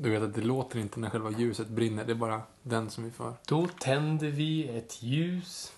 Du 0.00 0.10
vet 0.10 0.22
att 0.22 0.34
det 0.34 0.40
låter 0.40 0.78
inte 0.78 1.00
när 1.00 1.10
själva 1.10 1.30
ljuset 1.30 1.68
brinner, 1.68 2.04
det 2.04 2.12
är 2.12 2.14
bara 2.14 2.42
den 2.62 2.90
som 2.90 3.04
vi 3.04 3.10
för. 3.10 3.32
Då 3.46 3.66
tänder 3.66 4.28
vi 4.28 4.68
ett 4.78 5.02
ljus. 5.02 5.72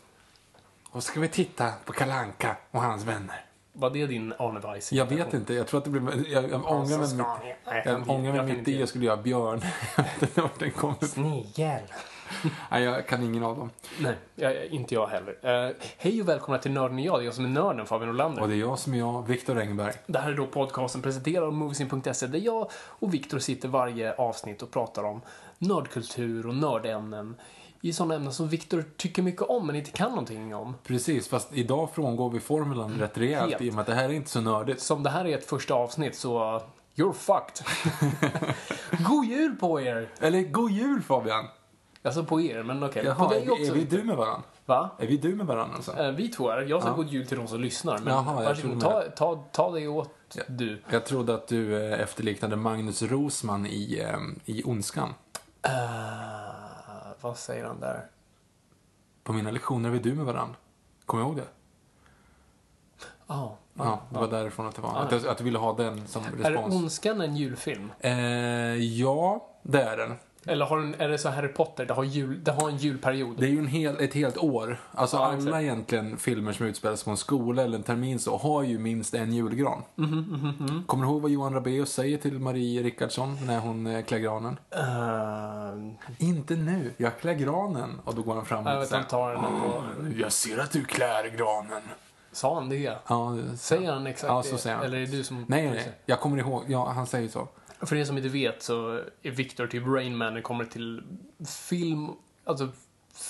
Och 0.90 1.02
ska 1.02 1.20
vi 1.20 1.28
titta 1.28 1.72
på 1.84 1.92
Kalanka 1.92 2.56
och 2.70 2.82
hans 2.82 3.04
vänner. 3.04 3.44
Var 3.72 3.90
det 3.90 4.06
din 4.06 4.32
Arne 4.38 4.60
Weise? 4.60 4.94
Jag 4.94 5.06
vet 5.06 5.34
inte, 5.34 5.54
jag 5.54 5.66
tror 5.66 5.78
att 5.78 5.84
det 5.84 5.90
blir... 5.90 6.32
Jag, 6.32 6.50
jag 6.50 6.70
ångrar 6.70 6.98
mig, 6.98 7.16
mitt, 7.16 7.84
jag 7.84 8.10
ångrar 8.10 8.32
mig 8.32 8.56
mitt 8.56 8.68
i 8.68 8.80
jag 8.80 8.88
skulle 8.88 9.04
göra 9.04 9.22
björn. 9.22 9.60
jag 10.34 10.50
den 10.58 10.70
kommer. 10.70 11.06
Snigel. 11.06 11.82
Nej, 12.70 12.82
jag 12.82 13.06
kan 13.06 13.22
ingen 13.22 13.42
av 13.42 13.56
dem. 13.56 13.70
Nej, 14.00 14.14
jag, 14.34 14.66
inte 14.66 14.94
jag 14.94 15.06
heller. 15.06 15.66
Uh, 15.68 15.74
hej 15.98 16.20
och 16.20 16.28
välkomna 16.28 16.58
till 16.58 16.70
Nörden 16.70 16.98
och 16.98 17.04
jag. 17.04 17.18
Det 17.18 17.22
är 17.22 17.24
jag 17.24 17.34
som 17.34 17.44
är 17.44 17.48
nörden, 17.48 17.86
Fabian 17.86 18.10
Olander. 18.10 18.42
Och 18.42 18.48
det 18.48 18.54
är 18.54 18.58
jag 18.58 18.78
som 18.78 18.94
är 18.94 18.98
jag, 18.98 19.26
Viktor 19.26 19.58
Engberg. 19.58 19.92
Det 20.06 20.18
här 20.18 20.30
är 20.30 20.36
då 20.36 20.46
podcasten 20.46 21.02
presenterad 21.02 21.44
av 21.44 21.52
Moviesin.se 21.52 22.26
där 22.26 22.38
jag 22.38 22.70
och 22.72 23.14
Viktor 23.14 23.38
sitter 23.38 23.68
varje 23.68 24.14
avsnitt 24.14 24.62
och 24.62 24.70
pratar 24.70 25.04
om 25.04 25.20
nördkultur 25.58 26.46
och 26.46 26.54
nördämnen 26.54 27.36
i 27.80 27.92
sådana 27.92 28.14
ämnen 28.14 28.32
som 28.32 28.48
Viktor 28.48 28.84
tycker 28.96 29.22
mycket 29.22 29.42
om 29.42 29.66
men 29.66 29.76
inte 29.76 29.90
kan 29.90 30.10
någonting 30.10 30.54
om. 30.54 30.74
Precis, 30.84 31.28
fast 31.28 31.52
idag 31.52 31.88
frångår 31.94 32.30
vi 32.30 32.40
formulan 32.40 32.98
rätt 32.98 33.18
rejält 33.18 33.50
Helt. 33.50 33.62
i 33.62 33.70
och 33.70 33.74
med 33.74 33.80
att 33.80 33.86
det 33.86 33.94
här 33.94 34.04
är 34.04 34.12
inte 34.12 34.30
så 34.30 34.40
nördigt. 34.40 34.80
Som 34.80 35.02
det 35.02 35.10
här 35.10 35.26
är 35.26 35.38
ett 35.38 35.46
första 35.46 35.74
avsnitt 35.74 36.16
så 36.16 36.62
you're 36.94 37.12
fucked. 37.12 37.66
God 39.08 39.24
jul 39.24 39.56
på 39.56 39.80
er! 39.80 40.08
Eller 40.20 40.42
god 40.42 40.70
jul 40.70 41.02
Fabian! 41.02 41.44
Alltså 42.02 42.24
på 42.24 42.40
er, 42.40 42.62
men 42.62 42.82
okej. 42.82 43.04
Jaha, 43.04 43.28
på 43.28 43.34
är, 43.34 43.68
är 43.68 43.72
vi 43.72 43.84
du 43.84 44.02
med 44.04 44.16
varandra? 44.16 44.42
Va? 44.66 44.90
Är 44.98 45.06
vi 45.06 45.16
du 45.16 45.34
med 45.36 45.46
varandra 45.46 45.76
alltså? 45.76 45.98
Eh, 45.98 46.10
Vi 46.10 46.28
två 46.28 46.50
är. 46.50 46.62
Jag 46.62 46.82
sa 46.82 46.88
Ja. 46.88 46.94
god 46.94 47.08
jul 47.08 47.26
till 47.26 47.36
de 47.38 47.46
som 47.48 47.60
lyssnar. 47.60 47.98
Men 47.98 48.14
Jaha, 48.14 48.34
varsågod, 48.34 48.80
ta, 48.80 49.02
ta, 49.16 49.44
ta 49.52 49.70
dig 49.70 49.88
åt 49.88 50.10
Ja. 50.34 50.42
du. 50.48 50.82
Jag 50.90 51.06
trodde 51.06 51.34
att 51.34 51.48
du 51.48 51.84
eh, 51.92 52.00
efterliknade 52.00 52.56
Magnus 52.56 53.02
Rosman 53.02 53.66
i, 53.66 53.98
eh, 54.00 54.18
i 54.44 54.62
Ondskan. 54.64 55.14
Eh, 55.62 55.70
vad 57.20 57.36
säger 57.38 57.64
han 57.64 57.80
där? 57.80 58.06
På 59.24 59.32
mina 59.32 59.50
lektioner 59.50 59.88
är 59.88 59.92
vi 59.92 59.98
du 59.98 60.14
med 60.14 60.24
varandra. 60.26 60.56
Kommer 61.06 61.22
du 61.24 61.28
ihåg 61.28 61.36
det? 61.36 61.46
Ja. 63.26 63.56
Ja, 63.74 64.00
det 64.10 64.18
var 64.18 64.28
därifrån 64.28 64.66
att 64.66 64.74
det 64.74 64.82
var. 64.82 64.96
Att, 64.96 65.10
du, 65.10 65.28
att 65.28 65.38
du 65.38 65.44
ville 65.44 65.58
ha 65.58 65.72
den 65.76 66.06
som 66.06 66.24
Är 66.24 66.30
respons. 66.30 66.74
Ondskan 66.74 67.20
en 67.20 67.36
julfilm? 67.36 67.92
Eh, 68.00 68.12
ja, 68.76 69.48
det 69.62 69.82
är 69.82 69.96
den. 69.96 70.14
Eller 70.46 70.66
har 70.66 70.78
den, 70.78 70.94
är 70.98 71.08
det 71.08 71.18
så 71.18 71.28
Harry 71.28 71.48
Potter, 71.48 71.86
det 71.86 71.94
har, 71.94 72.04
jul, 72.04 72.44
det 72.44 72.52
har 72.52 72.68
en 72.68 72.76
julperiod? 72.76 73.36
Det 73.38 73.46
är 73.46 73.50
ju 73.50 73.58
en 73.58 73.66
hel, 73.66 74.00
ett 74.00 74.14
helt 74.14 74.36
år. 74.38 74.80
Alltså 74.92 75.16
Ja, 75.16 75.24
alla 75.24 75.36
exakt. 75.36 75.62
egentligen 75.62 76.16
filmer 76.16 76.52
som 76.52 76.66
utspelar 76.66 76.96
sig 76.96 77.04
på 77.04 77.10
en 77.10 77.16
skola 77.16 77.62
eller 77.62 77.76
en 77.78 77.82
termin 77.84 78.18
så 78.18 78.36
har 78.36 78.62
ju 78.62 78.78
minst 78.78 79.14
en 79.14 79.32
julgran. 79.32 79.82
Mhm, 79.94 80.84
Kommer 80.86 81.04
du 81.06 81.10
ihåg 81.12 81.22
vad 81.22 81.30
Johan 81.30 81.54
Rabaeus 81.54 81.92
säger 81.92 82.18
till 82.18 82.38
Marie 82.38 82.82
Rickardsson 82.82 83.46
när 83.46 83.58
hon 83.58 83.86
eh, 83.86 84.02
klär 84.04 84.18
granen? 84.18 84.56
Eh, 84.70 86.28
Inte 86.28 86.54
nu, 86.56 86.92
jag 86.96 87.18
klär 87.18 87.34
granen. 87.34 88.00
Och 88.04 88.14
då 88.14 88.22
går 88.22 88.34
han 88.34 88.44
fram 88.44 88.66
och 88.66 88.86
säger, 88.86 89.02
på... 89.02 89.16
"Ah, 89.16 89.82
Jag 90.18 90.32
ser 90.32 90.58
att 90.58 90.70
du 90.72 90.84
klär 90.84 91.36
granen. 91.36 91.82
Sa 92.32 92.54
han 92.54 92.68
det? 92.68 92.96
Ja, 93.06 93.36
det- 93.50 93.56
Säger 93.56 93.92
han 93.92 94.06
exakt 94.06 94.28
Ja, 94.30 94.42
så 94.42 94.58
säger 94.58 94.76
han. 94.76 94.84
Eller 94.84 94.98
är 94.98 95.06
det 95.06 95.12
du 95.12 95.24
som... 95.24 95.44
Nej, 95.48 95.70
nej, 95.70 95.92
jag 96.06 96.20
kommer 96.20 96.38
ihåg. 96.38 96.62
Ja, 96.68 96.88
han 96.94 97.06
säger 97.06 97.28
så. 97.28 97.48
För 97.82 97.96
er 97.96 98.04
som 98.04 98.16
inte 98.16 98.28
vet 98.28 98.62
så 98.62 99.00
är 99.22 99.30
Victor 99.30 99.66
typ 99.66 99.86
Rain 99.86 100.16
Man 100.16 100.28
när 100.28 100.34
det 100.36 100.42
kommer 100.42 100.64
till 100.64 101.02
film, 101.46 102.08
alltså 102.44 102.68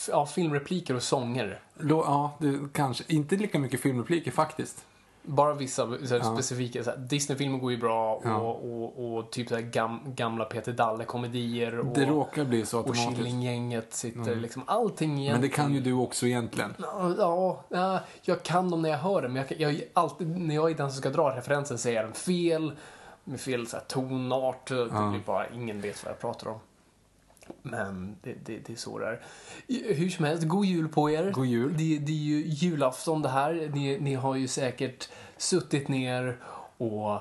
ja, 0.08 0.26
filmrepliker 0.26 0.94
och 0.94 1.02
sånger. 1.02 1.60
Då, 1.78 1.96
ja, 2.06 2.36
det, 2.40 2.58
kanske. 2.72 3.04
Inte 3.08 3.36
lika 3.36 3.58
mycket 3.58 3.80
filmrepliker 3.80 4.30
faktiskt. 4.30 4.84
Bara 5.22 5.54
vissa 5.54 5.86
så 5.86 6.14
här, 6.14 6.18
Ja. 6.18 6.34
specifika, 6.34 6.84
så 6.84 6.90
här, 6.90 6.98
Disney-filmer 6.98 7.58
går 7.58 7.70
ju 7.72 7.78
bra 7.78 8.14
och, 8.14 8.22
Ja. 8.26 8.36
och, 8.36 9.16
och, 9.16 9.30
typ 9.30 9.48
så 9.48 9.54
här 9.54 9.62
gam, 9.62 10.00
gamla 10.06 10.44
Peter 10.44 10.72
Dalle-komedier 10.72 11.78
och, 11.78 11.86
Det 11.94 12.06
råkar 12.06 12.44
bli 12.44 12.66
så 12.66 12.78
och 12.78 12.86
automatiskt. 12.86 13.16
Killinggänget 13.16 13.94
sitter 13.94 14.36
liksom, 14.36 14.62
allting 14.66 15.18
igen. 15.18 15.32
Men 15.32 15.40
det 15.42 15.48
kan 15.48 15.74
ju 15.74 15.80
du 15.80 15.92
också 15.92 16.26
egentligen. 16.26 16.74
Ja, 16.78 17.14
ja, 17.18 17.64
ja, 17.68 18.00
jag 18.22 18.42
kan 18.42 18.70
dem 18.70 18.82
när 18.82 18.88
jag 18.90 18.98
hör 18.98 19.22
dem. 19.22 19.32
men 19.32 19.44
Jag, 19.48 19.60
jag, 19.72 19.82
alltid, 19.92 20.40
när 20.40 20.54
jag 20.54 20.70
är 20.70 20.74
den 20.74 20.90
som 20.92 21.00
ska 21.00 21.10
dra 21.10 21.36
referensen 21.36 21.78
säger 21.78 21.96
jag 21.96 22.06
den 22.06 22.14
fel. 22.14 22.72
Med 23.30 23.40
fel 23.40 23.66
så 23.66 23.76
här, 23.76 23.84
tonart. 23.84 24.66
Det 24.66 24.84
blir 24.84 25.22
bara, 25.26 25.48
ingen 25.48 25.80
vet 25.80 26.04
vad 26.04 26.12
jag 26.12 26.20
pratar 26.20 26.48
om. 26.48 26.60
Men 27.62 28.16
det, 28.22 28.34
det, 28.44 28.58
det 28.58 28.72
är 28.72 28.76
så 28.76 28.98
det 28.98 29.06
är. 29.06 29.20
Hur 29.94 30.10
som 30.10 30.24
helst, 30.24 30.44
god 30.44 30.64
jul 30.64 30.88
på 30.88 31.10
er. 31.10 31.30
God 31.30 31.46
jul. 31.46 31.72
Det, 31.76 31.98
det 31.98 32.12
är 32.12 32.16
ju 32.16 32.42
julafton 32.46 33.22
det 33.22 33.28
här. 33.28 33.70
Ni, 33.74 34.00
ni 34.00 34.14
har 34.14 34.34
ju 34.34 34.48
säkert 34.48 35.08
suttit 35.36 35.88
ner 35.88 36.38
och 36.76 37.18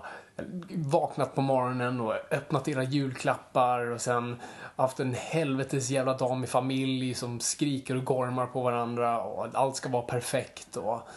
vaknat 0.69 1.35
på 1.35 1.41
morgonen 1.41 2.01
och 2.01 2.13
öppnat 2.31 2.67
era 2.67 2.83
julklappar 2.83 3.85
och 3.91 4.01
sen 4.01 4.35
haft 4.75 4.99
en 4.99 5.13
helvetes 5.13 5.89
jävla 5.89 6.13
dag 6.13 6.37
med 6.37 6.49
familj 6.49 7.13
som 7.13 7.39
skriker 7.39 7.95
och 7.95 8.03
gormar 8.03 8.45
på 8.45 8.61
varandra 8.61 9.21
och 9.21 9.47
allt 9.53 9.75
ska 9.75 9.89
vara 9.89 10.03
perfekt 10.03 10.77
och 10.77 11.07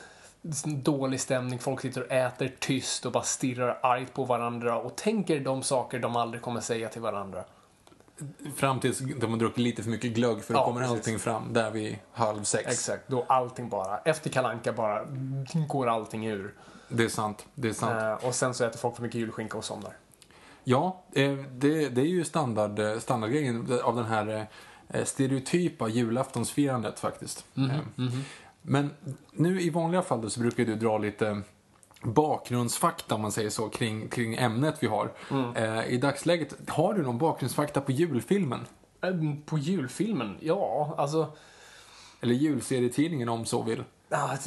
dålig 0.64 1.20
stämning, 1.20 1.58
folk 1.58 1.80
sitter 1.80 2.02
och 2.02 2.12
äter 2.12 2.52
tyst 2.58 3.06
och 3.06 3.12
bara 3.12 3.22
stirrar 3.22 3.78
argt 3.82 4.14
på 4.14 4.24
varandra 4.24 4.78
och 4.78 4.96
tänker 4.96 5.40
de 5.40 5.62
saker 5.62 5.98
de 5.98 6.16
aldrig 6.16 6.42
kommer 6.42 6.60
säga 6.60 6.88
till 6.88 7.02
varandra. 7.02 7.44
Fram 8.56 8.80
tills 8.80 8.98
de 8.98 9.30
har 9.30 9.38
druckit 9.38 9.58
lite 9.58 9.82
för 9.82 9.90
mycket 9.90 10.12
glögg 10.12 10.42
för 10.44 10.54
då 10.54 10.60
Ja, 10.60 10.64
kommer 10.64 10.80
precis. 10.80 10.96
allting 10.96 11.18
fram 11.18 11.52
där 11.52 11.70
vid 11.70 11.98
halv 12.12 12.42
sex. 12.44 12.66
Exakt, 12.72 13.08
då 13.08 13.24
allting 13.28 13.68
bara, 13.68 13.98
efter 13.98 14.30
kalanka 14.30 14.72
bara 14.72 15.04
går 15.68 15.86
allting 15.88 16.26
ur. 16.26 16.54
Det 16.88 17.04
är 17.04 17.08
sant. 17.08 17.46
Det 17.54 17.68
är 17.68 17.72
sant. 17.72 18.22
Eh, 18.22 18.28
och 18.28 18.34
sen 18.34 18.54
så 18.54 18.64
äter 18.64 18.78
folk 18.78 18.96
för 18.96 19.02
mycket 19.02 19.20
julskinka 19.20 19.58
och 19.58 19.64
somnar. 19.64 19.92
Ja, 20.64 21.02
eh, 21.12 21.32
det, 21.32 21.88
det 21.88 22.00
är 22.00 22.06
ju 22.06 22.24
standard, 22.24 22.78
eh, 22.78 22.98
standardgrejen 22.98 23.80
av 23.84 23.96
den 23.96 24.04
här 24.06 24.46
eh, 24.88 25.04
stereotypa 25.04 25.88
julaftonsfirandet 25.88 27.00
faktiskt. 27.00 27.44
Eh, 27.56 28.06
Men 28.62 28.90
nu 29.32 29.60
i 29.60 29.70
vanliga 29.70 30.02
fall 30.02 30.20
då 30.20 30.30
så 30.30 30.40
brukar 30.40 30.64
du 30.64 30.74
dra 30.74 30.98
lite 30.98 31.42
bakgrundsfakta 32.02 33.14
om 33.14 33.20
man 33.22 33.32
säger 33.32 33.50
så 33.50 33.68
kring, 33.68 34.08
kring 34.08 34.34
ämnet 34.34 34.76
vi 34.80 34.86
har. 34.86 35.12
Eh, 35.56 35.86
I 35.86 35.96
dagsläget, 35.96 36.70
har 36.70 36.94
du 36.94 37.02
någon 37.02 37.18
bakgrundsfakta 37.18 37.80
på 37.80 37.92
julfilmen? 37.92 38.60
Eh, 39.02 39.10
På 39.46 39.58
julfilmen? 39.58 40.36
Ja, 40.40 40.94
alltså... 40.98 41.32
Eller 42.20 42.34
julserietidningen 42.34 43.28
om 43.28 43.44
så 43.44 43.62
vill. 43.62 43.84
Ja, 44.08 44.38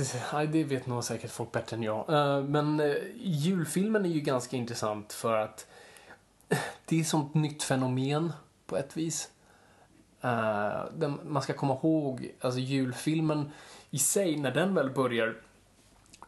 det, 0.52 0.64
vet 0.64 0.88
nog 0.88 1.04
säkert 1.04 1.32
folk 1.32 1.52
bättre 1.52 1.78
än 1.78 1.84
jag. 1.84 2.10
Eh, 2.10 2.44
Men 2.44 2.80
eh, 2.80 2.96
julfilmen 3.16 4.06
är 4.06 4.10
ju 4.10 4.20
ganska 4.20 4.58
intressant 4.58 5.14
för 5.14 5.38
att 5.38 5.68
det 6.86 6.96
är 6.96 7.02
ett 7.02 7.08
sånt 7.08 7.34
nytt 7.34 7.64
fenomen 7.64 8.34
på 8.68 8.78
ett 8.78 8.98
vis. 8.98 9.30
Den, 10.94 11.20
man 11.24 11.42
ska 11.42 11.54
komma 11.54 11.74
ihåg, 11.74 12.32
alltså 12.42 12.60
julfilmen 12.60 13.52
i 13.96 14.00
sig, 14.00 14.38
när 14.38 14.52
den 14.52 14.76
väl 14.76 14.90
börjar, 14.90 15.36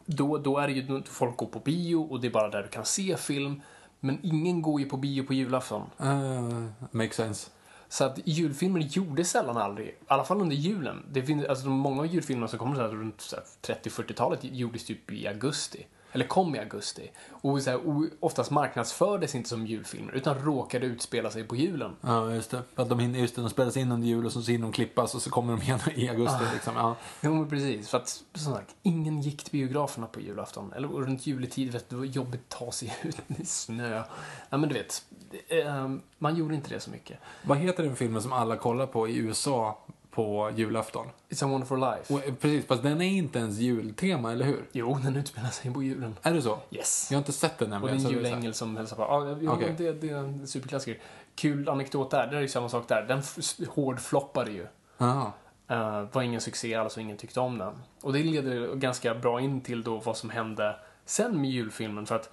då, 0.06 0.38
då 0.38 0.58
är 0.58 0.68
det 0.68 0.72
ju 0.72 1.02
folk 1.02 1.36
går 1.36 1.46
på 1.46 1.58
bio 1.58 1.96
och 1.96 2.20
det 2.20 2.26
är 2.26 2.30
bara 2.30 2.48
där 2.48 2.62
du 2.62 2.68
kan 2.68 2.84
se 2.84 3.16
film. 3.16 3.62
Men 4.00 4.18
ingen 4.22 4.62
går 4.62 4.80
ju 4.80 4.88
på 4.88 4.96
bio 4.96 5.22
på 5.26 5.34
julafton. 5.34 5.82
Uh, 6.00 6.66
makes 6.90 7.16
sense. 7.16 7.50
Så 7.88 8.04
att 8.04 8.18
julfilmer 8.24 8.80
gjordes 8.80 9.30
sällan 9.30 9.56
aldrig, 9.56 9.88
i 9.88 9.94
alla 10.06 10.24
fall 10.24 10.40
under 10.40 10.56
julen. 10.56 11.06
Det 11.12 11.22
finns, 11.22 11.44
alltså 11.44 11.68
många 11.68 12.04
julfilmer 12.04 12.46
som 12.46 12.58
kommer 12.58 12.74
så 12.74 12.80
här 12.80 12.88
runt 12.88 13.20
så 13.20 13.36
här 13.36 13.74
30-40-talet 13.74 14.40
gjordes 14.42 14.84
typ 14.84 15.12
i 15.12 15.26
augusti. 15.26 15.86
Eller 16.12 16.26
kom 16.26 16.54
i 16.54 16.58
augusti. 16.58 17.10
Och, 17.30 17.62
så 17.62 17.70
här, 17.70 17.80
oftast 18.20 18.50
marknadsfördes 18.50 19.34
inte 19.34 19.48
som 19.48 19.66
julfilmer, 19.66 20.12
utan 20.12 20.38
råkade 20.38 20.86
utspela 20.86 21.30
sig 21.30 21.44
på 21.44 21.56
julen. 21.56 21.96
Ja, 22.00 22.34
just 22.34 22.50
det. 22.50 22.62
För 22.74 22.82
att 22.82 22.88
de, 22.88 22.98
hinner, 22.98 23.18
just 23.18 23.36
det, 23.36 23.42
de 23.42 23.50
spelas 23.50 23.76
in 23.76 23.92
under 23.92 24.08
jul 24.08 24.26
och 24.26 24.32
så 24.32 24.40
hinner 24.40 24.62
de 24.62 24.72
klippas 24.72 25.14
och 25.14 25.22
så 25.22 25.30
kommer 25.30 25.56
de 25.56 25.62
igen 25.62 25.78
i 25.94 26.08
augusti. 26.08 26.44
Liksom. 26.52 26.76
Ja. 26.76 26.96
Jo, 27.20 27.46
precis. 27.46 27.88
För 27.88 27.98
att, 27.98 28.22
som 28.34 28.54
sagt, 28.54 28.74
ingen 28.82 29.20
gick 29.20 29.44
till 29.44 29.52
biograferna 29.52 30.06
på 30.06 30.20
julafton. 30.20 30.72
Eller 30.72 30.88
runt 30.88 31.26
juletid, 31.26 31.72
vet 31.72 31.90
du, 31.90 31.96
det 31.96 32.00
var 32.00 32.06
jobbigt 32.06 32.40
att 32.40 32.58
ta 32.58 32.72
sig 32.72 32.96
ut 33.02 33.18
i 33.26 33.44
snö. 33.44 34.02
Ja, 34.50 34.56
men 34.56 34.68
du 34.68 34.74
vet, 34.74 35.02
eh, 35.48 35.88
man 36.18 36.36
gjorde 36.36 36.54
inte 36.54 36.74
det 36.74 36.80
så 36.80 36.90
mycket. 36.90 37.18
Vad 37.42 37.58
heter 37.58 37.82
den 37.82 37.96
filmen 37.96 38.22
som 38.22 38.32
alla 38.32 38.56
kollar 38.56 38.86
på 38.86 39.08
i 39.08 39.16
USA 39.16 39.78
på 40.18 40.50
julafton? 40.56 41.06
It's 41.28 41.44
a 41.44 41.48
wonderful 41.48 41.80
life. 41.80 42.14
Och, 42.14 42.24
eh, 42.24 42.34
precis, 42.34 42.66
fast 42.66 42.82
den 42.82 43.00
är 43.02 43.06
inte 43.08 43.38
ens 43.38 43.58
jultema, 43.58 44.32
eller 44.32 44.44
hur? 44.44 44.64
Jo, 44.72 44.98
den 45.02 45.16
utspelar 45.16 45.48
sig 45.48 45.74
på 45.74 45.82
julen. 45.82 46.16
Är 46.22 46.34
det 46.34 46.42
så? 46.42 46.58
Yes. 46.70 47.08
Jag 47.10 47.16
har 47.16 47.20
inte 47.20 47.32
sett 47.32 47.58
den 47.58 47.72
Och 47.72 47.88
det 47.88 47.94
nämligen. 47.94 47.94
är 47.94 47.98
en 47.98 48.00
så 48.02 48.08
det 48.08 48.14
är 48.18 48.22
här- 48.22 48.28
julängel 48.30 48.54
som 48.54 48.76
hälsar 48.76 48.96
på. 48.96 49.02
Ja, 49.02 49.38
ja, 49.42 49.52
Okej. 49.52 49.74
det, 49.78 49.92
det 49.92 50.10
är 50.10 50.16
en 50.16 50.46
superklassiker. 50.46 51.00
Kul 51.34 51.68
anekdot 51.68 52.10
där, 52.10 52.26
det 52.26 52.36
är 52.36 52.40
ju 52.40 52.48
samma 52.48 52.68
sak 52.68 52.88
där. 52.88 53.02
Den 53.02 53.22
hårdfloppade 53.68 54.50
ju. 54.50 54.66
Jaha. 54.98 55.32
Uh, 55.70 56.08
var 56.12 56.22
ingen 56.22 56.40
succé 56.40 56.74
alls 56.74 56.96
och 56.96 57.02
ingen 57.02 57.16
tyckte 57.16 57.40
om 57.40 57.58
den. 57.58 57.74
Och 58.02 58.12
det 58.12 58.18
leder 58.22 58.74
ganska 58.74 59.14
bra 59.14 59.40
in 59.40 59.60
till 59.60 59.82
då 59.82 59.96
vad 59.98 60.16
som 60.16 60.30
hände 60.30 60.76
sen 61.04 61.40
med 61.40 61.50
julfilmen. 61.50 62.06
För 62.06 62.14
att 62.16 62.30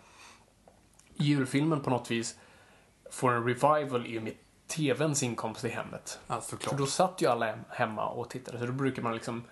julfilmen 1.16 1.82
på 1.82 1.90
något 1.90 2.12
vis 2.12 2.36
får 3.12 3.32
en 3.32 3.44
revival 3.48 4.08
i 4.08 4.20
och 4.20 4.24
med 4.24 4.34
TVns 4.68 5.24
inkomst 5.24 5.66
i 5.66 5.70
hemmet. 5.70 6.20
Ja, 6.28 6.42
För 6.42 6.50
såklart. 6.50 6.78
då 6.78 6.86
satt 6.86 7.22
ju 7.22 7.28
alla 7.28 7.46
hem- 7.46 7.64
hemma 7.70 8.08
och 8.08 8.30
tittade. 8.30 8.60
Så 8.60 8.66
då 8.66 8.72
brukar 8.72 9.02
man 9.02 9.14
liksom 9.14 9.44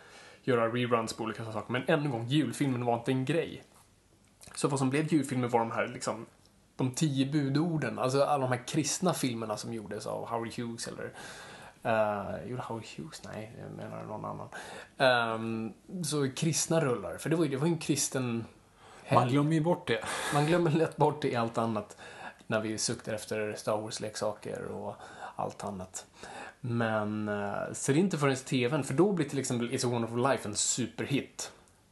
göra 0.44 0.68
reruns 0.70 1.14
på 1.14 1.24
olika 1.24 1.46
saker. 1.52 1.72
Men 1.72 1.84
än 1.88 2.00
en 2.06 2.12
gång, 2.12 2.28
julfilmen 2.28 2.86
var 2.86 2.94
inte 2.94 3.12
en 3.12 3.26
grej. 3.26 3.64
Så 4.56 4.68
vad 4.68 4.80
som 4.80 4.90
blev 4.90 5.14
julfilmer 5.14 5.48
var 5.48 5.60
de 5.60 5.72
här 5.72 5.88
liksom 5.88 6.26
de 6.76 6.92
tio 6.92 7.26
budorden, 7.26 8.00
alltså 8.00 8.24
alla 8.24 8.48
de 8.48 8.58
här 8.58 8.68
kristna 8.68 9.14
filmerna 9.14 9.58
som 9.58 9.74
gjordes 9.74 10.06
av 10.08 10.28
Howard 10.30 10.54
Hughes 10.58 10.88
eller 10.88 11.12
Uh, 11.86 12.48
gjorde 12.50 12.62
Howard 12.62 12.84
Hughes? 12.98 13.22
Nej, 13.34 13.52
jag 13.62 13.72
menar 13.72 14.04
någon 14.04 14.26
annan. 14.26 14.48
Ehm, 14.98 15.74
så 16.04 16.32
kristna 16.32 16.82
rullar, 16.82 17.18
för 17.18 17.30
det 17.30 17.36
var 17.36 17.44
ju, 17.46 17.52
det 17.52 17.58
var 17.58 17.68
ju 17.68 17.74
en 17.74 17.80
kristen 17.80 18.46
helg. 19.04 19.20
Man 19.22 19.30
glömmer 19.30 19.54
ju 19.54 19.62
bort 19.62 19.88
det. 19.88 20.04
Man 20.34 20.46
glömmer 20.46 20.72
lätt 20.72 20.98
bort 20.98 21.22
det 21.22 21.32
i 21.32 21.36
allt 21.36 21.58
annat. 21.58 21.98
När 22.48 22.62
vi 22.62 22.78
suktar 22.78 23.14
efter 23.14 23.54
Star 23.56 23.78
Wars-leksaker 23.78 24.64
och 24.66 24.96
allt 25.36 25.64
annat. 25.64 26.06
Men, 26.60 27.28
eh, 27.30 27.54
så 27.74 27.92
det 27.92 27.98
är 27.98 28.00
inte 28.00 28.18
förrän 28.18 28.36
TVn, 28.36 28.84
för 28.84 28.94
då 28.94 29.12
blir 29.12 29.30
till 29.30 29.40
exempel 29.40 29.70
It's 29.72 29.86
a 29.88 29.90
wonderful 29.90 30.24
life 30.32 30.50
en 30.50 30.56
superhit. 30.56 31.52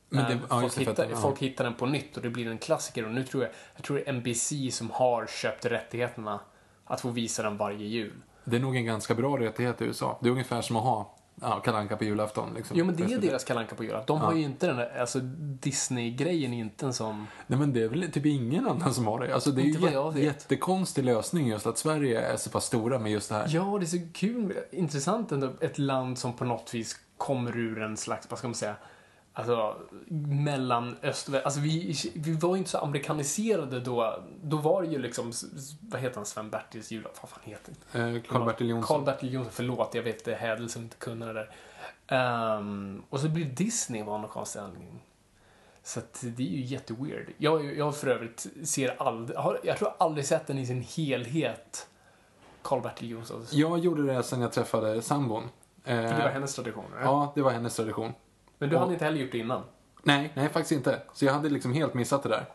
Men 0.10 0.24
det- 0.26 0.34
Eh, 0.34 0.40
ja, 0.50 0.62
folk, 0.62 0.78
hittar, 0.78 1.10
ja. 1.10 1.18
folk 1.18 1.40
hittar 1.40 1.64
den 1.64 1.74
på 1.74 1.86
nytt 1.86 2.18
och 2.18 2.24
det 2.24 2.30
blir 2.30 2.48
en 2.48 2.58
klassiker. 2.58 3.06
Och 3.06 3.12
nu 3.12 3.24
tror 3.24 3.44
jag, 3.44 3.52
jag 3.76 3.84
tror 3.84 3.98
det 3.98 4.04
är 4.10 4.14
NBC 4.14 4.72
som 4.72 4.90
har 4.92 5.26
köpt 5.28 5.66
rättigheterna 5.66 6.40
att 6.86 7.02
få 7.02 7.10
visa 7.10 7.44
den 7.44 7.58
varje 7.58 7.86
jul. 7.88 8.14
Det 8.44 8.56
är 8.56 8.60
nog 8.60 8.76
en 8.76 8.86
ganska 8.86 9.16
bra 9.16 9.38
rättighet 9.40 9.82
i 9.82 9.86
USA. 9.86 10.20
Det 10.22 10.28
är 10.30 10.32
ungefär 10.32 10.62
som 10.62 10.76
att 10.76 10.84
ha 10.84 11.16
ja, 11.42 11.60
Kalle 11.60 11.78
Anka 11.78 11.98
på 11.98 12.04
julafton. 12.04 12.54
Liksom. 12.54 12.78
Jo 12.78 12.86
men 12.86 12.96
det 12.96 13.04
är 13.04 13.18
deras 13.18 13.44
kalanka 13.44 13.76
på 13.76 13.84
julafton. 13.84 14.20
De 14.20 14.26
har 14.26 14.34
ju 14.34 14.42
inte 14.42 14.68
den 14.68 14.78
där, 14.78 15.00
alltså 15.00 15.20
Disney-grejen 15.20 16.54
är 16.54 16.60
inte 16.60 16.86
en 16.86 16.94
sån... 16.94 17.28
Nej 17.48 17.60
men 17.60 17.74
det 17.74 17.84
är 17.84 17.88
väl 17.88 18.12
typ 18.12 18.26
ingen 18.26 18.68
annan 18.68 18.94
som 18.94 19.08
har 19.08 19.20
det. 19.20 19.34
Alltså 19.34 19.52
det 19.52 19.62
är 19.62 19.66
Inte 19.66 19.80
ju 19.80 20.12
vet. 20.12 20.24
jättekonstig 20.24 21.06
lösning 21.06 21.48
just 21.48 21.68
att 21.68 21.78
Sverige 21.78 22.22
är 22.22 22.38
så 22.38 22.50
pass 22.50 22.66
stora 22.66 23.00
med 23.00 23.12
just 23.12 23.30
det 23.30 23.36
här. 23.36 23.46
Ja, 23.50 23.78
det 23.80 23.86
är 23.86 23.88
så 23.88 24.08
kul, 24.14 24.54
intressant 24.72 25.32
ändå, 25.32 25.54
ett 25.60 25.78
land 25.78 26.18
som 26.18 26.34
på 26.34 26.46
något 26.46 26.74
vis 26.74 27.00
kommer 27.18 27.58
ur 27.58 27.82
en 27.82 27.98
slags, 27.98 28.28
vad 28.30 28.40
ska 28.40 28.48
man 28.48 28.56
säga, 28.56 28.76
alltså 29.34 29.78
mellan 30.10 30.98
öst 31.04 31.28
och 31.28 31.34
väst. 31.34 31.46
Alltså 31.46 31.60
vi, 31.60 31.96
vi 32.16 32.32
var 32.34 32.56
ju 32.56 32.58
inte 32.58 32.70
så 32.70 32.78
amerikaniserade 32.78 33.80
då. 33.80 34.24
Då 34.44 34.58
var 34.58 34.82
det 34.82 34.88
ju 34.88 35.00
liksom, 35.00 35.32
vad 35.82 36.02
heter 36.02 36.16
han, 36.16 36.26
Sven-Bertils 36.26 36.92
jul, 36.92 37.08
vad 37.22 37.30
fan 37.30 37.40
heter 37.44 37.74
det? 37.92 38.00
Eh, 38.00 38.22
Karl-Bertil 38.22 38.70
Jonsson. 38.70 38.98
Karl-Bertil 38.98 39.34
Jonsson, 39.34 39.52
förlåt, 39.54 39.96
jag 39.96 40.04
vet 40.04 40.26
det 40.26 40.34
är 40.34 40.38
hädel 40.38 40.70
som 40.70 40.82
inte 40.82 40.96
kunde 40.98 41.26
det 41.26 41.34
där. 41.34 41.50
Ehm, 42.08 43.04
och 43.10 43.20
så 43.20 43.30
blir 43.30 43.46
Disney 43.46 44.02
av 44.02 44.08
någon 44.08 44.28
konstig 44.28 44.60
anledning. 44.60 45.04
Så 45.84 46.00
att 46.00 46.20
det 46.22 46.44
är 46.44 46.48
ju 46.52 46.62
jätteweird. 46.62 47.30
Jag, 47.38 47.78
jag 47.78 47.96
för 47.96 48.08
övrigt 48.08 48.48
ser 48.64 49.02
aldrig, 49.02 49.38
jag 49.64 49.78
tror 49.78 49.94
aldrig 49.98 50.26
sett 50.26 50.48
den 50.48 50.58
i 50.58 50.66
sin 50.66 50.82
helhet. 50.82 51.88
Karl-Bertil 52.62 53.10
Jonsson. 53.10 53.46
Jag 53.52 53.80
gjorde 53.80 54.14
det 54.14 54.24
sen 54.24 54.42
jag 54.42 54.52
träffade 54.52 55.02
sambon. 55.02 55.44
Eh, 55.84 55.96
För 55.96 56.18
det 56.18 56.24
var 56.24 56.30
hennes 56.30 56.56
tradition? 56.56 56.86
eller? 56.94 57.04
Ja, 57.04 57.32
det 57.36 57.42
var 57.42 57.52
hennes 57.52 57.76
tradition. 57.76 58.14
Men 58.62 58.70
du 58.70 58.76
Och- 58.76 58.82
hade 58.82 58.94
inte 58.94 59.06
heller 59.06 59.18
gjort 59.18 59.32
det 59.32 59.38
innan? 59.38 59.62
Nej, 60.04 60.32
nej 60.36 60.50
faktiskt 60.50 60.72
inte. 60.72 61.02
Så 61.14 61.26
jag 61.26 61.34
hade 61.34 61.50
liksom 61.50 61.74
helt 61.74 61.94
missat 61.94 62.24
det 62.24 62.30
där. 62.30 62.46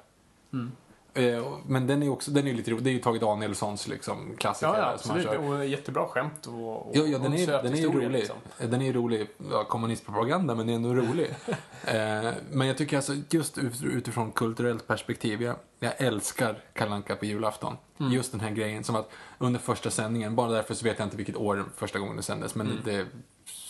Mm. 0.52 0.72
Eh, 1.14 1.46
men 1.66 1.86
den 1.86 2.02
är 2.02 2.08
också, 2.08 2.30
den 2.30 2.44
är 2.46 2.50
ju 2.50 2.56
lite 2.56 2.70
rolig. 2.70 2.84
Det 2.84 2.90
är 2.90 2.92
ju 2.92 2.98
Tage 2.98 3.20
Danielssons 3.20 3.88
liksom 3.88 4.36
klassiker 4.38 4.72
Ja, 4.72 4.78
ja 4.78 4.92
absolut. 4.94 5.26
Och 5.38 5.66
jättebra 5.66 6.06
skämt 6.06 6.46
och, 6.46 6.86
och, 6.88 6.96
Ja, 6.96 7.02
ja 7.04 7.18
den, 7.18 7.32
är, 7.34 7.46
söt 7.46 7.62
den 7.62 7.72
är 7.72 7.76
ju 7.76 7.92
rolig. 7.92 8.10
liksom. 8.10 8.36
Den 8.58 8.80
är 8.82 8.86
ju 8.86 8.92
rolig, 8.92 9.28
ja, 9.50 9.64
kommunistpropaganda, 9.64 10.54
men 10.54 10.66
den 10.66 10.84
är 10.84 10.88
ändå 10.88 10.94
rolig. 11.02 11.30
eh, 11.84 12.32
men 12.50 12.66
jag 12.66 12.78
tycker 12.78 12.96
alltså, 12.96 13.12
just 13.30 13.58
ut- 13.58 13.82
utifrån 13.84 14.32
kulturellt 14.32 14.86
perspektiv, 14.86 15.42
jag, 15.42 15.56
jag 15.78 15.92
älskar 15.96 16.58
Kalle 16.72 16.94
Anka 16.94 17.16
på 17.16 17.24
julafton. 17.24 17.76
Mm. 18.00 18.12
Just 18.12 18.32
den 18.32 18.40
här 18.40 18.50
grejen, 18.50 18.84
som 18.84 18.96
att 18.96 19.10
under 19.38 19.60
första 19.60 19.90
sändningen, 19.90 20.34
bara 20.36 20.50
därför 20.50 20.74
så 20.74 20.84
vet 20.84 20.98
jag 20.98 21.06
inte 21.06 21.16
vilket 21.16 21.36
år 21.36 21.64
första 21.76 21.98
gången 21.98 22.16
det 22.16 22.22
sändes, 22.22 22.54
men 22.54 22.66
Mm. 22.66 22.78
det 22.84 23.06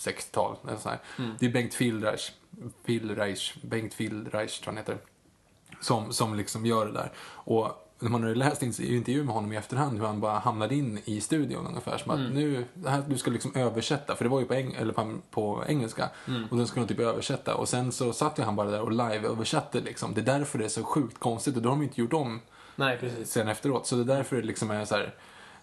60-tal. 0.07 0.57
eller 0.69 0.79
så 0.79 0.89
här. 0.89 0.99
Det 1.39 1.47
är 1.47 1.51
Bengt 1.51 1.75
Filreich, 1.75 2.31
Filreich, 2.85 3.55
Bengt 3.63 3.95
Filreich 3.95 4.61
tror 4.61 4.67
han 4.73 4.77
heter, 4.77 4.99
som, 5.81 6.13
som 6.13 6.35
liksom 6.35 6.67
gör 6.67 6.87
det 6.87 6.93
där. 6.93 7.13
Och 7.29 7.83
när 7.99 8.11
man 8.11 8.23
har 8.23 8.35
läst 8.35 8.63
in- 8.63 8.75
intervjuer 8.83 9.25
med 9.25 9.35
honom 9.35 9.53
i 9.53 9.57
efterhand 9.57 9.99
hur 9.99 10.07
han 10.07 10.21
bara 10.21 10.39
hamnade 10.39 10.75
in 10.75 11.01
i 11.05 11.21
studion 11.21 11.67
ungefär 11.67 11.99
som 11.99 12.11
att 12.11 12.33
nu, 12.33 12.65
det 12.75 12.91
här, 12.91 13.03
du 13.09 13.19
ska 13.19 13.31
liksom 13.31 13.53
översätta, 13.55 14.17
för 14.17 14.25
det 14.25 14.29
var 14.31 14.41
ju 14.41 14.47
på, 14.47 14.55
eng, 14.55 14.75
eller 14.79 14.93
på, 14.93 15.15
på 15.31 15.65
engelska. 15.69 16.11
Och 16.51 16.57
den 16.57 16.67
skulle 16.67 16.87
typ 16.87 16.99
översätta. 16.99 17.55
Och 17.55 17.69
sen 17.69 17.93
så 17.93 18.13
satt 18.13 18.39
ju 18.39 18.43
han 18.43 18.57
bara 18.57 18.71
där 18.71 18.81
och 18.81 18.93
live-översatte 18.93 19.81
liksom. 19.81 20.15
Det 20.15 20.21
är 20.21 20.39
därför 20.39 20.59
det 20.59 20.65
är 20.65 20.69
så 20.69 20.85
sjukt 20.85 21.19
konstigt 21.19 21.57
och 21.57 21.63
då 21.63 21.69
har 21.69 21.77
de 21.77 21.83
inte 21.83 22.01
gjort 22.01 22.13
om 22.13 22.41
Nej, 22.77 23.13
sen 23.25 23.49
efteråt. 23.49 23.87
Så 23.87 23.95
det 23.97 24.13
är 24.13 24.17
därför 24.17 24.37
det 24.37 24.43
liksom 24.43 24.71
är 24.71 24.85
så 24.85 24.95
här, 24.95 25.15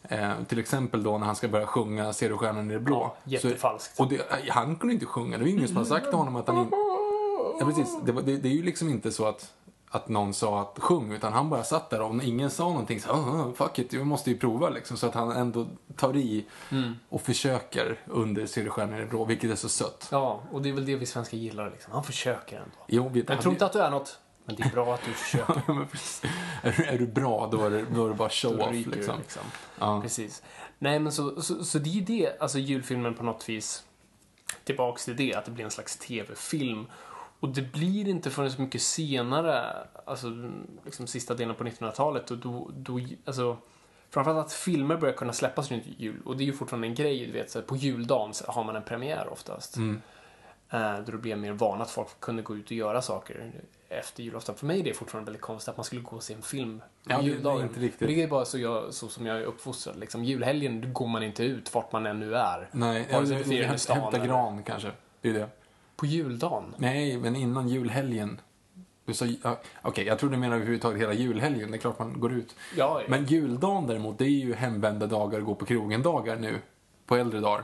eh, 0.09 0.31
till 0.47 0.59
exempel 0.59 1.03
då 1.03 1.17
när 1.17 1.25
han 1.25 1.35
ska 1.35 1.47
börja 1.47 1.65
sjunga 1.67 2.13
Ser 2.13 2.29
du 2.29 2.37
stjärnan 2.37 2.71
i 2.71 2.73
det 2.73 2.79
blå. 2.79 3.01
Ja, 3.23 3.31
jättefalskt. 3.31 3.95
Så, 3.95 4.03
och 4.03 4.09
det, 4.09 4.21
han 4.49 4.75
kunde 4.75 4.93
inte 4.93 5.05
sjunga, 5.05 5.37
det 5.37 5.43
var 5.43 5.49
ingen 5.51 5.67
som 5.67 5.77
hade 5.77 5.89
sagt 5.89 6.05
till 6.05 6.17
honom 6.17 6.35
att 6.35 6.47
han 6.47 6.57
inte... 6.57 6.75
Ja, 7.59 7.65
precis. 7.65 7.97
Det, 8.05 8.11
var- 8.11 8.21
det, 8.21 8.37
det 8.37 8.47
är 8.49 8.53
ju 8.53 8.63
liksom 8.63 8.89
inte 8.89 9.11
så 9.11 9.25
att, 9.25 9.53
att 9.89 10.07
någon 10.09 10.33
sa 10.33 10.61
att 10.61 10.79
sjung, 10.79 11.11
utan 11.11 11.33
han 11.33 11.49
bara 11.49 11.63
satt 11.63 11.89
där 11.89 12.01
och 12.01 12.15
när 12.15 12.25
ingen 12.25 12.49
sa 12.49 12.63
någonting 12.69 12.99
så 13.01 13.11
oh, 13.11 13.35
oh, 13.47 13.53
fuck 13.53 13.79
it, 13.79 13.93
vi 13.93 14.03
måste 14.03 14.31
ju 14.31 14.37
prova 14.37 14.69
liksom. 14.69 14.97
Så 14.97 15.07
att 15.07 15.13
han 15.13 15.31
ändå 15.31 15.67
tar 15.95 16.15
i 16.15 16.45
Mm. 16.71 16.93
och 17.09 17.21
försöker 17.21 17.99
under 18.07 18.45
Ser 18.45 18.63
du 18.63 18.69
stjärnan 18.69 18.97
i 18.97 18.99
det 19.01 19.05
blå, 19.07 19.25
vilket 19.25 19.51
är 19.51 19.55
så 19.55 19.69
sött. 19.69 20.07
Ja, 20.11 20.41
och 20.51 20.61
det 20.61 20.69
är 20.69 20.73
väl 20.73 20.85
det 20.85 20.95
vi 20.95 21.05
svenskar 21.05 21.37
gillar 21.37 21.69
liksom. 21.69 21.93
Han 21.93 22.03
försöker 22.03 22.57
ändå. 22.57 22.75
Jo, 22.87 23.09
vi, 23.13 23.25
Jag 23.27 23.41
tror 23.41 23.53
inte 23.53 23.65
att 23.65 23.73
du 23.73 23.79
är 23.81 23.89
något, 23.89 24.19
men 24.45 24.55
det 24.55 24.63
är 24.63 24.69
bra 24.69 24.93
att 24.93 25.01
du 25.05 25.11
försöker. 25.13 25.53
Är, 26.63 26.71
du- 26.77 26.85
är 26.85 26.97
du 26.97 27.07
bra, 27.07 27.49
då 27.51 27.65
är 27.65 27.69
det, 27.69 27.85
då 27.95 28.05
är 28.05 28.09
det 28.09 28.15
bara 28.15 28.29
show-off 28.29 28.71
liksom. 28.95 29.17
liksom. 29.17 29.43
Ja. 29.79 30.01
Precis. 30.01 30.43
Nej, 30.79 30.99
men 30.99 31.11
så, 31.11 31.41
så, 31.41 31.63
så 31.65 31.79
det 31.79 31.89
är 31.89 31.93
ju 31.93 32.01
det, 32.01 32.41
alltså 32.41 32.59
julfilmen 32.59 33.13
på 33.13 33.23
något 33.23 33.49
vis, 33.49 33.83
tillbaks 34.63 35.05
till 35.05 35.15
det, 35.15 35.35
att 35.35 35.45
det 35.45 35.51
blir 35.51 35.65
en 35.65 35.71
slags 35.71 35.97
tv-film. 35.97 36.85
Och 37.39 37.49
det 37.49 37.61
blir 37.61 38.07
inte 38.07 38.29
förrän 38.29 38.51
så 38.51 38.61
mycket 38.61 38.81
senare, 38.81 39.77
alltså 40.05 40.27
liksom 40.85 41.07
sista 41.07 41.33
delen 41.33 41.55
på 41.55 41.63
1900-talet, 41.63 42.31
och 42.31 42.37
då, 42.37 42.71
då, 42.77 42.99
alltså 43.25 43.57
Framförallt 44.09 44.45
att 44.45 44.53
filmer 44.53 44.97
börjar 44.97 45.15
kunna 45.15 45.33
släppas 45.33 45.71
runt 45.71 45.83
jul. 45.97 46.21
Och 46.25 46.37
det 46.37 46.43
är 46.43 46.45
ju 46.45 46.53
fortfarande 46.53 46.87
en 46.87 46.95
grej, 46.95 47.25
du 47.25 47.31
vet. 47.31 47.51
Så 47.51 47.59
här, 47.59 47.65
på 47.65 47.75
juldagen 47.75 48.33
har 48.47 48.63
man 48.63 48.75
en 48.75 48.83
premiär 48.83 49.27
oftast. 49.31 49.75
Mm. 49.77 50.01
Eh, 50.73 50.99
då 51.05 51.11
det 51.11 51.17
blev 51.17 51.37
mer 51.37 51.51
vana 51.51 51.83
att 51.83 51.91
folk 51.91 52.19
kunde 52.19 52.41
gå 52.41 52.55
ut 52.55 52.65
och 52.65 52.71
göra 52.71 53.01
saker 53.01 53.51
efter 53.89 54.23
julafton. 54.23 54.55
För 54.55 54.65
mig 54.65 54.79
är 54.79 54.83
det 54.83 54.93
fortfarande 54.93 55.25
väldigt 55.31 55.41
konstigt 55.41 55.69
att 55.69 55.77
man 55.77 55.83
skulle 55.83 56.01
gå 56.01 56.15
och 56.15 56.23
se 56.23 56.33
en 56.33 56.41
film 56.41 56.79
på 56.79 56.85
Ja, 57.11 57.17
det- 57.17 57.23
det 57.23 57.29
är 57.29 57.33
juldagen. 57.33 57.61
inte 57.67 57.79
riktigt. 57.79 58.07
Det 58.07 58.23
är 58.23 58.27
bara 58.27 58.45
så, 58.45 58.59
jag, 58.59 58.93
så 58.93 59.07
som 59.07 59.25
jag 59.25 59.37
är 59.37 59.43
uppfostrad. 59.43 59.99
Liksom. 59.99 60.23
Julhelgen 60.23 60.93
går 60.93 61.07
man 61.07 61.23
inte 61.23 61.43
ut 61.43 61.73
vart 61.73 61.91
man 61.91 62.05
än 62.05 62.19
nu 62.19 62.35
är. 62.35 62.69
Nej, 62.71 63.07
Vare 63.11 63.27
sig 63.27 63.61
hämta, 63.63 63.77
stan 63.77 63.97
hämta 63.97 64.17
eller- 64.17 64.27
gran 64.27 64.63
kanske. 64.63 64.91
Det 65.21 65.29
är 65.29 65.33
det. 65.33 65.47
På 65.95 66.05
juldagen? 66.05 66.75
Nej, 66.77 67.17
men 67.17 67.35
innan 67.35 67.67
julhelgen. 67.69 68.39
Du 69.05 69.13
sa, 69.13 69.25
ja, 69.43 69.59
Okej, 69.81 70.05
jag 70.05 70.19
tror 70.19 70.29
du 70.29 70.37
menar 70.37 70.55
överhuvudtaget 70.55 71.01
hela 71.01 71.13
julhelgen. 71.13 71.71
Det 71.71 71.77
är 71.77 71.79
klart 71.79 71.99
man 71.99 72.19
går 72.19 72.33
ut. 72.33 72.55
Ja, 72.77 73.01
Men 73.07 73.25
juldagen 73.25 73.87
däremot, 73.87 74.17
det 74.17 74.25
är 74.25 74.29
ju 74.29 74.53
hemvända 74.53 75.07
dagar 75.07 75.39
och 75.39 75.45
gå 75.45 75.55
på 75.55 75.65
krogen-dagar 75.65 76.35
nu. 76.35 76.59
På 77.05 77.15
äldre 77.15 77.39
dagar. 77.39 77.63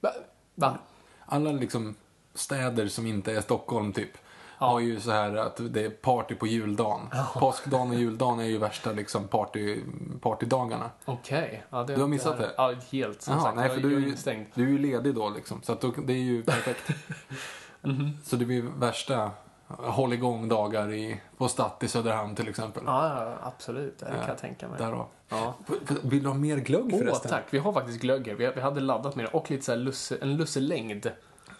Va? 0.00 0.10
Va? 0.54 0.78
Alla 1.26 1.52
liksom 1.52 1.94
städer 2.34 2.88
som 2.88 3.06
inte 3.06 3.32
är 3.32 3.40
Stockholm 3.40 3.92
typ. 3.92 4.10
Har 4.58 4.80
ju 4.80 5.00
så 5.00 5.10
här 5.10 5.36
att 5.36 5.60
det 5.70 5.84
är 5.84 5.90
party 5.90 6.34
på 6.34 6.46
juldagen. 6.46 7.00
Påskdagen 7.34 7.88
och 7.90 7.94
juldagen 7.94 8.40
är 8.40 8.44
ju 8.44 8.58
värsta 8.58 8.92
liksom 8.92 9.28
party, 9.28 9.80
partydagarna. 10.20 10.90
Okej. 11.04 11.64
Ja, 11.70 11.82
det- 11.84 11.94
Du 11.94 12.00
har 12.00 12.08
missat 12.08 12.38
här- 12.38 12.46
det? 12.46 12.54
Ja, 12.56 12.74
helt. 12.92 13.22
Som 13.22 13.32
Jaha, 13.34 13.42
sagt, 13.42 13.56
nej, 13.56 13.68
för 13.68 13.80
du, 13.80 13.96
är 13.96 14.00
ju- 14.00 14.44
du 14.54 14.64
är 14.64 14.68
ju 14.70 14.78
ledig 14.78 15.14
då 15.14 15.30
liksom. 15.30 15.62
Så 15.62 15.72
att 15.72 15.80
då, 15.80 15.92
det 16.06 16.12
är 16.12 16.16
ju 16.16 16.42
perfekt. 16.42 16.90
Mhm. 17.82 18.10
Så 18.24 18.36
det 18.36 18.44
blir 18.44 18.62
värsta 18.62 19.30
håll 19.68 20.12
igång 20.12 20.48
dagar 20.48 20.92
i, 20.92 21.20
på 21.36 21.48
Statt 21.48 21.82
i 21.82 21.88
Söderhamn 21.88 22.34
till 22.34 22.48
exempel. 22.48 22.82
Ja, 22.86 23.24
ja, 23.24 23.38
absolut. 23.42 23.98
Det 23.98 24.06
kan 24.06 24.14
Ja, 24.16 24.28
jag 24.28 24.38
tänka 24.38 24.68
mig. 24.68 24.78
Där 24.78 24.92
då. 24.92 25.08
Ja. 25.28 25.54
Vill 26.02 26.22
du 26.22 26.28
ha 26.28 26.34
mer 26.36 26.56
glögg 26.56 26.90
Åh, 26.92 26.98
förresten? 26.98 27.30
tack. 27.30 27.44
Vi 27.50 27.58
har 27.58 27.72
faktiskt 27.72 28.00
glögg 28.00 28.26
här. 28.28 28.34
Vi, 28.34 28.50
vi 28.54 28.60
hade 28.60 28.80
laddat 28.80 29.16
med 29.16 29.24
det. 29.24 29.28
Och 29.30 29.50
lite 29.50 29.64
så 29.64 29.74
lusse, 29.76 30.18
en 30.20 30.36
lusselängd. 30.36 31.10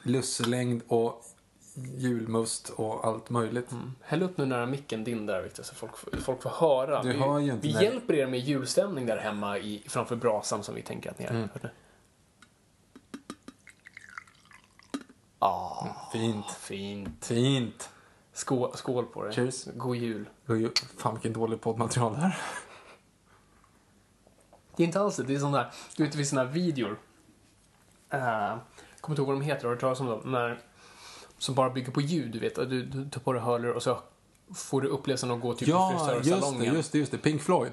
Lusselängd 0.03 0.83
och 0.89 1.23
julmust 1.97 2.69
och 2.71 3.05
allt 3.07 3.31
möjligt. 3.31 3.71
Häll 4.03 4.23
upp 4.23 4.37
nu 4.39 4.47
nära 4.47 4.67
micken 4.67 5.05
din 5.05 5.27
där, 5.27 5.43
Victor, 5.43 5.63
så 5.63 5.75
folk, 5.75 5.97
får- 5.97 6.17
folk 6.17 6.43
får 6.43 6.51
höra. 6.51 7.03
Du 7.03 7.13
vi 7.13 7.19
hör 7.19 7.39
ju 7.39 7.53
inte 7.53 7.67
vi 7.67 7.75
när- 7.75 7.83
hjälper 7.83 8.15
er 8.15 8.27
med 8.27 8.41
julstämning 8.41 9.07
där 9.07 9.17
hemma 9.17 9.59
i, 9.59 9.83
framför 9.89 10.17
brasan 10.17 10.63
som 10.63 10.75
vi 10.75 10.83
tänker 10.83 11.11
att 11.11 11.19
ni 11.19 11.25
är. 11.25 11.31
Mm. 11.31 11.49
Du? 11.63 11.69
Ah, 15.39 15.87
Fint. 16.13 16.47
fint. 16.51 17.25
Fint. 17.25 17.91
Skål, 18.37 18.77
skål 18.77 19.07
på 19.07 19.25
det. 19.25 19.33
Cheers. 19.33 19.65
God 19.75 19.97
jul. 19.97 20.25
Det 20.47 20.53
var 20.53 20.57
ju- 20.57 20.71
Fan 20.99 21.15
vilken 21.15 21.33
dålig 21.33 21.61
poddmaterial 21.61 22.13
det 22.13 22.19
här. 22.19 22.37
Det 24.77 24.83
är 24.83 24.87
inte 24.87 25.01
alls 25.01 25.17
det. 25.17 25.23
Det 25.23 25.35
är 25.35 25.39
sån 25.39 25.53
där, 25.53 25.71
du 25.97 26.03
vet, 26.03 26.13
det 26.13 26.17
finns 26.19 26.29
såna 26.31 26.45
här 26.45 26.51
videor. 26.53 26.91
Uh, 28.15 28.19
kommer 29.01 29.13
inte 29.15 29.21
ihåg 29.23 29.27
vad 29.27 29.37
de 29.37 29.41
heter, 29.43 29.63
har 29.63 29.69
du 29.69 29.75
hört 29.75 29.81
talas 29.81 30.01
om 30.01 30.07
dem? 30.07 30.21
När, 30.25 30.59
som 31.39 31.55
bara 31.55 31.71
bygger 31.71 31.93
på 31.93 32.01
ljud, 32.01 32.33
du 32.33 32.39
vet. 32.39 32.55
Du, 32.55 32.83
du 32.87 33.11
tar 33.11 33.21
på 33.21 33.33
dig 33.33 33.43
hörlurar 33.43 33.75
och 33.75 33.83
så 33.83 33.99
får 34.55 34.81
du 34.81 34.89
upplevelsen 34.89 35.31
att 35.31 35.41
gå 35.41 35.55
typ 35.55 35.69
Ja, 35.69 36.09
det, 36.09 36.23
frisörsalongen. 36.23 36.75
just 36.75 36.93
det, 36.93 36.99
just 36.99 37.13
det. 37.13 37.19
Pink 37.19 37.43
Floyd. 37.43 37.73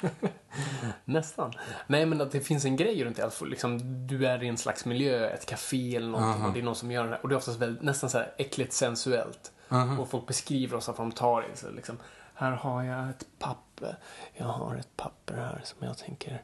Nästan. 1.04 1.52
Nej, 1.86 2.06
men 2.06 2.20
att 2.20 2.30
det 2.30 2.40
finns 2.40 2.64
en 2.64 2.76
grej 2.76 3.04
runt 3.04 3.16
det. 3.16 3.24
Alltså, 3.24 3.44
liksom, 3.44 4.06
du 4.06 4.26
är 4.26 4.42
i 4.42 4.48
en 4.48 4.58
slags 4.58 4.84
miljö, 4.84 5.28
ett 5.28 5.46
café 5.46 5.96
eller 5.96 6.08
någonting 6.08 6.40
Aha. 6.40 6.48
och 6.48 6.54
det 6.54 6.60
är 6.60 6.64
någon 6.64 6.76
som 6.76 6.90
gör 6.90 7.04
det 7.04 7.10
här. 7.10 7.22
Och 7.22 7.28
det 7.28 7.34
är 7.34 7.36
oftast 7.36 7.58
väldigt, 7.58 7.82
nästan 7.82 8.10
så 8.10 8.18
här 8.18 8.34
äckligt 8.38 8.72
sensuellt. 8.72 9.52
Aha. 9.68 10.02
Och 10.02 10.10
folk 10.10 10.26
beskriver 10.26 10.76
oss 10.76 10.88
att 10.88 10.96
de 10.96 11.12
tar 11.12 11.46
i 11.52 11.56
sig. 11.56 11.72
Liksom, 11.72 11.98
här 12.34 12.52
har 12.52 12.82
jag 12.82 13.10
ett 13.10 13.26
papper. 13.38 13.98
Jag 14.32 14.46
har 14.46 14.76
ett 14.76 14.96
papper 14.96 15.34
här 15.34 15.60
som 15.64 15.86
jag 15.86 15.98
tänker 15.98 16.42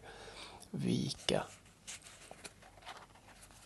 vika. 0.71 1.43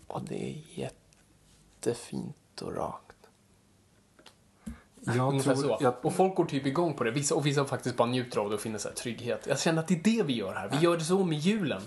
Och 0.06 0.22
det 0.22 0.50
är 0.50 0.62
jättefint 0.74 2.62
och 2.62 2.76
rakt. 2.76 3.09
Jag 5.00 5.42
tror... 5.42 5.54
så. 5.54 5.78
Jag, 5.80 5.94
Och 6.02 6.14
folk 6.14 6.34
går 6.34 6.44
typ 6.44 6.66
igång 6.66 6.94
på 6.94 7.04
det. 7.04 7.10
Vissa, 7.10 7.34
och 7.34 7.46
vissa 7.46 7.64
faktiskt 7.64 7.96
bara 7.96 8.08
njuter 8.08 8.40
av 8.40 8.48
det 8.48 8.54
och 8.54 8.60
finner 8.60 8.78
så 8.78 8.88
trygghet. 8.88 9.46
Jag 9.48 9.60
känner 9.60 9.80
att 9.80 9.88
det 9.88 9.94
är 9.94 10.16
det 10.16 10.22
vi 10.22 10.36
gör 10.36 10.54
här. 10.54 10.68
Vi 10.68 10.78
gör 10.78 10.96
det 10.96 11.04
så 11.04 11.24
med 11.24 11.38
julen. 11.38 11.82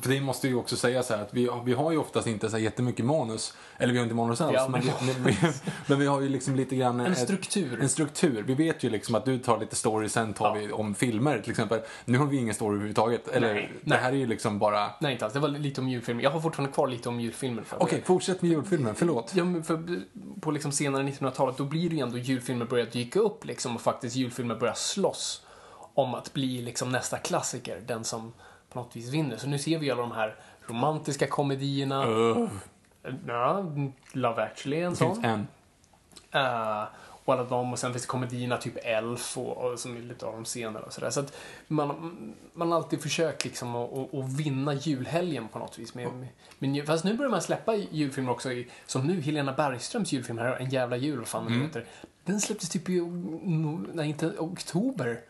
För 0.00 0.08
det 0.10 0.20
måste 0.20 0.48
ju 0.48 0.54
också 0.54 0.76
säga 0.76 1.02
så 1.02 1.14
här 1.14 1.22
att 1.22 1.34
vi, 1.34 1.50
vi 1.64 1.72
har 1.72 1.92
ju 1.92 1.98
oftast 1.98 2.26
inte 2.26 2.50
så 2.50 2.56
här 2.56 2.64
jättemycket 2.64 3.04
manus. 3.04 3.54
Eller 3.78 3.92
vi 3.92 3.98
har 3.98 4.04
inte 4.04 4.14
manus 4.14 4.40
alls. 4.40 4.52
Ja, 4.54 4.68
men, 4.68 4.80
vi, 4.80 4.92
men, 5.06 5.24
vi, 5.24 5.36
men 5.86 5.98
vi 5.98 6.06
har 6.06 6.20
ju 6.20 6.28
liksom 6.28 6.56
lite 6.56 6.76
grann... 6.76 7.00
En 7.00 7.12
ett- 7.12 7.18
struktur. 7.18 7.80
En 7.82 7.88
struktur. 7.88 8.42
Vi 8.46 8.54
vet 8.54 8.82
ju 8.82 8.90
liksom 8.90 9.14
att 9.14 9.24
du 9.24 9.38
tar 9.38 9.60
lite 9.60 9.76
story, 9.76 10.08
sen 10.08 10.32
tar 10.32 10.46
Ja. 10.46 10.52
vi 10.54 10.72
om 10.72 10.94
filmer 10.94 11.38
till 11.38 11.50
exempel. 11.50 11.80
Nu 12.04 12.18
har 12.18 12.26
vi 12.26 12.36
ingen 12.36 12.54
story 12.54 12.74
överhuvudtaget. 12.74 13.28
Eller, 13.28 13.54
Nej, 13.54 13.72
det 13.80 13.90
nej. 13.90 13.98
här 13.98 14.12
är 14.12 14.16
ju 14.16 14.26
liksom 14.26 14.58
bara... 14.58 14.90
Nej, 15.00 15.12
inte 15.12 15.24
alls. 15.24 15.34
Det 15.34 15.40
var 15.40 15.48
lite 15.48 15.80
om 15.80 15.88
julfilmer. 15.88 16.22
Jag 16.22 16.30
har 16.30 16.40
fortfarande 16.40 16.72
kvar 16.74 16.86
lite 16.88 17.08
om 17.08 17.20
julfilmer. 17.20 17.64
Okej, 17.78 18.02
fortsätt 18.04 18.42
med 18.42 18.50
julfilmen. 18.50 18.94
Förlåt. 18.94 19.32
Ja, 19.34 19.44
men 19.44 19.64
för 19.64 20.00
på 20.40 20.50
liksom 20.50 20.72
senare 20.72 21.02
1900-talet, 21.02 21.56
då 21.56 21.64
blir 21.64 21.90
det 21.90 21.96
ju 21.96 22.02
ändå 22.02 22.18
julfilmer 22.18 22.66
börjar 22.66 22.86
dyka 22.86 23.20
upp 23.20 23.44
liksom 23.44 23.74
och 23.76 23.82
faktiskt 23.82 24.16
julfilmer 24.16 24.54
börjar 24.54 24.74
slåss 24.74 25.42
om 25.94 26.14
att 26.14 26.32
bli 26.32 26.62
liksom 26.62 26.88
nästa 26.88 27.18
klassiker, 27.18 27.82
den 27.86 28.04
som 28.04 28.32
på 28.72 28.78
något 28.78 28.96
vis 28.96 29.08
vinner. 29.08 29.36
Så 29.36 29.46
nu 29.46 29.58
ser 29.58 29.78
vi 29.78 29.90
alla 29.90 30.00
de 30.00 30.12
här 30.12 30.36
romantiska 30.66 31.26
komedierna. 31.26 32.06
Uh, 32.06 32.48
Ja, 33.26 33.66
Love 34.12 34.42
actually 34.42 34.76
är 34.76 34.86
en 34.86 34.90
det 34.92 34.98
finns 34.98 35.14
sån. 35.14 35.24
en. 35.24 35.46
Eh, 36.30 36.84
och 37.24 37.34
alla 37.34 37.44
de, 37.44 37.72
och 37.72 37.78
sen 37.78 37.92
finns 37.92 38.02
det 38.02 38.08
komedierna 38.08 38.56
typ 38.56 38.76
Elf 38.82 39.38
och, 39.38 39.56
och 39.56 39.78
som 39.78 39.96
är 39.96 40.00
lite 40.00 40.26
av 40.26 40.32
de 40.32 40.44
senare 40.44 40.82
och 40.82 40.92
sådär. 40.92 41.10
Så 41.10 41.20
att 41.20 41.36
man, 41.68 42.34
man 42.52 42.72
har 42.72 42.78
alltid 42.78 43.02
försökt 43.02 43.44
liksom 43.44 43.76
att, 43.76 44.14
att, 44.14 44.32
vinna 44.32 44.74
julhelgen 44.74 45.48
på 45.48 45.58
något 45.58 45.78
vis. 45.78 45.94
Med, 45.94 46.08
med, 46.12 46.28
med, 46.58 46.86
fast 46.86 47.04
nu 47.04 47.16
börjar 47.16 47.30
man 47.30 47.42
släppa 47.42 47.74
julfilmer 47.74 48.32
också, 48.32 48.52
i, 48.52 48.70
som 48.86 49.06
nu, 49.06 49.20
Helena 49.20 49.52
Bergströms 49.52 50.12
julfilm 50.12 50.38
här, 50.38 50.56
En 50.56 50.70
jävla 50.70 50.96
jul, 50.96 51.18
vad 51.18 51.28
fan 51.28 51.44
den 51.44 51.62
heter. 51.62 51.86
Den 52.24 52.40
släpptes 52.40 52.68
typ 52.68 52.88
i, 52.88 53.00
nej 53.92 54.08
inte 54.08 54.26
oktober. 54.38 55.20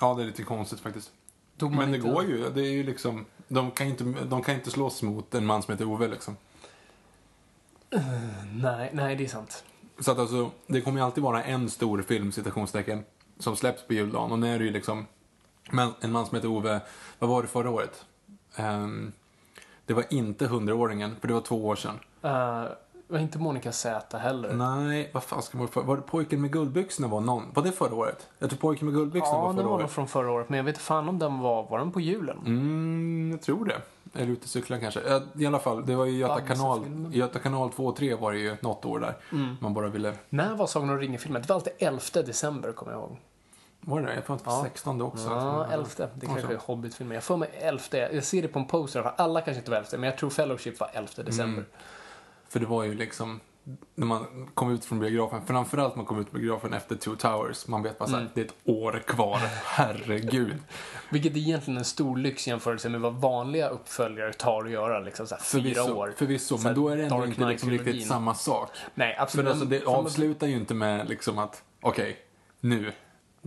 Ja, 0.00 0.14
det 0.14 0.22
är 0.22 0.26
lite 0.26 0.42
konstigt 0.42 0.80
faktiskt. 0.80 1.12
Tog 1.58 1.70
man 1.70 1.78
Men 1.78 1.90
det 1.90 1.96
inte- 1.96 2.08
går 2.10 2.24
ju. 2.24 2.50
Det 2.50 2.60
är 2.60 2.72
ju 2.72 2.82
liksom... 2.82 3.24
De 3.48 3.70
kan 3.70 3.86
inte, 3.86 4.04
de 4.04 4.42
kan 4.42 4.54
inte 4.54 4.70
slåss 4.70 5.02
mot 5.02 5.34
en 5.34 5.46
man 5.46 5.62
som 5.62 5.72
heter 5.72 5.88
Ove 5.88 6.08
liksom. 6.08 6.36
Nej, 8.54 8.90
nej, 8.92 9.16
det 9.16 9.24
är 9.24 9.28
sant. 9.28 9.64
Så 9.98 10.12
att 10.12 10.18
alltså, 10.18 10.50
det 10.66 10.80
kommer 10.80 11.00
ju 11.00 11.04
alltid 11.04 11.24
vara 11.24 11.44
en 11.44 11.70
stor 11.70 12.02
film, 12.02 12.32
citationstecken, 12.32 13.04
som 13.38 13.56
släpps 13.56 13.86
på 13.86 13.94
juldagen. 13.94 14.32
Och 14.32 14.38
nu 14.38 14.54
är 14.54 14.58
det 14.58 14.64
ju 14.64 14.70
liksom 14.70 15.06
men, 15.70 15.92
en 16.00 16.12
man 16.12 16.26
som 16.26 16.34
heter 16.34 16.48
Ove, 16.48 16.80
vad 17.18 17.30
var 17.30 17.42
det 17.42 17.48
förra 17.48 17.70
året? 17.70 18.04
Ehm, 18.56 19.12
det 19.86 19.94
var 19.94 20.04
inte 20.10 20.46
hundraåringen, 20.46 21.16
för 21.20 21.28
det 21.28 21.34
var 21.34 21.40
två 21.40 21.66
år 21.66 21.76
sedan. 21.76 21.98
Uh, 22.24 22.66
var 23.08 23.18
inte 23.18 23.38
Monica 23.38 23.72
Z 23.72 24.18
heller? 24.18 24.52
Nej, 24.54 25.10
vad 25.14 25.22
fan 25.22 25.42
ska 25.42 25.58
man 25.58 25.68
för? 25.68 25.82
Var 25.82 25.96
det 25.96 26.02
Pojken 26.02 26.40
med 26.40 26.52
guldbyxorna 26.52 27.08
var 27.08 27.20
någon? 27.20 27.42
Var 27.54 27.62
det 27.62 27.72
förra 27.72 27.94
året? 27.94 28.28
Jag 28.38 28.50
tror 28.50 28.58
Pojken 28.58 28.86
med 28.86 28.94
guldbyxorna 28.94 29.32
Ja, 29.38 29.40
var 29.40 29.46
den 29.48 29.56
förra 29.56 29.64
var 29.64 29.70
nog 29.72 29.80
året. 29.80 29.90
från 29.90 30.08
förra 30.08 30.30
året, 30.30 30.48
men 30.48 30.56
jag 30.56 30.64
vet 30.64 30.74
inte 30.74 30.80
fan 30.84 31.08
om 31.08 31.18
den 31.18 31.38
var, 31.38 31.62
var 31.70 31.78
den 31.78 31.92
på 31.92 32.00
julen? 32.00 32.38
Mm, 32.46 33.30
jag 33.30 33.42
tror 33.42 33.64
det. 33.64 33.80
Eller 34.20 34.32
ute 34.32 34.42
och 34.42 34.48
cykla 34.48 34.78
kanske. 34.78 35.00
Ja, 35.08 35.20
I 35.38 35.46
alla 35.46 35.58
fall, 35.58 35.86
det 35.86 35.94
var 35.96 36.04
ju 36.04 36.18
Göta 36.18 36.40
kanal. 36.40 36.84
Göta 37.12 37.38
kanal 37.38 37.70
2 37.72 37.86
och 37.86 37.96
3 37.96 38.14
var 38.14 38.32
det 38.32 38.38
ju 38.38 38.56
något 38.60 38.84
år 38.84 38.98
där. 39.00 39.14
Mm. 39.32 39.56
Man 39.60 39.74
bara 39.74 39.88
ville... 39.88 40.12
När 40.28 40.54
var 40.54 40.66
Sagan 40.66 40.90
om 40.90 40.98
ringen-filmen? 40.98 41.42
Det 41.42 41.48
var 41.48 41.56
alltid 41.56 41.72
11 41.78 42.00
december, 42.14 42.72
kommer 42.72 42.92
jag 42.92 43.00
ihåg. 43.00 43.16
Var 43.80 44.00
det? 44.00 44.14
Jag 44.14 44.24
får 44.24 44.34
inte 44.34 44.50
Ja. 44.50 44.60
16 44.64 45.02
också. 45.02 45.24
Ja, 45.30 45.66
Så- 45.68 45.72
11. 45.72 45.86
Det 46.14 46.26
kanske 46.26 46.52
är 46.54 46.58
Hobbit-filmen. 46.58 47.14
Jag 47.14 47.24
får 47.24 47.36
mig 47.36 47.48
11. 47.52 47.82
Jag 48.12 48.24
ser 48.24 48.42
det 48.42 48.48
på 48.48 48.58
en 48.58 48.66
poster. 48.66 49.12
Alla 49.16 49.40
kanske 49.40 49.58
inte 49.58 49.70
var 49.70 49.78
11, 49.78 49.88
men 49.92 50.02
jag 50.02 50.18
tror 50.18 50.30
Fellowship 50.30 50.80
var 50.80 50.90
11 50.92 51.22
december. 51.22 51.44
Mm. 51.58 51.64
För 52.56 52.60
det 52.60 52.66
var 52.66 52.84
ju 52.84 52.94
liksom, 52.94 53.40
när 53.94 54.06
man 54.06 54.48
kom 54.54 54.70
ut 54.70 54.84
från 54.84 54.98
biografen, 55.00 55.46
framförallt 55.46 55.96
man 55.96 56.04
kom 56.06 56.20
ut 56.20 56.28
från 56.30 56.40
biografen 56.40 56.72
efter 56.74 56.96
Two 56.96 57.16
Towers, 57.16 57.66
man 57.68 57.82
vet 57.82 57.98
bara 57.98 58.06
såhär, 58.08 58.20
Mm. 58.20 58.30
det 58.34 58.40
är 58.40 58.44
ett 58.44 58.54
år 58.64 59.02
kvar, 59.06 59.38
herregud. 59.64 60.54
Vilket 61.10 61.32
är 61.32 61.36
egentligen 61.38 61.78
en 61.78 61.84
stor 61.84 62.16
lyx 62.16 62.46
jämfört 62.48 62.84
med 62.84 63.00
vad 63.00 63.14
vanliga 63.14 63.68
uppföljare 63.68 64.32
tar 64.32 64.64
att 64.64 64.70
göra. 64.70 65.00
Liksom 65.00 65.26
så 65.26 65.34
här, 65.34 65.42
fyra 65.42 65.62
Förvisso, 65.62 65.94
år. 65.94 66.14
förvisso 66.16 66.58
men 66.62 66.74
då 66.74 66.88
är 66.88 66.96
det 66.96 67.02
ändå 67.02 67.16
Dark 67.18 67.28
inte 67.28 67.44
liksom 67.48 67.70
riktigt 67.70 68.06
samma 68.06 68.34
sak. 68.34 68.70
Nej, 68.94 69.14
För 69.14 69.22
absolut. 69.22 69.50
alltså, 69.50 69.64
det 69.66 69.80
För- 69.80 69.94
avslutar 69.96 70.46
ju 70.46 70.56
inte 70.56 70.74
med 70.74 71.08
liksom 71.08 71.38
att, 71.38 71.62
okej, 71.80 72.16
nu, 72.60 72.92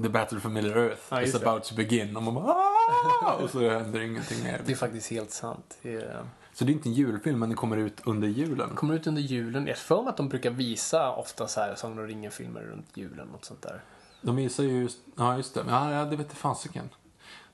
the 0.04 0.10
battle 0.10 0.40
for 0.40 0.50
Middle 0.50 0.82
Earth 0.82 1.02
Ja, 1.10 1.22
is 1.22 1.28
just 1.34 1.40
det. 1.44 1.50
about 1.50 1.64
to 1.64 1.76
begin. 1.76 2.18
Och 2.18 2.24
man 2.24 2.34
bara, 2.36 2.46
"Ah!" 2.54 3.34
och 3.44 3.50
så 3.50 3.70
händer 3.70 4.00
ingenting 4.00 4.44
mer. 4.44 4.62
Det 4.66 4.72
är 4.72 4.76
faktiskt 4.76 5.12
helt 5.12 5.32
sant. 5.32 5.78
Det 5.82 5.96
är... 5.96 6.26
Så 6.60 6.66
det 6.66 6.72
är 6.72 6.74
inte 6.74 6.90
en 6.90 6.94
julfilm, 6.94 7.40
men 7.40 7.50
det 7.50 7.56
kommer 7.56 7.78
ut 7.78 8.02
under 8.06 8.28
julen. 8.28 8.70
kommer 8.76 8.94
ut 8.94 9.08
under 9.08 9.22
julen. 9.22 9.68
Jag 9.68 9.78
för 9.78 10.02
mig 10.02 10.10
att 10.10 10.18
de 10.18 10.30
brukar 10.30 10.50
visa 10.50 11.12
ofta 11.12 11.48
så 11.48 11.60
här 11.60 11.76
Sagan 11.76 12.00
om 12.00 12.08
ringen-filmer 12.08 12.62
runt 12.62 12.98
julen. 12.98 13.28
Något 13.28 13.46
sånt 13.46 13.62
där. 13.62 13.82
De 14.22 14.36
visar 14.36 14.64
ju, 14.64 14.90
ja 15.18 15.38
just 15.38 15.54
det, 15.54 15.64
ja, 15.68 15.92
ja 15.92 16.06
det 16.06 16.16
vet 16.16 16.28
jag 16.30 16.38
fasiken. 16.38 16.90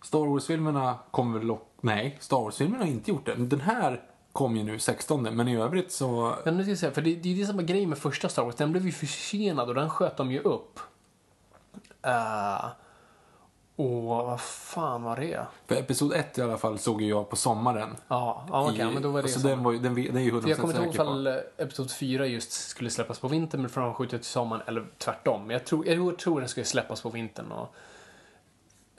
Star 0.04 0.26
Wars-filmerna 0.26 1.00
kommer 1.12 1.40
väl, 1.40 1.58
nej, 1.82 2.18
Star 2.20 2.38
Wars-filmerna 2.38 2.84
har 2.84 2.92
inte 2.92 3.12
gjort 3.12 3.26
det. 3.26 3.36
Den 3.36 3.62
här 3.62 4.04
kom 4.32 4.58
ju 4.58 4.64
nu 4.64 4.80
16, 4.80 5.24
men 5.24 5.48
i 5.48 5.58
övrigt 5.58 5.92
så, 5.92 6.36
Men 6.46 6.58
nu 6.58 6.64
ska 6.64 6.70
jag 6.70 6.80
säga, 6.80 6.92
för 6.92 7.02
det, 7.02 7.16
det 7.16 7.30
är 7.30 7.34
ju 7.34 7.46
var 7.46 7.64
grejen 7.64 7.90
med 7.90 7.98
första 7.98 8.30
Star 8.30 8.44
Wars. 8.44 8.56
Den 8.56 8.72
blev 8.72 8.86
ju 8.86 8.92
försenad 8.92 9.70
och 9.70 9.76
den 9.76 9.90
sköt 9.90 10.18
de 10.18 10.32
ju 10.32 10.40
upp. 10.40 10.80
Uh, 12.08 12.66
och 13.76 14.04
vad 14.04 14.42
fan 14.42 15.04
var 15.04 15.16
det? 15.18 15.46
för 15.68 15.76
episod 15.76 16.14
1 16.14 16.38
i 16.38 16.42
alla 16.42 16.58
fall 16.58 16.80
såg 16.80 17.02
ju 17.02 17.08
jag 17.10 17.30
på 17.30 17.36
sommaren. 17.36 17.96
Ja, 18.08 18.46
ja 18.50 18.70
okej, 18.72 18.80
I- 18.90 18.94
men 18.94 19.02
då 19.04 19.12
var 19.12 19.22
det 19.22 19.28
så 19.28 19.40
som- 19.40 19.50
den, 19.50 19.64
var, 19.64 19.72
ju- 19.72 19.80
den, 19.80 19.96
den 19.96 20.18
är 20.18 20.22
ju 20.22 20.32
100% 20.32 20.42
För 20.42 20.50
jag 20.50 20.58
kommer 20.58 20.74
inte 20.74 20.84
ihåg 20.86 20.94
ifall 20.94 21.28
eh, 21.28 21.34
Episod 21.58 21.92
4 21.92 22.28
just 22.28 22.52
skulle 22.52 22.90
släppas 22.90 23.20
på 23.20 23.28
vintern 23.28 23.62
men 23.62 23.70
framskjutet 23.70 24.22
till 24.22 24.32
sommaren 24.32 24.62
eller 24.68 24.86
tvärtom. 24.98 25.50
Jag 25.52 25.66
tror, 25.66 25.88
jag 25.88 26.18
tror 26.18 26.40
den 26.40 26.50
skulle 26.50 26.66
släppas 26.66 27.02
på 27.02 27.10
vintern 27.10 27.52
och 27.52 27.76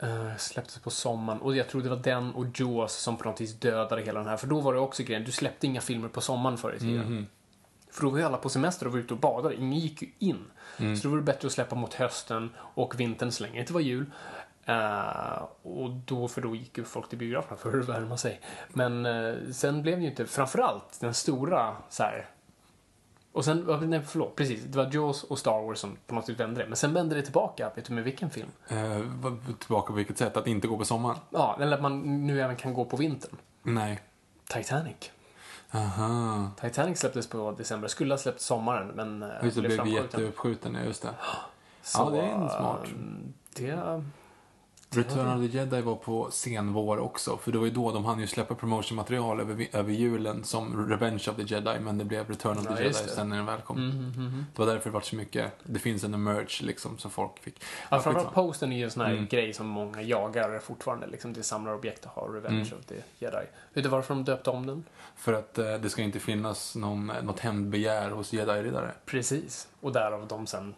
uh, 0.03 0.37
släpptes 0.37 0.79
på 0.79 0.89
sommaren. 0.89 1.41
Och 1.41 1.55
jag 1.55 1.69
tror 1.69 1.81
det 1.81 1.89
var 1.89 1.95
den 1.97 2.31
och 2.35 2.45
Jaws 2.55 2.93
som 2.93 3.17
på 3.17 3.23
något 3.29 3.41
vis 3.41 3.53
dödade 3.53 4.01
hela 4.01 4.19
den 4.19 4.29
här. 4.29 4.37
För 4.37 4.47
då 4.47 4.59
var 4.59 4.73
det 4.73 4.79
också 4.79 5.03
grejen, 5.03 5.23
du 5.23 5.31
släppte 5.31 5.67
inga 5.67 5.81
filmer 5.81 6.07
på 6.09 6.21
sommaren 6.21 6.57
förr 6.57 6.73
i 6.75 6.79
tiden. 6.79 7.05
Mhm. 7.13 7.27
För 7.91 8.03
då 8.03 8.09
var 8.09 8.17
ju 8.17 8.23
alla 8.23 8.37
på 8.37 8.49
semester 8.49 8.85
och 8.85 8.91
var 8.91 8.99
ute 8.99 9.13
och 9.13 9.19
badade. 9.19 9.55
Ingen 9.55 9.79
gick 9.79 10.01
ju 10.01 10.09
in. 10.19 10.45
Så 10.77 11.03
då 11.03 11.09
var 11.09 11.17
det 11.17 11.23
bättre 11.23 11.45
att 11.45 11.51
släppa 11.51 11.75
mot 11.75 11.93
hösten 11.93 12.49
och 12.57 12.99
vintern 12.99 13.31
så 13.31 13.43
länge 13.43 13.55
det 13.55 13.59
inte 13.59 13.73
var 13.73 13.81
jul. 13.81 14.05
Eh, 14.67 15.43
och 15.61 15.89
då, 15.89 16.27
för 16.27 16.41
då 16.41 16.55
gick 16.55 16.77
ju 16.77 16.83
folk 16.83 17.09
till 17.09 17.17
biograferna 17.17 17.57
för 17.57 17.79
att 17.79 17.89
värma 17.89 18.17
sig. 18.17 18.41
Men 18.69 19.05
eh, 19.05 19.35
sen 19.51 19.81
blev 19.81 19.97
det 19.97 20.03
ju 20.03 20.09
inte, 20.09 20.25
framförallt 20.25 20.99
den 20.99 21.13
stora 21.13 21.75
så 21.89 22.03
här. 22.03 22.25
Och 23.31 23.45
sen, 23.45 23.79
nej 23.89 24.01
förlåt, 24.07 24.35
precis. 24.35 24.63
Det 24.63 24.77
var 24.77 24.89
Jaws 24.93 25.23
och 25.23 25.39
Star 25.39 25.61
Wars 25.65 25.79
som 25.79 25.97
på 26.07 26.15
något 26.15 26.25
sätt 26.25 26.39
vände 26.39 26.61
det. 26.61 26.67
Men 26.67 26.75
sen 26.77 26.93
vände 26.93 27.15
det 27.15 27.21
tillbaka, 27.21 27.71
vet 27.75 27.85
du 27.85 27.93
med 27.93 28.03
vilken 28.03 28.29
film? 28.29 28.47
Vad- 29.21 29.59
tillbaka 29.59 29.87
på 29.87 29.93
vilket 29.93 30.17
sätt? 30.17 30.37
Att 30.37 30.47
inte 30.47 30.67
gå 30.67 30.77
på 30.77 30.85
sommaren? 30.85 31.17
Ja, 31.29 31.57
eller 31.61 31.75
att 31.77 31.81
man 31.81 32.27
nu 32.27 32.41
även 32.41 32.55
kan 32.55 32.73
gå 32.73 32.85
på 32.85 32.97
vintern. 32.97 33.35
Nej. 33.63 33.99
Titanic. 34.47 35.11
Aha. 35.71 36.51
Titanic 36.61 36.99
släpptes 36.99 37.27
på 37.29 37.51
december. 37.51 37.87
Skulle 37.87 38.13
ha 38.13 38.17
släppts 38.17 38.45
sommaren, 38.45 38.87
men 38.87 39.25
Just 39.43 39.55
det, 39.55 39.61
blev 39.61 39.75
framskjuten. 39.75 40.03
jätteuppskjuten, 40.03 40.77
just 40.85 41.01
det. 41.01 41.09
Så, 41.81 41.99
Ja, 41.99 42.09
det 42.09 42.19
är 42.19 42.31
en 42.31 42.49
smart. 42.49 42.85
Det... 43.55 44.03
Return 44.89 45.27
of 45.27 45.51
the 45.51 45.57
Jedi 45.57 45.81
var 45.81 45.95
på 45.95 46.31
senvår 46.31 46.97
också, 46.97 47.37
för 47.37 47.51
det 47.51 47.57
var 47.57 47.65
ju 47.65 47.71
då 47.71 47.91
de 47.91 48.05
hann 48.05 48.19
ju 48.19 48.27
släppa 48.27 48.55
promotionmaterial 48.55 49.39
över, 49.39 49.67
över 49.73 49.91
julen 49.93 50.43
som 50.43 50.89
Revenge 50.89 51.23
of 51.29 51.35
the 51.35 51.41
Jedi, 51.43 51.79
men 51.79 51.97
det 51.97 52.05
blev 52.05 52.29
Return 52.29 52.57
of 52.57 52.63
the 52.63 52.69
Ja, 52.69 52.75
Jedi 52.77 52.87
just 52.87 53.03
det. 53.03 53.09
sen 53.11 53.29
när 53.29 53.37
den 53.37 53.45
väl 53.45 53.61
kom. 53.61 53.77
Mm, 53.77 53.91
mm, 53.97 54.11
mm. 54.27 54.45
Det 54.55 54.59
var 54.61 54.65
därför 54.73 54.89
det 54.89 54.93
var 54.93 55.01
så 55.01 55.15
mycket, 55.15 55.51
det 55.63 55.79
finns 55.79 56.03
en 56.03 56.23
merch 56.23 56.61
liksom 56.61 56.97
som 56.97 57.11
folk 57.11 57.39
fick. 57.39 57.63
Ja, 57.89 57.99
framförallt 57.99 58.33
posten 58.33 58.71
är 58.71 58.77
ju 58.77 58.83
en 58.83 58.91
sån 58.91 59.05
här 59.05 59.11
Mm. 59.11 59.27
grej 59.27 59.53
som 59.53 59.67
många 59.67 60.01
jagar 60.01 60.59
fortfarande. 60.59 61.07
Liksom 61.07 61.33
det 61.33 61.43
samlarobjekt 61.43 62.05
att 62.05 62.11
ha 62.11 62.27
Revenge 62.27 62.61
Mm. 62.67 62.79
of 62.79 62.85
the 62.85 62.95
Jedi. 63.19 63.45
Vet 63.73 63.83
du 63.83 63.89
varför 63.89 64.13
de 64.13 64.23
döpte 64.23 64.49
om 64.49 64.65
den? 64.67 64.83
För 65.15 65.33
att 65.33 65.57
eh, 65.57 65.73
det 65.73 65.89
ska 65.89 66.01
inte 66.01 66.19
finnas 66.19 66.75
någon, 66.75 67.11
något 67.23 67.39
hämndbegär 67.39 68.09
hos 68.09 68.33
jedi-riddare. 68.33 68.91
Precis. 69.05 69.67
Och 69.81 69.91
därav 69.91 70.27
de 70.27 70.47
sen 70.47 70.75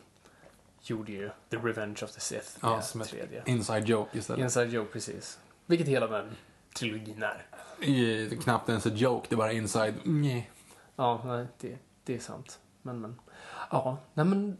gjorde 0.90 1.12
ju 1.12 1.30
The 1.50 1.58
Revenge 1.58 2.04
of 2.04 2.12
the 2.12 2.20
Sith. 2.20 2.48
Ja, 2.62 2.82
som 2.82 3.02
ett 3.02 3.10
tredje. 3.10 3.44
inside 3.46 3.86
joke 3.90 4.18
istället. 4.18 4.44
Inside 4.44 4.74
Joke, 4.74 4.92
precis. 4.92 5.40
Vilket 5.66 5.88
hela 5.88 6.08
den 6.08 6.36
trilogin 6.76 7.24
är. 7.24 7.46
I, 7.86 8.38
knappt 8.44 8.70
ens 8.70 8.86
ett 8.86 9.00
joke, 9.00 9.26
det 9.30 9.36
är 9.36 9.38
bara 9.38 9.52
inside, 9.52 9.94
nej. 10.04 10.52
Ja, 10.96 11.22
nej, 11.26 11.48
det, 11.60 11.78
det 12.04 12.16
är 12.16 12.20
sant. 12.20 12.60
Men, 12.82 13.02
men. 13.02 13.20
Ja, 13.72 13.98
nej 14.14 14.26
men. 14.26 14.58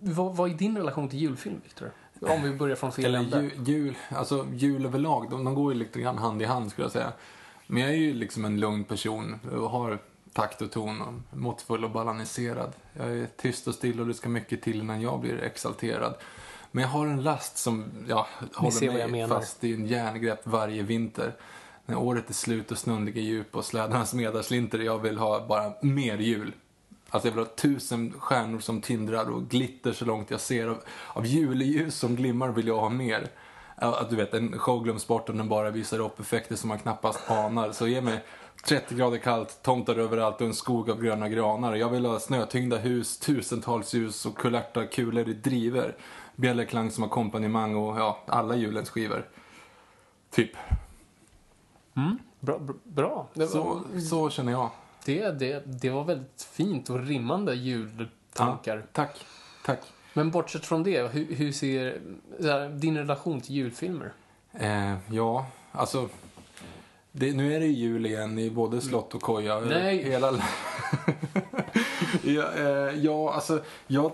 Vad, 0.00 0.36
vad 0.36 0.50
är 0.50 0.54
din 0.54 0.76
relation 0.76 1.08
till 1.08 1.18
julfilm, 1.18 1.60
Victor? 1.64 1.92
Om 2.20 2.42
vi 2.42 2.54
börjar 2.54 2.76
från 2.76 2.92
fel 2.92 3.14
Eller 3.14 3.50
jul, 3.64 3.94
alltså 4.10 4.46
jul 4.52 4.86
överlag, 4.86 5.30
de, 5.30 5.44
de 5.44 5.54
går 5.54 5.72
ju 5.72 5.78
lite 5.78 6.00
grann 6.00 6.18
hand 6.18 6.42
i 6.42 6.44
hand 6.44 6.70
skulle 6.70 6.84
jag 6.84 6.92
säga. 6.92 7.12
Men 7.66 7.82
jag 7.82 7.90
är 7.90 7.96
ju 7.96 8.14
liksom 8.14 8.44
en 8.44 8.60
lugn 8.60 8.84
person 8.84 9.40
och 9.52 9.70
har 9.70 9.98
takt 10.38 10.62
och 10.62 10.70
ton 10.70 11.02
och 11.02 11.36
måttfull 11.38 11.84
och 11.84 11.90
balanserad. 11.90 12.72
Jag 12.92 13.08
är 13.08 13.26
tyst 13.36 13.68
och 13.68 13.74
still 13.74 14.00
och 14.00 14.06
det 14.06 14.14
ska 14.14 14.28
mycket 14.28 14.62
till 14.62 14.80
innan 14.80 15.00
jag 15.00 15.20
blir 15.20 15.42
exalterad. 15.42 16.14
Men 16.70 16.82
jag 16.82 16.88
har 16.88 17.06
en 17.06 17.22
last 17.22 17.58
som 17.58 17.84
ja, 18.08 18.26
håller 18.54 19.08
mig 19.08 19.28
fast 19.28 19.64
i 19.64 19.74
en 19.74 19.86
järngrepp 19.86 20.40
varje 20.46 20.82
vinter. 20.82 21.32
När 21.86 21.98
året 21.98 22.30
är 22.30 22.34
slut 22.34 22.70
och 22.70 22.78
snön 22.78 23.04
ligger 23.04 23.22
djup 23.22 23.56
och 23.56 23.64
slädarna 23.64 24.06
smedar 24.06 24.42
slinter. 24.42 24.78
Jag 24.78 24.98
vill 24.98 25.18
ha 25.18 25.46
bara 25.46 25.72
mer 25.80 26.18
jul. 26.18 26.52
Alltså 27.10 27.28
jag 27.28 27.34
vill 27.34 27.44
ha 27.44 27.52
tusen 27.54 28.14
stjärnor 28.18 28.60
som 28.60 28.80
tindrar 28.80 29.30
och 29.30 29.48
glitter 29.48 29.92
så 29.92 30.04
långt 30.04 30.30
jag 30.30 30.40
ser. 30.40 30.68
Av, 30.68 30.78
av 31.06 31.26
juleljus 31.26 31.94
som 31.94 32.16
glimmar 32.16 32.48
vill 32.48 32.66
jag 32.66 32.80
ha 32.80 32.88
mer. 32.88 33.28
Att 33.76 34.10
du 34.10 34.16
vet, 34.16 34.34
en 34.34 34.58
show 34.58 34.84
glöms 34.84 35.06
bort 35.06 35.28
om 35.28 35.36
den 35.36 35.48
bara 35.48 35.70
visar 35.70 35.98
upp 35.98 36.20
effekter 36.20 36.56
som 36.56 36.68
man 36.68 36.78
knappast 36.78 37.30
anar. 37.30 37.72
Så 37.72 37.88
ge 37.88 38.00
mig 38.00 38.24
30 38.68 38.94
grader 38.94 39.18
kallt, 39.18 39.62
tomtar 39.62 39.98
överallt 39.98 40.40
och 40.40 40.46
en 40.46 40.54
skog 40.54 40.90
av 40.90 41.02
gröna 41.02 41.28
granar. 41.28 41.74
Jag 41.74 41.88
vill 41.88 42.06
ha 42.06 42.20
snötyngda 42.20 42.76
hus, 42.76 43.18
tusentals 43.18 43.94
ljus 43.94 44.26
och 44.26 44.38
kulörta 44.38 44.86
kulor 44.86 45.28
i 45.28 45.32
driver. 45.32 45.96
Bjällerklang 46.36 46.90
som 46.90 47.04
ackompanjemang 47.04 47.76
och 47.76 47.98
ja, 47.98 48.18
alla 48.26 48.56
julens 48.56 48.90
skivor. 48.90 49.28
Typ. 50.30 50.50
Bra. 52.40 52.58
bra, 52.58 52.74
bra. 52.84 53.26
Var, 53.34 53.46
Så, 53.46 53.82
så 54.10 54.30
känner 54.30 54.52
jag. 54.52 54.70
det, 55.04 55.30
det, 55.30 55.62
det 55.66 55.90
var 55.90 56.04
väldigt 56.04 56.48
fint 56.52 56.90
och 56.90 57.06
rimmande 57.06 57.54
jultankar. 57.54 58.86
Tack. 58.92 59.26
Tack. 59.64 59.80
Men 60.14 60.30
bortsett 60.30 60.66
från 60.66 60.82
det, 60.82 61.12
hur, 61.12 61.34
hur 61.34 61.52
ser 61.52 62.00
här, 62.42 62.68
din 62.68 62.96
relation 62.96 63.40
till 63.40 63.54
julfilmer? 63.54 64.12
Eh, 64.52 64.94
ja, 65.10 65.46
alltså. 65.72 66.08
Det, 67.18 67.32
nu 67.32 67.54
är 67.54 67.60
det 67.60 67.66
jul 67.66 68.06
igen 68.06 68.38
i 68.38 68.50
både 68.50 68.80
slott 68.80 69.14
och 69.14 69.22
koja. 69.22 69.60
Nej. 69.60 70.02
Hela... 70.02 70.30
ja, 72.22 72.52
eh, 72.56 73.04
ja, 73.04 73.34
alltså. 73.34 73.62
Jag, 73.86 74.12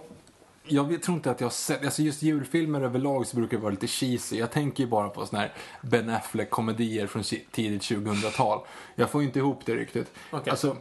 jag 0.65 1.03
tror 1.03 1.17
inte 1.17 1.31
att 1.31 1.41
jag 1.41 1.47
har 1.47 1.53
sett, 1.53 1.85
alltså 1.85 2.03
just 2.03 2.23
julfilmer 2.23 2.81
överlag 2.81 3.27
så 3.27 3.37
brukar 3.37 3.57
det 3.57 3.63
vara 3.63 3.71
lite 3.71 3.87
cheesy. 3.87 4.39
Jag 4.39 4.51
tänker 4.51 4.85
ju 4.85 4.89
bara 4.91 5.09
på 5.09 5.27
såna 5.27 5.43
här 5.43 5.53
Ben 5.83 6.11
Affleck-komedier 6.11 7.07
från 7.07 7.23
tidigt 7.51 7.83
2000-tal. 7.83 8.61
Jag 8.95 9.11
får 9.11 9.21
ju 9.21 9.27
inte 9.27 9.39
ihop 9.39 9.61
det 9.65 9.77
riktigt. 9.77 10.13
Okej. 10.31 10.51
Alltså, 10.51 10.77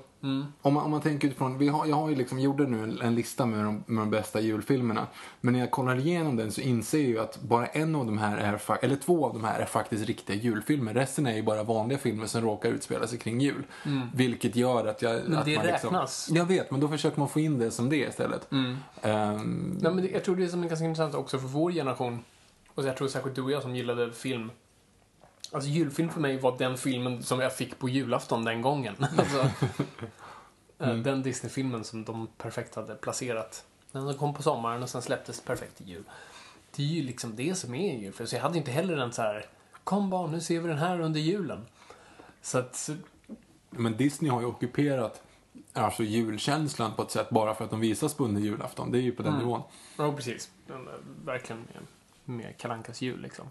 om, 0.61 0.73
man, 0.73 0.83
om 0.83 0.91
man 0.91 1.01
tänker 1.01 1.27
utifrån, 1.27 1.57
vi 1.57 1.67
har, 1.67 1.85
jag 1.85 1.95
har 1.95 2.09
ju 2.09 2.15
liksom, 2.15 2.39
gjorde 2.39 2.67
nu 2.67 2.83
en, 2.83 3.01
en 3.01 3.15
lista 3.15 3.45
med 3.45 3.65
de, 3.65 3.83
med 3.85 4.01
de 4.01 4.09
bästa 4.09 4.39
julfilmerna. 4.41 5.07
Men 5.41 5.53
när 5.53 5.59
jag 5.59 5.71
kollar 5.71 5.97
igenom 5.99 6.35
den 6.35 6.51
så 6.51 6.61
inser 6.61 6.97
jag 6.97 7.07
ju 7.07 7.19
att 7.19 7.41
bara 7.41 7.65
en 7.65 7.95
av 7.95 8.05
de 8.05 8.17
här 8.17 8.37
är, 8.37 8.85
eller 8.85 8.95
två 8.95 9.25
av 9.25 9.33
de 9.33 9.43
här 9.43 9.59
är 9.59 9.65
faktiskt 9.65 10.05
riktiga 10.05 10.35
julfilmer. 10.35 10.93
Resten 10.93 11.27
är 11.27 11.35
ju 11.35 11.43
bara 11.43 11.63
vanliga 11.63 11.97
filmer 11.97 12.25
som 12.25 12.41
råkar 12.41 12.69
utspela 12.69 13.07
sig 13.07 13.19
kring 13.19 13.39
jul. 13.39 13.63
Vilket 14.15 14.55
gör 14.55 14.87
att 14.87 15.01
jag... 15.01 15.11
Mm. 15.13 15.25
Men 15.27 15.39
att 15.39 15.45
det 15.45 15.55
man 15.55 15.65
räknas. 15.65 16.27
Liksom, 16.27 16.35
jag 16.35 16.45
vet, 16.45 16.71
men 16.71 16.79
då 16.79 16.87
försöker 16.87 17.19
man 17.19 17.29
få 17.29 17.39
in 17.39 17.59
det 17.59 17.71
som 17.71 17.89
det 17.89 17.97
istället. 17.97 18.51
Mm. 18.51 18.77
Ehm, 19.01 19.77
Nej, 19.81 19.93
men 19.93 20.09
jag 20.13 20.23
tror 20.23 20.35
det 20.35 20.43
är 20.43 20.47
som 20.47 20.67
ganska 20.67 20.85
intressant 20.85 21.15
också 21.15 21.39
för 21.39 21.47
vår 21.47 21.71
generation. 21.71 22.19
Och 22.75 22.83
jag 22.85 22.97
tror 22.97 23.07
särskilt 23.07 23.35
du 23.35 23.41
och 23.41 23.51
jag 23.51 23.61
som 23.61 23.75
gillade 23.75 24.11
film. 24.11 24.51
Alltså 25.53 25.69
julfilm 25.69 26.09
för 26.09 26.19
mig 26.19 26.39
var 26.39 26.57
den 26.57 26.77
filmen 26.77 27.23
som 27.23 27.39
jag 27.39 27.55
fick 27.55 27.79
på 27.79 27.89
julafton 27.89 28.45
den 28.45 28.61
gången. 28.61 28.95
alltså, 29.17 29.49
eh, 30.79 30.95
Den 30.95 31.23
Disney-filmen 31.23 31.83
som 31.83 32.03
de 32.03 32.27
perfekt 32.37 32.75
hade 32.75 32.95
placerat. 32.95 33.65
Den 33.91 34.17
kom 34.17 34.33
på 34.33 34.43
sommaren 34.43 34.83
och 34.83 34.89
sen 34.89 35.01
släpptes 35.01 35.41
perfekt 35.41 35.81
i 35.81 35.83
jul. 35.83 36.03
Det 36.75 36.83
är 36.83 36.87
ju 36.87 37.03
liksom 37.03 37.35
det 37.35 37.55
som 37.55 37.75
är 37.75 37.99
jul. 37.99 38.13
För 38.13 38.25
så 38.25 38.35
jag 38.35 38.41
hade 38.41 38.57
inte 38.57 38.71
heller 38.71 38.97
en 38.97 39.11
så 39.13 39.21
här, 39.21 39.45
kom 39.83 40.09
barn, 40.09 40.31
nu 40.31 40.41
ser 40.41 40.59
vi 40.59 40.67
den 40.67 40.77
här 40.77 40.99
under 40.99 41.19
julen. 41.19 41.65
Så 42.41 42.57
att, 42.57 42.89
Men 43.69 43.97
Disney 43.97 44.31
har 44.31 44.41
ju 44.41 44.47
ockuperat 44.47 45.21
alltså 45.73 46.03
julkänslan 46.03 46.93
på 46.95 47.01
ett 47.01 47.11
sätt 47.11 47.29
bara 47.29 47.55
för 47.55 47.63
att 47.65 47.71
de 47.71 47.79
visas 47.79 48.13
på 48.13 48.23
under 48.25 48.41
julafton. 48.41 48.91
Det 48.91 48.97
är 48.97 49.01
ju 49.01 49.11
på 49.11 49.23
den 49.23 49.33
Mm. 49.33 49.45
nivån. 49.45 49.61
Ja, 49.97 50.13
precis. 50.13 50.51
Eh, 50.69 50.75
Verkligen 51.25 51.61
med, 51.61 52.37
med 52.37 52.57
Kalankas 52.57 53.01
jul 53.01 53.21
liksom. 53.21 53.45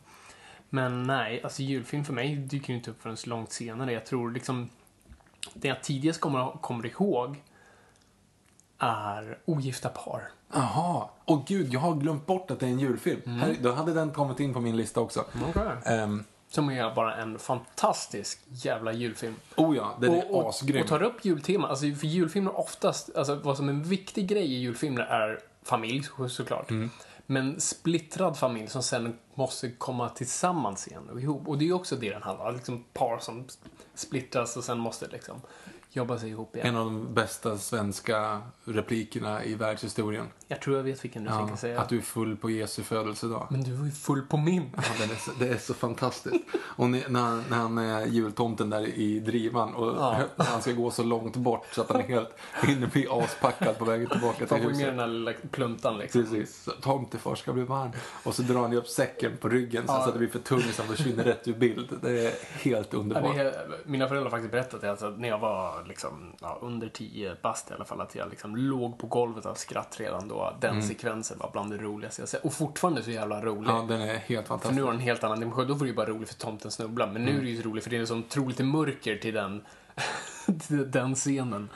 Men 0.74 1.02
nej, 1.02 1.40
alltså 1.44 1.62
julfilm 1.62 2.04
för 2.04 2.12
mig 2.12 2.36
dyker 2.36 2.68
ju 2.68 2.74
inte 2.76 2.90
upp 2.90 3.02
förrän 3.02 3.16
så 3.16 3.30
långt 3.30 3.52
senare. 3.52 3.92
Jag 3.92 4.06
tror 4.06 4.30
liksom, 4.30 4.68
det 5.54 5.68
jag 5.68 5.82
tidigast 5.82 6.20
kommer, 6.20 6.52
kommer 6.60 6.86
ihåg 6.86 7.42
är 8.78 9.38
Ogifta 9.44 9.88
par. 9.88 10.28
Jaha, 10.52 11.08
och 11.24 11.46
gud, 11.46 11.72
jag 11.72 11.80
har 11.80 11.94
glömt 11.94 12.26
bort 12.26 12.50
att 12.50 12.60
det 12.60 12.66
är 12.66 12.70
en 12.70 12.78
julfilm. 12.78 13.20
Mm. 13.26 13.38
Här, 13.40 13.56
då 13.60 13.72
hade 13.72 13.92
den 13.92 14.10
kommit 14.10 14.40
in 14.40 14.54
på 14.54 14.60
min 14.60 14.76
lista 14.76 15.00
också. 15.00 15.24
Ehm, 15.84 16.24
Som 16.48 16.70
är 16.70 16.94
bara 16.94 17.16
en 17.16 17.38
fantastisk 17.38 18.40
jävla 18.48 18.92
julfilm. 18.92 19.34
oh 19.56 19.76
ja, 19.76 19.96
den 20.00 20.14
är 20.14 20.32
och, 20.34 20.48
asgrym. 20.48 20.82
och 20.82 20.88
tar 20.88 21.02
upp 21.02 21.24
jultema. 21.24 21.68
Alltså 21.68 21.84
för 21.94 22.06
julfilmer 22.06 22.58
oftast, 22.58 23.16
alltså 23.16 23.34
vad 23.34 23.56
som 23.56 23.68
är 23.68 23.72
en 23.72 23.82
viktig 23.82 24.28
grej 24.28 24.52
i 24.52 24.58
julfilmer 24.58 25.02
är 25.02 25.38
familj 25.62 26.02
så- 26.02 26.28
såklart. 26.28 26.70
Mm. 26.70 26.90
Men 27.32 27.60
splittrad 27.60 28.38
familj 28.38 28.68
som 28.68 28.82
sen 28.82 29.18
måste 29.34 29.70
komma 29.70 30.08
tillsammans 30.08 30.88
igen 30.88 31.10
och 31.10 31.20
ihop. 31.20 31.48
Och 31.48 31.58
det 31.58 31.64
är 31.64 31.66
ju 31.66 31.72
också 31.72 31.96
det 31.96 32.10
den 32.10 32.22
handlar 32.22 32.48
om. 32.48 32.54
Liksom 32.54 32.84
par 32.92 33.18
som 33.18 33.44
splittras 33.94 34.56
och 34.56 34.64
sen 34.64 34.78
måste 34.78 35.06
liksom 35.06 35.40
jobba 35.90 36.18
sig 36.18 36.30
ihop 36.30 36.56
igen. 36.56 36.68
En 36.68 36.76
av 36.76 36.84
de 36.84 37.14
bästa 37.14 37.58
svenska 37.58 38.42
replikerna 38.64 39.44
i 39.44 39.54
världshistorien. 39.54 40.26
Jag 40.52 40.60
tror 40.60 40.76
jag 40.76 40.82
vet 40.84 41.04
vilken 41.04 41.24
du 41.24 41.30
Ja, 41.30 41.36
tänker 41.38 41.56
säga. 41.56 41.80
att 41.80 41.88
du 41.88 41.98
är 41.98 42.02
full 42.02 42.36
på 42.36 42.50
Jesu 42.50 42.82
födelsedag. 42.82 43.46
Men 43.50 43.62
du 43.62 43.72
var 43.72 43.84
ju 43.84 43.90
full 43.90 44.22
på 44.22 44.36
min. 44.36 44.70
Ja, 44.76 44.82
är 45.04 45.16
så, 45.16 45.30
det 45.38 45.48
är 45.48 45.56
så 45.56 45.74
fantastiskt. 45.74 46.44
Och 46.60 46.90
när, 46.90 47.20
han- 47.20 47.44
när 47.50 47.56
han 47.56 47.78
är 47.78 48.06
jultomten 48.06 48.70
där 48.70 48.86
i 48.86 49.20
drivan 49.20 49.74
och 49.74 49.86
Ja. 49.86 50.16
han 50.36 50.62
ska 50.62 50.72
gå 50.72 50.90
så 50.90 51.02
långt 51.02 51.36
bort 51.36 51.66
så 51.72 51.80
att 51.80 51.88
han 51.90 52.00
är 52.00 52.04
helt 52.08 52.30
hinner 52.66 52.86
bli 52.86 53.06
aspackad 53.10 53.78
på 53.78 53.84
vägen 53.84 54.06
tillbaka 54.08 54.38
till 54.38 54.46
får 54.48 54.58
ju 54.58 54.64
med 54.64 54.72
huset. 54.72 54.86
den 54.86 54.98
här 54.98 55.06
lilla 55.06 55.32
pluntan 55.50 55.98
liksom. 55.98 56.22
Precis. 56.22 56.62
Så 56.62 56.70
Tomtefar 56.70 57.34
ska 57.34 57.52
bli 57.52 57.62
varm. 57.62 57.90
Och 58.24 58.34
så 58.34 58.42
drar 58.42 58.68
ni 58.68 58.76
upp 58.76 58.88
säcken 58.88 59.32
på 59.40 59.48
ryggen 59.48 59.86
så 59.86 59.92
Ja. 59.92 60.06
att 60.06 60.12
det 60.12 60.18
blir 60.18 60.28
för 60.28 60.38
tungt 60.38 60.74
så 60.74 60.82
att 60.82 60.88
det 60.88 60.96
försvinner 60.96 61.24
rätt 61.24 61.48
ur 61.48 61.54
bild. 61.54 61.98
Det 62.02 62.26
är 62.26 62.32
helt 62.58 62.94
underbart. 62.94 63.36
är, 63.36 63.54
mina 63.84 64.08
föräldrar 64.08 64.30
har 64.30 64.38
faktiskt 64.38 64.52
berättat 64.52 64.80
det, 64.80 64.90
alltså, 64.90 65.10
när 65.10 65.28
jag 65.28 65.38
var 65.38 65.84
liksom, 65.88 66.32
under 66.60 66.88
10 66.88 67.36
bast 67.42 67.70
i 67.70 67.74
alla 67.74 67.84
fall, 67.84 68.00
att 68.00 68.14
jag 68.14 68.30
liksom 68.30 68.56
låg 68.56 68.98
på 68.98 69.06
golvet 69.06 69.46
av 69.46 69.54
skratt 69.54 69.96
redan 70.00 70.28
då. 70.28 70.41
Den 70.60 70.82
sekvensen 70.82 71.38
var 71.38 71.50
bland 71.52 71.70
det 71.70 71.76
roligaste 71.78 72.22
jag 72.22 72.28
sett. 72.28 72.44
Och 72.44 72.52
fortfarande 72.52 73.02
så 73.02 73.10
jävla 73.10 73.40
rolig. 73.44 73.70
Ja, 73.70 73.84
den 73.88 74.00
är 74.00 74.06
helt 74.06 74.26
för 74.26 74.36
nu 74.36 74.44
fantastisk. 74.44 74.80
har 74.80 74.86
den 74.86 74.94
en 75.00 75.00
helt 75.00 75.24
annan 75.24 75.40
dimension. 75.40 75.66
Då 75.66 75.74
var 75.74 75.80
det 75.80 75.90
ju 75.90 75.94
bara 75.94 76.06
roligt 76.06 76.28
för 76.28 76.38
tomten 76.38 76.70
snubblar. 76.70 77.06
Men 77.12 77.24
nu 77.24 77.38
är 77.38 77.42
det 77.42 77.48
ju 77.50 77.62
så 77.62 77.68
roligt 77.68 77.84
för 77.84 77.90
det 77.90 77.96
är 77.96 78.04
så 78.04 78.16
otroligt 78.18 78.58
mörker 78.66 79.16
till 79.16 79.34
den, 79.34 79.62
till 80.68 80.90
den 80.90 81.14
scenen. 81.14 81.68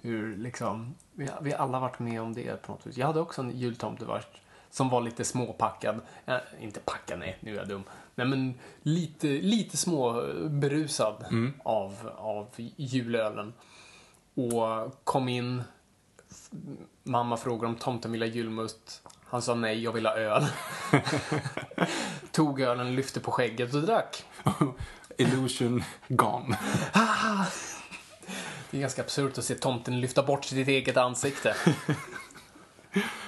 hur 0.00 0.36
liksom, 0.36 0.94
vi, 1.12 1.28
vi 1.42 1.50
har 1.52 1.58
alla 1.58 1.80
varit 1.80 1.98
med 1.98 2.22
om 2.22 2.34
det 2.34 2.62
på 2.62 2.72
något 2.72 2.86
vis. 2.86 2.96
Jag 2.96 3.06
hade 3.06 3.20
också 3.20 3.42
en 3.42 3.50
jultomte 3.58 4.04
vars, 4.04 4.24
som 4.70 4.88
var 4.88 5.00
lite 5.00 5.24
småpackad. 5.24 6.00
Eh, 6.26 6.36
inte 6.60 6.80
packad, 6.80 7.18
nej, 7.18 7.38
nu 7.40 7.54
är 7.54 7.56
jag 7.58 7.68
dum. 7.68 7.82
Nej, 8.14 8.26
men 8.26 8.54
lite, 8.82 9.26
lite 9.26 9.76
små 9.76 10.22
berusad 10.48 11.24
av, 11.62 12.10
av 12.16 12.46
julölen. 12.76 13.52
Och 14.34 15.04
kom 15.04 15.28
in, 15.28 15.62
mamma 17.02 17.36
frågade 17.36 17.66
om 17.66 17.76
tomten 17.76 18.12
ville 18.12 18.26
ha 18.26 18.30
julmust. 18.32 19.02
Han 19.24 19.42
sa 19.42 19.54
nej, 19.54 19.82
jag 19.82 19.92
vill 19.92 20.06
ha 20.06 20.14
öl. 20.14 20.46
Tog 22.32 22.60
ölen, 22.60 22.94
lyfte 22.94 23.20
på 23.20 23.30
skägget 23.30 23.74
och 23.74 23.82
drack. 23.82 24.24
Illusion 25.18 25.84
gone. 26.08 26.58
Det 28.70 28.76
är 28.76 28.80
ganska 28.80 29.02
absurt 29.02 29.38
att 29.38 29.44
se 29.44 29.54
tomten 29.54 30.00
lyfta 30.00 30.22
bort 30.22 30.44
sitt 30.44 30.68
eget 30.68 30.96
ansikte. 30.96 31.54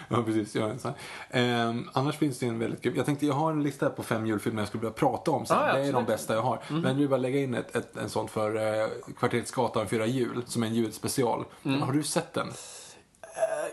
Ja, 0.09 0.23
precis. 0.23 0.55
Jag 0.55 0.71
är 0.71 0.79
sån. 0.79 0.93
Ehm, 1.31 1.89
annars 1.93 2.17
finns 2.17 2.39
det 2.39 2.47
en 2.47 2.59
väldigt 2.59 2.83
kul. 2.83 2.97
Jag 2.97 3.07
tänkte, 3.07 3.27
jag 3.27 3.35
har 3.35 3.53
en 3.53 3.63
lista 3.63 3.87
här 3.87 3.93
på 3.93 4.03
fem 4.03 4.27
julfilmer 4.27 4.61
jag 4.61 4.69
skulle 4.69 4.81
vilja 4.81 4.93
prata 4.93 5.31
om 5.31 5.47
sen. 5.47 5.59
Ah, 5.59 5.67
ja, 5.67 5.75
det 5.75 5.89
är 5.89 5.93
de 5.93 6.05
bästa 6.05 6.35
jag 6.35 6.43
har. 6.43 6.63
Men 6.69 6.85
jag 6.85 6.95
vill 6.95 7.09
bara 7.09 7.21
lägga 7.21 7.41
in 7.41 7.55
ett, 7.55 7.77
ett, 7.77 7.97
en 7.97 8.11
sån 8.11 8.29
för 8.29 8.57
eh, 8.83 8.89
Kvarteret 9.19 9.53
Gatan 9.53 9.89
firar 9.89 10.07
jul, 10.07 10.43
som 10.47 10.63
är 10.63 10.67
en 10.67 10.75
julspecial. 10.75 11.45
Har 11.63 11.93
du 11.93 12.03
sett 12.03 12.35
den? 12.35 12.49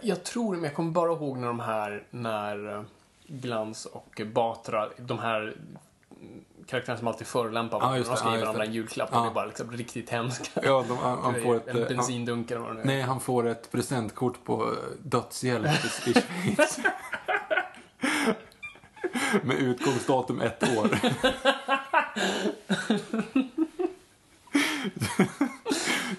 Jag 0.01 0.23
tror, 0.23 0.56
men 0.56 0.63
jag 0.63 0.75
kommer 0.75 0.91
bara 0.91 1.12
ihåg 1.12 1.38
när 1.38 1.47
de 1.47 1.60
här, 1.60 2.03
när 2.10 2.73
eh, 2.75 2.82
Glans 3.27 3.86
och 3.86 4.21
Batra, 4.34 4.89
de 4.97 5.19
här 5.19 5.41
mm, 5.41 5.58
karaktärerna 6.67 6.97
som 6.99 7.08
alltid 7.08 7.27
förolämpar 7.27 7.80
varandra. 7.80 7.97
just 7.97 8.10
de 8.10 8.17
ska 8.17 8.32
ge 8.36 8.39
varandra 8.41 8.63
en 8.65 8.73
julklapp 8.73 9.10
Ja. 9.12 9.17
och 9.19 9.25
det 9.25 9.32
är 9.32 9.34
bara 9.34 9.45
liksom 9.45 9.71
riktigt 9.71 10.10
hemska. 10.10 10.62
Ja, 10.63 10.86
de, 10.88 10.97
han, 10.97 11.17
han 11.23 11.41
får 11.41 11.56
ett... 11.56 11.67
en 11.67 11.82
eh, 11.82 11.88
bensindunk 11.88 12.51
eller 12.51 12.62
vad 12.62 12.69
det 12.69 12.73
nu 12.75 12.82
är. 12.82 12.86
nej, 12.86 13.01
han 13.01 13.19
får 13.19 13.47
ett 13.47 13.71
presentkort 13.71 14.43
på 14.43 14.63
eh, 14.63 14.69
dödshjälp 15.03 15.69
i 15.86 16.13
Schweiz. 16.21 16.80
Med 19.43 19.58
utgångsdatum 19.58 20.41
ett 20.41 20.63
år. 20.77 20.89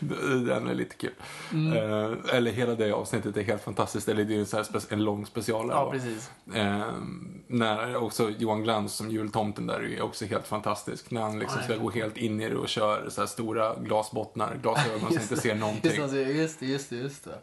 Den 0.47 0.69
är 0.69 0.75
lite 0.75 0.95
kul. 0.97 1.13
Eh, 1.53 2.37
eller 2.37 2.51
hela 2.51 2.75
det 2.75 2.93
avsnittet 2.93 3.37
är 3.37 3.43
helt 3.43 3.63
fantastiskt. 3.63 4.09
Eller 4.09 4.25
det 4.25 4.35
är 4.35 4.39
ju 4.39 4.45
så 4.45 4.57
här 4.57 4.65
spe- 4.65 4.93
en 4.93 5.05
lång 5.05 5.27
special. 5.27 5.69
Ja, 5.71 5.91
precis. 5.91 6.31
Eh, 6.55 6.87
när 7.47 7.97
också 7.97 8.31
Johan 8.39 8.63
Glans 8.63 8.93
som 8.95 9.11
jultomten 9.11 9.67
där 9.67 9.93
är 9.99 10.03
också 10.03 10.25
helt 10.25 10.47
fantastisk. 10.47 11.11
När 11.11 11.21
han 11.21 11.39
liksom 11.39 11.63
ska 11.63 11.77
gå 11.77 11.91
helt 11.91 12.17
in 12.17 12.41
i 12.41 12.49
det 12.49 12.57
och 12.57 12.69
kör 12.69 13.09
så 13.11 13.27
stora 13.27 13.75
glasbottnar, 13.75 14.59
glasögon 14.63 15.01
som 15.01 15.13
inte 15.23 15.37
ser 15.37 15.55
någonting. 15.55 15.91
Just 16.01 16.13
det, 16.61 16.67
just 16.67 16.91
det, 16.91 16.97
just 16.97 17.25
det. 17.25 17.39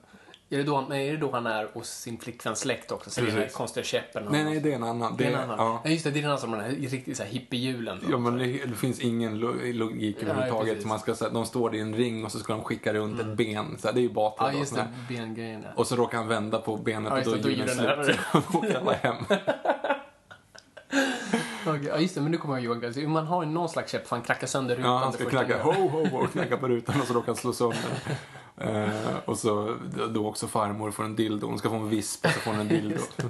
Är 0.50 0.58
det, 0.58 0.64
då 0.64 0.76
han, 0.76 0.92
är 0.92 1.12
det 1.12 1.18
då 1.18 1.32
han 1.32 1.46
är 1.48 1.70
hos 1.74 1.90
sin 1.90 2.18
flickväns 2.18 2.60
släkt 2.60 2.92
också? 2.92 3.10
Så 3.10 3.22
det 3.22 3.28
är 3.28 3.32
den 3.32 3.42
här 3.42 3.50
konstiga 3.50 3.84
käppen? 3.84 4.28
Nej, 4.32 4.44
nej, 4.44 4.60
det 4.60 4.72
är 4.72 4.76
en 4.76 4.84
annan. 4.84 5.16
Det 5.18 5.26
är 5.26 5.32
en 5.32 5.36
annan. 5.40 5.56
Ja. 5.60 5.82
Ja. 5.84 5.90
just 5.90 6.04
det, 6.04 6.12
det 6.12 6.20
är 6.20 6.22
den 6.22 6.32
här 6.32 6.38
som 6.38 6.52
den 6.52 6.60
här 6.62 6.70
riktigt 6.70 7.18
så 7.18 7.24
här 7.24 7.30
hippiejulen. 7.30 8.00
då. 8.04 8.12
Ja, 8.12 8.18
men 8.18 8.38
det, 8.38 8.46
det 8.66 8.76
finns 8.76 9.00
ingen 9.00 9.40
lo- 9.40 9.56
logik 9.64 10.24
överhuvudtaget. 10.24 10.68
precis. 10.68 10.82
Så 10.84 10.88
man 10.88 11.00
ska, 11.00 11.16
så 11.16 11.26
här, 11.26 11.32
de 11.32 11.46
står 11.46 11.76
i 11.76 11.80
en 11.80 11.96
ring 11.96 12.26
och 12.26 12.32
så 12.32 12.40
ska 12.40 12.54
de 12.54 12.64
skicka 12.64 12.94
runt 12.94 13.20
ett 13.20 13.28
ben. 13.38 13.78
Så 13.80 13.88
här, 13.88 13.94
det 13.94 14.00
är 14.00 14.02
ju 14.04 14.10
Batra 14.14 14.48
Ja, 14.48 14.52
då, 14.54 14.60
just 14.60 14.76
det. 14.76 14.88
Bengrejen. 15.10 15.66
Och 15.76 15.88
så 15.88 15.96
råkar 15.96 16.18
han 16.18 16.28
vända 16.28 16.58
på 16.60 16.78
benet 16.78 17.12
Ja, 17.14 17.20
och 17.20 17.26
då 17.26 17.32
är 17.32 17.38
då 17.44 17.48
är 17.50 17.52
julen 17.52 17.78
julen 17.78 18.06
slut. 18.06 18.18
Då 18.52 18.58
åker 18.60 18.76
alla 18.78 18.94
hem. 18.94 19.16
Okej, 21.68 21.86
Ja, 21.88 21.98
just 21.98 22.16
det, 22.16 22.22
men 22.22 22.32
nu 22.32 22.38
kommer 22.38 22.56
jag 22.56 22.64
ihåg 22.64 22.80
Glans. 22.80 22.98
Man 22.98 23.28
har 23.28 23.44
ju 23.44 23.50
någon 23.50 23.70
slags 23.70 23.92
käpp 23.92 24.08
för 24.08 24.16
han 24.16 24.26
knackar 24.26 24.48
sönder 24.48 24.76
rutan. 24.76 24.92
Ja, 24.92 24.98
han 24.98 25.14
ska 25.14 25.26
knacka 25.26 25.64
ho, 25.64 25.72
ho, 25.72 26.06
ho, 26.06 26.28
knacka 26.28 26.58
på 26.58 26.68
rutan 26.68 27.02
och 27.02 27.08
så 27.08 27.14
råkar 27.14 27.28
han 27.28 27.36
slå 27.36 27.54
sönder. 27.54 27.80
Eh, 28.58 28.90
och 29.26 29.38
så 29.38 29.76
då 30.10 30.28
också 30.28 30.48
farmor 30.48 30.92
får 30.92 31.04
en 31.04 31.16
dildo. 31.16 31.48
Hon 31.48 31.60
ska 31.60 31.70
få 31.70 31.76
en 31.76 31.90
visp 31.90 32.26
och 32.26 32.32
så 32.32 32.40
får 32.40 32.52
hon 32.52 32.60
en 32.60 32.68
dildo. 32.68 33.00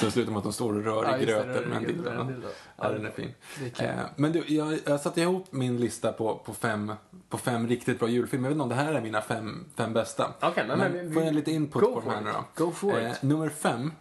Sen 0.00 0.10
slutar 0.10 0.30
med 0.32 0.38
att 0.38 0.44
de 0.44 0.52
står 0.52 0.74
och 0.76 0.84
rör 0.84 1.04
Ja, 1.04 1.16
i 1.16 1.20
det, 1.20 1.26
gröten 1.32 1.62
i 1.64 1.66
med 1.66 1.76
en 1.76 1.84
dildo. 1.84 2.02
med 2.10 2.20
en 2.20 2.26
dildo. 2.26 2.48
Ja, 2.76 2.88
den 2.88 3.06
är 3.06 3.10
fin. 3.10 3.34
Det 3.60 3.80
är. 3.84 3.92
Eh, 3.98 4.04
men 4.16 4.32
du, 4.32 4.44
jag, 4.46 4.78
jag 4.86 5.00
satte 5.00 5.20
ihop 5.20 5.46
min 5.50 5.76
lista 5.76 6.12
på, 6.12 6.34
på, 6.36 6.54
fem, 6.54 6.92
på 7.28 7.38
fem 7.38 7.68
riktigt 7.68 7.98
bra 7.98 8.08
julfilmer. 8.08 8.44
Jag 8.48 8.50
vet 8.50 8.54
inte 8.54 8.62
om 8.62 8.68
det 8.68 8.74
här 8.74 8.94
är 8.94 9.00
mina 9.00 9.20
fem, 9.22 9.64
fem 9.76 9.92
bästa. 9.92 10.32
Nej, 10.40 10.52
men 10.66 10.78
men 10.78 11.14
får 11.14 11.22
jag 11.22 11.34
lite 11.34 11.52
input 11.52 11.82
på 11.82 12.00
de 12.04 12.10
här 12.10 12.20
nu 12.20 12.30
då? 12.56 12.64
Go 12.64 12.70
for 12.72 13.00
Eh, 13.00 13.10
it. 13.12 13.22
nummer 13.22 13.48
fem 13.48 13.92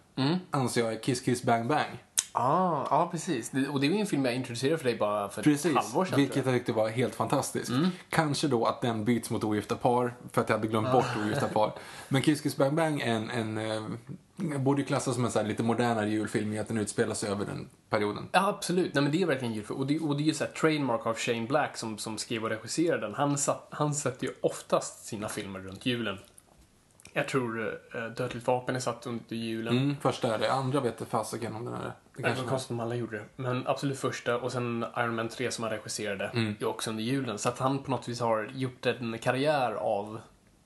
anser 0.52 0.82
jag 0.84 0.93
är 0.93 0.99
Kiss 0.99 1.21
Kiss 1.21 1.43
Bang 1.43 1.67
Bang. 1.67 2.04
Ah, 2.36 2.88
ja, 2.89 3.08
precis. 3.12 3.50
Det, 3.50 3.67
och 3.67 3.80
det 3.80 3.88
var 3.89 3.96
ju 3.96 4.02
en 4.02 4.08
film 4.08 4.26
jag 4.26 4.36
introducerade 4.36 4.78
för 4.78 4.86
dig 4.86 4.98
bara 4.98 5.30
för 5.30 5.41
ett 5.41 5.46
Precis, 5.46 5.76
halvår 5.76 6.06
sedan. 6.06 6.19
vilket 6.19 6.36
jag. 6.36 6.46
jag 6.46 6.54
tyckte 6.54 6.74
var 6.74 6.89
helt 6.89 7.15
fantastiskt. 7.15 7.69
Mm. 7.69 7.88
Kanske 8.10 8.48
då 8.48 8.65
att 8.65 8.82
den 8.82 9.06
byts 9.06 9.30
mot 9.30 9.43
Ogifta 9.43 9.76
par, 9.76 10.13
för 10.32 10.41
att 10.41 10.50
jag 10.50 10.58
hade 10.58 10.67
glömt 10.67 10.91
bort 10.91 11.06
Ogifta 11.26 11.48
par. 11.48 11.74
Men 12.10 12.22
Kiss 12.22 12.41
Kiss 12.41 12.58
Bang 12.58 12.76
Bang 12.76 13.02
är 13.02 13.13
en, 13.13 13.30
en 13.30 13.58
eh, 13.58 13.84
borde 14.60 14.82
ju 14.82 14.88
klassas 14.88 15.15
som 15.15 15.26
en 15.26 15.32
så 15.32 15.39
här 15.39 15.46
lite 15.48 15.63
modernare 15.63 16.10
julfilm 16.10 16.54
i 16.54 16.60
att 16.60 16.67
den 16.67 16.78
utspelar 16.78 17.15
sig 17.15 17.30
över 17.30 17.46
den 17.46 17.67
perioden. 17.89 18.28
Ja, 18.32 18.48
absolut. 18.48 18.93
Nej, 18.93 19.04
men 19.04 19.12
det 19.12 19.22
är 19.22 19.26
verkligen 19.26 19.54
julfilm. 19.54 19.80
Och 19.80 19.88
det, 19.88 20.00
och 20.00 20.17
det 20.17 20.24
är 20.24 20.26
ju 20.26 20.34
så 20.34 20.43
här 20.43 20.52
trademark 20.52 21.06
av 21.06 21.15
Shane 21.17 21.48
Black 21.48 21.78
som, 21.78 21.98
som 21.98 22.17
skrev 22.17 22.43
och 22.43 22.50
regisserade 22.50 23.02
den. 23.02 23.13
Han, 23.15 23.38
satt, 23.38 23.67
han 23.69 23.93
sätter 23.93 24.28
ju 24.28 24.34
oftast 24.41 25.06
sina 25.06 25.30
filmer 25.30 25.60
runt 25.60 25.86
julen. 25.86 26.17
Jag 27.13 27.28
tror 27.28 27.60
uh, 27.60 28.06
Dödligt 28.17 28.47
vapen 28.47 28.76
är 28.76 28.80
satt 28.80 29.08
under 29.08 29.36
julen. 29.36 29.78
Mm, 29.78 29.95
första 30.02 30.36
är 30.36 30.39
det, 30.39 30.52
andra 30.52 30.80
vet 30.80 30.95
jag 30.99 31.08
fasiken 31.08 31.56
om 31.56 31.65
den 31.65 31.73
är 31.73 31.84
det. 31.84 31.93
Det 32.17 32.41
var 32.41 32.47
konstigt 32.49 32.71
om 32.71 32.80
alla 32.80 32.95
gjorde 32.95 33.17
det. 33.17 33.26
Men 33.36 33.67
absolut 33.67 33.99
första 33.99 34.38
och 34.38 34.52
sen 34.52 34.86
Iron 34.97 35.15
Man 35.15 35.30
3 35.30 35.52
som 35.52 35.63
han 35.63 35.71
regisserade 35.71 36.26
Mm. 36.34 36.56
är 36.60 36.65
också 36.65 36.89
under 36.89 37.04
julen. 37.04 37.38
Så 37.38 37.49
att 37.49 37.60
han 37.60 37.84
på 37.84 37.91
något 37.91 38.08
vis 38.08 38.19
har 38.19 38.49
gjort 38.54 38.86
en 38.86 39.17
karriär 39.17 39.73
av 39.73 40.19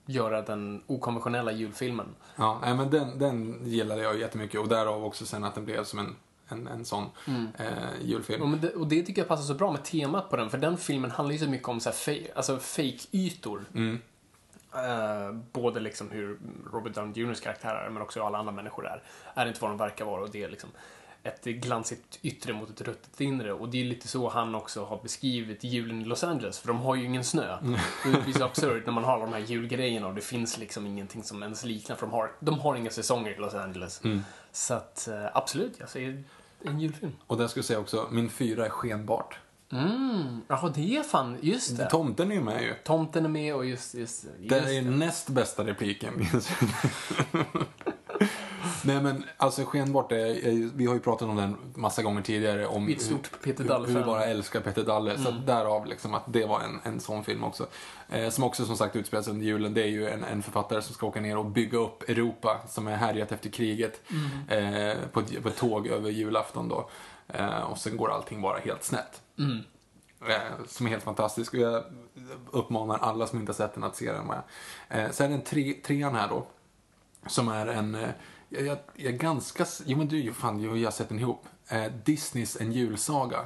göra 0.06 0.42
den 0.42 0.82
okonventionella 0.86 1.52
julfilmen. 1.52 2.14
Ja, 2.36 2.58
nej, 2.62 2.74
men 2.74 2.90
den, 2.90 3.18
den 3.18 3.60
gillade 3.64 4.02
jag 4.02 4.18
jättemycket 4.18 4.60
och 4.60 4.68
därav 4.68 5.04
också 5.04 5.26
sen 5.26 5.44
att 5.44 5.54
den 5.54 5.64
blev 5.64 5.84
som 5.84 5.98
en, 5.98 6.16
en, 6.48 6.66
en 6.66 6.84
sån 6.84 7.04
eh, 7.58 7.66
julfilm. 8.02 8.52
Och, 8.52 8.58
det, 8.58 8.74
och 8.74 8.86
det 8.86 9.02
tycker 9.02 9.20
jag 9.20 9.28
passar 9.28 9.42
så 9.42 9.54
bra 9.54 9.72
med 9.72 9.84
temat 9.84 10.30
på 10.30 10.36
den, 10.36 10.50
för 10.50 10.58
den 10.58 10.76
filmen 10.76 11.10
handlar 11.10 11.32
ju 11.32 11.38
så 11.38 11.50
mycket 11.50 11.68
om 11.68 11.80
så 11.80 11.88
här 11.88 11.96
fake, 11.96 12.32
alltså 12.34 12.58
fake-ytor. 12.58 13.64
Mm. 13.74 13.98
Eh, 14.74 15.32
både 15.52 15.80
liksom 15.80 16.10
hur 16.10 16.38
Robert 16.72 16.94
Downey 16.94 17.12
Jr.s 17.22 17.40
karaktär 17.40 17.74
är, 17.74 17.90
men 17.90 18.02
också 18.02 18.20
hur 18.20 18.26
alla 18.26 18.38
andra 18.38 18.52
människor 18.52 18.86
är. 18.86 19.02
Är 19.34 19.46
inte 19.46 19.60
vad 19.60 19.70
de 19.70 19.76
verkar 19.78 20.04
vara 20.04 20.22
och 20.22 20.30
det 20.30 20.42
är 20.42 20.48
liksom 20.48 20.70
ett 21.22 21.44
glansigt 21.44 22.18
yttre 22.22 22.52
mot 22.52 22.70
ett 22.70 22.80
ruttet 22.80 23.20
inre. 23.20 23.52
Och 23.52 23.68
det 23.68 23.80
är 23.80 23.84
lite 23.84 24.08
så 24.08 24.28
han 24.28 24.54
också 24.54 24.84
har 24.84 25.02
beskrivit 25.02 25.64
julen 25.64 26.02
i 26.02 26.04
Los 26.04 26.24
Angeles, 26.24 26.58
för 26.58 26.68
de 26.68 26.80
har 26.80 26.94
ju 26.94 27.04
ingen 27.04 27.24
snö. 27.24 27.56
Och 28.04 28.12
det 28.12 28.24
blir 28.24 28.34
så 28.34 28.44
absurt 28.44 28.86
när 28.86 28.92
man 28.92 29.04
har 29.04 29.20
de 29.20 29.32
här 29.32 29.40
julgrejerna 29.40 30.06
och 30.06 30.14
det 30.14 30.20
finns 30.20 30.58
liksom 30.58 30.86
ingenting 30.86 31.22
som 31.22 31.42
ens 31.42 31.64
liknar, 31.64 31.96
för 31.96 32.06
de 32.06 32.12
har, 32.12 32.32
de 32.40 32.58
har 32.58 32.76
inga 32.76 32.90
säsonger 32.90 33.30
i 33.30 33.36
Los 33.36 33.54
Angeles. 33.54 34.02
Så 34.52 34.74
att 34.74 35.08
eh, 35.08 35.26
absolut, 35.34 35.76
jag 35.78 35.88
säger 35.88 36.24
en 36.64 36.80
julfilm. 36.80 37.12
Och 37.26 37.36
där 37.36 37.48
skulle 37.48 37.60
jag 37.60 37.66
säga 37.66 37.78
också, 37.78 38.08
min 38.10 38.30
fyra 38.30 38.66
är 38.66 38.70
skenbart. 38.70 39.38
Mm, 39.72 40.42
jaha 40.48 40.72
det 40.74 40.96
är 40.96 41.02
fan, 41.02 41.38
just 41.40 41.76
det. 41.76 41.90
Tomten 41.90 42.30
är 42.30 42.34
ju 42.34 42.40
med 42.40 42.62
ju. 42.62 42.74
Tomten 42.84 43.24
är 43.24 43.28
med 43.28 43.54
och 43.54 43.66
just, 43.66 43.94
just, 43.94 44.24
just 44.38 44.48
Det 44.48 44.76
är 44.76 44.82
näst 44.82 45.28
bästa 45.28 45.66
repliken. 45.66 46.14
Nej 48.84 49.02
men 49.02 49.24
alltså 49.36 49.64
skenbart 49.64 50.12
är, 50.12 50.16
är, 50.16 50.70
vi 50.74 50.86
har 50.86 50.94
ju 50.94 51.00
pratat 51.00 51.28
om 51.28 51.36
den 51.36 51.56
massa 51.74 52.02
gånger 52.02 52.22
tidigare 52.22 52.66
om 52.66 52.86
Vi 52.86 52.92
är 52.92 52.96
ett 52.96 53.02
stort 53.02 53.30
Peter 53.44 53.62
hur, 53.62 53.70
Dalle-fan. 53.70 53.94
hur 53.94 54.00
vi 54.00 54.06
bara 54.06 54.24
älskar 54.24 54.60
Peter 54.60 54.84
Dalle. 54.84 55.18
Så 55.18 55.28
att 55.28 55.46
därav 55.46 55.86
liksom 55.86 56.14
att 56.14 56.32
det 56.32 56.46
var 56.46 56.60
en, 56.60 56.80
en 56.92 57.00
sån 57.00 57.24
film 57.24 57.44
också. 57.44 57.66
Eh, 58.08 58.30
som 58.30 58.44
också 58.44 58.64
som 58.64 58.76
sagt 58.76 58.96
utspelar 58.96 59.22
sig 59.22 59.30
under 59.32 59.46
julen. 59.46 59.74
Det 59.74 59.82
är 59.82 59.88
ju 59.88 60.08
en, 60.08 60.24
en 60.24 60.42
författare 60.42 60.82
som 60.82 60.94
ska 60.94 61.06
åka 61.06 61.20
ner 61.20 61.36
och 61.36 61.46
bygga 61.46 61.78
upp 61.78 62.08
Europa 62.08 62.60
som 62.68 62.86
är 62.86 62.96
härjat 62.96 63.32
efter 63.32 63.50
kriget. 63.50 64.00
Eh, 64.48 64.94
på, 65.12 65.20
ett, 65.20 65.42
på 65.42 65.48
ett 65.48 65.56
tåg 65.56 65.86
över 65.86 66.10
julafton 66.10 66.68
då. 66.68 66.90
Eh, 67.28 67.60
och 67.60 67.78
sen 67.78 67.96
går 67.96 68.10
allting 68.10 68.40
bara 68.42 68.58
helt 68.58 68.84
snett. 68.84 69.22
Eh, 70.28 70.64
som 70.66 70.86
är 70.86 70.90
helt 70.90 71.04
fantastisk. 71.04 71.54
Och 71.54 71.60
jag 71.60 71.84
uppmanar 72.50 72.98
alla 72.98 73.26
som 73.26 73.38
inte 73.38 73.52
har 73.52 73.54
sett 73.54 73.74
den 73.74 73.84
att 73.84 73.96
se 73.96 74.12
den. 74.12 74.26
Med. 74.26 74.42
Eh, 74.88 75.10
sen 75.10 75.26
är 75.26 75.30
den 75.30 75.44
tre, 75.44 75.72
trean 75.72 76.14
här 76.14 76.28
då. 76.28 76.46
Som 77.26 77.48
är 77.48 77.66
en, 77.66 77.94
eh, 77.94 78.08
jag, 78.48 78.66
jag, 78.66 78.78
jag 78.94 79.14
är 79.14 79.18
ganska, 79.18 79.66
jo 79.84 79.98
men 79.98 80.08
du, 80.08 80.32
fan, 80.32 80.62
jag, 80.62 80.78
jag 80.78 80.86
har 80.86 80.92
sett 80.92 81.08
den 81.08 81.18
ihop. 81.18 81.46
Disneys 82.04 82.60
En 82.60 82.72
julsaga. 82.72 83.44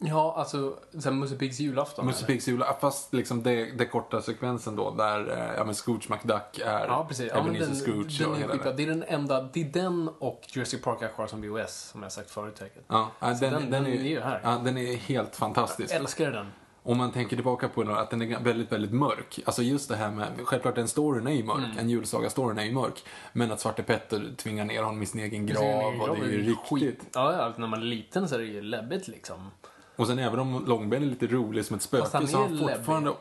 Ja, 0.00 0.34
alltså 0.36 0.78
sen 0.98 1.18
Musse 1.18 1.36
Piggs 1.36 1.60
julafton. 1.60 2.06
Musse? 2.06 2.26
Piggs 2.26 2.48
jul, 2.48 2.64
fast 2.80 3.14
liksom 3.14 3.42
det, 3.42 3.64
det 3.64 3.84
korta 3.86 4.22
sekvensen 4.22 4.76
då 4.76 4.90
där, 4.90 5.30
eh, 5.30 5.54
ja 5.56 5.64
men 5.64 5.74
Scrooge 5.74 6.10
McDuck 6.10 6.58
är 6.64 6.86
Ja, 6.86 7.04
precis. 7.08 7.30
Ja, 7.34 7.40
Ebenezer 7.40 7.66
den, 7.66 7.74
Scrooge 7.76 8.18
den 8.18 8.30
och 8.30 8.38
är 8.40 8.48
skitbra. 8.48 8.72
det. 8.72 8.82
Är 8.82 8.86
den 8.86 9.02
enda, 9.08 9.42
det 9.52 9.60
är 9.60 9.64
den 9.72 10.08
och 10.18 10.40
Jurassic 10.48 10.82
Park 10.82 11.00
har 11.00 11.08
kvar 11.08 11.26
som 11.26 11.40
VHS, 11.42 11.88
som 11.92 12.02
jag 12.02 12.12
sagt 12.12 12.30
förut 12.30 12.58
säkert. 12.58 12.82
Ja, 12.88 13.10
den, 13.20 13.38
den- 13.40 13.52
den, 13.52 13.70
den 13.70 13.86
är, 13.86 13.90
är 13.90 13.94
ju 14.02 14.20
här. 14.20 14.40
Ja, 14.44 14.60
den 14.64 14.78
är 14.78 14.96
helt 14.96 15.36
fantastisk. 15.36 15.90
Jag 15.94 16.00
älskar 16.00 16.30
den. 16.32 16.46
Om 16.82 16.98
man 16.98 17.12
tänker 17.12 17.36
tillbaka 17.36 17.68
på 17.68 17.82
den, 17.82 17.94
att 17.94 18.10
den 18.10 18.22
är 18.22 18.40
väldigt, 18.40 18.72
väldigt 18.72 18.92
mörk. 18.92 19.40
Alltså 19.44 19.62
just 19.62 19.88
det 19.88 19.96
här 19.96 20.10
med, 20.10 20.26
självklart 20.44 20.74
den 20.74 20.88
storyn 20.88 21.26
är 21.26 21.30
ju 21.32 21.44
mörk, 21.44 21.58
Mm. 21.64 21.78
en 21.78 21.88
julsaga-storyn 21.90 22.58
är 22.58 22.64
ju 22.64 22.72
mörk. 22.72 23.04
Men 23.32 23.52
att 23.52 23.60
Svarte 23.60 23.82
Petter 23.82 24.34
tvingar 24.36 24.64
ner 24.64 24.82
honom 24.82 25.02
i 25.02 25.06
sin 25.06 25.20
egen 25.20 25.46
grav 25.46 26.00
och 26.00 26.16
det 26.16 26.22
är 26.26 26.30
ju 26.30 26.42
riktigt. 26.70 27.04
Ja, 27.14 27.32
ja, 27.32 27.52
när 27.56 27.66
man 27.66 27.80
är 27.80 27.84
liten 27.84 28.28
så 28.28 28.34
är 28.34 28.38
det 28.38 28.44
ju 28.44 28.62
läbbigt 28.62 29.08
liksom. 29.08 29.50
Och 29.98 30.06
sen 30.06 30.18
även 30.18 30.38
om 30.40 30.64
Långben 30.66 31.02
är 31.02 31.06
lite 31.06 31.26
rolig 31.26 31.64
som 31.64 31.76
ett 31.76 31.82
spöke 31.82 32.26
så 32.26 32.38
har 32.38 32.44
är 32.44 32.48
han 32.48 32.58
fortfarande 32.58 33.12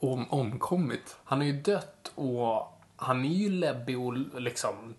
om, 0.00 0.26
omkommit. 0.30 1.16
Han 1.24 1.38
har 1.38 1.46
ju 1.46 1.60
dött 1.60 2.12
och 2.14 2.80
han 2.96 3.24
är 3.24 3.34
ju 3.34 3.50
läbbig 3.50 3.98
och 3.98 4.40
liksom 4.40 4.94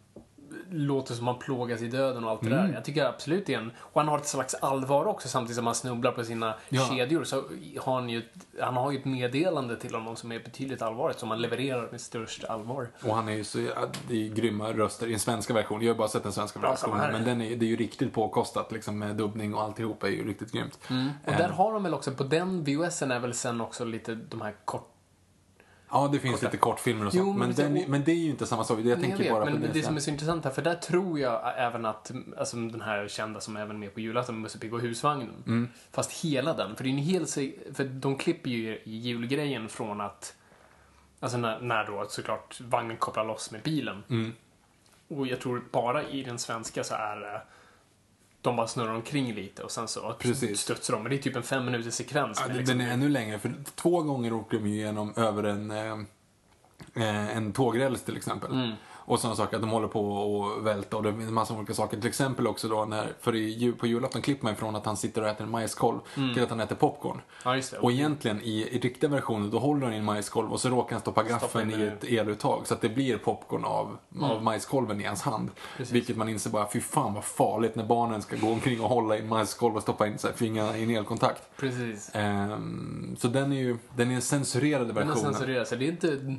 låter 0.72 1.14
som 1.14 1.28
han 1.28 1.40
plågas 1.40 1.82
i 1.82 1.88
döden 1.88 2.24
och 2.24 2.30
allt 2.32 2.42
det 2.42 2.48
Mm. 2.48 2.68
där. 2.68 2.74
Jag 2.74 2.86
tycker 2.86 3.06
absolut 3.06 3.46
det 3.46 3.54
är 3.54 3.58
en... 3.60 3.72
Och 3.80 4.02
han 4.02 4.08
har 4.08 4.18
ett 4.18 4.28
slags 4.28 4.54
allvar 4.54 5.06
också 5.06 5.28
samtidigt 5.28 5.56
som 5.56 5.66
han 5.66 5.76
snubblar 5.76 6.12
på 6.12 6.24
sina 6.24 6.56
Ja. 6.70 6.88
kedjor. 6.90 7.24
Så 7.24 7.44
har 7.82 7.94
han, 7.96 8.10
ju, 8.10 8.22
han 8.62 8.76
har 8.76 8.92
ju 8.92 8.98
ett 9.00 9.06
meddelande 9.06 9.76
till 9.78 9.96
honom 9.96 10.16
som 10.16 10.32
är 10.32 10.40
betydligt 10.40 10.82
allvarligt 10.82 11.20
som 11.20 11.30
han 11.30 11.42
levererar 11.42 11.88
med 11.92 12.02
störst 12.02 12.44
allvar. 12.44 12.88
Och 13.04 13.16
han 13.16 13.30
är 13.30 13.34
ju 13.34 13.44
så, 13.44 13.58
det 14.08 14.14
är 14.14 14.18
ju 14.18 14.34
grymma 14.34 14.72
röster 14.74 15.08
i 15.08 15.10
den 15.10 15.20
svenska 15.20 15.54
versionen. 15.54 15.86
Jag 15.86 15.94
har 15.94 15.98
bara 15.98 16.08
sett 16.08 16.24
den 16.24 16.32
svenska 16.32 16.60
samma 16.76 16.98
versionen. 16.98 17.12
Men 17.12 17.24
den 17.24 17.42
är, 17.42 17.56
det 17.56 17.66
är 17.66 17.70
ju 17.70 17.76
riktigt 17.76 18.14
påkostat 18.14 18.72
liksom 18.72 19.00
med 19.00 19.16
dubbning 19.16 19.54
och 19.56 19.62
alltihop 19.62 20.04
är 20.04 20.08
ju 20.08 20.28
riktigt 20.28 20.52
grymt. 20.52 20.80
Och 21.26 21.32
där 21.32 21.50
har 21.50 21.74
de 21.74 21.84
väl 21.84 21.94
också, 21.94 22.12
på 22.12 22.24
den 22.24 22.64
VHSen 22.64 23.12
är 23.12 23.20
väl 23.20 23.34
sen 23.34 23.62
också 23.62 23.86
lite 23.86 24.16
de 24.16 24.42
här 24.42 24.56
kort... 24.66 24.92
Ja, 25.96 26.08
det 26.12 26.20
finns 26.20 26.36
Korta. 26.36 26.46
lite 26.48 26.58
kortfilmer 26.58 27.06
och 27.06 27.12
Jo, 27.16 27.24
sånt. 27.26 27.38
men 27.38 27.48
men, 27.48 27.56
det- 27.56 27.80
den, 27.80 27.92
men 27.92 28.04
det 28.04 28.12
är 28.12 28.16
ju 28.16 28.30
inte 28.30 28.46
samma 28.46 28.64
sak. 28.64 28.80
Jag 28.80 28.86
Nej, 28.86 28.96
tänker 28.96 29.10
jag 29.12 29.18
vet, 29.18 29.32
bara 29.32 29.46
men 29.46 29.54
på 29.62 29.68
det, 29.68 29.74
det. 29.74 29.84
som 29.84 29.96
är 29.96 30.00
så 30.00 30.10
intressant 30.12 30.44
här, 30.44 30.52
för 30.52 30.62
där 30.62 30.76
tror 30.76 31.20
jag 31.20 31.54
även 31.58 31.86
att, 31.86 32.12
alltså 32.38 32.58
den 32.58 32.82
här 32.82 33.08
kända 33.08 33.40
som 33.40 33.58
är 33.58 33.62
även 33.62 33.80
med 33.80 33.94
på 33.94 34.00
julafton, 34.00 34.42
Musse 34.42 34.60
Pigg 34.60 34.74
och 34.74 34.82
husvagnen. 34.82 35.44
Mm. 35.48 35.70
Fast 35.92 36.26
hela 36.26 36.54
den, 36.54 36.76
för 36.76 36.84
det 36.84 36.90
är 36.90 36.92
en 36.92 36.98
hel 36.98 37.26
för 37.74 37.84
de 37.84 38.18
klipper 38.18 38.50
ju 38.50 38.80
julgrejen 38.84 39.70
från 39.70 40.02
att, 40.02 40.36
alltså 41.20 41.38
när, 41.38 41.60
när 41.60 41.86
då 41.86 42.06
såklart 42.10 42.62
vagnen 42.62 42.98
kopplar 42.98 43.26
loss 43.26 43.52
med 43.52 43.62
bilen. 43.62 44.04
Mm. 44.10 44.34
Och 45.08 45.28
jag 45.28 45.40
tror 45.42 45.64
bara 45.72 46.04
i 46.10 46.24
den 46.24 46.40
svenska 46.40 46.84
så 46.84 46.96
är 46.96 47.16
det 47.16 47.42
de 48.46 48.56
bara 48.56 48.68
snurrar 48.68 48.94
omkring 48.94 49.34
lite 49.34 49.64
och 49.64 49.72
sen 49.72 49.88
så 49.88 50.14
Precis. 50.20 50.60
studsar 50.60 50.94
de. 50.94 51.04
Men 51.04 51.10
det 51.10 51.18
är 51.18 51.22
typ 51.22 51.36
en 51.36 51.44
fem 51.44 51.66
minuters 51.66 51.94
sekvens. 51.94 52.44
Ja, 52.48 52.54
liksom- 52.54 52.78
Den 52.78 52.88
är 52.88 52.94
ännu 52.94 53.10
längre, 53.10 53.40
för 53.40 53.54
två 53.76 54.02
gånger 54.02 54.34
åker 54.34 54.58
de 54.58 54.66
igenom 54.66 55.14
över 55.16 55.44
en, 55.44 55.72
eh, 55.72 55.94
eh, 56.96 57.38
en 57.38 57.54
tågräls 57.54 58.04
till 58.04 58.18
exempel. 58.18 58.52
Mm. 58.52 58.72
Och 59.06 59.20
sådana 59.20 59.36
saker, 59.36 59.56
att 59.56 59.62
de 59.62 59.70
håller 59.72 59.88
på 59.88 60.46
att 60.58 60.64
välta 60.64 60.98
och 60.98 61.04
det 61.04 61.10
en 61.10 61.34
massa 61.34 61.54
olika 61.54 61.74
saker. 61.74 61.98
Till 61.98 62.08
exempel 62.10 62.48
också 62.48 62.68
då 62.68 62.86
när, 62.86 63.14
för 63.22 63.36
i, 63.36 63.72
på 63.80 63.88
julafton 63.88 64.22
klipper 64.22 64.44
man 64.44 64.54
ifrån 64.54 64.76
att 64.76 64.86
han 64.86 64.98
sitter 64.98 65.22
och 65.22 65.28
äter 65.28 65.44
en 65.46 65.52
majskolv 65.52 66.00
till 66.34 66.44
att 66.44 66.50
han 66.50 66.60
äter 66.60 66.76
popcorn. 66.76 67.22
Ja, 67.44 67.56
just 67.56 67.72
det. 67.72 67.78
Och 67.78 67.92
egentligen 67.92 68.42
i, 68.42 68.68
i 68.72 68.80
riktiga 68.80 69.10
versioner 69.10 69.52
då 69.52 69.60
håller 69.60 69.86
han 69.86 69.94
i 69.94 69.98
en 69.98 70.06
majskolv 70.06 70.54
och 70.54 70.62
så 70.62 70.70
råkar 70.70 70.92
han 70.92 71.02
stoppa 71.02 71.24
gaffeln 71.24 71.82
i 71.82 71.84
ett 71.84 72.04
eluttag 72.04 72.62
så 72.68 72.74
att 72.74 72.82
det 72.82 72.90
blir 72.90 73.18
popcorn 73.18 73.66
av, 73.66 73.98
av 74.22 74.44
majskolven 74.44 75.02
i 75.02 75.04
hans 75.04 75.22
hand. 75.22 75.50
Vilket 75.92 76.18
man 76.18 76.30
inser 76.30 76.50
bara, 76.50 76.68
fy 76.72 76.82
fan 76.82 77.14
vad 77.14 77.24
farligt 77.24 77.76
när 77.76 77.86
barnen 77.86 78.22
ska 78.22 78.36
gå 78.36 78.52
omkring 78.52 78.82
och 78.82 78.90
hålla 78.90 79.18
i 79.18 79.20
en 79.20 79.28
majskolv 79.28 79.76
och 79.76 79.82
stoppa 79.82 80.08
in 80.08 80.18
så 80.18 80.28
här, 80.28 80.36
fingrarna 80.36 80.78
i 80.78 80.84
en 80.84 80.90
elkontakt. 80.90 81.44
Precis. 81.58 82.12
Ehm, 82.14 83.16
så 83.20 83.28
den 83.28 83.52
är 83.52 83.60
ju 83.60 83.78
den 83.96 84.08
är 84.08 84.12
den 84.12 84.22
censurerade 84.22 84.86
Den 84.86 84.98
är 84.98 85.06
versionen. 85.06 85.34
censurerad, 85.34 85.68
så 85.68 85.76
det 85.76 85.86
är 85.86 85.92
inte 85.92 86.38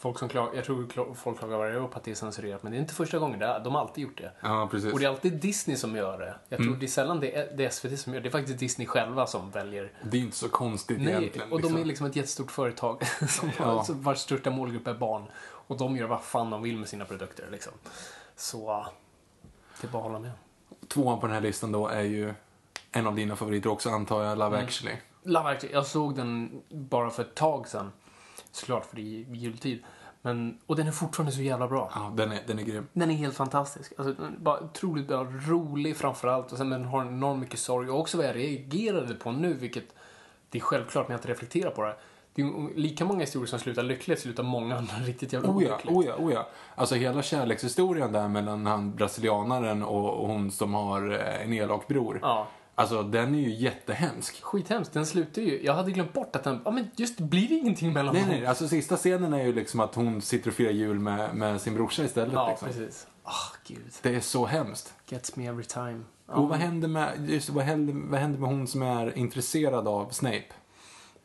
folk 0.00 0.18
som 0.18 0.28
klagar, 0.28 0.54
jag 0.54 0.64
tror 0.64 1.14
folk 1.14 1.38
klagar 1.38 1.58
varje 1.58 1.80
år 1.80 1.88
på 1.88 1.98
att 1.98 2.04
det 2.04 2.10
är 2.10 2.14
censurerat, 2.14 2.62
men 2.62 2.72
det 2.72 2.78
är 2.78 2.80
inte 2.80 2.94
första 2.94 3.18
gången, 3.18 3.38
det 3.38 3.46
är, 3.46 3.60
de 3.60 3.74
har 3.74 3.80
alltid 3.80 4.04
gjort 4.04 4.18
det. 4.18 4.32
Ja, 4.40 4.68
precis. 4.70 4.92
Och 4.92 4.98
det 4.98 5.04
är 5.04 5.08
alltid 5.08 5.32
Disney 5.32 5.76
som 5.76 5.96
gör 5.96 6.18
det. 6.18 6.34
Jag 6.48 6.58
tror 6.62 6.76
det 6.76 6.86
är 6.86 6.88
sällan 6.88 7.20
det 7.20 7.36
är, 7.36 7.56
det 7.56 7.64
är 7.64 7.70
SVT 7.70 8.00
som 8.00 8.14
gör 8.14 8.20
det, 8.20 8.28
det 8.28 8.28
är 8.28 8.38
faktiskt 8.38 8.58
Disney 8.58 8.86
själva 8.86 9.26
som 9.26 9.50
väljer. 9.50 9.92
Det 10.02 10.16
är 10.16 10.20
inte 10.20 10.36
så 10.36 10.48
konstigt 10.48 11.00
Nej, 11.00 11.08
egentligen. 11.14 11.52
och 11.52 11.60
de 11.60 11.66
är 11.66 11.70
liksom. 11.70 11.88
liksom 11.88 12.06
ett 12.06 12.16
jättestort 12.16 12.50
företag 12.50 13.02
som 13.28 13.50
Ja. 13.58 13.84
vars 13.88 14.18
största 14.18 14.50
målgrupp 14.50 14.86
är 14.86 14.94
barn. 14.94 15.24
Och 15.40 15.76
de 15.76 15.96
gör 15.96 16.06
vad 16.06 16.22
fan 16.22 16.50
de 16.50 16.62
vill 16.62 16.78
med 16.78 16.88
sina 16.88 17.04
produkter 17.04 17.48
liksom. 17.50 17.72
Så, 18.36 18.86
det 19.80 19.86
är 19.86 19.90
bara 19.90 19.98
att 19.98 20.04
hålla 20.04 20.18
med. 20.18 20.30
Tvåan 20.88 21.20
på 21.20 21.26
den 21.26 21.34
här 21.34 21.42
listan 21.42 21.72
då 21.72 21.88
är 21.88 22.02
ju 22.02 22.34
en 22.92 23.06
av 23.06 23.14
dina 23.14 23.36
favoriter 23.36 23.70
också 23.70 23.90
antar 23.90 24.22
jag, 24.24 24.38
Love 24.38 24.56
Mm. 24.56 24.66
actually. 24.66 24.96
Love 25.22 25.48
Actually, 25.50 25.74
jag 25.74 25.86
såg 25.86 26.16
den 26.16 26.62
bara 26.68 27.10
för 27.10 27.22
ett 27.22 27.34
tag 27.34 27.68
sedan. 27.68 27.92
Såklart, 28.52 28.86
för 28.86 28.96
det 28.96 29.02
är 29.02 29.34
jultid. 29.34 29.84
Men, 30.22 30.58
och 30.66 30.76
den 30.76 30.86
är 30.86 30.92
fortfarande 30.92 31.32
så 31.32 31.42
jävla 31.42 31.68
bra. 31.68 31.90
Ja, 31.94 32.12
den 32.16 32.32
är, 32.32 32.40
den 32.46 32.58
är 32.58 32.62
grym. 32.62 32.86
Den 32.92 33.10
är 33.10 33.14
helt 33.14 33.36
fantastisk. 33.36 33.92
Alltså, 33.98 34.14
bara 34.38 34.60
otroligt 34.60 35.08
bra, 35.08 35.24
rolig 35.24 35.96
framförallt. 35.96 36.52
Och 36.52 36.58
sen 36.58 36.70
den 36.70 36.84
har 36.84 37.04
enormt 37.06 37.40
mycket 37.40 37.58
sorg. 37.58 37.90
Och 37.90 38.00
också 38.00 38.16
vad 38.16 38.26
jag 38.26 38.36
reagerade 38.36 39.14
på 39.14 39.32
nu, 39.32 39.54
vilket 39.54 39.84
det 40.50 40.58
är 40.58 40.62
självklart 40.62 41.08
när 41.08 41.14
jag 41.14 41.18
inte 41.18 41.28
reflekterar 41.28 41.70
på 41.70 41.82
det. 41.82 41.96
Det 42.34 42.42
är 42.42 42.76
lika 42.76 43.04
många 43.04 43.20
historier 43.20 43.46
som 43.46 43.58
slutar 43.58 43.82
lyckligt, 43.82 44.20
slutar 44.20 44.42
många 44.42 44.76
andra 44.76 44.94
riktigt 45.04 45.32
jävla 45.32 45.48
Oh 45.48 45.64
ja, 45.64 45.74
olyckligt. 45.74 45.96
oh 45.96 46.06
ja, 46.06 46.16
oh 46.16 46.32
ja. 46.32 46.48
Alltså 46.74 46.94
hela 46.94 47.22
kärlekshistorien 47.22 48.12
där 48.12 48.28
mellan 48.28 48.66
han 48.66 48.94
brasilianaren 48.94 49.82
och, 49.82 50.20
och 50.20 50.28
hon 50.28 50.50
som 50.50 50.74
har 50.74 51.10
eh, 51.10 51.42
en 51.44 51.52
elak 51.52 51.88
bror. 51.88 52.18
Ja. 52.22 52.46
Alltså 52.78 53.02
den 53.02 53.34
är 53.34 53.38
ju 53.38 53.50
jättehemsk. 53.50 54.42
Skithemskt. 54.42 54.92
Den 54.92 55.06
slutar 55.06 55.42
ju... 55.42 55.64
Jag 55.64 55.74
hade 55.74 55.90
glömt 55.90 56.12
bort 56.12 56.36
att 56.36 56.44
den... 56.44 56.60
Ja, 56.64 56.70
men 56.70 56.90
just 56.96 57.18
det 57.18 57.24
blir 57.24 57.52
ingenting 57.52 57.92
mellan 57.92 58.14
Nej, 58.14 58.22
dem. 58.22 58.30
nej, 58.30 58.46
alltså 58.46 58.68
sista 58.68 58.96
scenen 58.96 59.32
är 59.32 59.44
ju 59.44 59.52
liksom 59.52 59.80
att 59.80 59.94
hon 59.94 60.22
sitter 60.22 60.50
och 60.50 60.54
firar 60.54 60.70
jul 60.70 60.98
med, 60.98 61.34
med 61.34 61.60
sin 61.60 61.74
brorsa 61.74 62.04
istället. 62.04 62.32
Ja, 62.32 62.48
liksom. 62.48 62.68
precis. 62.68 63.06
Ah, 63.22 63.56
gud. 63.66 63.92
Det 64.02 64.14
är 64.14 64.20
så 64.20 64.46
hemskt. 64.46 64.94
Gets 65.08 65.36
me 65.36 65.46
every 65.46 65.64
time. 65.64 66.00
Ja. 66.28 66.34
Och 66.34 66.48
vad 66.48 66.58
händer, 66.58 66.88
med, 66.88 67.30
just, 67.30 67.48
vad, 67.48 67.64
händer, 67.64 68.10
vad 68.10 68.20
händer 68.20 68.38
med 68.38 68.48
hon 68.48 68.66
som 68.66 68.82
är 68.82 69.18
intresserad 69.18 69.88
av 69.88 70.10
Snape? 70.10 70.44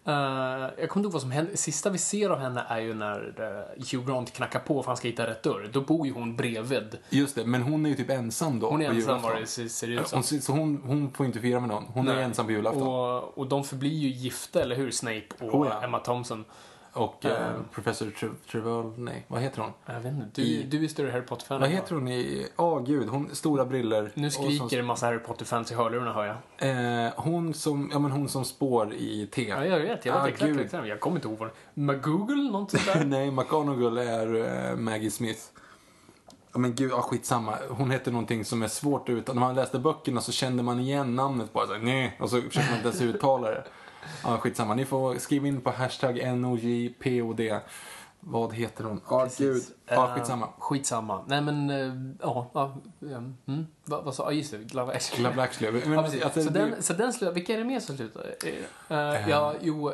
Eh, 0.05 0.13
jag 0.13 0.89
kommer 0.89 0.99
inte 0.99 0.99
ihåg 0.99 1.11
vad 1.11 1.21
som 1.21 1.31
händer. 1.31 1.55
Sista 1.55 1.89
vi 1.89 1.97
ser 1.97 2.29
av 2.29 2.39
henne 2.39 2.65
är 2.69 2.79
ju 2.79 2.93
när 2.93 3.41
uh, 3.41 3.83
Hugh 3.91 4.07
Grant 4.07 4.33
knackar 4.33 4.59
på 4.59 4.83
för 4.83 4.87
han 4.87 4.97
ska 4.97 5.07
hitta 5.07 5.27
rätt 5.27 5.43
dörr. 5.43 5.69
Då 5.73 5.81
bor 5.81 6.07
ju 6.07 6.13
hon 6.13 6.35
bredvid. 6.35 6.97
Just 7.09 7.35
det, 7.35 7.45
men 7.45 7.61
hon 7.61 7.85
är 7.85 7.89
ju 7.89 7.95
typ 7.95 8.09
ensam 8.09 8.59
då 8.59 8.69
Hon 8.69 8.81
är 8.81 8.89
ensam 8.89 9.21
vad 9.21 9.35
det 9.41 9.47
ser, 9.47 9.87
ut 9.87 10.07
som. 10.07 10.17
Hon, 10.17 10.41
så 10.41 10.51
hon, 10.51 10.81
hon 10.85 11.11
får 11.11 11.25
inte 11.25 11.39
fira 11.39 11.59
med 11.59 11.69
någon. 11.69 11.83
Hon 11.83 12.07
är 12.07 12.15
Nej. 12.15 12.23
ensam 12.23 12.45
på 12.45 12.51
julafton. 12.51 12.87
Och, 12.87 13.23
Och, 13.23 13.37
och 13.37 13.47
de 13.47 13.63
förblir 13.63 13.97
ju 13.97 14.09
gifta, 14.09 14.61
eller 14.61 14.75
hur? 14.75 14.91
Snape 14.91 15.25
och 15.39 15.55
Oh, 15.55 15.67
ja. 15.67 15.83
Emma 15.83 15.99
Thompson. 15.99 16.45
Eh, 16.95 17.31
Professor 17.71 18.11
Tre- 18.11 18.29
Trevor, 18.51 18.93
nej, 18.97 19.25
vad 19.27 19.41
heter 19.41 19.61
hon? 19.61 19.71
Jag 19.85 19.93
vet 19.99 20.13
inte, 20.13 20.41
du, 20.41 20.41
I- 20.47 20.63
du 20.63 20.83
är 20.83 20.87
större 20.87 21.11
Harry 21.11 21.21
Potter-fan 21.25 21.61
Vad 21.61 21.69
heter 21.69 21.95
hon 21.95 22.07
i... 22.07 22.47
Åh 22.57 22.83
gud, 22.83 23.09
hon 23.09 23.29
stora 23.35 23.65
briller. 23.65 24.11
Nu 24.13 24.27
Och 24.27 24.33
skriker 24.33 24.79
en 24.79 24.85
massa 24.85 25.05
Harry 25.05 25.19
Potter-fans 25.19 25.71
i 25.71 25.75
hörlurarna, 25.75 26.13
hör 26.13 26.25
jag. 26.59 27.05
eh, 27.05 27.11
hon 27.15 27.53
som, 27.53 27.89
ja 27.93 27.99
men 27.99 28.11
hon 28.11 28.29
som 28.29 28.45
spår 28.45 28.93
i 28.93 29.27
T. 29.31 29.45
Ja, 29.49 29.65
jag 29.65 29.79
vet. 29.79 30.05
Jag 30.05 30.13
vet 30.13 30.23
Ah, 30.23 30.27
exakt 30.27 30.45
gud. 30.49 30.55
karaktären. 30.57 30.87
Jag 30.87 30.99
kommer 30.99 31.15
inte 31.17 31.27
ihåg 31.27 31.37
vad 31.37 31.49
McGoogle, 31.73 32.51
något 32.51 32.71
sånt 32.71 32.85
där? 32.85 33.05
nej, 33.05 33.31
McGonagall 33.31 33.97
är 33.97 34.35
eh, 34.71 34.75
Maggie 34.77 35.11
Smith. 35.11 35.41
Ja 36.53 36.59
men 36.59 36.75
gud, 36.75 36.91
ja, 36.91 37.01
skitsamma. 37.01 37.53
Hon 37.69 37.91
heter 37.91 38.11
någonting 38.11 38.45
som 38.45 38.63
är 38.63 38.67
svårt 38.67 39.09
att 39.09 39.13
uttala. 39.13 39.39
När 39.39 39.47
man 39.47 39.55
läste 39.55 39.79
böckerna 39.79 40.21
så 40.21 40.31
kände 40.31 40.63
man 40.63 40.79
igen 40.79 41.15
namnet 41.15 41.53
bara 41.53 41.67
så 41.67 41.73
här, 41.73 41.79
nej. 41.79 42.17
Och 42.19 42.29
så 42.29 42.41
försökte 42.41 42.69
man 42.69 42.75
inte 42.77 42.87
ens 42.87 43.01
uttala 43.01 43.49
det. 43.49 43.63
Ja, 44.23 44.37
skitsamma. 44.37 44.75
Ni 44.75 44.85
får 44.85 45.15
skriva 45.15 45.47
in 45.47 45.61
på 45.61 45.71
hashtag 45.71 46.37
NOJPOD. 46.37 47.41
Vad 48.25 48.53
heter 48.53 48.83
hon? 48.83 49.01
Ja, 49.09 49.27
gud. 49.37 49.63
Ja, 49.85 49.93
Eh, 50.07 50.15
skitsamma. 50.15 50.47
skitsamma. 50.59 51.23
Nej, 51.27 51.41
men... 51.41 51.69
eh, 51.69 51.93
Ja, 52.21 52.49
ja. 52.53 52.75
ja, 52.99 53.17
Mm. 53.47 53.65
Vad, 53.85 54.15
sa 54.15 54.23
jag? 54.23 54.33
Just 54.33 54.51
det, 54.51 54.73
Love 54.73 54.93
Actually. 54.93 55.23
Love 55.29 55.41
actually. 55.41 55.81
Men, 55.85 55.91
Ja, 55.93 56.03
precis. 56.03 56.23
alltså, 56.23 56.41
så, 56.43 56.49
den, 56.49 56.83
så 56.83 56.93
den 56.93 57.13
slutar, 57.13 57.33
vilka 57.33 57.53
är 57.53 57.57
det 57.57 57.63
mer 57.63 57.79
som 57.79 57.97
slutar? 57.97 58.21
Uh, 58.91 59.29
ja, 59.29 59.53
jo, 59.61 59.91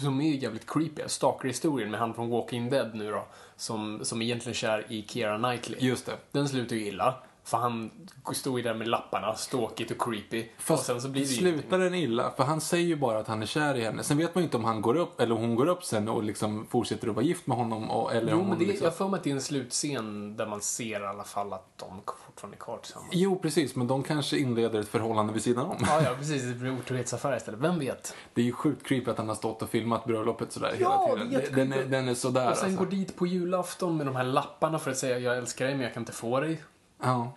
som 0.00 0.20
är 0.20 0.30
jävligt 0.34 0.66
creepy. 0.70 1.02
Stalker-historien 1.06 1.90
med 1.90 2.00
han 2.00 2.14
från 2.14 2.30
Walking 2.30 2.70
Dead 2.70 2.94
nu 2.94 3.10
då. 3.10 3.24
Som, 3.56 4.04
som 4.04 4.22
egentligen 4.22 4.54
kär 4.54 4.86
i 4.88 5.02
Keira 5.08 5.38
Knightley. 5.38 5.78
Just 5.80 6.06
det. 6.06 6.12
Den 6.32 6.48
slutar 6.48 6.76
ju 6.76 6.86
illa. 6.86 7.14
För 7.44 7.58
han 7.58 7.90
står 8.34 8.58
ju 8.58 8.62
där 8.62 8.74
med 8.74 8.88
lapparna, 8.88 9.34
ståkigt 9.34 9.90
och 9.90 10.00
creepy. 10.02 10.46
Fast 10.58 10.80
och 10.80 10.86
sen 10.86 11.00
så 11.02 11.08
blir 11.08 11.22
det 11.22 11.28
slutar 11.28 11.78
den 11.78 11.94
illa? 11.94 12.30
För 12.36 12.44
han 12.44 12.60
säger 12.60 12.86
ju 12.86 12.96
bara 12.96 13.18
att 13.18 13.28
han 13.28 13.42
är 13.42 13.46
kär 13.46 13.74
i 13.74 13.84
henne. 13.84 14.02
Sen 14.02 14.16
vet 14.18 14.34
man 14.34 14.42
ju 14.42 14.44
inte 14.44 14.56
om 14.56 14.64
han 14.64 14.82
går 14.82 14.96
upp, 14.96 15.20
eller 15.20 15.34
hon 15.34 15.54
går 15.54 15.66
upp 15.68 15.84
sen 15.84 16.08
och 16.08 16.22
liksom 16.22 16.66
fortsätter 16.70 17.08
att 17.08 17.14
vara 17.14 17.24
gift 17.24 17.46
med 17.46 17.56
honom. 17.56 17.90
Och, 17.90 18.14
eller 18.14 18.32
Jo, 18.32 18.40
om 18.40 18.48
men 18.48 18.58
det, 18.58 18.64
liksom... 18.64 18.84
jag 18.84 18.94
för 18.96 19.08
mig 19.08 19.18
att 19.18 19.24
det 19.24 19.30
är 19.30 19.34
en 19.34 19.40
slutscen 19.42 20.36
där 20.36 20.46
man 20.46 20.60
ser 20.60 21.00
i 21.00 21.06
alla 21.06 21.24
fall 21.24 21.52
att 21.52 21.78
de 21.78 22.00
fortfarande 22.26 22.56
är 22.56 22.58
kvar 22.60 22.78
tillsammans. 22.82 23.10
Jo, 23.12 23.38
precis. 23.38 23.76
Men 23.76 23.86
de 23.86 24.02
kanske 24.02 24.38
inleder 24.38 24.80
ett 24.80 24.88
förhållande 24.88 25.32
vid 25.32 25.42
sidan 25.42 25.66
om. 25.66 25.76
Ja, 25.80 26.02
ja, 26.04 26.10
precis. 26.18 26.42
Det 26.42 26.54
blir 26.54 26.72
otrohetsaffär 26.78 27.36
istället. 27.36 27.60
Vem 27.60 27.78
vet? 27.78 28.14
Det 28.34 28.40
är 28.40 28.44
ju 28.44 28.52
sjukt 28.52 28.86
creepy 28.86 29.10
att 29.10 29.18
han 29.18 29.28
har 29.28 29.34
stått 29.36 29.62
och 29.62 29.68
filmat 29.70 30.04
bröllopet 30.04 30.52
sådär 30.52 30.74
Ja, 30.80 31.06
hela 31.18 31.24
tiden. 31.24 31.42
det 31.54 31.62
Den 31.62 31.72
är, 31.72 31.84
den 31.84 32.08
är 32.08 32.14
sådär 32.14 32.50
Och 32.50 32.56
sen 32.56 32.66
alltså. 32.66 32.84
går 32.84 32.90
dit 32.90 33.16
på 33.16 33.26
julafton 33.26 33.96
med 33.96 34.06
de 34.06 34.16
här 34.16 34.24
lapparna 34.24 34.78
för 34.78 34.90
att 34.90 34.98
säga 34.98 35.18
jag 35.18 35.36
älskar 35.38 35.64
dig 35.64 35.74
men 35.74 35.84
jag 35.84 35.94
kan 35.94 36.00
inte 36.02 36.12
få 36.12 36.40
dig. 36.40 36.62
Ja. 37.02 37.32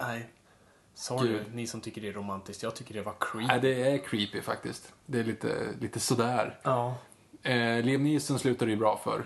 Nej. 0.00 0.30
Sorry, 0.94 1.28
Gud. 1.28 1.54
ni 1.54 1.66
som 1.66 1.80
tycker 1.80 2.00
det 2.00 2.08
är 2.08 2.12
romantiskt. 2.12 2.62
Jag 2.62 2.74
tycker 2.76 2.94
det 2.94 3.02
var 3.02 3.14
creepy. 3.20 3.46
Nej, 3.46 3.60
det 3.60 3.82
är 3.92 3.98
creepy 3.98 4.40
faktiskt. 4.42 4.92
Det 5.06 5.18
är 5.20 5.24
lite, 5.24 5.68
lite 5.80 6.00
sådär. 6.00 6.58
Ja. 6.62 6.94
Eh, 7.42 7.82
Liam 7.82 8.02
Neeson 8.02 8.38
slutade 8.38 8.70
ju 8.70 8.76
bra 8.76 9.00
för. 9.04 9.24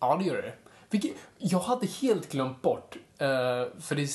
Ja, 0.00 0.16
det 0.16 0.24
gör 0.24 0.42
det. 0.42 0.52
Vilket, 0.90 1.12
jag 1.38 1.58
hade 1.58 1.86
helt 1.86 2.32
glömt 2.32 2.62
bort. 2.62 2.96
eh, 3.18 3.28
för, 3.80 3.94
det, 3.94 4.08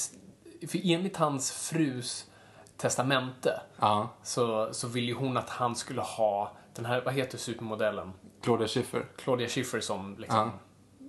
för 0.69 0.79
enligt 0.83 1.17
hans 1.17 1.51
frus 1.51 2.29
testamente 2.77 3.61
Ja. 3.79 4.09
så, 4.23 4.73
så 4.73 4.87
vill 4.87 5.03
ju 5.07 5.13
hon 5.13 5.37
att 5.37 5.49
han 5.49 5.75
skulle 5.75 6.01
ha 6.01 6.57
den 6.75 6.85
här, 6.85 7.01
vad 7.05 7.13
heter 7.13 7.37
supermodellen? 7.37 8.13
Claudia 8.41 8.67
Schiffer. 8.67 9.05
Claudia 9.17 9.47
Schiffer 9.47 9.79
som 9.79 10.15
liksom, 10.19 10.51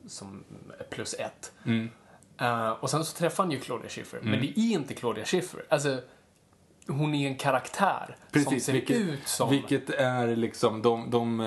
som 0.07 0.45
plus 0.91 1.15
ett. 1.15 1.53
Mm. 1.67 1.91
Eh, 2.41 2.71
och 2.71 2.91
sen 2.91 3.05
så 3.05 3.17
träffar 3.17 3.45
han 3.45 3.51
ju 3.51 3.61
Claudia 3.61 3.89
Schiffer. 3.89 4.21
Men 4.23 4.41
det 4.41 4.47
är 4.61 4.73
inte 4.73 4.95
Claudia 4.95 5.25
Schiffer. 5.25 5.65
Alltså, 5.69 5.99
hon 6.87 7.15
är 7.15 7.29
en 7.29 7.37
karaktär 7.37 8.17
som 8.33 8.45
Precis, 8.45 8.65
ser 8.65 8.73
vilket, 8.73 8.97
ut 8.97 9.29
som... 9.29 9.51
vilket 9.51 9.91
är 9.91 10.37
liksom, 10.37 10.83
de, 10.83 11.11
de, 11.11 11.41
eh, 11.41 11.47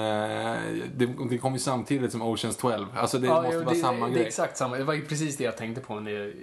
det, 0.96 1.06
det 1.30 1.38
kom 1.38 1.54
ju 1.54 1.60
samtidigt 1.60 2.12
som 2.12 2.22
Oceans 2.22 2.58
12. 2.58 2.86
Alltså 2.96 3.18
det 3.20 3.28
Ja, 3.28 3.42
måste 3.42 3.56
jo, 3.58 3.64
vara 3.64 3.74
det, 3.74 3.80
samma 3.82 4.06
det 4.08 4.12
grej. 4.12 4.24
är 4.24 4.28
exakt 4.28 4.58
samma. 4.58 4.78
Det 4.78 4.84
var 4.84 4.94
ju 4.94 5.06
precis 5.06 5.38
det 5.38 5.44
jag 5.44 5.58
tänkte 5.58 5.82
på 5.82 6.00
när 6.00 6.28
eh, 6.28 6.34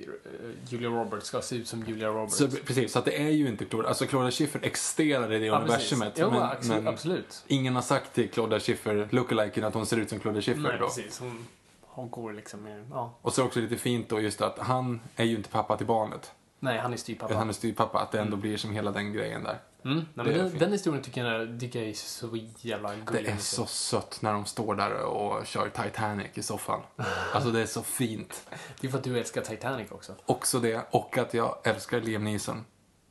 Julia 0.69 0.89
Roberts 0.89 1.27
ska 1.27 1.41
se 1.41 1.57
ut 1.57 1.69
som 1.69 1.85
Julia 1.87 2.09
Roberts. 2.09 2.37
Så, 2.37 2.49
precis, 2.49 2.93
så 2.93 2.99
att 2.99 3.05
det 3.05 3.23
är 3.23 3.31
ju 3.31 3.49
inte 3.49 3.65
Claudia, 3.65 3.89
alltså 3.89 4.07
Claudia 4.07 4.31
Schiffer 4.31 4.61
existerar 4.63 5.33
i 5.33 5.39
det 5.39 5.47
ja, 5.47 5.59
universumet. 5.59 6.13
Jo, 6.17 6.31
men, 6.31 6.43
absolut, 6.43 6.85
men 6.85 6.89
absolut. 6.95 7.45
ingen 7.47 7.75
har 7.75 7.83
sagt 7.83 8.15
till 8.15 8.31
Claudia 8.31 8.61
Schiffer, 8.61 9.09
lookaliken, 9.11 9.65
att 9.65 9.75
hon 9.75 9.87
ser 9.87 9.97
ut 9.97 10.11
som 10.11 10.21
Claudia 10.21 10.43
Schiffer 10.43 10.61
Nej, 10.63 10.77
då. 10.81 10.87
precis. 10.87 11.19
Hon, 11.21 11.47
hon 11.95 12.11
går 12.11 12.33
liksom 12.33 12.63
mer... 12.63 12.87
Ja. 12.91 13.19
Och 13.23 13.33
så 13.33 13.45
också 13.45 13.61
lite 13.61 13.77
fint 13.77 14.09
då 14.09 14.21
just 14.21 14.41
att 14.41 14.59
han 14.59 15.01
är 15.17 15.25
ju 15.25 15.37
inte 15.37 15.49
pappa 15.49 15.77
till 15.77 15.87
barnet. 15.87 16.33
Nej, 16.59 16.79
han 16.79 16.93
är 16.93 16.97
styvpappa. 16.97 17.35
Han 17.35 17.49
är 17.49 17.53
styvpappa, 17.53 17.99
att 17.99 18.13
det 18.13 18.21
ändå 18.21 18.37
blir 18.37 18.57
som 18.57 18.73
hela 18.73 18.91
den 18.91 19.13
grejen 19.13 19.45
där. 19.45 19.59
Mm. 19.85 19.97
Nej, 20.15 20.27
men 20.27 20.39
den, 20.39 20.59
den 20.59 20.73
historien 20.73 21.03
tycker 21.03 21.25
jag, 21.25 21.61
tycker 21.61 21.79
jag 21.79 21.89
är 21.89 21.95
så 21.95 22.39
jävla 22.61 22.95
gullig. 22.95 23.25
Det 23.25 23.31
är 23.31 23.37
så 23.37 23.67
sött 23.67 24.19
när 24.23 24.33
de 24.33 24.45
står 24.45 24.75
där 24.75 25.05
och 25.05 25.47
kör 25.47 25.69
Titanic 25.69 26.31
i 26.35 26.43
soffan. 26.43 26.81
Alltså 27.33 27.51
det 27.51 27.61
är 27.61 27.67
så 27.67 27.83
fint. 27.83 28.51
Det 28.81 28.87
är 28.87 28.91
för 28.91 28.99
att 28.99 29.05
du 29.05 29.19
älskar 29.19 29.43
Titanic 29.43 29.91
också. 29.91 30.13
Också 30.27 30.61
det, 30.61 30.87
och 30.91 31.19
att 31.19 31.35
jag 31.35 31.57
älskar 31.65 32.01
Liam 32.01 32.25
Neeson. 32.25 32.65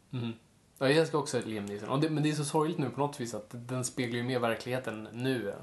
Ja, 0.09 0.89
jag 0.89 0.91
älskar 0.91 1.17
också 1.17 1.41
Liam 1.45 1.65
Neeson. 1.65 2.01
Det, 2.01 2.09
men 2.09 2.23
det 2.23 2.29
är 2.29 2.33
så 2.33 2.45
sorgligt 2.45 2.77
nu 2.77 2.89
på 2.89 2.99
något 2.99 3.19
vis 3.19 3.33
att 3.33 3.47
den 3.49 3.85
speglar 3.85 4.17
ju 4.17 4.23
mer 4.23 4.39
verkligheten 4.39 5.07
nu. 5.11 5.53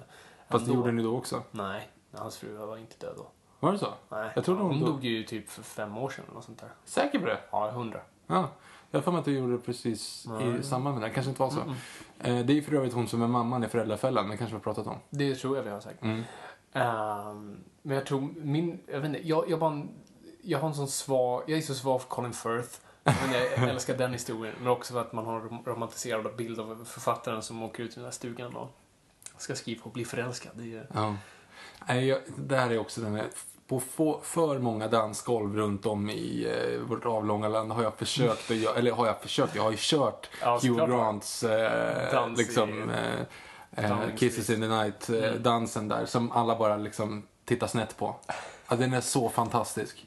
Fast 0.51 0.67
det 0.67 0.73
gjorde 0.73 0.93
ni 0.93 1.03
då 1.03 1.17
också. 1.17 1.43
Nej, 1.51 1.89
hans 2.19 2.37
fru 2.39 2.57
var 2.57 2.77
inte 2.77 3.07
död 3.07 3.15
då. 3.17 3.27
Var 3.61 3.73
det 3.73 3.79
så? 3.79 3.95
Nej, 4.09 4.31
Jag 4.35 4.45
trodde 4.45 4.61
hon 4.63 4.71
hon 4.71 4.81
dog. 4.81 4.89
dog 4.89 5.05
ju 5.05 5.23
typ 5.25 5.49
för 5.49 5.63
fem 5.63 5.99
år 5.99 6.11
sedan 6.11 6.25
eller 6.25 6.35
något 6.35 6.45
sånt 6.45 6.61
där. 6.61 6.69
Säker 6.85 7.19
på 7.19 7.27
det? 7.27 7.39
Ja, 7.51 7.71
hundra. 7.71 8.01
Ja. 8.27 8.49
Jag 8.91 8.99
har 8.99 9.03
för 9.03 9.11
mig 9.13 9.19
att 9.19 9.25
du 9.25 9.39
gjorde 9.39 9.53
det 9.53 9.59
precis 9.59 10.27
i 10.61 10.63
samband 10.63 10.99
med 10.99 11.09
det. 11.09 11.15
kanske 11.15 11.31
inte 11.31 11.43
var 11.43 11.51
så. 11.51 11.61
Eh, 11.61 12.39
det 12.45 12.53
är 12.53 12.55
ju 12.55 12.63
för 12.63 12.75
övrigt 12.75 12.93
hon 12.93 13.09
som 13.09 13.23
är 13.23 13.27
mamman 13.27 13.65
i 13.65 13.69
Föräldrafällan, 13.69 14.29
men 14.29 14.39
kanske 14.39 14.55
vi 14.55 14.59
har 14.59 14.63
pratat 14.75 14.87
om. 14.87 14.97
Det 15.11 15.35
tror 15.35 15.57
jag 15.57 15.63
vi 15.63 15.71
har 15.71 15.81
sagt. 15.81 16.03
Mm. 16.03 16.23
Ehm, 16.73 17.65
men 17.83 17.97
jag 17.97 18.07
tror 18.07 18.21
min, 18.37 18.81
jag 18.87 19.01
vet 19.01 19.09
inte, 19.09 19.29
jag, 19.29 19.51
jag 19.51 19.59
bara, 19.59 19.83
jag 20.43 20.59
har 20.59 20.69
en 20.69 20.75
sån 20.75 20.89
svag, 20.89 21.43
jag 21.47 21.59
är 21.59 21.63
så 21.63 21.75
svag 21.75 22.03
för 22.03 22.09
Colin 22.09 22.33
Firth. 22.33 22.79
Men 23.05 23.33
jag 23.33 23.69
älskar 23.69 23.97
den 23.99 24.13
historien. 24.13 24.55
Men 24.59 24.69
också 24.69 24.93
för 24.93 25.01
att 25.01 25.13
man 25.13 25.27
har 25.27 25.41
en 25.41 25.49
rom- 25.49 25.63
romantiserad 25.67 26.37
bild 26.37 26.61
av 26.61 26.85
författaren 26.85 27.43
som 27.43 27.63
åker 27.63 27.83
ut 27.83 27.91
i 27.91 27.95
den 27.95 28.05
där 28.05 28.11
stugan 28.11 28.57
och 28.57 28.69
ska 29.39 29.55
skriva 29.55 29.85
och 29.85 29.91
bli 29.93 30.05
förälskad. 30.05 30.53
Det 30.55 30.75
är, 30.77 30.87
Ja. 30.95 31.17
Det 32.37 32.57
här 32.57 32.71
är 32.71 32.79
också 32.79 33.01
den 33.01 33.15
här, 33.15 33.27
på 33.69 33.81
få, 33.81 34.21
för 34.23 34.59
många 34.59 34.89
dansgolv 34.89 35.57
runt 35.57 35.87
om 35.87 36.11
i 36.11 36.47
eh, 36.75 36.81
vårt 36.81 37.07
avlånga 37.07 37.49
land 37.49 37.73
har 37.73 37.83
jag 37.83 37.95
försökt, 37.99 38.51
att 38.51 38.77
eller 38.77 38.93
har 38.93 39.07
jag 39.07 39.21
försökt, 39.21 39.55
jag 39.57 39.63
har 39.63 39.71
ju 39.71 39.77
kört 39.81 40.29
Ja, 40.43 40.59
Hugh. 40.63 40.87
Grants 40.87 41.43
eh, 41.45 42.29
liksom, 42.37 42.91
eh, 42.91 43.85
eh, 43.85 44.17
Kisses 44.17 44.51
in 44.51 44.61
the 44.61 44.69
Night 44.69 45.09
eh, 45.11 45.17
Mm. 45.25 45.43
dansen 45.43 45.89
där 45.89 46.07
som 46.07 46.33
alla 46.33 46.59
bara 46.59 46.77
liksom 46.77 47.27
tittar 47.45 47.67
snett 47.67 47.97
på. 47.97 48.17
Ja, 48.69 48.77
den 48.77 48.93
är 48.93 49.01
så 49.01 49.29
fantastisk. 49.29 50.07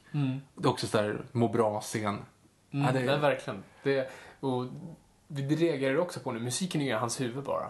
Det 0.55 0.67
är 0.67 0.69
också 0.69 0.87
så 0.87 0.97
där 0.97 1.25
må 1.31 1.47
bra-scen. 1.47 2.03
Mm, 2.05 2.85
Ja, 2.85 2.91
det- 2.91 2.99
Nej, 3.05 3.17
verkligen. 3.19 3.63
Det, 3.83 4.09
och 4.39 4.65
det 5.27 5.41
reagerar 5.55 5.97
också 5.97 6.19
på 6.19 6.31
nu. 6.31 6.39
Musiken 6.39 6.81
är 6.81 6.85
ju 6.85 6.93
hans 6.95 7.21
huvud 7.21 7.43
bara. 7.43 7.69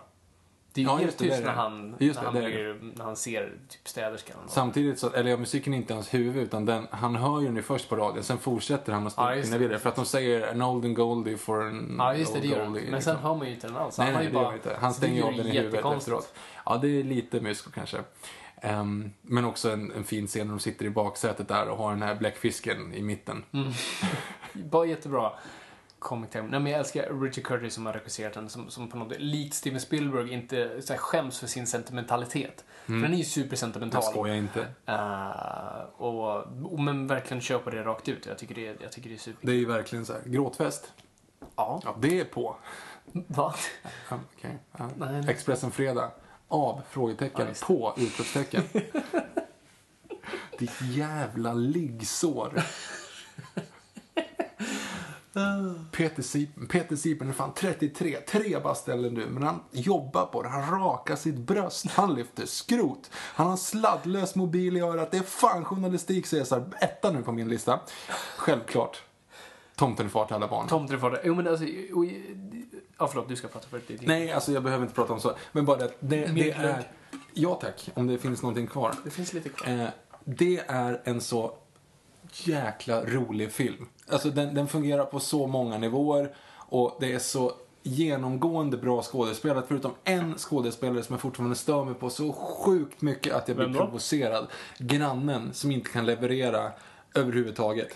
Det 0.74 0.82
är 0.82 0.84
ju 0.84 0.90
Ja, 0.92 1.02
just 1.02 1.18
det. 1.18 1.40
när 1.40 1.52
han, 1.54 1.96
Just 2.00 2.20
när, 2.20 2.26
han 2.26 2.36
det 2.36 2.42
blir, 2.42 2.80
när 2.96 3.04
han 3.06 3.16
ser 3.16 3.54
typ 3.70 3.88
städerskan. 3.88 4.38
Samtidigt 4.48 5.00
så, 5.00 5.10
eller 5.10 5.32
ja, 5.32 5.38
musiken 5.38 5.74
är 5.74 5.78
inte 5.78 5.94
hans 5.94 6.14
huvud 6.14 6.44
utan 6.44 6.66
den, 6.66 6.88
han 6.92 7.16
hör 7.16 7.42
ju 7.42 7.46
den 7.48 7.64
först 7.64 7.90
på 7.90 7.96
radion, 7.96 8.24
sen 8.24 8.38
fortsätter 8.38 8.94
han 8.94 9.08
att 9.08 9.14
Ja, 9.18 9.36
just 9.36 9.48
spela 9.48 9.60
det. 9.60 9.66
vidare. 9.68 9.80
För 9.80 9.90
att 9.90 9.96
de 9.96 10.06
säger 10.06 10.52
an 10.52 10.62
old 10.62 10.86
and 10.86 10.96
goldie 10.96 11.38
for 11.38 11.68
an 11.68 11.96
Ja, 11.98 12.16
just 12.16 12.34
det, 12.34 12.40
old 12.40 12.48
det 12.50 12.56
gör 12.56 12.64
han. 12.64 12.74
goldie. 12.74 12.92
Men 12.92 13.02
sen 13.02 13.14
liksom. 13.14 13.30
hör 13.30 13.38
man 13.38 13.48
ju 13.48 13.54
inte 13.54 13.68
den 13.68 13.78
alls. 13.78 13.98
Nej, 13.98 14.12
har 14.14 14.20
nej, 14.24 14.32
det 14.32 14.40
han 14.40 14.54
inte. 14.54 14.78
Han 14.82 14.94
stänger 14.94 15.16
ju 15.16 15.24
av 15.24 15.34
den 15.34 15.48
i 15.48 15.52
det 15.52 15.60
huvudet 15.60 15.86
efteråt. 15.98 16.34
Ja, 16.66 16.78
det 16.78 16.88
är 17.00 17.04
lite 17.04 17.42
mysko 17.42 17.72
kanske. 17.72 17.98
Ehm, 18.62 19.12
men 19.22 19.46
också 19.46 19.72
en, 19.72 19.92
en 19.92 20.04
fin 20.04 20.28
scen 20.28 20.48
när 20.48 20.54
de 20.54 20.60
sitter 20.60 20.86
i 20.86 20.90
baksätet 20.90 21.48
där 21.48 21.68
och 21.70 21.78
har 21.78 21.92
den 21.92 22.02
här 22.02 22.16
bläckfisken 22.16 22.94
i 22.94 23.02
mitten. 23.02 23.44
Mm. 23.52 23.72
Bara 24.54 24.86
jättebra 24.86 25.32
comic 26.04 26.30
time. 26.30 26.48
Nej, 26.48 26.60
men 26.60 26.72
jag 26.72 26.80
älskar 26.80 27.22
Richard 27.22 27.44
Curtis 27.44 27.74
som 27.74 27.86
har 27.86 27.94
regisserat 27.94 28.34
den, 28.34 28.50
som, 28.50 28.70
som 28.70 28.90
på 28.90 28.98
något 28.98 29.20
likt 29.20 29.54
Steven 29.54 29.80
Spielberg 29.80 30.34
inte 30.34 30.82
så 30.82 30.94
här, 30.94 31.00
skäms 31.00 31.40
för 31.40 31.48
sin 31.48 31.68
sentimentalitet. 31.68 32.66
För 32.86 32.94
den 32.94 33.14
är 33.14 33.18
ju 33.18 33.24
supersentimental. 33.24 34.04
Jag 34.04 34.12
skojar 34.12 34.36
inte. 34.36 34.68
Eh, 34.86 35.84
och, 35.98 36.38
och, 36.72 36.80
men 36.80 37.08
verkligen 37.08 37.60
på 37.60 37.70
det 37.70 37.84
rakt 37.84 38.10
ut. 38.10 38.26
Jag 38.26 38.38
tycker 38.38 38.56
det, 38.56 38.82
jag 38.82 38.92
tycker 38.92 39.10
det 39.10 39.16
är 39.16 39.20
super. 39.20 39.48
Det 39.48 39.52
är 39.52 39.56
ju 39.56 39.66
verkligen 39.66 40.06
så 40.06 40.14
här, 40.14 40.22
gråtfest. 40.26 40.94
Ja. 41.56 41.82
Ja, 41.84 41.96
det 42.02 42.20
är 42.20 42.26
på. 42.26 42.56
Va? 43.12 43.54
Ja, 44.10 44.20
okej. 44.38 44.58
Ja. 44.78 44.90
Nej, 44.98 45.22
nej. 45.22 45.30
Expressen 45.30 45.72
Fredag. 45.72 46.12
Av? 46.48 46.82
Frågetecken. 46.90 47.48
På? 47.68 47.94
Utropstecken. 47.98 48.64
Ditt 50.60 50.82
jävla 50.82 51.54
liggsår. 51.54 52.64
Peter 55.92 56.22
Sipen, 56.22 56.68
Peter 56.68 56.96
Sipen 56.96 57.30
är 57.30 57.34
fan 57.34 57.54
33, 57.56 58.18
tre 58.28 58.60
bast 58.60 58.86
du, 58.86 58.96
men 59.30 59.44
han 59.44 59.60
jobbar 59.72 60.26
på 60.26 60.44
det. 60.44 60.50
Han 60.50 60.82
rakar 60.82 61.16
sitt 61.16 61.38
bröst, 61.38 61.88
han 61.88 62.16
lyfter 62.16 62.46
skrot. 62.46 63.10
Han 63.14 63.46
har 63.46 63.52
en 63.52 63.58
sladdlös 63.58 64.36
mobil 64.36 64.78
i 64.78 64.80
örat. 64.80 65.12
Det 65.12 65.18
är 65.18 65.24
fan 65.24 65.66
journalistik, 65.66 66.32
här. 66.32 66.64
Etta 66.82 67.12
nu 67.12 67.22
på 67.22 67.32
min 67.32 67.50
lista. 67.50 67.80
Självklart. 68.38 69.02
Tomten 69.76 70.06
är 70.06 70.10
far 70.10 70.26
till 70.26 70.36
alla 70.36 70.48
barn. 70.48 70.68
Tomten 70.68 71.00
får 71.00 71.12
det. 71.12 71.22
Jo 71.24 71.36
men 71.36 71.48
alltså, 71.48 71.66
ja 72.98 73.08
förlåt 73.08 73.30
du 73.30 73.36
ska 73.36 73.48
prata 73.48 73.68
för 73.68 73.82
det. 73.88 74.08
Nej, 74.08 74.32
alltså 74.32 74.52
jag 74.52 74.64
behöver 74.64 74.84
inte 74.84 74.96
prata 74.96 75.14
om 75.14 75.20
så. 75.20 75.36
Men 75.52 75.66
bara 75.66 75.78
det, 75.78 75.92
det, 76.00 76.26
det 76.26 76.52
är... 76.52 76.84
Ja 77.34 77.56
tack, 77.56 77.90
om 77.94 78.08
det 78.08 78.18
finns 78.18 78.42
någonting 78.42 78.68
kvar. 78.68 78.96
Det 79.04 79.10
finns 79.10 79.34
lite 79.34 79.50
kvar. 79.50 79.74
Eh, 79.74 79.88
det 80.24 80.64
är 80.68 81.02
en 81.04 81.22
så 81.22 81.58
jäkla 82.34 83.06
rolig 83.06 83.52
film. 83.52 83.88
Alltså 84.08 84.30
den, 84.30 84.56
den 84.56 84.68
fungerar 84.68 85.06
på 85.06 85.20
så 85.20 85.48
många 85.48 85.78
nivåer 85.78 86.36
och 86.56 86.98
det 87.00 87.14
är 87.14 87.20
så 87.20 87.52
genomgående 87.84 88.78
bra 88.78 89.02
skådespelat 89.02 89.66
förutom 89.68 89.92
en 90.04 90.38
skådespelare 90.38 91.04
som 91.04 91.14
jag 91.14 91.22
fortfarande 91.22 91.56
stör 91.56 91.86
mig 91.86 91.94
på 91.94 92.10
så 92.10 92.34
sjukt 92.34 93.02
mycket 93.02 93.34
att 93.34 93.48
jag 93.48 93.58
blir 93.58 93.74
provocerad. 93.74 94.48
Grannen 94.78 95.54
som 95.54 95.72
inte 95.72 95.90
kan 95.90 96.06
leverera 96.06 96.72
överhuvudtaget. 97.16 97.90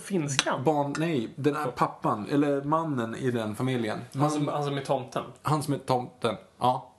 Finskan? 0.00 0.64
Barn, 0.64 0.94
nej, 0.98 1.28
den 1.36 1.56
här 1.56 1.70
pappan, 1.70 2.26
eller 2.30 2.62
mannen 2.62 3.14
i 3.14 3.30
den 3.30 3.56
familjen. 3.56 3.98
Han 4.14 4.30
som, 4.30 4.48
han 4.48 4.64
som 4.64 4.78
är 4.78 4.84
tomten? 4.84 5.24
Han 5.42 5.62
som 5.62 5.74
är 5.74 5.78
tomten, 5.78 6.36
ja. 6.58 6.92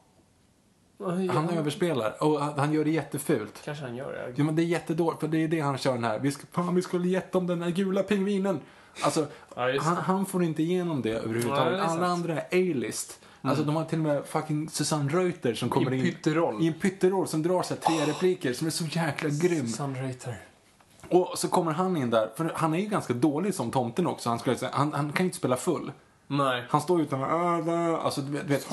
Han 1.33 1.49
överspelar 1.49 2.23
och 2.23 2.39
han 2.41 2.59
han 2.59 2.73
gör 2.73 2.83
det 2.85 2.91
jättefult. 2.91 3.61
Kanske 3.65 3.83
han 3.85 3.95
gör 3.95 4.11
det. 4.13 4.33
Ja 4.35 4.43
men 4.43 4.55
det 4.55 4.61
är 4.61 4.65
jättedåligt, 4.65 5.19
för 5.19 5.27
det 5.27 5.43
är 5.43 5.47
det 5.47 5.59
han 5.59 5.77
kör 5.77 5.93
den 5.93 6.03
här. 6.03 6.19
Vi, 6.19 6.31
ska, 6.31 6.43
fan, 6.51 6.75
vi 6.75 6.81
skulle 6.81 7.07
gett 7.07 7.31
dem 7.31 7.47
den 7.47 7.61
här 7.61 7.69
gula 7.71 8.03
pingvinen. 8.03 8.59
Alltså, 9.01 9.27
Ja, 9.55 9.81
han, 9.81 9.95
han 9.97 10.25
får 10.25 10.43
inte 10.43 10.63
igenom 10.63 11.01
det 11.01 11.09
Ja, 11.09 11.15
överhuvudtaget. 11.15 11.73
det 11.73 11.79
är 11.79 11.87
sant. 11.87 11.97
Alla 11.99 12.07
andra 12.07 12.33
är 12.33 12.41
A-list. 12.71 13.19
Alltså 13.41 13.63
de 13.63 13.75
har 13.75 13.85
till 13.85 13.97
och 13.99 14.03
med 14.05 14.25
fucking 14.25 14.69
Susanne 14.69 15.09
Reuter 15.13 15.53
som 15.53 15.69
kommer 15.69 15.93
in. 15.93 16.01
pytteroll. 16.03 16.63
I 16.63 16.67
en 16.67 16.73
pytteroll 16.73 17.27
som 17.27 17.43
drar 17.43 17.63
så 17.63 17.73
här 17.73 17.81
tre 17.81 18.13
repliker 18.13 18.53
som 18.53 18.67
är 18.67 18.71
så 18.71 18.83
jäkla 18.85 19.29
grym. 19.29 19.67
Sunreuter. 19.67 20.37
Och 21.09 21.31
så 21.35 21.47
kommer 21.47 21.71
han 21.71 21.97
in 21.97 22.09
där, 22.09 22.29
för 22.35 22.51
han 22.55 22.73
är 22.73 22.77
ju 22.79 22.85
ganska 22.85 23.13
dålig 23.13 23.53
som 23.55 23.71
tomten 23.71 24.07
också. 24.07 24.29
Han, 24.29 24.39
skulle 24.39 24.57
han, 24.71 24.93
han 24.93 25.11
kan 25.11 25.23
ju 25.25 25.27
inte 25.27 25.37
spela 25.37 25.55
full. 25.57 25.91
Nej. 26.27 26.63
Han 26.69 26.81
står 26.81 27.01
utan 27.01 27.23
alltså 27.23 28.21
du 28.21 28.31
vet, 28.31 28.47
du 28.47 28.53
vet 28.53 28.63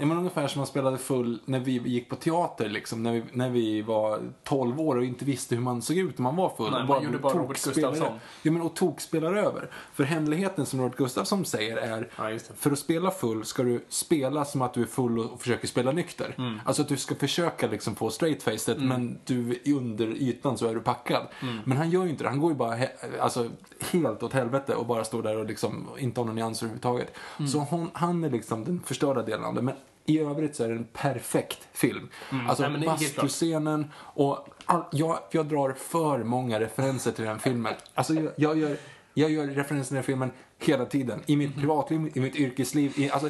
Ja, 0.00 0.06
men 0.06 0.18
ungefär 0.18 0.48
som 0.48 0.58
han 0.58 0.66
spelade 0.66 0.98
full 0.98 1.38
när 1.44 1.60
vi 1.60 1.72
gick 1.72 2.08
på 2.08 2.16
teater, 2.16 2.68
liksom, 2.68 3.02
när, 3.02 3.12
vi, 3.12 3.22
när 3.32 3.50
vi 3.50 3.82
var 3.82 4.20
12 4.44 4.80
år 4.80 4.96
och 4.96 5.04
inte 5.04 5.24
visste 5.24 5.54
hur 5.54 5.62
man 5.62 5.82
såg 5.82 5.96
ut 5.96 6.18
när 6.18 6.22
man 6.22 6.36
var 6.36 6.48
full. 6.56 6.70
Nej, 6.70 6.80
och 6.80 6.88
man 6.88 7.04
gjorde 7.04 7.18
bara 7.18 7.34
Robert 7.34 7.64
Gustafsson. 7.64 8.18
Ja, 8.42 8.52
men 8.52 8.62
och 8.62 8.76
tokspelar 8.76 9.34
över. 9.34 9.70
För 9.92 10.04
hemligheten 10.04 10.66
som 10.66 10.80
Robert 10.80 10.96
Gustafsson 10.96 11.44
säger 11.44 11.76
är, 11.76 12.08
Ja, 12.16 12.38
för 12.56 12.70
att 12.70 12.78
spela 12.78 13.10
full 13.10 13.44
ska 13.44 13.62
du 13.62 13.84
spela 13.88 14.44
som 14.44 14.62
att 14.62 14.74
du 14.74 14.82
är 14.82 14.86
full 14.86 15.18
och 15.18 15.40
försöker 15.40 15.68
spela 15.68 15.92
nykter. 15.92 16.34
Mm. 16.38 16.60
Alltså 16.64 16.82
att 16.82 16.88
du 16.88 16.96
ska 16.96 17.14
försöka 17.14 17.66
liksom 17.66 17.94
få 17.94 18.10
straight-facet, 18.10 18.78
men 18.78 19.18
du 19.24 19.60
under 19.66 20.06
ytan 20.06 20.58
så 20.58 20.66
är 20.66 20.74
du 20.74 20.80
packad. 20.80 21.26
Mm. 21.42 21.58
Men 21.64 21.78
han 21.78 21.90
gör 21.90 22.04
ju 22.04 22.10
inte 22.10 22.24
det. 22.24 22.30
Han 22.30 22.40
går 22.40 22.50
ju 22.50 22.56
bara 22.56 22.76
he- 22.76 23.20
alltså, 23.20 23.50
helt 23.92 24.22
åt 24.22 24.32
helvete 24.32 24.74
och 24.74 24.86
bara 24.86 25.04
står 25.04 25.22
där 25.22 25.36
och 25.36 25.46
liksom 25.46 25.88
inte 25.98 26.20
har 26.20 26.24
några 26.24 26.34
nyanser 26.34 26.66
överhuvudtaget. 26.66 27.14
Mm. 27.38 27.48
Så 27.48 27.58
hon, 27.58 27.90
han 27.92 28.24
är 28.24 28.30
liksom 28.30 28.64
den 28.64 28.80
förstörda 28.86 29.22
delen 29.22 29.44
av 29.44 29.54
det. 29.54 29.62
Men 29.62 29.74
i 30.04 30.18
övrigt 30.18 30.56
så 30.56 30.64
är 30.64 30.68
det 30.68 30.74
en 30.74 30.86
perfekt 30.92 31.68
film. 31.72 32.08
Alltså 32.48 32.68
Nej, 32.68 32.86
bastuscenen 32.86 33.90
och 33.96 34.48
all, 34.64 34.84
jag, 34.92 35.18
jag 35.30 35.46
drar 35.46 35.72
för 35.72 36.24
många 36.24 36.60
referenser 36.60 37.12
till 37.12 37.24
den 37.24 37.38
filmen. 37.38 37.74
Alltså 37.94 38.14
jag, 38.14 38.32
jag, 38.36 38.58
gör, 38.58 38.76
jag 39.14 39.30
gör 39.30 39.46
referenser 39.46 39.88
till 39.88 39.94
den 39.94 40.04
filmen 40.04 40.32
hela 40.58 40.86
tiden. 40.86 41.22
I 41.26 41.36
mitt 41.36 41.56
privatliv, 41.56 42.10
i 42.14 42.20
mitt 42.20 42.36
yrkesliv. 42.36 42.92
I, 42.96 43.10
alltså, 43.10 43.28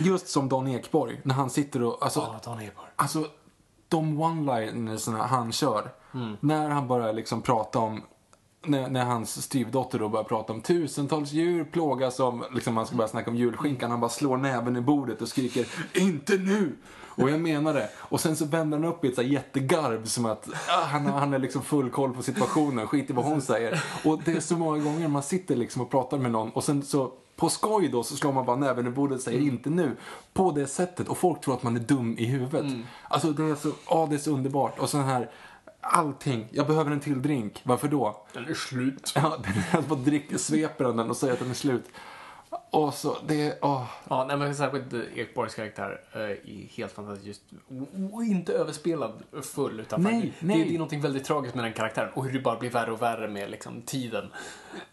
just 0.00 0.28
som 0.28 0.48
Don 0.48 0.68
Ekborg, 0.68 1.20
när 1.22 1.34
han 1.34 1.50
sitter 1.50 1.82
och... 1.82 1.98
Alltså, 2.04 2.20
Ja, 2.20 2.40
Dan 2.44 2.60
Eborg. 2.60 2.88
Alltså, 2.96 3.26
de 3.88 4.22
one-linersna 4.22 5.26
han 5.26 5.52
kör. 5.52 5.90
Mm. 6.14 6.36
När 6.40 6.70
han 6.70 6.88
börjar 6.88 7.12
liksom 7.12 7.42
prata 7.42 7.78
om 7.78 8.02
när, 8.66 8.88
när 8.88 9.04
hans 9.04 9.42
styvdotter 9.42 9.98
då 9.98 10.08
börjar 10.08 10.24
prata 10.24 10.52
om 10.52 10.60
tusentals 10.60 11.32
djur 11.32 11.64
plågas 11.64 12.20
av, 12.20 12.44
liksom 12.54 12.76
han 12.76 12.86
ska 12.86 12.96
börja 12.96 13.08
snacka 13.08 13.30
om 13.30 13.36
julskinkan, 13.36 13.90
han 13.90 14.00
bara 14.00 14.10
slår 14.10 14.36
näven 14.36 14.76
i 14.76 14.80
bordet 14.80 15.22
och 15.22 15.28
skriker 15.28 15.66
INTE 15.92 16.38
NU! 16.38 16.72
Och 17.16 17.30
jag 17.30 17.40
menar 17.40 17.74
det. 17.74 17.88
Och 17.96 18.20
sen 18.20 18.36
så 18.36 18.44
vänder 18.44 18.78
han 18.78 18.86
upp 18.86 19.04
i 19.04 19.08
ett 19.08 19.14
så 19.14 19.22
här 19.22 19.28
jättegarv 19.28 20.04
som 20.04 20.26
att 20.26 20.48
ah, 20.68 20.84
han, 20.84 21.06
han 21.06 21.34
är 21.34 21.38
liksom 21.38 21.62
full 21.62 21.90
koll 21.90 22.14
på 22.14 22.22
situationen, 22.22 22.86
skit 22.86 23.10
i 23.10 23.12
vad 23.12 23.24
hon 23.24 23.42
säger. 23.42 23.84
Och 24.04 24.22
det 24.24 24.32
är 24.32 24.40
så 24.40 24.56
många 24.56 24.84
gånger 24.84 25.08
man 25.08 25.22
sitter 25.22 25.56
liksom 25.56 25.82
och 25.82 25.90
pratar 25.90 26.18
med 26.18 26.30
någon 26.30 26.50
och 26.50 26.64
sen 26.64 26.82
så 26.82 27.12
på 27.36 27.48
skoj 27.48 27.88
då 27.88 28.02
så 28.02 28.16
slår 28.16 28.32
man 28.32 28.46
bara 28.46 28.56
näven 28.56 28.86
i 28.86 28.90
bordet 28.90 29.18
och 29.18 29.24
säger 29.24 29.40
inte 29.40 29.70
nu. 29.70 29.96
På 30.32 30.50
det 30.50 30.66
sättet. 30.66 31.08
Och 31.08 31.18
folk 31.18 31.40
tror 31.40 31.54
att 31.54 31.62
man 31.62 31.76
är 31.76 31.80
dum 31.80 32.18
i 32.18 32.24
huvudet. 32.24 32.66
Alltså 33.08 33.30
det 33.30 33.44
är 33.44 33.54
så, 33.54 33.70
ja 33.88 34.06
det 34.10 34.16
är 34.16 34.18
så 34.18 34.30
underbart. 34.30 34.78
Och 34.78 34.88
så 34.90 34.98
här, 34.98 35.30
allting. 35.84 36.48
Jag 36.50 36.66
behöver 36.66 36.90
en 36.90 37.00
till 37.00 37.22
drink. 37.22 37.60
Varför 37.64 37.88
då? 37.88 38.26
Den 38.32 38.48
är 38.48 38.54
slut. 38.54 39.12
Ja, 39.14 39.38
den 39.72 39.88
bara 39.88 39.98
dricker, 39.98 40.38
sveper 40.38 40.84
den 40.84 41.10
och 41.10 41.16
säger 41.16 41.32
att 41.32 41.38
den 41.38 41.50
är 41.50 41.54
slut. 41.54 41.84
Och 42.70 42.94
så, 42.94 43.16
det 43.26 43.42
är, 43.42 43.54
åh. 43.62 43.84
Ja, 44.08 44.24
nej, 44.28 44.36
men 44.36 44.54
särskilt 44.54 44.92
eh, 44.92 45.00
Ekborgs 45.14 45.54
karaktär 45.54 46.00
eh, 46.12 46.20
är 46.20 46.76
helt 46.76 46.92
fantastisk. 46.92 47.26
Just, 47.26 47.42
och, 48.12 48.24
inte 48.24 48.52
överspelad 48.52 49.22
full. 49.42 49.80
Utan 49.80 50.02
Nej, 50.02 50.32
nej. 50.38 50.58
Det, 50.58 50.64
det 50.64 50.74
är 50.74 50.78
någonting 50.78 51.00
väldigt 51.00 51.24
tragiskt 51.24 51.54
med 51.54 51.64
den 51.64 51.72
karaktären. 51.72 52.10
Och 52.14 52.24
hur 52.24 52.32
det 52.32 52.40
bara 52.40 52.58
blir 52.58 52.70
värre 52.70 52.92
och 52.92 53.02
värre 53.02 53.28
med 53.28 53.50
liksom, 53.50 53.82
tiden. 53.82 54.30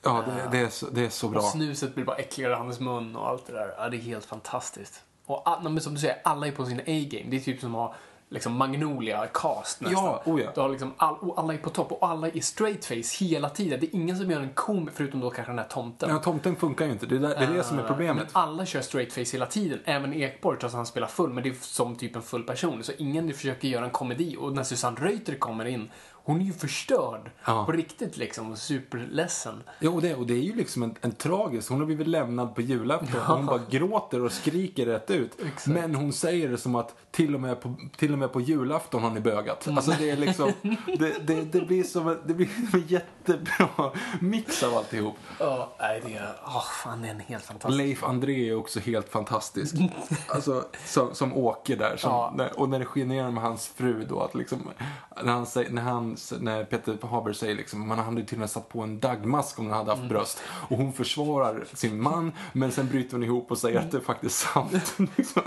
Ja, 0.02 0.24
det, 0.28 0.58
det, 0.58 0.66
är 0.66 0.70
så, 0.70 0.90
det 0.90 1.06
är 1.06 1.10
så 1.10 1.30
bra. 1.30 1.40
Och 1.40 1.46
snuset 1.46 1.96
blir 1.96 2.06
bara 2.06 2.18
äckligare 2.18 2.54
i 2.54 2.56
hans 2.56 2.80
mun 2.80 3.16
och 3.16 3.28
allt 3.28 3.48
det 3.48 3.54
där. 3.54 3.74
Ja, 3.78 3.90
det 3.90 3.98
är 3.98 4.02
helt 4.02 4.26
fantastiskt. 4.26 5.04
Och 5.26 5.64
men 5.64 5.82
som 5.82 5.94
du 5.94 6.00
säger, 6.00 6.22
alla 6.24 6.48
är 6.48 6.52
på 6.52 6.66
sin 6.66 6.80
A-game. 6.80 7.30
Det 7.30 7.38
är 7.38 7.40
typ 7.40 7.60
som 7.60 7.76
att 7.76 7.82
ha 7.82 7.96
liksom 8.32 8.54
Magnolia 8.54 9.28
cast 9.34 9.82
nästan. 9.82 10.04
Ja, 10.04 10.22
oh 10.26 10.42
ja. 10.42 10.52
Du 10.56 10.62
har 10.62 10.70
liksom 10.70 10.94
all, 10.98 11.16
och 11.16 11.40
alla 11.40 11.54
är 11.54 11.58
på 11.58 11.70
topp 11.70 11.92
och 11.92 12.10
alla 12.10 12.28
är 12.28 12.42
straight 12.42 12.86
face 12.86 13.26
hela 13.26 13.50
tiden. 13.50 13.80
Det 13.80 13.86
är 13.86 13.96
ingen 13.96 14.18
som 14.18 14.32
gör 14.32 14.40
en 14.42 14.54
kom 14.54 14.90
förutom 14.94 15.20
då 15.20 15.30
kanske 15.30 15.52
den 15.52 15.60
här 15.60 15.68
tomten. 15.68 16.10
Ja, 16.10 16.18
tomten 16.18 16.56
funkar 16.56 16.86
ju 16.86 16.92
inte. 16.92 17.06
Det 17.06 17.16
är, 17.16 17.20
det, 17.20 17.36
är 17.36 17.54
det 17.54 17.64
som 17.64 17.80
är 17.80 17.84
problemet. 17.84 18.28
Men 18.34 18.44
alla 18.44 18.66
kör 18.66 18.82
straight 18.82 19.14
face 19.14 19.34
hela 19.34 19.46
tiden. 19.46 19.80
Även 19.86 20.14
Ekborg 20.14 20.60
trots 20.60 20.74
att 20.74 20.78
han 20.78 20.86
spelar 20.86 21.08
full. 21.08 21.34
Men 21.34 21.44
det 21.44 21.50
är 21.50 21.56
som 21.62 21.96
typ 21.96 22.16
en 22.16 22.22
full 22.22 22.44
person. 22.44 22.84
Så 22.84 22.92
ingen 22.98 23.34
försöker 23.34 23.68
göra 23.68 23.86
en 23.86 23.92
komedi. 23.92 24.36
Och 24.40 24.54
när 24.54 24.64
Susanne 24.64 24.98
Reuter 25.00 25.36
kommer 25.36 25.66
in, 25.66 25.90
hon 26.24 26.42
är 26.42 26.46
ju 26.46 26.54
förstörd. 26.54 27.32
Ja. 27.46 27.66
På 27.66 27.72
riktigt 27.72 28.18
liksom. 28.18 28.52
Och 28.52 28.58
superledsen. 28.58 29.64
Ja, 29.80 29.90
och 29.90 30.02
det, 30.02 30.16
och 30.16 30.28
det 30.28 30.34
är 30.34 30.44
ju 30.44 30.56
liksom 30.56 30.84
en, 30.84 30.96
en 31.02 31.12
tragisk. 31.12 31.70
Hon 31.70 31.80
har 31.80 31.86
blivit 31.86 32.08
lämnad 32.08 32.56
på 32.56 32.62
julafton. 32.62 33.22
och 33.22 33.36
Hon 33.36 33.46
bara 33.46 33.62
gråter 33.70 34.22
och 34.22 34.32
skriker 34.32 34.86
rätt 34.86 35.12
ut. 35.12 35.32
Exakt. 35.46 35.68
Men 35.68 35.96
hon 35.96 36.14
säger 36.14 36.50
det 36.50 36.58
som 36.58 36.76
att 36.76 36.96
till 37.12 37.36
och 37.36 37.42
med 37.42 37.62
på, 37.62 37.76
till 37.98 38.14
och 38.14 38.20
med 38.20 38.34
på 38.34 38.42
julafton 38.42 39.04
har 39.04 39.10
ni 39.12 39.20
bögat. 39.20 39.68
Alltså 39.68 39.92
det 40.00 40.10
är 40.10 40.18
liksom, 40.18 40.52
det, 41.00 41.28
det, 41.28 41.42
det 41.42 41.62
blir 41.62 41.84
som 41.84 42.08
en, 42.08 42.18
det 42.26 42.34
blir 42.34 42.50
en 42.74 42.88
jättebra 42.88 43.92
mix 44.20 44.64
av 44.64 44.78
alltihop. 44.78 45.16
Ja, 45.40 45.74
nej 45.80 46.02
det 46.06 46.14
är... 46.14 46.36
Åh, 46.46 46.66
fan, 46.84 47.02
det 47.02 47.08
är 47.08 47.12
en 47.12 47.20
helt 47.20 47.44
fantastisk. 47.44 47.78
Leif 47.78 48.04
André 48.04 48.50
är 48.50 48.56
också 48.56 48.80
helt 48.80 49.10
fantastisk. 49.10 49.76
Alltså, 50.28 50.66
som, 50.86 51.16
som 51.16 51.38
åker 51.38 51.76
där. 51.78 51.98
Som, 51.98 52.12
Ja. 52.12 52.34
när, 52.38 52.60
och 52.60 52.70
när 52.70 52.80
det 52.80 53.06
ner 53.06 53.32
med 53.32 53.44
hans 53.44 53.68
fru 53.68 54.06
då. 54.10 54.20
Att 54.20 54.36
liksom, 54.36 54.70
när, 55.24 55.34
han 55.34 55.46
säger, 55.46 55.72
när, 55.72 55.82
han, 55.82 56.18
när 56.40 56.64
Peter 56.64 57.08
Haber 57.08 57.34
säger 57.34 57.56
liksom, 57.56 57.88
man 57.88 58.00
hade 58.00 58.24
till 58.24 58.36
och 58.36 58.40
med 58.40 58.50
satt 58.50 58.70
på 58.70 58.82
en 58.82 59.00
dagmask 59.00 59.60
om 59.60 59.66
den 59.66 59.74
hade 59.78 59.92
haft 59.92 60.10
bröst. 60.10 60.42
Och 60.70 60.78
hon 60.78 60.94
försvarar 60.94 61.66
sin 61.74 62.02
man, 62.02 62.32
men 62.54 62.72
sen 62.72 62.88
bryter 62.88 63.12
hon 63.12 63.24
ihop 63.24 63.52
och 63.52 63.58
säger 63.58 63.80
att 63.80 63.92
det 63.92 63.98
är 63.98 64.02
faktiskt 64.02 64.38
sant. 64.40 64.94
liksom. 65.16 65.42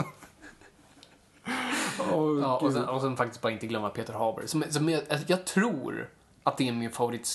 Åh, 2.01 2.41
Ja, 2.41 2.57
och 2.59 2.73
sen, 2.73 2.85
och 2.89 3.01
sen 3.01 3.17
faktiskt 3.17 3.41
bara 3.43 3.53
inte 3.53 3.67
glömma 3.67 3.91
Peter 3.91 4.13
Haber. 4.13 4.47
Som, 4.47 4.65
som 4.71 4.89
jag, 4.89 5.03
alltså, 5.11 5.27
jag 5.29 5.45
tror 5.45 6.11
att 6.43 6.57
det 6.57 6.69
är 6.69 6.73
min 6.73 6.91
favorit 6.91 7.29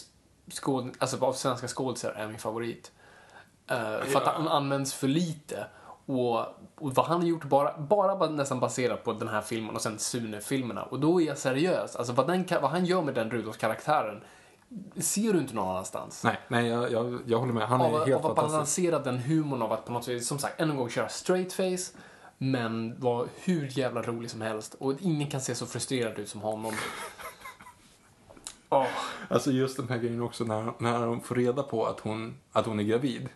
skåd, 0.51 0.91
alltså 0.97 1.25
av 1.25 1.33
svenska 1.33 1.67
skådisar 1.67 2.11
är 2.11 2.27
min 2.27 2.39
favorit. 2.39 2.91
Eh, 3.67 3.77
för 4.05 4.15
att 4.21 4.27
han 4.35 4.47
används 4.47 4.93
för 4.93 5.07
lite. 5.07 5.65
Och, 6.05 6.39
och 6.75 6.95
vad 6.95 7.05
han 7.05 7.21
har 7.21 7.27
gjort 7.27 7.43
bara, 7.43 7.77
bara 7.77 8.29
nästan 8.29 8.59
baserat 8.59 9.03
på 9.03 9.13
den 9.13 9.27
här 9.27 9.41
filmen 9.41 9.75
och 9.75 9.81
sen 9.81 9.99
Sune-filmerna. 9.99 10.83
Och 10.83 10.99
då 10.99 11.21
är 11.21 11.25
jag 11.25 11.37
seriös. 11.37 11.95
Alltså 11.95 12.13
vad, 12.13 12.27
den, 12.27 12.45
vad 12.61 12.71
han 12.71 12.85
gör 12.85 13.01
med 13.01 13.13
den 13.13 13.31
Rudolf-karaktären 13.31 14.21
ser 14.97 15.33
du 15.33 15.39
inte 15.39 15.55
någon 15.55 15.69
annanstans. 15.69 16.23
Nej, 16.23 16.39
nej 16.47 16.67
jag, 16.67 16.91
jag, 16.91 17.19
jag 17.25 17.39
håller 17.39 17.53
med. 17.53 17.67
Han 17.67 17.81
är 17.81 17.85
Av, 17.85 17.91
helt 17.91 18.25
av 18.25 18.31
att 18.31 18.37
fantastisk. 18.37 18.51
balansera 18.85 18.99
den 18.99 19.17
humorn 19.17 19.61
av 19.61 19.71
att 19.71 19.85
på 19.85 19.91
något 19.91 20.03
sätt, 20.03 20.25
som 20.25 20.39
sagt, 20.39 20.61
än 20.61 20.69
en 20.71 20.77
gång 20.77 20.89
köra 20.89 21.09
straight 21.09 21.53
face. 21.53 21.97
Men 22.41 22.99
vara 22.99 23.27
hur 23.43 23.77
jävla 23.77 24.01
rolig 24.01 24.31
som 24.31 24.41
helst. 24.41 24.75
Och 24.79 24.93
ingen 25.01 25.29
kan 25.29 25.41
se 25.41 25.55
så 25.55 25.65
frustrerad 25.65 26.19
ut 26.19 26.29
som 26.29 26.41
honom. 26.41 26.73
Åh, 28.69 28.87
Alltså 29.31 29.51
just 29.51 29.77
den 29.77 29.89
här 29.89 29.97
grejen 29.97 30.21
också 30.21 30.43
när, 30.43 30.73
när 30.79 31.05
de 31.05 31.21
får 31.21 31.35
reda 31.35 31.63
på 31.63 31.85
att 31.85 31.99
hon, 31.99 32.35
att 32.51 32.65
hon 32.65 32.79
är 32.79 32.83
gravid. 32.83 33.29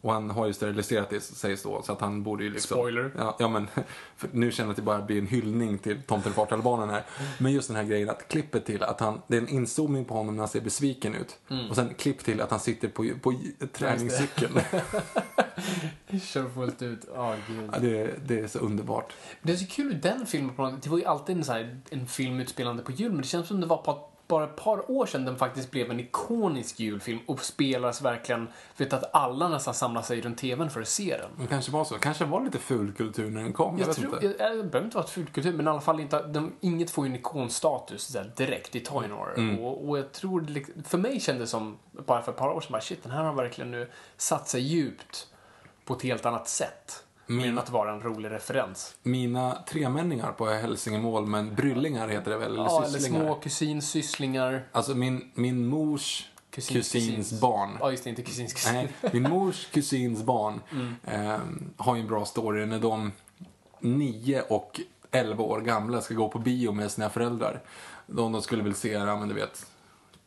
Och 0.00 0.12
han 0.12 0.30
har 0.30 0.46
ju 0.46 0.52
steriliserat 0.52 1.10
det 1.10 1.20
sägs 1.20 1.62
då, 1.62 1.82
så 1.82 1.92
att 1.92 2.00
han 2.00 2.22
borde 2.22 2.44
ju 2.44 2.50
liksom... 2.50 2.74
Spoiler. 2.76 3.10
Ja, 3.18 3.36
ja 3.38 3.48
men 3.48 3.68
nu 4.32 4.52
känner 4.52 4.66
jag 4.66 4.70
att 4.70 4.76
det 4.76 4.82
bara 4.82 5.02
blir 5.02 5.18
en 5.18 5.26
hyllning 5.26 5.78
till 5.78 6.02
Tomten 6.02 6.32
far 6.32 6.56
barnen 6.62 6.90
här. 6.90 7.04
Men 7.38 7.52
just 7.52 7.68
den 7.68 7.76
här 7.76 7.84
grejen 7.84 8.10
att 8.10 8.28
klippet 8.28 8.66
till 8.66 8.82
att 8.82 9.00
han, 9.00 9.22
det 9.26 9.36
är 9.36 9.40
en 9.40 9.48
inzoomning 9.48 10.04
på 10.04 10.14
honom 10.14 10.34
när 10.36 10.42
han 10.42 10.48
ser 10.48 10.60
besviken 10.60 11.14
ut. 11.14 11.38
Och 11.70 11.76
sen 11.76 11.94
klipp 11.94 12.24
till 12.24 12.40
att 12.40 12.50
han 12.50 12.60
sitter 12.60 12.88
på, 12.88 13.10
på 13.22 13.34
träningscykeln. 13.72 14.54
kör 16.32 16.48
fullt 16.48 16.82
ut. 16.82 17.04
Åh, 17.16 17.34
gud. 17.48 17.70
ja, 17.72 17.78
det, 17.78 18.14
det 18.28 18.40
är 18.40 18.46
så 18.48 18.58
underbart. 18.58 19.12
Det 19.42 19.52
är 19.52 19.56
så 19.56 19.66
kul 19.66 19.92
i 19.92 19.94
den 19.94 20.26
filmen. 20.26 20.54
på 20.56 20.62
något- 20.62 20.82
Det 20.82 20.90
var 20.90 20.98
ju 20.98 21.04
alltid 21.04 21.36
en, 21.36 21.44
så 21.44 21.52
här, 21.52 21.80
en 21.90 22.06
film 22.06 22.40
utspelande 22.40 22.82
på 22.82 22.92
jul, 22.92 23.12
men 23.12 23.20
det 23.20 23.26
känns 23.26 23.48
som 23.48 23.60
det 23.60 23.66
var 23.66 23.76
på 23.76 24.06
bara 24.28 24.44
ett 24.44 24.56
par 24.56 24.90
år 24.90 25.06
sedan 25.06 25.24
den 25.24 25.36
faktiskt 25.36 25.70
blev 25.70 25.90
en 25.90 26.00
ikonisk 26.00 26.80
julfilm 26.80 27.18
och 27.26 27.44
spelas 27.44 28.02
verkligen, 28.02 28.48
vet 28.76 28.92
att 28.92 29.14
alla 29.14 29.48
nästan 29.48 29.74
samlar 29.74 30.02
sig 30.02 30.20
runt 30.20 30.38
tvn 30.38 30.70
för 30.70 30.80
att 30.80 30.88
se 30.88 31.16
den. 31.16 31.30
Det 31.40 31.46
kanske 31.46 31.72
var 31.72 31.84
så. 31.84 31.94
Kanske 31.94 32.24
var 32.24 32.44
lite 32.44 32.58
fulkultur 32.58 33.30
när 33.30 33.42
den 33.42 33.52
kom. 33.52 33.78
Jag, 33.78 33.88
Jag 33.88 33.96
tror, 33.96 34.14
inte. 34.14 34.26
jag, 34.26 34.56
jag 34.56 34.66
behöver 34.66 34.84
inte 34.84 34.96
vara 34.96 35.04
ett 35.04 35.10
fulkultur, 35.10 35.52
men 35.52 35.66
i 35.66 35.70
alla 35.70 35.80
fall 35.80 36.00
inte, 36.00 36.22
de, 36.26 36.52
inget 36.60 36.90
får 36.90 37.06
ju 37.06 37.08
en 37.10 37.16
ikonstatus 37.18 38.08
där, 38.08 38.32
direkt. 38.36 38.72
Det 38.72 38.80
tar 38.80 39.02
ju 39.02 39.08
några 39.08 39.32
Mm. 39.34 39.58
och, 39.60 39.88
och 39.88 39.98
jag 39.98 40.12
tror, 40.12 40.40
det 40.40 40.64
för 40.88 40.98
mig 40.98 41.20
kändes 41.20 41.48
det 41.48 41.50
som, 41.50 41.78
bara 42.06 42.22
för 42.22 42.32
ett 42.32 42.38
par 42.38 42.48
år 42.48 42.60
sedan, 42.60 42.72
bara, 42.72 42.80
shit, 42.80 43.02
den 43.02 43.12
här 43.12 43.22
har 43.24 43.32
verkligen 43.32 43.70
nu 43.70 43.90
satt 44.16 44.48
sig 44.48 44.60
djupt 44.60 45.26
på 45.84 45.94
ett 45.94 46.02
helt 46.02 46.26
annat 46.26 46.48
sätt. 46.48 47.04
Mer 47.26 47.48
än 47.48 47.58
att 47.58 47.70
vara 47.70 47.92
en 47.92 48.00
rolig 48.02 48.30
referens. 48.30 48.94
Mina 49.02 49.62
tremänningar 49.68 50.32
på 50.32 50.46
Hälsingemål, 50.46 51.26
men 51.26 51.54
bryllingar 51.54 52.08
heter 52.08 52.30
det 52.30 52.36
väl? 52.38 52.52
Eller 52.52 52.64
Ja, 52.64 52.84
eller 52.84 52.98
sysslingar. 52.98 53.24
små 53.24 53.34
kusin, 53.34 53.82
sysslingar. 53.82 54.64
Alltså 54.72 54.94
min, 54.94 55.30
min 55.34 55.66
mors 55.66 56.26
Kusins, 56.50 56.76
kusins, 56.92 57.06
kusins. 57.08 57.40
barn. 57.40 57.76
Ja, 57.80 57.90
just 57.90 58.04
det, 58.04 58.10
inte 58.10 58.22
kusins 58.22 58.52
kusin. 58.52 58.74
Nej, 58.74 58.88
min 59.12 59.22
mors 59.22 59.66
kusins 59.66 60.22
barn 60.22 60.60
Mm. 60.72 60.94
eh, 61.04 61.38
har 61.76 61.94
ju 61.96 62.00
en 62.00 62.08
bra 62.08 62.24
story 62.24 62.66
när 62.66 62.78
de 62.78 63.12
9 63.80 64.42
och 64.48 64.80
11 65.10 65.44
år 65.44 65.60
gamla 65.60 66.00
ska 66.00 66.14
gå 66.14 66.28
på 66.28 66.38
bio 66.38 66.72
med 66.72 66.90
sina 66.90 67.10
föräldrar. 67.10 67.60
De, 68.06 68.32
de 68.32 68.42
skulle 68.42 68.62
väl 68.62 68.74
se, 68.74 68.92
ja 68.92 69.16
men 69.16 69.28
du 69.28 69.34
vet, 69.34 69.66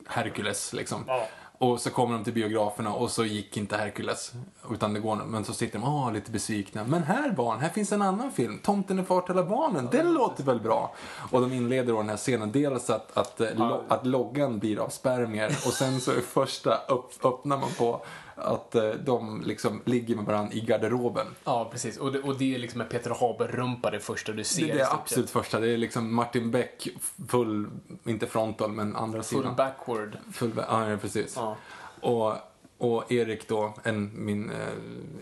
Hercules 0.07 0.73
liksom. 0.73 1.03
Ja. 1.07 1.27
Och 1.63 1.81
så 1.81 1.89
kommer 1.89 2.15
de 2.15 2.23
till 2.23 2.33
biograferna 2.33 2.93
och 2.93 3.11
så 3.11 3.25
gick 3.25 3.57
inte 3.57 3.77
Hercules. 3.77 4.31
Utan 4.71 4.93
det 4.93 4.99
går, 4.99 5.15
men 5.15 5.45
så 5.45 5.53
sitter 5.53 5.79
de 5.79 5.87
åh, 5.87 6.13
lite 6.13 6.31
besvikna. 6.31 6.83
Men 6.83 7.03
här 7.03 7.31
barn, 7.31 7.59
här 7.59 7.69
finns 7.69 7.91
en 7.91 8.01
annan 8.01 8.31
film. 8.31 8.59
Tomten 8.63 8.99
är 8.99 9.03
far 9.03 9.21
till 9.21 9.31
alla 9.31 9.43
barnen. 9.43 9.87
Den 9.91 10.13
låter 10.13 10.43
väl 10.43 10.59
bra? 10.59 10.95
Och 11.31 11.41
de 11.41 11.53
inleder 11.53 11.93
då 11.93 11.97
den 11.97 12.09
här 12.09 12.17
scenen. 12.17 12.51
Dels 12.51 12.89
att, 12.89 13.17
att, 13.17 13.41
eh, 13.41 13.47
lo, 13.55 13.83
att 13.87 14.05
loggan 14.05 14.59
blir 14.59 14.79
av 14.79 14.89
spermier. 14.89 15.47
Och 15.47 15.73
sen 15.73 16.01
så 16.01 16.11
är 16.11 16.21
första 16.21 16.77
upp, 16.87 17.25
öppnar 17.25 17.57
man 17.57 17.69
på 17.77 18.01
att 18.35 18.75
eh, 18.75 18.89
de 18.89 19.41
liksom 19.41 19.81
ligger 19.85 20.15
med 20.15 20.25
varandra 20.25 20.53
i 20.53 20.61
garderoben. 20.61 21.27
Ja, 21.43 21.69
precis. 21.71 21.97
Och 21.97 22.11
det, 22.11 22.19
och 22.19 22.37
det 22.37 22.55
är 22.55 22.59
liksom 22.59 22.81
en 22.81 22.87
Peter 22.87 23.09
Haber-rumpa 23.09 23.91
det 23.91 23.99
första 23.99 24.31
du 24.31 24.43
ser. 24.43 24.65
Det 24.65 24.71
är 24.71 24.77
det 24.77 24.91
absolut 24.91 25.29
första. 25.29 25.59
Det 25.59 25.69
är 25.69 25.77
liksom 25.77 26.15
Martin 26.15 26.51
Beck, 26.51 26.87
full, 27.29 27.69
inte 28.03 28.27
frontal, 28.27 28.71
men 28.71 28.95
andra. 28.95 29.23
Full 29.23 29.39
sidan. 29.39 29.55
backward. 29.55 30.17
Full, 30.33 30.51
ja, 30.69 30.89
ja, 30.89 30.97
precis. 30.97 31.33
Ja. 31.35 31.57
Och, 32.01 32.33
och 32.77 33.11
Erik 33.11 33.47
då, 33.47 33.73
en, 33.83 34.25
min, 34.25 34.51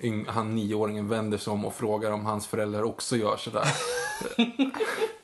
eh, 0.01 0.13
han 0.27 0.55
nioåringen 0.55 1.07
vänder 1.07 1.37
sig 1.37 1.53
om 1.53 1.65
och 1.65 1.73
frågar 1.73 2.11
om 2.11 2.25
hans 2.25 2.47
föräldrar 2.47 2.83
också 2.83 3.17
gör 3.17 3.37
sådär. 3.37 3.67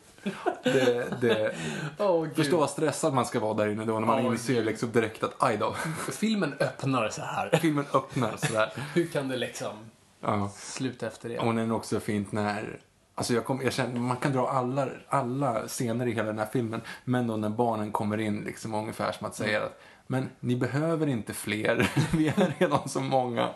det, 0.63 1.21
det, 1.21 1.55
gud. 1.97 2.36
förstå 2.36 2.57
vad 2.57 2.69
stressad 2.69 3.13
man 3.13 3.25
ska 3.25 3.39
vara 3.39 3.53
där 3.53 3.67
inne 3.67 3.86
då 3.86 3.99
när 3.99 4.07
man 4.07 4.25
Åh, 4.25 4.32
inser 4.32 4.63
liksom 4.63 4.91
direkt 4.91 5.23
att 5.23 5.36
aj 5.43 5.57
då, 5.57 5.75
Filmen 6.11 6.53
öppnar 6.59 7.09
så 7.09 7.21
här. 7.21 7.49
filmen 7.61 7.86
öppnar 7.93 8.38
sådär. 8.38 8.73
Hur 8.93 9.07
kan 9.07 9.28
det 9.28 9.38
liksom 9.38 9.73
Ja. 10.21 10.49
sluta 10.55 11.07
efter 11.07 11.30
det? 11.30 11.39
Och 11.39 11.55
den 11.55 11.71
är 11.71 11.75
också 11.75 11.99
fint 11.99 12.32
när 12.32 12.80
Alltså 13.15 13.34
jag, 13.34 13.45
kom, 13.45 13.61
jag 13.63 13.73
känner, 13.73 13.99
man 13.99 14.17
kan 14.17 14.32
dra 14.32 14.49
alla, 14.49 14.88
alla 15.09 15.67
scener 15.67 16.07
i 16.07 16.11
hela 16.11 16.28
den 16.28 16.39
här 16.39 16.47
filmen, 16.53 16.82
men 17.03 17.28
då 17.28 17.36
när 17.38 17.49
barnen 17.49 17.91
kommer 17.91 18.17
in 18.17 18.41
liksom 18.41 18.73
ungefär 18.73 19.11
som 19.11 19.28
att 19.28 19.36
säga 19.36 19.63
att 19.63 19.82
men 20.07 20.30
ni 20.39 20.55
behöver 20.55 21.07
inte 21.07 21.34
fler, 21.34 21.91
vi 22.17 22.28
är 22.28 22.53
redan 22.59 22.89
så 22.89 22.99
många. 23.01 23.49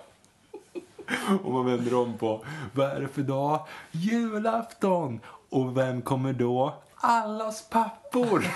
Och 1.43 1.51
man 1.53 1.65
vänder 1.65 1.93
om 1.93 2.17
på, 2.17 2.45
vad 2.74 2.89
är 2.89 2.99
det 3.01 3.07
för 3.07 3.22
dag? 3.22 3.67
Julafton! 3.91 5.19
Och 5.52 5.78
vem 5.78 6.02
kommer 6.02 6.34
då? 6.34 6.74
Allas 6.95 7.70
pappor! 7.70 8.45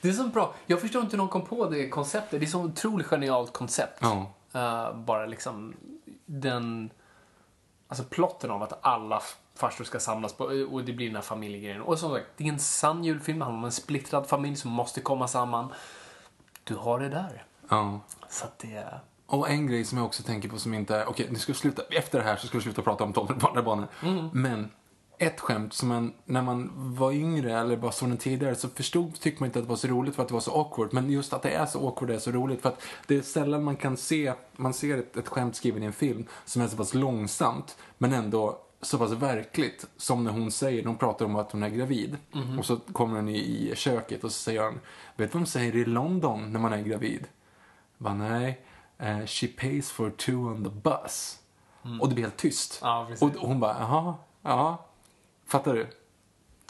Det 0.00 0.08
är 0.08 0.12
så 0.12 0.28
bra. 0.28 0.54
Jag 0.66 0.80
förstår 0.80 1.02
inte 1.02 1.16
hur 1.16 1.18
de 1.18 1.28
kom 1.28 1.44
på 1.44 1.68
det 1.70 1.88
konceptet. 1.88 2.40
Det 2.40 2.46
är 2.46 2.48
så 2.48 2.64
otroligt 2.64 3.06
genialt 3.06 3.52
koncept. 3.52 3.98
Ja. 4.00 4.26
Eh, 4.52 4.96
bara 4.96 5.26
liksom 5.26 5.76
den... 6.26 6.90
Alltså 7.88 8.04
plotten 8.04 8.50
av 8.50 8.62
att 8.62 8.78
alla 8.86 9.22
farsor 9.54 9.84
ska 9.84 10.00
samlas 10.00 10.32
på, 10.32 10.44
och 10.44 10.84
det 10.84 10.92
blir 10.92 11.06
den 11.06 11.14
här 11.16 11.22
familjegrejen. 11.22 11.82
Och 11.82 11.98
som 11.98 12.10
sagt, 12.10 12.26
det 12.36 12.44
är 12.44 12.48
en 12.48 12.58
sann 12.58 13.04
julfilm. 13.04 13.38
Det 13.38 13.44
handlar 13.44 13.58
om 13.58 13.64
en 13.64 13.72
splittrad 13.72 14.26
familj 14.26 14.56
som 14.56 14.70
måste 14.70 15.00
komma 15.00 15.28
samman. 15.28 15.72
Du 16.64 16.74
har 16.74 16.98
det 17.00 17.08
där. 17.08 17.44
ja. 17.68 18.00
Så 18.28 18.44
att 18.44 18.58
det 18.58 18.74
är... 18.74 19.00
Och 19.30 19.50
en 19.50 19.66
grej 19.66 19.84
som 19.84 19.98
jag 19.98 20.06
också 20.06 20.22
tänker 20.22 20.48
på 20.48 20.58
som 20.58 20.74
inte 20.74 20.96
är... 20.96 21.08
Okej, 21.08 21.26
nu 21.30 21.38
ska 21.38 21.52
vi 21.52 21.58
sluta, 21.58 21.82
efter 21.90 22.18
det 22.18 22.24
här 22.24 22.36
så 22.36 22.46
ska 22.46 22.58
vi 22.58 22.64
sluta 22.64 22.82
prata 22.82 23.04
om 23.04 23.12
tunnelbanebanor. 23.12 23.88
Men 24.32 24.70
ett 25.18 25.40
skämt 25.40 25.72
som 25.72 25.88
man, 25.88 26.12
när 26.24 26.42
man 26.42 26.70
var 26.74 27.12
yngre 27.12 27.58
eller 27.60 27.76
bara 27.76 27.92
såg 27.92 28.08
den 28.08 28.18
tidigare 28.18 28.54
så 28.54 28.68
förstod, 28.68 29.20
tyckte 29.20 29.42
man 29.42 29.46
inte 29.46 29.58
att 29.58 29.64
det 29.64 29.68
var 29.68 29.76
så 29.76 29.88
roligt 29.88 30.14
för 30.14 30.22
att 30.22 30.28
det 30.28 30.34
var 30.34 30.40
så 30.40 30.60
awkward. 30.60 30.92
Men 30.92 31.10
just 31.10 31.32
att 31.32 31.42
det 31.42 31.50
är 31.50 31.66
så 31.66 31.86
awkward 31.86 32.10
är 32.10 32.18
så 32.18 32.30
roligt 32.30 32.62
för 32.62 32.68
att 32.68 32.82
det 33.06 33.16
är 33.16 33.22
sällan 33.22 33.64
man 33.64 33.76
kan 33.76 33.96
se, 33.96 34.32
man 34.56 34.74
ser 34.74 34.98
ett, 34.98 35.16
ett 35.16 35.28
skämt 35.28 35.56
skrivet 35.56 35.82
i 35.82 35.86
en 35.86 35.92
film 35.92 36.26
som 36.44 36.62
är 36.62 36.68
så 36.68 36.76
pass 36.76 36.94
långsamt 36.94 37.76
men 37.98 38.12
ändå 38.12 38.58
så 38.82 38.98
pass 38.98 39.12
verkligt 39.12 39.86
som 39.96 40.24
när 40.24 40.32
hon 40.32 40.50
säger, 40.50 40.84
hon 40.84 40.96
pratar 40.96 41.24
om 41.24 41.36
att 41.36 41.52
hon 41.52 41.62
är 41.62 41.68
gravid. 41.68 42.16
Och 42.58 42.64
så 42.64 42.76
kommer 42.76 43.16
hon 43.16 43.28
i, 43.28 43.38
i 43.38 43.72
köket 43.76 44.24
och 44.24 44.32
så 44.32 44.38
säger 44.38 44.62
han, 44.62 44.80
vet 45.16 45.32
du 45.32 45.38
vad 45.38 45.42
de 45.42 45.46
säger 45.46 45.76
i 45.76 45.84
London 45.84 46.52
när 46.52 46.60
man 46.60 46.72
är 46.72 46.82
gravid? 46.82 47.26
Bara, 47.98 48.14
nej, 48.14 48.60
eh, 49.02 49.26
she 49.26 49.46
pays 49.46 49.90
for 49.90 50.10
two 50.10 50.32
on 50.32 50.64
the 50.64 50.70
bus. 50.70 51.36
Och 52.00 52.08
det 52.08 52.14
blir 52.14 52.24
helt 52.24 52.36
tyst. 52.36 52.78
Ja, 52.82 53.06
och, 53.20 53.28
och 53.36 53.48
hon 53.48 53.60
bara, 53.60 53.76
jaha, 53.80 54.14
ja, 54.42 54.84
fattar 55.46 55.74
du? 55.74 55.86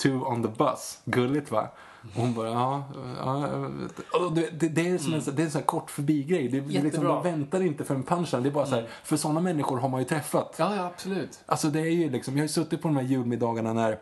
Two 0.03 0.25
on 0.27 0.43
the 0.43 0.49
bus, 0.49 0.99
gulligt 1.05 1.51
va? 1.51 1.69
Och 2.15 2.21
hon 2.21 2.35
bara, 2.35 2.49
ja, 2.49 2.83
ja 3.25 3.49
jag 3.49 3.59
vet." 3.59 3.99
och 3.99 4.33
det, 4.33 4.51
det, 4.61 4.69
det 4.69 4.89
är 4.89 4.99
som 4.99 5.15
en, 5.15 5.23
så- 5.23 5.31
det 5.31 5.43
är 5.43 5.45
en 5.45 5.51
sån 5.51 5.59
här 5.61 5.67
kort 5.67 5.91
förbigrej. 5.91 6.49
Det, 6.49 6.61
liksom, 6.61 6.85
Jättebra. 6.87 7.15
man 7.15 7.23
väntar 7.23 7.63
inte 7.63 7.85
för 7.85 7.95
en 7.95 8.03
punchline. 8.03 8.43
Det 8.43 8.49
är 8.49 8.53
bara 8.53 8.67
så 8.67 8.75
här, 8.75 8.89
för 9.05 9.17
sådana 9.17 9.41
människor 9.41 9.79
har 9.79 9.89
man 9.89 10.01
ju 10.01 10.07
träffat. 10.07 10.55
Ja, 10.59 10.77
ja, 10.77 10.85
absolut. 10.87 11.41
Alltså 11.47 11.69
det 11.71 11.81
är 11.81 11.85
ju 11.91 12.11
liksom, 12.11 12.35
jag 12.35 12.41
har 12.41 12.45
ju 12.45 12.49
suttit 12.49 12.83
på 12.83 12.89
de 12.89 12.97
här 12.97 13.05
julmiddagarna 13.05 13.73
när 13.73 13.99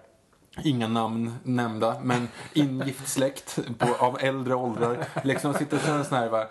Inga 0.64 0.88
namn 0.88 1.34
nämnda, 1.42 1.96
men 2.02 2.28
ingift 2.52 3.08
släkt 3.08 3.58
på, 3.78 3.94
av 4.04 4.16
äldre 4.20 4.54
åldrar. 4.54 5.06
Liksom 5.24 5.54
sitter 5.54 5.76
och 5.76 5.82
kör 5.82 5.98
en 5.98 6.04
sån 6.04 6.18
här, 6.18 6.28
va, 6.28 6.46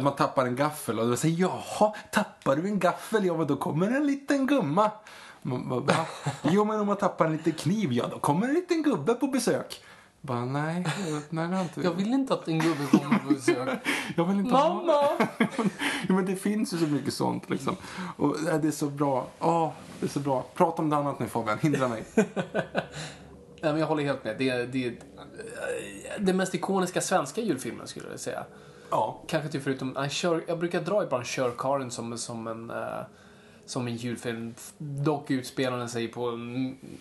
att 0.00 0.04
man 0.04 0.16
tappar 0.16 0.46
en 0.46 0.56
gaffel 0.56 0.98
och 0.98 1.08
då 1.08 1.16
säger 1.16 1.40
jaha, 1.40 1.94
tappar 2.12 2.56
du 2.56 2.66
en 2.66 2.78
gaffel? 2.78 3.24
Ja, 3.24 3.36
men 3.36 3.46
då 3.46 3.56
kommer 3.56 3.86
en 3.86 4.06
liten 4.06 4.46
gumma. 4.46 4.90
Bara? 5.42 6.06
Jo, 6.42 6.64
men 6.64 6.80
om 6.80 6.86
man 6.86 6.96
tappar 6.96 7.26
en 7.26 7.32
liten 7.32 7.52
kniv, 7.52 7.92
ja 7.92 8.08
då 8.10 8.18
kommer 8.18 8.48
en 8.48 8.54
liten 8.54 8.82
gubbe 8.82 9.14
på 9.14 9.26
besök. 9.26 9.82
Bara, 10.20 10.44
nej, 10.44 10.86
nej 11.30 11.48
det 11.48 11.60
inte... 11.60 11.80
Jag 11.80 11.92
vill 11.92 12.12
inte 12.12 12.34
att 12.34 12.48
en 12.48 12.58
gubbe 12.58 12.86
kommer 12.90 13.18
på 13.18 13.34
besök. 13.34 13.78
Jag 14.16 14.24
vill 14.24 14.38
inte 14.38 14.54
ha- 14.54 14.74
Mamma! 14.74 15.28
ja, 16.08 16.14
men 16.14 16.26
det 16.26 16.36
finns 16.36 16.74
ju 16.74 16.78
så 16.78 16.86
mycket 16.86 17.14
sånt 17.14 17.50
liksom. 17.50 17.76
Och 18.16 18.36
ja, 18.46 18.58
det 18.58 18.68
är 18.68 18.72
så 18.72 18.86
bra. 18.86 19.26
Åh, 19.38 19.72
det 20.00 20.06
är 20.06 20.10
så 20.10 20.20
bra. 20.20 20.46
Prata 20.54 20.82
om 20.82 20.90
det 20.90 20.96
annat 20.96 21.18
nu 21.18 21.28
Fabian, 21.28 21.58
hindra 21.58 21.88
mig. 21.88 22.04
Nej, 22.14 23.72
men 23.72 23.78
jag 23.78 23.86
håller 23.86 24.04
helt 24.04 24.24
med. 24.24 24.38
Det 24.38 24.48
är, 24.48 24.66
det 24.66 24.86
är 24.86 24.90
eh, 24.90 24.96
den 26.18 26.36
mest 26.36 26.54
ikoniska 26.54 27.00
svenska 27.00 27.40
julfilmen 27.40 27.86
skulle 27.86 28.10
jag 28.10 28.20
säga. 28.20 28.44
Ja. 28.90 29.20
Kanske 29.26 29.48
till 29.50 29.60
förutom, 29.60 29.88
nej, 29.90 30.10
kör, 30.10 30.44
jag 30.48 30.58
brukar 30.58 30.80
dra 30.80 31.02
ibland 31.04 31.24
Körkaren 31.26 31.90
som, 31.90 32.18
som 32.18 32.46
en 32.46 32.70
eh, 32.70 33.00
som 33.66 33.86
en 33.86 33.96
julfilm. 33.96 34.54
Dock 34.78 35.30
utspelar 35.30 35.78
den 35.78 35.88
sig 35.88 36.08
på 36.08 36.30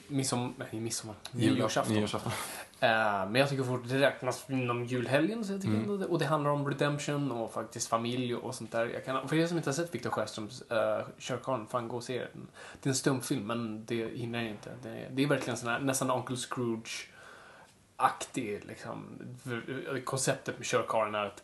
midsommar, 0.07 0.51
nej 0.71 0.81
midsommar, 0.81 1.15
nyårsafton. 1.31 1.95
Nyårsafton. 1.95 2.31
Eh, 2.79 2.89
men 3.29 3.35
jag 3.35 3.49
tycker 3.49 3.63
fort 3.63 3.81
det 3.85 3.99
räknas 3.99 4.45
inom 4.49 4.85
julhelgen. 4.85 5.45
Så 5.45 5.53
jag 5.53 5.61
tycker 5.61 5.75
Mm. 5.75 5.99
det, 5.99 6.05
och 6.05 6.19
det 6.19 6.25
handlar 6.25 6.51
om 6.51 6.69
redemption 6.69 7.31
och 7.31 7.53
faktiskt 7.53 7.87
familj 7.89 8.35
och 8.35 8.55
sånt 8.55 8.71
där. 8.71 8.85
Jag 8.85 9.05
kan, 9.05 9.27
för 9.29 9.35
er 9.35 9.47
som 9.47 9.57
inte 9.57 9.69
har 9.69 9.73
sett 9.75 9.95
Victor 9.95 10.09
Sjöströms 10.09 10.61
uh, 10.71 11.01
Körkarlen, 11.17 11.67
fan 11.67 11.87
gå 11.87 11.97
och 11.97 12.03
se 12.03 12.19
den. 12.19 12.47
Det 12.81 12.87
är 12.87 12.91
en 12.91 12.95
stumfilm 12.95 13.47
men 13.47 13.85
det 13.85 14.07
hinner 14.17 14.41
jag 14.41 14.49
inte. 14.51 14.69
Det, 14.83 14.89
är- 14.89 15.09
det 15.11 15.23
är 15.23 15.27
verkligen 15.27 15.57
sån 15.57 15.69
här, 15.69 15.79
nästan 15.79 16.11
Uncle 16.11 16.35
Scrooge-aktig 17.97 18.59
liksom. 18.67 19.05
För- 19.43 20.01
Konceptet 20.05 20.57
med 20.57 20.65
Körkarlen 20.67 21.15
är 21.15 21.25
att 21.25 21.43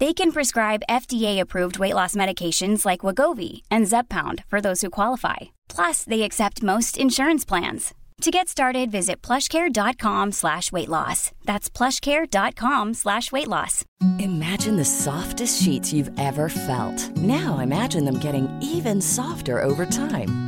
They 0.00 0.12
can 0.12 0.30
prescribe 0.30 0.82
FDA-approved 0.88 1.78
weight 1.80 1.94
loss 1.94 2.14
medications 2.14 2.86
like 2.86 3.00
Wagovi 3.00 3.62
and 3.68 3.86
Zepbound 3.86 4.44
for 4.44 4.60
those 4.60 4.80
who 4.80 4.90
qualify. 4.90 5.36
Plus, 5.68 6.04
they 6.04 6.22
accept 6.22 6.62
most 6.62 6.96
insurance 6.96 7.44
plans. 7.44 7.94
To 8.22 8.30
get 8.30 8.48
started, 8.48 8.90
visit 8.90 9.22
plushcare.com 9.22 10.32
slash 10.32 10.70
weight 10.72 10.88
loss. 10.88 11.32
That's 11.44 11.70
plushcare.com 11.70 12.94
slash 12.94 13.30
weight 13.32 13.48
loss. 13.48 13.84
Imagine 14.18 14.76
the 14.76 14.84
softest 14.84 15.62
sheets 15.62 15.92
you've 15.92 16.10
ever 16.18 16.48
felt. 16.48 17.16
Now 17.16 17.58
imagine 17.58 18.04
them 18.04 18.18
getting 18.18 18.48
even 18.62 19.00
softer 19.00 19.60
over 19.62 19.86
time. 19.86 20.47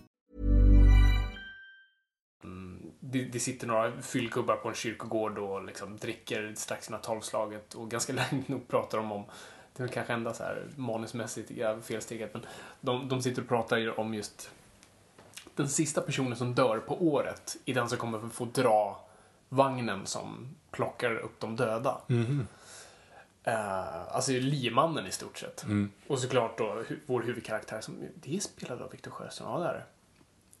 Det, 3.11 3.23
det 3.23 3.39
sitter 3.39 3.67
några 3.67 4.01
fyllgubbar 4.01 4.55
på 4.55 4.69
en 4.69 4.75
kyrkogård 4.75 5.37
och 5.37 5.63
liksom 5.65 5.97
dricker 5.97 6.53
strax 6.55 6.89
innan 6.89 7.01
tolvslaget 7.01 7.73
och 7.73 7.89
ganska 7.89 8.13
länge 8.31 8.43
nog 8.47 8.67
pratar 8.67 8.97
de 8.97 9.11
om 9.11 9.23
det 9.75 9.83
är 9.83 9.87
kanske 9.87 10.13
enda 10.13 10.33
så 10.33 10.43
här 10.43 10.67
manusmässigt 10.75 11.51
felsteget 11.83 12.33
men 12.33 12.45
de, 12.81 13.07
de 13.09 13.21
sitter 13.21 13.41
och 13.41 13.47
pratar 13.47 13.99
om 13.99 14.13
just 14.13 14.51
den 15.55 15.69
sista 15.69 16.01
personen 16.01 16.35
som 16.37 16.53
dör 16.55 16.77
på 16.79 17.07
året 17.07 17.57
i 17.65 17.73
den 17.73 17.89
som 17.89 17.97
kommer 17.97 18.29
få 18.29 18.45
dra 18.45 19.05
vagnen 19.49 20.05
som 20.05 20.55
plockar 20.71 21.15
upp 21.15 21.39
de 21.39 21.55
döda. 21.55 21.97
Eh, 23.43 24.15
alltså 24.15 24.31
liemannen 24.31 25.07
i 25.07 25.11
stort 25.11 25.37
sett. 25.37 25.63
Och 26.07 26.19
såklart 26.19 26.57
då 26.57 26.63
hu- 26.63 26.99
vår 27.05 27.21
huvudkaraktär 27.21 27.81
som, 27.81 27.97
det 28.15 28.35
är 28.35 28.39
spelad 28.39 28.81
av 28.81 28.91
Victor 28.91 29.11
Sjöström, 29.11 29.47
ja 29.49 29.59
det 29.59 29.67
är 29.67 29.85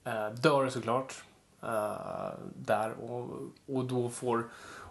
det. 0.03 0.11
Eh, 0.11 0.29
dör 0.33 0.69
såklart 0.69 1.23
eh, 1.63 2.31
där 2.55 2.91
och, 2.91 3.29
och 3.65 3.85
då 3.85 4.09
får 4.09 4.49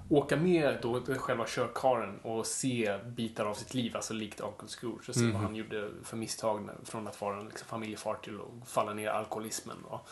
åka 0.08 0.36
med 0.36 0.78
då 0.82 1.00
själva 1.18 1.44
körkaren 1.48 2.18
och 2.22 2.46
se 2.46 2.98
bitar 3.06 3.44
av 3.44 3.54
sitt 3.54 3.74
liv, 3.74 3.96
alltså 3.96 4.14
likt 4.14 4.40
Uncle 4.40 4.68
Scrooge 4.68 5.08
och 5.08 5.14
se 5.14 5.30
vad 5.32 5.42
han 5.42 5.54
gjorde 5.56 5.88
för 6.04 6.16
misstag 6.16 6.70
från 6.84 7.08
att 7.08 7.20
vara 7.20 7.36
en 7.38 7.44
liksom, 7.44 7.68
familjefar 7.68 8.14
till 8.14 8.34
att 8.62 8.68
falla 8.68 8.94
ner 8.94 9.04
i 9.04 9.08
alkoholismen 9.08 9.76
och 9.84 10.08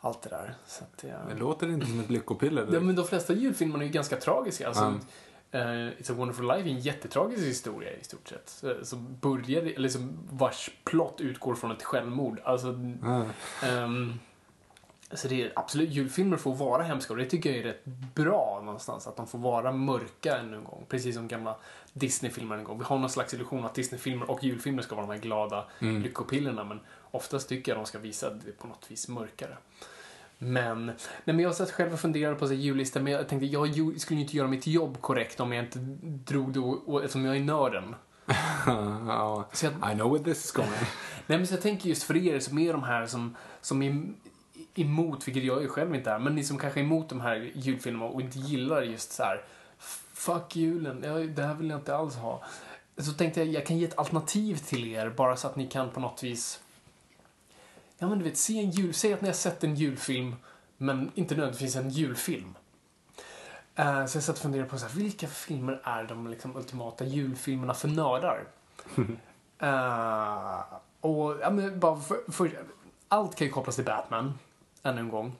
allt 0.00 0.22
det 0.22 0.30
där. 0.30 0.54
Så 0.66 0.84
att, 0.84 1.04
ja. 1.08 1.16
Det 1.34 1.38
låter 1.40 1.68
inte 1.68 1.86
som 1.86 2.00
ett 2.00 2.10
lyckopiller. 2.10 2.68
Ja, 2.72 2.80
men 2.80 2.96
de 2.96 3.06
flesta 3.06 3.32
julfilmerna 3.32 3.82
är 3.84 3.86
ju 3.86 3.92
ganska 3.92 4.16
tragiska. 4.16 4.68
Alltså, 4.68 4.94
Ja. 5.50 5.58
eh, 5.58 5.64
It's 5.66 6.12
a 6.12 6.14
wonderful 6.14 6.46
life 6.46 6.68
är 6.68 6.72
en 6.72 6.80
jättetragisk 6.80 7.42
historia 7.42 7.90
i 7.96 8.04
stort 8.04 8.28
sett. 8.28 8.48
Så- 8.48 8.84
Som 8.84 9.16
börjar, 9.20 9.62
eller 9.62 9.88
som 9.88 10.18
vars 10.30 10.70
plott 10.84 11.20
utgår 11.20 11.54
från 11.54 11.70
ett 11.70 11.82
självmord. 11.82 12.40
Alltså, 12.44 12.80
Ja. 13.02 13.24
ehm, 13.68 14.12
Alltså 15.12 15.28
det 15.28 15.42
är 15.42 15.52
absolut, 15.56 15.90
julfilmer 15.90 16.36
får 16.36 16.54
vara 16.54 16.82
hemska 16.82 17.12
och 17.12 17.18
det 17.18 17.24
tycker 17.24 17.50
jag 17.50 17.58
är 17.58 17.62
rätt 17.62 17.84
bra 18.14 18.62
någonstans. 18.64 19.06
Att 19.06 19.16
de 19.16 19.26
får 19.26 19.38
vara 19.38 19.72
mörka 19.72 20.36
ännu 20.36 20.56
en 20.56 20.64
gång. 20.64 20.86
Precis 20.88 21.14
som 21.14 21.28
gamla 21.28 21.56
Disney-filmer 21.92 22.56
en 22.56 22.64
gång. 22.64 22.78
Vi 22.78 22.84
har 22.84 22.98
någon 22.98 23.10
slags 23.10 23.34
illusion 23.34 23.64
att 23.64 23.74
Disney-filmer 23.74 24.30
och 24.30 24.44
julfilmer 24.44 24.82
ska 24.82 24.94
vara 24.94 25.06
de 25.06 25.12
här 25.12 25.20
glada 25.20 25.64
lyckopillerna. 25.78 26.64
Men 26.64 26.80
oftast 27.10 27.48
tycker 27.48 27.72
jag 27.72 27.78
de 27.78 27.86
ska 27.86 27.98
visa 27.98 28.30
det 28.30 28.58
på 28.58 28.66
något 28.66 28.86
vis 28.88 29.08
mörkare. 29.08 29.56
Men, 30.38 30.86
nej 30.86 30.96
men 31.24 31.38
jag 31.38 31.54
satt 31.54 31.70
själv 31.70 31.92
och 31.92 32.00
funderade 32.00 32.36
på 32.36 32.52
jullista, 32.52 33.00
men 33.00 33.12
jag 33.12 33.28
tänkte 33.28 33.46
jag 33.46 34.00
skulle 34.00 34.20
ju 34.20 34.24
inte 34.24 34.36
göra 34.36 34.48
mitt 34.48 34.66
jobb 34.66 35.00
korrekt 35.00 35.40
om 35.40 35.52
jag 35.52 35.64
inte 35.64 35.78
drog 36.02 36.52
det, 36.52 36.60
och, 36.60 37.04
eftersom 37.04 37.24
jag 37.24 37.36
är 37.36 37.40
nörden. 37.40 37.94
Så 39.52 39.66
jag, 39.66 39.92
I 39.92 39.94
know 39.94 40.12
where 40.12 40.24
this 40.24 40.44
is 40.44 40.52
going. 40.52 40.70
Nej, 41.26 41.38
men 41.38 41.46
så 41.46 41.54
jag 41.54 41.62
tänker 41.62 41.88
just 41.88 42.02
för 42.02 42.16
er 42.16 42.38
som 42.38 42.58
är 42.58 42.72
de 42.72 42.82
här 42.82 43.06
som, 43.06 43.36
som 43.60 43.82
är 43.82 44.06
emot, 44.74 45.28
vilket 45.28 45.44
jag 45.44 45.62
ju 45.62 45.68
själv 45.68 45.94
inte 45.94 46.10
är, 46.10 46.18
men 46.18 46.34
ni 46.34 46.44
som 46.44 46.58
kanske 46.58 46.80
är 46.80 46.84
emot 46.84 47.08
de 47.08 47.20
här 47.20 47.50
julfilmerna 47.54 48.04
och 48.04 48.20
inte 48.20 48.38
gillar 48.38 48.82
just 48.82 49.12
så 49.12 49.22
här 49.22 49.44
fuck 50.12 50.56
julen, 50.56 51.00
det 51.34 51.42
här 51.42 51.54
vill 51.54 51.70
jag 51.70 51.78
inte 51.78 51.96
alls 51.96 52.16
ha. 52.16 52.42
Så 52.96 53.12
tänkte 53.12 53.40
jag, 53.40 53.48
jag 53.48 53.66
kan 53.66 53.78
ge 53.78 53.84
ett 53.84 53.98
alternativ 53.98 54.56
till 54.56 54.86
er 54.94 55.10
bara 55.10 55.36
så 55.36 55.46
att 55.46 55.56
ni 55.56 55.66
kan 55.66 55.90
på 55.90 56.00
något 56.00 56.22
vis 56.22 56.60
Ja 58.02 58.08
men 58.08 58.18
du 58.18 58.24
vet, 58.24 58.36
se 58.36 58.58
en 58.58 58.70
jul, 58.70 58.94
säg 58.94 59.12
att 59.12 59.20
ni 59.20 59.28
har 59.28 59.34
sett 59.34 59.64
en 59.64 59.74
julfilm 59.74 60.36
men 60.76 61.10
inte 61.14 61.34
nödvändigtvis 61.34 61.76
en 61.76 61.90
julfilm. 61.90 62.54
Eh, 63.74 64.06
så 64.06 64.16
jag 64.16 64.22
satt 64.22 64.36
och 64.36 64.42
funderade 64.42 64.68
på 64.68 64.78
så 64.78 64.86
här, 64.86 64.94
vilka 64.94 65.28
filmer 65.28 65.80
är 65.84 66.04
de 66.04 66.26
liksom, 66.26 66.56
ultimata 66.56 67.04
julfilmerna 67.04 67.74
för 67.74 67.88
nördar? 67.88 68.44
Eh, 69.58 70.60
och 71.00 71.36
ja, 71.40 71.50
men 71.50 71.80
bara 71.80 72.00
för, 72.00 72.32
för, 72.32 72.64
allt 73.08 73.34
kan 73.34 73.46
ju 73.46 73.52
kopplas 73.52 73.76
till 73.76 73.84
Batman, 73.84 74.38
ännu 74.82 75.00
en 75.00 75.08
gång. 75.08 75.36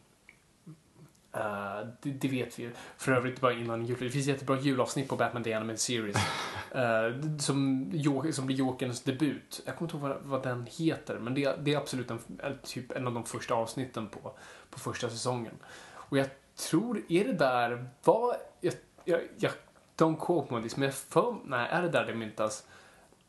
Eh, 1.33 1.87
det, 2.03 2.11
det 2.11 2.29
vet 2.29 2.59
vi 2.59 2.63
ju. 2.63 2.73
För 2.97 3.13
övrigt, 3.13 3.41
bara 3.41 3.53
innan 3.53 3.87
jul. 3.87 3.97
Det 4.01 4.11
finns 4.11 4.27
jättebra 4.27 4.61
julavsnitt 4.61 5.09
på 5.09 5.17
Batman 5.17 5.45
The 5.45 5.53
Animated 5.53 5.81
Series. 5.81 6.17
eh, 6.71 7.39
som, 7.39 7.91
som 8.33 8.47
blir 8.47 8.57
Jokerns 8.57 9.03
debut. 9.03 9.63
Jag 9.67 9.77
kommer 9.77 9.89
inte 9.89 10.07
ihåg 10.07 10.09
vad, 10.09 10.23
vad 10.23 10.43
den 10.43 10.67
heter, 10.71 11.19
men 11.19 11.35
det, 11.35 11.57
det 11.61 11.75
är 11.75 11.79
absolut 11.79 12.11
en, 12.11 12.19
typ 12.63 12.93
en 12.93 13.07
av 13.07 13.15
de 13.15 13.25
första 13.25 13.55
avsnitten 13.55 14.09
på, 14.09 14.33
på 14.71 14.81
första 14.81 15.11
säsongen. 15.11 15.55
Och 15.93 16.19
jag 16.19 16.27
tror, 16.57 17.03
är 17.09 17.25
det 17.25 17.33
där, 17.33 17.89
vad, 18.05 18.37
jag, 18.61 18.75
jag, 19.05 19.21
jag 19.39 19.53
don't 19.97 20.27
quote 20.27 20.55
me 20.55 20.63
this, 20.63 20.77
men 20.77 20.85
jag 20.85 20.95
för, 20.95 21.37
nej, 21.45 21.69
är 21.71 21.83
det 21.83 21.89
där 21.89 22.07
det 22.07 22.15
myntas? 22.15 22.67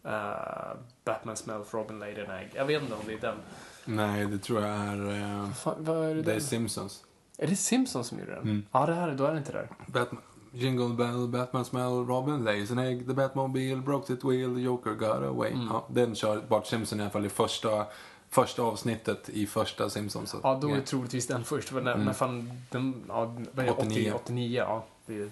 Uh, 0.05 0.77
Batman 1.03 1.35
smells 1.35 1.73
Robin 1.73 1.99
laid 1.99 2.19
an 2.19 2.31
egg. 2.31 2.51
Jag 2.53 2.65
vet 2.65 2.81
inte 2.81 2.95
om 2.95 3.01
det 3.05 3.13
är 3.13 3.17
den. 3.17 3.37
Nej, 3.85 4.25
det 4.25 4.37
tror 4.37 4.61
jag 4.61 4.69
är... 4.69 5.11
eh, 5.43 5.51
Fan, 5.51 5.75
vad 5.79 6.05
är 6.09 6.15
det 6.15 6.21
det 6.21 6.33
är? 6.33 6.39
Simpsons. 6.39 7.03
Är 7.37 7.47
det 7.47 7.55
Simpsons 7.55 8.07
som 8.07 8.19
gjorde 8.19 8.31
den? 8.31 8.41
Mm. 8.43 8.63
Ja, 8.71 8.85
det 8.85 8.93
här, 8.93 9.11
då 9.11 9.25
är 9.25 9.31
det 9.31 9.37
inte 9.37 9.51
där. 9.51 9.67
Batman. 9.87 10.21
Jingle 10.55 10.89
bell, 10.95 11.27
Batman 11.27 11.65
smell, 11.65 12.05
Robin 12.07 12.43
lays 12.43 12.71
an 12.71 12.79
egg, 12.79 13.07
the 13.07 13.13
Batmobile 13.13 13.75
broke 13.81 14.13
its 14.13 14.23
wheel, 14.25 14.55
the 14.55 14.61
Joker 14.61 14.91
got 14.91 15.09
away. 15.23 15.51
Mm. 15.51 15.67
Ja, 15.67 15.85
den 15.89 16.15
kör 16.15 16.41
Bart 16.47 16.67
Simpson 16.67 16.99
i 16.99 17.01
alla 17.03 17.11
fall 17.11 17.25
i 17.25 17.29
första, 17.29 17.85
första 18.29 18.61
avsnittet 18.63 19.29
i 19.29 19.45
första 19.47 19.89
Simpsons. 19.89 20.35
Ja, 20.43 20.59
då 20.61 20.67
är 20.69 20.75
Ja. 20.75 20.81
troligtvis 20.85 21.27
den 21.27 21.43
först. 21.43 21.69
För 21.69 21.81
när, 21.81 21.93
Mm. 21.93 22.05
när 22.05 22.13
fan, 22.13 22.51
den, 22.69 23.03
ja, 23.07 23.25
vad 23.51 23.65
är 23.65 23.69
det, 23.69 23.71
89. 23.71 23.77
89. 23.77 24.13
89, 24.15 24.57
ja. 24.67 24.85
Det 25.05 25.21
är 25.21 25.29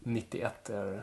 91 0.00 0.70
är 0.70 0.84
det, 0.84 1.02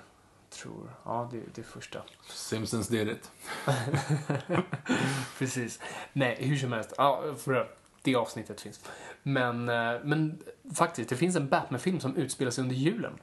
tror 0.50 0.92
Ja, 1.06 1.30
det, 1.32 1.42
det 1.56 1.64
första. 1.64 2.02
Simpsons 2.30 2.88
did 2.88 3.10
it. 3.10 3.32
Precis. 5.38 5.80
Nej, 6.14 6.38
hur 6.40 6.58
som 6.58 6.72
helst. 6.72 6.94
Ja, 6.98 7.24
för 7.38 7.70
det 8.02 8.16
avsnittet 8.16 8.62
finns. 8.62 8.90
Men, 9.24 9.70
eh, 9.70 9.94
men 10.04 10.44
faktiskt, 10.76 11.10
det 11.10 11.16
finns 11.16 11.36
en 11.36 11.50
Batman-film 11.50 12.00
som 12.00 12.16
utspelar 12.16 12.52
sig 12.52 12.62
under 12.62 12.76
julen. 12.76 13.14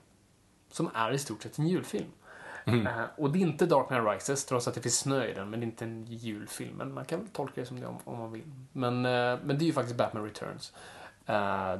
Som 0.70 0.90
är 0.94 1.12
i 1.12 1.18
stort 1.18 1.42
sett 1.42 1.58
en 1.58 1.66
julfilm. 1.66 2.10
Mm. 2.64 2.86
Eh, 2.86 3.04
och 3.16 3.30
det 3.30 3.38
är 3.38 3.40
inte 3.40 3.66
Dark 3.66 3.88
Knight 3.88 4.04
Rises, 4.06 4.44
trots 4.44 4.68
att 4.68 4.74
det 4.74 4.80
finns 4.80 4.98
snö 4.98 5.24
i 5.24 5.34
den, 5.34 5.50
men 5.50 5.60
det 5.60 5.64
är 5.64 5.68
inte 5.68 5.84
en 5.84 6.06
julfilm. 6.06 6.76
Men 6.76 6.94
man 6.94 7.04
kan 7.04 7.20
väl 7.20 7.28
tolka 7.28 7.60
det 7.60 7.66
som 7.66 7.80
det 7.80 7.86
om, 7.86 7.98
om 8.04 8.18
man 8.18 8.32
vill. 8.32 8.52
Men, 8.72 9.06
eh, 9.06 9.38
men 9.44 9.58
det 9.58 9.64
är 9.64 9.66
ju 9.66 9.72
faktiskt 9.72 9.96
Batman 9.96 10.24
Returns. 10.24 10.72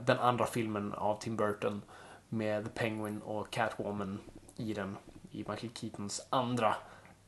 Den 0.07 0.19
andra 0.19 0.47
filmen 0.47 0.93
av 0.93 1.21
Tim 1.21 1.37
Burton 1.37 1.83
med 2.29 2.65
The 2.65 2.71
Penguin 2.71 3.23
och 3.23 3.51
Catwoman 3.51 4.19
i 4.57 4.75
den. 4.75 4.97
I 5.37 5.45
Michael 5.49 5.71
Keatons 5.75 6.27
andra 6.31 6.75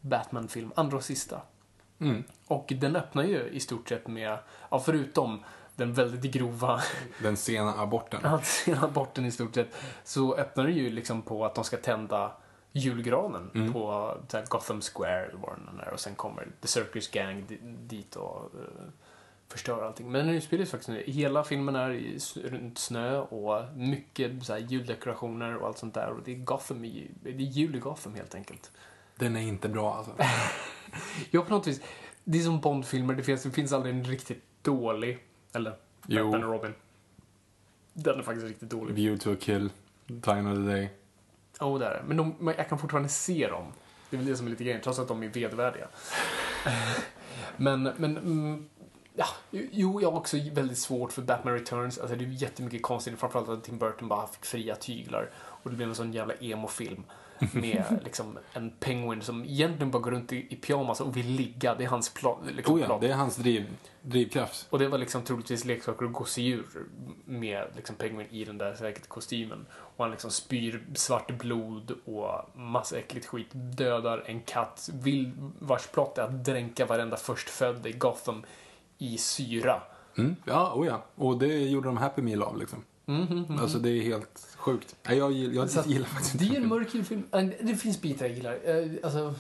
Batman-film, 0.00 0.72
andra 0.76 0.96
och 0.96 1.04
sista. 1.04 1.40
Mm. 2.00 2.24
Och 2.46 2.72
den 2.76 2.96
öppnar 2.96 3.22
ju 3.24 3.48
i 3.48 3.61
stort 3.61 3.88
sett 3.88 4.06
med, 4.06 4.38
ja, 4.70 4.78
förutom 4.78 5.44
den 5.76 5.94
väldigt 5.94 6.32
grova 6.32 6.82
Den 7.22 7.36
sena 7.36 7.74
aborten. 7.74 8.20
han 8.24 8.42
ser 8.42 8.84
aborten 8.84 9.24
i 9.26 9.30
stort 9.32 9.54
sett, 9.54 9.68
så 10.04 10.34
öppnar 10.34 10.64
det 10.64 10.72
ju 10.72 10.90
liksom 10.90 11.22
på 11.22 11.44
att 11.44 11.54
de 11.54 11.64
ska 11.64 11.76
tända 11.76 12.32
julgranen 12.72 13.50
Mm. 13.54 13.72
på 13.72 14.14
Gotham 14.48 14.80
Square 14.80 15.26
eller 15.26 15.38
vad 15.38 15.56
den 15.66 15.80
är 15.80 15.92
och 15.92 16.00
sen 16.00 16.14
kommer 16.14 16.48
The 16.61 16.68
Circus 16.68 17.11
Gang 17.11 17.44
di- 17.48 17.59
dit 17.62 18.16
och 18.16 18.54
uh, 18.54 18.61
förstör 19.49 19.86
allting. 19.86 20.11
Men 20.11 20.26
den 20.26 20.34
utspelar 20.34 20.64
sig 20.64 20.70
faktiskt 20.70 20.88
nu. 20.88 21.03
Hela 21.07 21.44
filmen 21.44 21.76
är 21.76 21.90
i, 21.90 22.18
runt 22.34 22.78
snö 22.78 23.18
och 23.18 23.76
mycket 23.76 24.44
så 24.44 24.53
här, 24.53 24.61
juldekorationer 24.61 25.57
och 25.57 25.66
allt 25.66 25.78
sånt 25.78 25.94
där 25.94 26.11
och 26.11 26.20
det 26.24 26.32
är 26.32 26.36
Gotham 26.36 26.84
i, 26.84 27.11
det 27.22 27.30
är 27.30 27.32
jul 27.34 27.76
i 27.76 27.78
Gotham 27.78 28.14
helt 28.14 28.34
enkelt. 28.34 28.70
Den 29.16 29.36
är 29.36 29.40
inte 29.40 29.68
bra 29.68 29.94
alltså. 29.94 30.12
Ja, 31.30 31.42
på 31.42 31.51
något 31.51 31.66
vis. 31.66 31.80
Det 32.24 32.38
är 32.38 32.42
som 32.42 32.61
Bondfilmer, 32.61 33.14
det 33.14 33.22
finns, 33.22 33.42
det 33.42 33.51
finns 33.51 33.72
aldrig 33.72 33.94
en 33.94 34.05
riktigt 34.05 34.42
dålig, 34.62 35.18
eller 35.53 35.76
Jo. 36.07 36.30
Batman 36.30 36.44
och 36.44 36.55
Robin. 36.55 36.74
Den 37.92 38.18
är 38.18 38.22
faktiskt 38.22 38.46
riktigt 38.46 38.70
dålig. 38.70 38.94
View 38.94 39.24
to 39.24 39.32
a 39.32 39.36
kill, 39.40 39.70
Time 40.07 40.51
of 40.51 40.57
the 40.57 40.62
day. 40.62 40.90
Oh, 41.61 41.78
där. 41.78 41.90
är 41.90 41.94
det. 41.94 42.03
Men, 42.07 42.16
de, 42.16 42.34
men 42.38 42.55
jag 42.57 42.68
kan 42.68 42.78
fortfarande 42.78 43.09
se 43.09 43.49
dem. 43.49 43.72
Det 44.11 44.16
är 44.16 44.18
väl 44.18 44.26
det 44.28 44.36
som 44.36 44.46
är 44.46 44.51
lite 44.51 44.64
grejen, 44.64 44.80
trots 44.80 44.99
att 44.99 45.09
de 45.09 45.22
är 45.22 45.28
vedervärdiga. 45.28 45.88
men, 47.57 47.82
men, 47.82 48.16
mm, 48.16 48.68
ja, 49.18 49.26
jo, 49.50 50.00
jag 50.00 50.10
har 50.10 50.18
också 50.18 50.36
väldigt 50.52 50.78
svårt 50.78 51.12
för 51.12 51.22
Batman 51.22 51.54
Returns. 51.54 51.98
Alltså 51.98 52.16
det 52.16 52.24
är 52.24 52.28
jättemycket 52.28 52.82
konstigt, 52.82 53.18
framförallt 53.18 53.48
att 53.48 53.64
Tim 53.64 53.78
Burton 53.78 54.08
bara 54.08 54.26
fick 54.26 54.44
fria 54.44 54.76
tyglar. 54.76 55.30
Och 55.36 55.70
det 55.70 55.76
blev 55.76 55.88
en 55.88 55.94
sån 55.94 56.12
jävla 56.12 56.34
emo-film. 56.34 57.04
Med 57.52 57.84
liksom 58.04 58.38
en 58.52 58.70
penguin 58.70 59.22
som 59.22 59.44
egentligen 59.44 59.90
bara 59.90 60.02
går 60.02 60.10
runt 60.10 60.32
i, 60.32 60.46
i 60.50 60.56
pyjamas 60.56 61.00
och 61.00 61.16
vill 61.16 61.26
ligga. 61.26 61.74
Det 61.74 61.84
är 61.84 61.88
hans 61.88 62.14
plan. 62.14 62.48
Liksom, 62.56 62.74
Oh 62.74 62.80
ja, 62.80 62.98
det 63.00 63.08
är 63.08 63.14
hans 63.14 63.36
driv, 63.36 63.66
drivkraft. 64.02 64.66
Och 64.70 64.78
det 64.78 64.88
var 64.88 64.98
liksom 64.98 65.22
troligtvis 65.22 65.64
leksaker 65.64 66.06
och 66.06 66.12
gosedjur 66.12 66.66
med 67.24 67.66
liksom 67.76 67.96
penguin 67.96 68.28
i 68.30 68.44
den 68.44 68.58
där 68.58 68.74
säkert 68.74 69.08
kostymen. 69.08 69.66
Och 69.70 70.04
han 70.04 70.10
liksom 70.10 70.30
spyr 70.30 70.84
svart 70.94 71.38
blod 71.38 71.94
och 72.04 72.58
massa 72.58 72.98
äckligt 72.98 73.26
skit. 73.26 73.48
Dödar 73.52 74.24
en 74.26 74.40
katt. 74.40 74.88
Vill, 74.92 75.32
vars 75.58 75.86
plott 75.86 76.18
är 76.18 76.22
att 76.22 76.44
dränka 76.44 76.86
varenda 76.86 77.16
förstfödd 77.16 77.86
i 77.86 77.92
Gotham 77.92 78.44
i 78.99 79.18
syra. 79.18 79.82
Mm. 80.18 80.36
Ja, 80.44 80.72
oh 80.76 80.86
ja. 80.86 81.05
Och 81.14 81.38
det 81.38 81.59
gjorde 81.59 81.88
de 81.88 81.96
Happy 81.96 82.22
Meal 82.22 82.42
av 82.42 82.59
liksom. 82.59 82.84
Alltså 83.61 83.78
det 83.78 83.90
är 83.90 84.03
helt 84.03 84.46
sjukt. 84.57 84.96
Nej, 85.09 85.18
Jag, 85.18 85.32
jag 85.32 85.64
att 85.64 85.86
gillar 85.86 86.07
faktiskt 86.07 86.38
Det 86.38 86.44
är 86.44 86.46
inte 86.46 86.61
en 86.61 86.68
mörk 86.68 86.94
julfilm. 86.94 87.22
Äh, 87.32 87.44
Det 87.61 87.74
finns 87.76 88.01
bitar 88.01 88.26
jag 88.26 88.34
gillar. 88.34 88.53
Eh, 88.64 88.90
Alltså, 89.03 89.34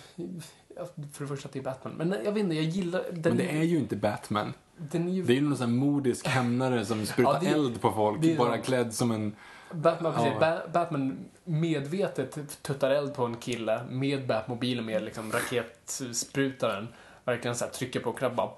för 1.12 1.24
det 1.24 1.28
första 1.28 1.46
att 1.48 1.52
det 1.52 1.58
är 1.58 1.62
Batman. 1.62 1.92
Men 1.96 2.14
jag 2.24 2.32
vet 2.32 2.42
inte, 2.42 2.54
jag 2.54 2.64
gillar... 2.64 3.02
Den, 3.12 3.22
Men 3.22 3.36
det 3.36 3.50
är 3.58 3.62
ju 3.62 3.78
inte 3.78 3.96
Batman. 3.96 4.52
den 4.76 5.08
är 5.08 5.12
ju... 5.12 5.22
Det 5.22 5.32
är 5.32 5.34
ju 5.34 5.40
någon 5.40 5.56
sån 5.56 5.70
här 5.70 5.76
modisk 5.76 6.26
hämnare 6.26 6.84
som 6.86 7.06
sprutar 7.06 7.32
Ja, 7.32 7.38
det- 7.40 7.46
eld 7.46 7.80
på 7.80 7.92
folk, 7.92 8.24
är 8.24 8.36
bara 8.38 8.58
klädd 8.58 8.94
som 8.94 9.10
en... 9.10 9.34
Batman, 9.72 10.12
precis, 10.14 10.32
Ja. 10.40 10.40
ba 10.40 10.72
Batman 10.72 11.18
medvetet 11.44 12.62
tuttar 12.62 12.90
eld 12.90 13.14
på 13.14 13.24
en 13.24 13.36
kille 13.36 13.80
med 13.90 14.26
Batmobilen 14.26 14.84
med 14.84 15.02
liksom 15.02 15.32
raketsprutaren. 15.32 16.88
Verkligen 17.28 17.56
så 17.56 17.64
här, 17.64 17.72
trycker 17.72 18.00
på. 18.00 18.14
Ja, 18.20 18.56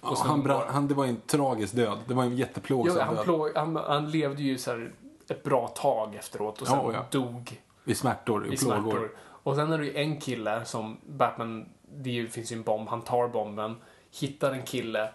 Och 0.00 0.18
sen 0.18 0.26
han 0.26 0.42
brann, 0.42 0.62
han, 0.68 0.88
det 0.88 0.94
var 0.94 1.06
en 1.06 1.20
tragisk 1.26 1.74
död. 1.76 1.98
Det 2.08 2.14
var 2.14 2.22
en 2.24 2.36
jätteplågsam 2.36 3.06
han, 3.06 3.14
död. 3.14 3.24
plå, 3.24 3.50
han, 3.54 3.76
han 3.76 4.10
levde 4.10 4.42
ju 4.42 4.58
så 4.58 4.70
här 4.70 4.92
ett 5.28 5.42
bra 5.44 5.68
tag 5.68 6.14
efteråt 6.14 6.60
och 6.60 6.66
sen 6.68 6.76
Ja, 6.78 6.92
ja. 6.92 7.04
dog 7.10 7.60
I 7.84 7.94
smärtor, 7.94 8.46
i, 8.46 8.54
i 8.54 8.56
plågor. 8.56 8.80
smärtor. 8.82 9.10
Och 9.18 9.54
sen 9.56 9.72
är 9.72 9.78
det 9.78 9.84
ju 9.84 9.96
en 9.96 10.20
kille 10.20 10.64
som 10.64 10.96
Batman, 11.06 11.68
det 11.94 12.10
ju- 12.10 12.28
finns 12.28 12.52
ju 12.52 12.56
en 12.56 12.62
bomb, 12.62 12.88
han 12.88 13.02
tar 13.02 13.28
bomben, 13.28 13.76
hittar 14.20 14.52
en 14.52 14.62
kille, 14.62 15.08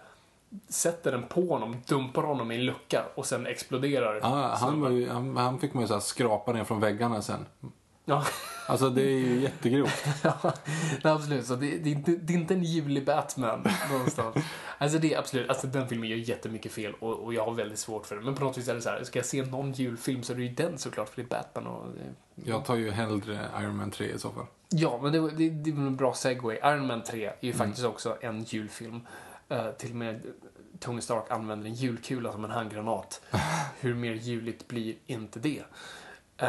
sätter 0.68 1.12
den 1.12 1.22
på 1.22 1.48
honom, 1.48 1.76
dumpar 1.86 2.22
honom 2.22 2.52
i 2.52 2.54
en 2.54 2.64
lucka 2.64 3.04
och 3.14 3.26
sen 3.26 3.46
exploderar 3.46 4.14
Ja, 4.22 4.28
han, 4.28 4.58
snubben. 4.58 4.80
var 4.80 4.90
ju, 4.90 5.08
han, 5.08 5.36
han 5.36 5.58
fick 5.58 5.74
man 5.74 5.80
ju 5.82 5.86
så 5.88 5.94
här 5.94 6.00
skrapa 6.00 6.52
ner 6.52 6.64
från 6.64 6.80
väggarna 6.80 7.22
sen. 7.22 7.46
Ja. 8.04 8.24
Alltså 8.66 8.90
det 8.90 9.02
är 9.02 9.18
ju 9.18 9.40
jättegrovt. 9.40 10.04
Ja, 10.22 10.52
absolut. 11.02 11.46
Så 11.46 11.56
det, 11.56 11.78
det, 11.78 11.90
är 11.90 11.94
inte, 11.94 12.10
det 12.10 12.32
är 12.32 12.38
inte 12.38 12.54
en 12.54 12.64
julig 12.64 13.04
Batman 13.04 13.66
någonstans. 13.90 14.36
Alltså 14.78 14.98
det 14.98 15.14
är 15.14 15.18
absolut, 15.18 15.48
alltså 15.48 15.66
den 15.66 15.88
filmen 15.88 16.08
gör 16.08 16.16
jättemycket 16.16 16.72
fel 16.72 16.94
och, 17.00 17.20
och 17.20 17.34
jag 17.34 17.44
har 17.44 17.54
väldigt 17.54 17.78
svårt 17.78 18.06
för 18.06 18.16
det. 18.16 18.22
Men 18.22 18.34
på 18.34 18.44
något 18.44 18.58
vis 18.58 18.68
är 18.68 18.74
det 18.74 18.80
så 18.80 18.88
här, 18.88 19.04
ska 19.04 19.18
jag 19.18 19.26
se 19.26 19.42
någon 19.44 19.72
julfilm 19.72 20.22
så 20.22 20.32
är 20.32 20.36
det 20.36 20.42
ju 20.42 20.54
den 20.54 20.78
såklart 20.78 21.08
för 21.08 21.22
det 21.22 21.26
är 21.26 21.28
Batman 21.28 21.66
och... 21.66 21.86
Det, 21.94 22.50
Jag 22.50 22.64
tar 22.64 22.76
ju 22.76 22.90
hellre 22.90 23.48
Iron 23.60 23.76
Man 23.76 23.90
3 23.90 24.06
i 24.06 24.18
så 24.18 24.30
fall. 24.30 24.46
ja, 24.68 25.00
men 25.02 25.12
det, 25.12 25.30
det, 25.30 25.50
det 25.50 25.70
är 25.70 25.74
en 25.74 25.96
bra 25.96 26.14
segway. 26.14 26.56
Iron 26.56 26.86
Man 26.86 27.02
3 27.02 27.26
är 27.26 27.34
ju 27.40 27.52
faktiskt 27.52 27.86
också 27.86 28.16
en 28.20 28.42
julfilm. 28.42 29.06
Uh, 29.52 29.70
till 29.78 29.90
och 29.90 29.96
med 29.96 30.20
Tony 30.80 31.00
Stark 31.00 31.30
använder 31.30 31.66
en 31.66 31.74
julkula 31.74 32.32
som 32.32 32.44
en 32.44 32.50
handgranat. 32.50 33.22
Hur 33.80 33.94
mer 33.94 34.12
juligt 34.12 34.68
blir 34.68 34.94
inte 35.06 35.38
det? 35.38 35.62
Uh, 36.42 36.48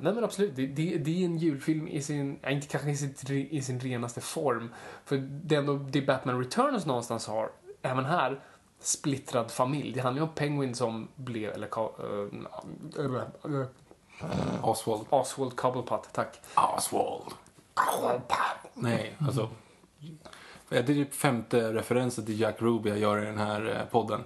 nej 0.00 0.14
men 0.14 0.24
absolut, 0.24 0.56
det, 0.56 0.66
det, 0.66 0.98
det, 0.98 1.22
är 1.22 1.24
en 1.24 1.38
julfilm 1.38 1.88
i 1.88 2.02
sin, 2.02 2.38
inte 2.48 2.66
kanske 2.66 2.90
i 2.90 2.96
sin, 2.96 3.30
i 3.50 3.62
sin 3.62 3.80
renaste 3.80 4.20
form. 4.20 4.74
För 5.04 5.16
det 5.16 5.54
är 5.54 5.58
ändå 5.58 5.74
det 5.74 6.02
Batman 6.02 6.38
Returns 6.38 6.86
någonstans 6.86 7.26
har, 7.26 7.50
även 7.82 8.04
här, 8.04 8.40
splittrad 8.80 9.50
familj. 9.50 9.92
Det 9.92 10.00
handlar 10.00 10.22
ju 10.22 10.28
om 10.28 10.34
Penguin 10.34 10.74
som 10.74 11.08
blev, 11.16 11.52
eller 11.52 11.78
uh, 11.78 12.34
uh, 13.44 13.64
Oswald. 14.62 15.06
Oswald 15.10 15.56
Cobblepot, 15.56 16.08
tack. 16.12 16.40
Oswald. 16.76 17.22
Nej, 18.74 19.16
alltså. 19.20 19.48
Det 20.68 20.78
är 20.78 20.82
typ 20.82 21.14
femte 21.14 21.72
referensen 21.72 22.26
till 22.26 22.40
Jack 22.40 22.62
Ruby 22.62 22.88
jag 22.88 22.98
gör 22.98 23.22
i 23.22 23.26
den 23.26 23.38
här 23.38 23.76
eh, 23.80 23.90
podden. 23.90 24.24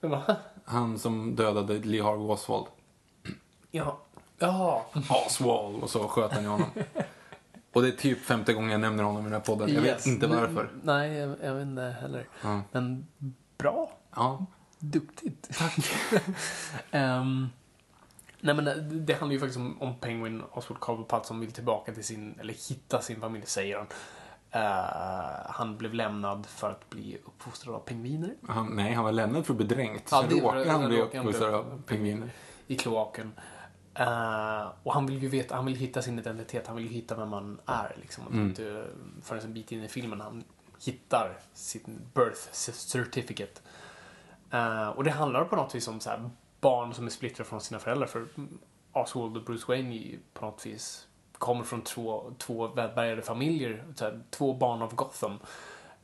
Va? 0.00 0.36
Han 0.64 0.98
som 0.98 1.36
dödade 1.36 1.78
Lee 1.78 2.02
Harvey 2.02 2.26
Oswald. 2.26 2.66
Ja. 3.70 3.98
Jaha. 4.38 4.80
Oswald 5.26 5.82
och 5.82 5.90
så 5.90 6.08
sköt 6.08 6.32
han 6.32 6.44
i 6.44 6.46
honom. 6.46 6.66
Och 7.72 7.82
det 7.82 7.88
är 7.88 7.92
typ 7.92 8.20
femte 8.24 8.52
gången 8.52 8.70
jag 8.70 8.80
nämner 8.80 9.04
honom 9.04 9.20
i 9.20 9.24
den 9.24 9.32
här 9.32 9.40
podden. 9.40 9.74
Jag 9.74 9.82
vet 9.82 9.90
Yes. 9.90 10.06
inte 10.06 10.26
varför. 10.26 10.70
Nej, 10.82 11.12
jag, 11.12 11.36
jag 11.42 11.54
vet 11.54 11.62
inte 11.62 11.96
heller. 12.00 12.28
Ja. 12.42 12.60
Men 12.72 13.06
bra. 13.58 13.90
Ja. 14.16 14.46
Duktigt. 14.78 15.58
Tack. 15.58 15.76
Ehm, 16.90 17.48
nej 18.40 18.54
men 18.54 18.64
det- 18.64 18.80
det 18.80 19.14
handlar 19.14 19.32
ju 19.34 19.40
faktiskt 19.40 19.58
om, 19.58 19.82
om 19.82 19.94
Penguin 19.94 20.42
Oswald 20.52 20.80
Cobblepot 20.80 21.26
som 21.26 21.40
vill 21.40 21.52
tillbaka 21.52 21.92
till 21.92 22.04
sin, 22.04 22.34
eller 22.40 22.54
hitta 22.68 23.00
sin 23.02 23.20
familj 23.20 23.46
säger 23.46 23.76
han. 23.76 23.86
Eh, 24.50 25.50
han 25.50 25.76
blev 25.76 25.94
lämnad 25.94 26.46
för 26.46 26.70
att 26.70 26.90
bli 26.90 27.18
uppfostrad 27.24 27.74
av 27.74 27.78
pingviner 27.80 28.34
Han, 28.48 28.76
nej, 28.76 28.92
han 28.94 29.04
var 29.04 29.12
lämnad 29.12 29.46
för 29.46 29.52
att 29.52 29.56
bli 29.56 29.66
dränkt. 29.66 30.08
Ja, 30.10 30.24
så 30.30 30.36
råkade 30.36 30.70
han 30.70 30.88
bli 30.88 31.00
uppfostrad 31.00 31.54
av 31.54 31.82
pingviner. 31.86 32.28
i 32.66 32.76
kloaken. 32.76 33.32
Eh, 33.98 34.68
och 34.82 34.94
han 34.94 35.06
vill 35.06 35.22
ju 35.22 35.28
veta, 35.28 35.56
han 35.56 35.66
vill 35.66 35.74
hitta 35.76 36.02
sin 36.02 36.18
identitet, 36.18 36.66
han 36.66 36.76
vill 36.76 36.84
ju 36.86 36.92
hitta 36.92 37.14
vem 37.14 37.28
man 37.28 37.60
är 37.66 37.96
liksom. 38.00 38.26
Och 38.26 38.32
Mm. 38.32 38.48
inte 38.48 38.86
förrän 39.22 39.42
en 39.44 39.52
bit 39.54 39.72
in 39.72 39.84
i 39.84 39.88
filmen 39.88 40.20
han 40.20 40.44
hittar 40.84 41.38
sin 41.52 42.00
birth 42.14 42.52
certificate. 42.72 43.60
Eh, 44.50 44.88
och 44.88 45.04
det 45.04 45.10
handlar 45.10 45.44
på 45.44 45.56
något 45.56 45.74
vis 45.74 45.88
om 45.88 46.00
så 46.00 46.10
här, 46.10 46.30
barn 46.60 46.94
som 46.94 47.06
är 47.06 47.10
splittrade 47.10 47.48
från 47.48 47.60
sina 47.60 47.80
föräldrar. 47.80 48.06
För 48.06 48.26
Oswald 48.92 49.36
och 49.36 49.42
Bruce 49.44 49.64
Wayne 49.68 50.18
på 50.34 50.46
något 50.46 50.66
vis 50.66 51.06
kommer 51.32 51.64
från 51.64 51.82
två, 51.82 52.34
två 52.38 52.66
välbärgade 52.68 53.22
familjer. 53.22 53.84
Här, 54.00 54.22
två 54.30 54.54
barn 54.54 54.82
av 54.82 54.94
Gotham. 54.94 55.38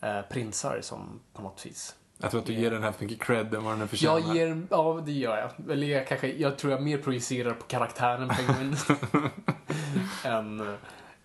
Eh, 0.01 0.23
prinsar 0.23 0.81
som 0.83 1.21
på 1.33 1.43
något 1.43 1.67
vis 1.67 1.97
Jag 2.23 2.31
tror 2.31 2.41
att 2.41 2.47
du 2.47 2.53
ger 2.53 2.71
den 2.71 2.83
här 2.83 2.93
för 2.93 3.05
mycket 3.05 3.21
cred 3.23 3.55
än 3.55 3.65
vad 3.65 3.79
den 3.79 3.89
förtjänar. 3.89 4.19
jag 4.19 4.37
ger, 4.37 4.63
ja 4.71 5.03
det 5.07 5.13
gör 5.13 5.39
jag. 5.39 5.71
Eller 5.73 5.87
jag 5.87 6.09
kanske, 6.09 6.33
jag 6.33 6.59
tror 6.59 6.73
jag 6.73 6.83
mer 6.83 6.99
projicerar 6.99 7.55
på 7.55 7.67
karaktären 7.67 8.29
Penguin 8.29 8.77
än, 10.25 10.77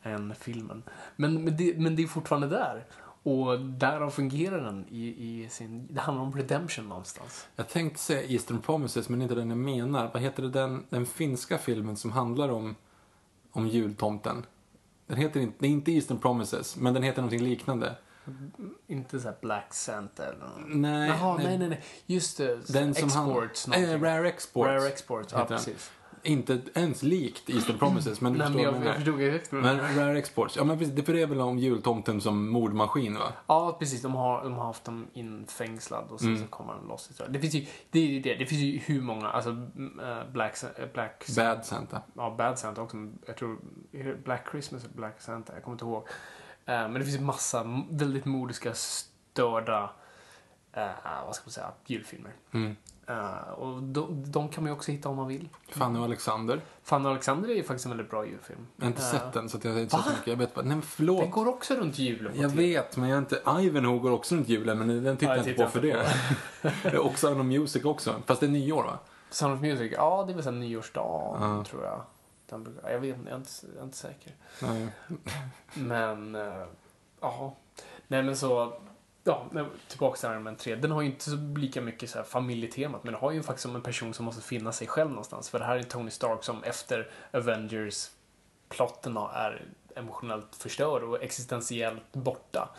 än 0.04 0.36
filmen. 0.40 0.84
Men, 1.16 1.44
men, 1.44 1.58
det, 1.58 1.78
men 1.78 1.96
det 1.96 2.04
är 2.04 2.08
fortfarande 2.08 2.48
där. 2.48 2.86
Och 3.24 3.60
därav 3.60 4.10
fungerar 4.10 4.64
den 4.64 4.86
i, 4.90 5.08
i 5.08 5.50
sin, 5.50 5.88
det 5.90 6.02
handlar 6.02 6.24
om 6.24 6.34
redemption 6.36 6.90
någonstans. 6.90 7.48
Jag 7.56 7.70
tänkte 7.70 8.00
säga 8.00 8.24
Eastern 8.24 8.62
Promises, 8.62 9.10
men 9.10 9.22
inte 9.22 9.36
den 9.36 9.50
jag 9.50 9.58
menar. 9.58 10.10
Vad 10.14 10.22
heter 10.22 10.44
det, 10.44 10.50
den, 10.50 10.86
den 10.90 11.06
finska 11.06 11.58
filmen 11.58 11.98
som 11.98 12.12
handlar 12.12 12.50
om, 12.50 12.76
om 13.52 13.68
jultomten? 13.68 14.46
Den 15.08 15.18
heter 15.18 15.40
inte, 15.40 15.56
det 15.60 15.68
är 15.68 15.72
inte 15.72 15.92
Eastern 15.92 16.20
Promises, 16.20 16.78
men 16.78 16.94
den 16.94 17.04
heter 17.04 17.22
någonting 17.22 17.44
liknande. 17.50 17.96
Inte 18.88 19.20
så 19.20 19.28
här 19.28 19.36
Black 19.42 19.74
Santa 19.74 20.26
eller 20.26 20.40
något. 20.40 20.62
Nej, 20.68 21.10
Jaha, 21.10 21.38
nej, 21.38 21.58
nej, 21.58 21.70
nej. 21.70 21.82
Just 22.06 22.38
det. 22.38 22.74
Den 22.74 22.94
som 22.96 23.06
Exports. 23.08 23.16
han, 23.16 23.28
någonting. 23.30 23.74
eh, 23.74 24.02
Rare 24.02 24.28
Exports. 24.30 24.68
Rare 24.68 24.88
Exports, 24.88 25.34
ja 25.34 25.46
precis. 25.46 25.92
Inte 26.24 26.62
ens 26.74 27.04
likt 27.04 27.50
Eastern 27.50 27.78
Promises, 27.78 28.22
men 28.22 28.34
du 28.34 28.38
Nej, 28.40 28.48
förstår 28.48 28.64
jag, 28.66 28.86
jag 28.86 28.96
förstod 28.96 29.60
menar. 29.64 29.76
Men 29.76 29.96
Rare 29.96 30.18
Exports, 30.20 30.58
ja 30.58 30.64
men 30.64 30.78
precis, 30.78 30.94
det 30.96 31.22
är 31.22 31.28
väl 31.28 31.42
om 31.42 31.60
jultomten 31.60 32.22
som 32.22 32.50
mordmaskin 32.50 33.14
va? 33.14 33.34
Ja, 33.48 33.76
precis. 33.80 34.02
De 34.02 34.16
har, 34.16 34.44
de 34.44 34.54
har 34.54 34.66
haft 34.66 34.84
dem 34.84 35.08
infängslad 35.14 36.08
och 36.10 36.20
sen 36.20 36.28
Mm. 36.30 36.42
så 36.42 36.48
kommer 36.48 36.74
de 36.74 36.88
loss. 36.88 37.22
Det 37.30 37.40
finns 37.40 37.54
ju, 37.54 37.66
det 37.92 38.00
är 38.18 38.22
det. 38.24 38.36
Det 38.36 38.46
finns 38.46 38.62
ju 38.62 38.78
hur 38.78 39.02
många, 39.02 39.28
alltså 39.30 39.50
eh, 39.50 40.32
Black, 40.32 40.64
eh, 40.78 40.86
Black 40.94 41.26
Bad 41.36 41.66
Santa. 41.66 42.02
Ja, 42.16 42.36
Bad 42.38 42.60
Santa 42.60 42.82
också. 42.82 42.98
Jag 43.28 43.38
tror, 43.38 43.58
Black 44.24 44.48
Christmas 44.52 44.84
eller 44.86 44.96
Black 44.96 45.22
Santa? 45.22 45.54
Jag 45.54 45.64
kommer 45.64 45.76
inte 45.76 45.86
ihåg. 45.86 46.08
Eh, 46.68 46.74
men 46.90 46.94
det 46.94 47.04
finns 47.06 47.20
massa 47.20 47.84
väldigt 47.90 48.26
modiska, 48.26 48.74
störda, 48.74 49.90
eh, 50.74 50.88
vad 51.26 51.36
ska 51.36 51.44
man 51.46 51.52
säga, 51.52 51.72
julfilmer. 51.86 52.32
Mm. 52.52 52.76
Eh, 53.10 53.50
och 53.52 53.84
de, 53.84 54.32
de 54.32 54.50
kan 54.50 54.64
man 54.64 54.72
ju 54.72 54.76
också 54.76 54.92
hitta 54.92 55.10
om 55.10 55.16
man 55.16 55.28
vill. 55.28 55.50
Fanny 55.70 56.00
och 56.00 56.04
Alexander. 56.04 56.62
Fanny 56.84 57.06
och 57.06 57.12
Alexander 57.12 57.50
är 57.50 57.54
ju 57.54 57.64
faktiskt 57.64 57.86
en 57.86 57.90
väldigt 57.92 58.10
bra 58.10 58.26
julfilm. 58.26 58.68
Jag 58.76 58.84
har 58.84 58.88
inte 58.88 59.02
Eh, 59.02 59.08
sett 59.12 59.34
den, 59.34 59.50
så 59.50 59.58
jag 59.64 59.72
har 59.72 59.80
inte 59.80 59.96
sett 59.96 60.06
så 60.06 60.10
mycket. 60.12 60.28
Jag 60.28 60.36
vet 60.36 60.54
bara, 60.56 60.62
nej 60.62 60.76
men 60.76 60.82
förlåt. 60.82 61.22
Den 61.22 61.32
går 61.32 61.48
också 61.48 61.76
runt 61.76 62.00
julen. 62.00 62.32
på 62.34 62.38
Jag 62.42 62.52
TV. 62.52 62.62
vet, 62.68 62.98
men 62.98 63.10
jag 63.10 63.16
är 63.18 63.20
inte... 63.20 63.42
Ivanhoe 63.62 64.00
går 64.00 64.12
också 64.12 64.36
runt 64.36 64.50
julen, 64.50 64.78
men 64.78 65.04
den 65.04 65.18
tittar 65.18 65.34
Ja, 65.36 65.38
jag 65.42 65.48
inte 65.50 65.64
på 65.64 65.70
för 65.70 65.82
det. 66.92 66.98
och 67.00 67.20
Sound 67.20 67.40
of 67.40 67.46
Music 67.46 67.86
också. 67.86 68.16
Fast 68.26 68.40
det 68.42 68.46
är 68.48 68.52
nyår 68.52 68.84
va? 68.84 69.00
Sound 69.30 69.54
of 69.54 69.62
Music, 69.62 69.92
ja 69.96 70.24
det 70.28 70.32
är 70.34 70.36
väl 70.36 70.44
sen 70.44 70.60
nyårsdagen 70.60 71.58
Ja. 71.58 71.64
tror 71.64 71.84
jag. 71.84 72.02
Den 72.50 72.64
brukar, 72.64 72.90
jag 72.90 73.00
vet 73.00 73.18
jag 73.26 73.32
är 73.32 73.36
inte, 73.36 73.50
jag 73.74 73.80
är 73.80 73.84
inte 73.84 73.98
säker. 73.98 74.34
Nej. 74.62 74.88
Men, 75.74 76.36
eh, 76.36 76.66
ja. 77.22 77.56
Nej 78.08 78.24
men 78.24 78.38
så, 78.38 78.74
ja, 79.24 79.46
tillbaka 79.88 80.18
till 80.18 80.30
Iron 80.30 80.44
Man 80.44 80.56
3. 80.56 80.76
Den 80.76 80.92
har 80.92 81.02
ju 81.02 81.08
inte 81.08 81.30
så 81.30 81.36
lika 81.36 81.82
mycket 81.82 82.10
så 82.10 82.18
här 82.18 82.26
familjetemat, 82.26 83.04
men 83.04 83.14
den 83.14 83.22
har 83.22 83.32
ju 83.32 83.44
faktiskt 83.44 83.64
som 83.64 83.76
en 83.76 83.82
person 83.82 84.14
som 84.14 84.26
måste 84.26 84.42
finna 84.42 84.72
sig 84.72 84.88
själv 84.88 85.10
någonstans. 85.10 85.50
För 85.50 85.60
det 85.60 85.66
här 85.66 85.78
är 85.78 85.84
Tony 85.84 86.12
Stark 86.12 86.44
som 86.44 86.64
efter 86.64 87.12
Avengers 87.32 88.10
plotten 88.70 89.18
är 89.18 89.66
emotionellt 89.96 90.56
förstörd 90.56 91.04
och 91.04 91.24
existentiellt 91.24 92.14
borta. 92.14 92.70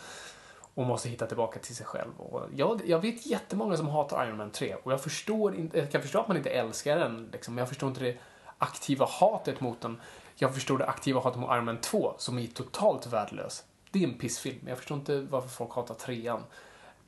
Och 0.73 0.85
måste 0.85 1.09
hitta 1.09 1.27
tillbaka 1.27 1.59
till 1.59 1.75
sig 1.75 1.85
själv. 1.85 2.19
Och 2.19 2.45
jag, 2.55 2.81
jag 2.85 2.99
vet 2.99 3.25
jättemånga 3.25 3.77
som 3.77 3.87
hatar 3.87 4.27
Iron 4.27 4.37
Man 4.37 4.51
3 4.51 4.75
och 4.83 4.91
jag 4.91 5.01
förstår 5.01 5.55
inte, 5.55 5.77
jag 5.77 5.91
kan 5.91 6.01
förstå 6.01 6.19
att 6.19 6.27
man 6.27 6.37
inte 6.37 6.49
älskar 6.49 6.99
den, 6.99 7.29
liksom, 7.31 7.53
men 7.55 7.61
jag 7.61 7.69
förstår 7.69 7.89
inte 7.89 8.03
det 8.03 8.17
aktiva 8.59 9.05
hatet 9.05 9.61
mot 9.61 9.81
den. 9.81 10.01
Jag 10.35 10.53
förstår 10.53 10.77
det 10.77 10.85
aktiva 10.85 11.19
hatet 11.21 11.39
mot 11.39 11.51
Iron 11.51 11.65
Man 11.65 11.77
2 11.81 12.13
som 12.17 12.39
är 12.39 12.47
totalt 12.47 13.07
värdelös. 13.07 13.63
Det 13.91 14.03
är 14.03 14.07
en 14.07 14.17
pissfilm. 14.17 14.59
Jag 14.67 14.77
förstår 14.77 14.97
inte 14.97 15.19
varför 15.21 15.49
folk 15.49 15.73
hatar 15.73 15.95
trean. 15.95 16.43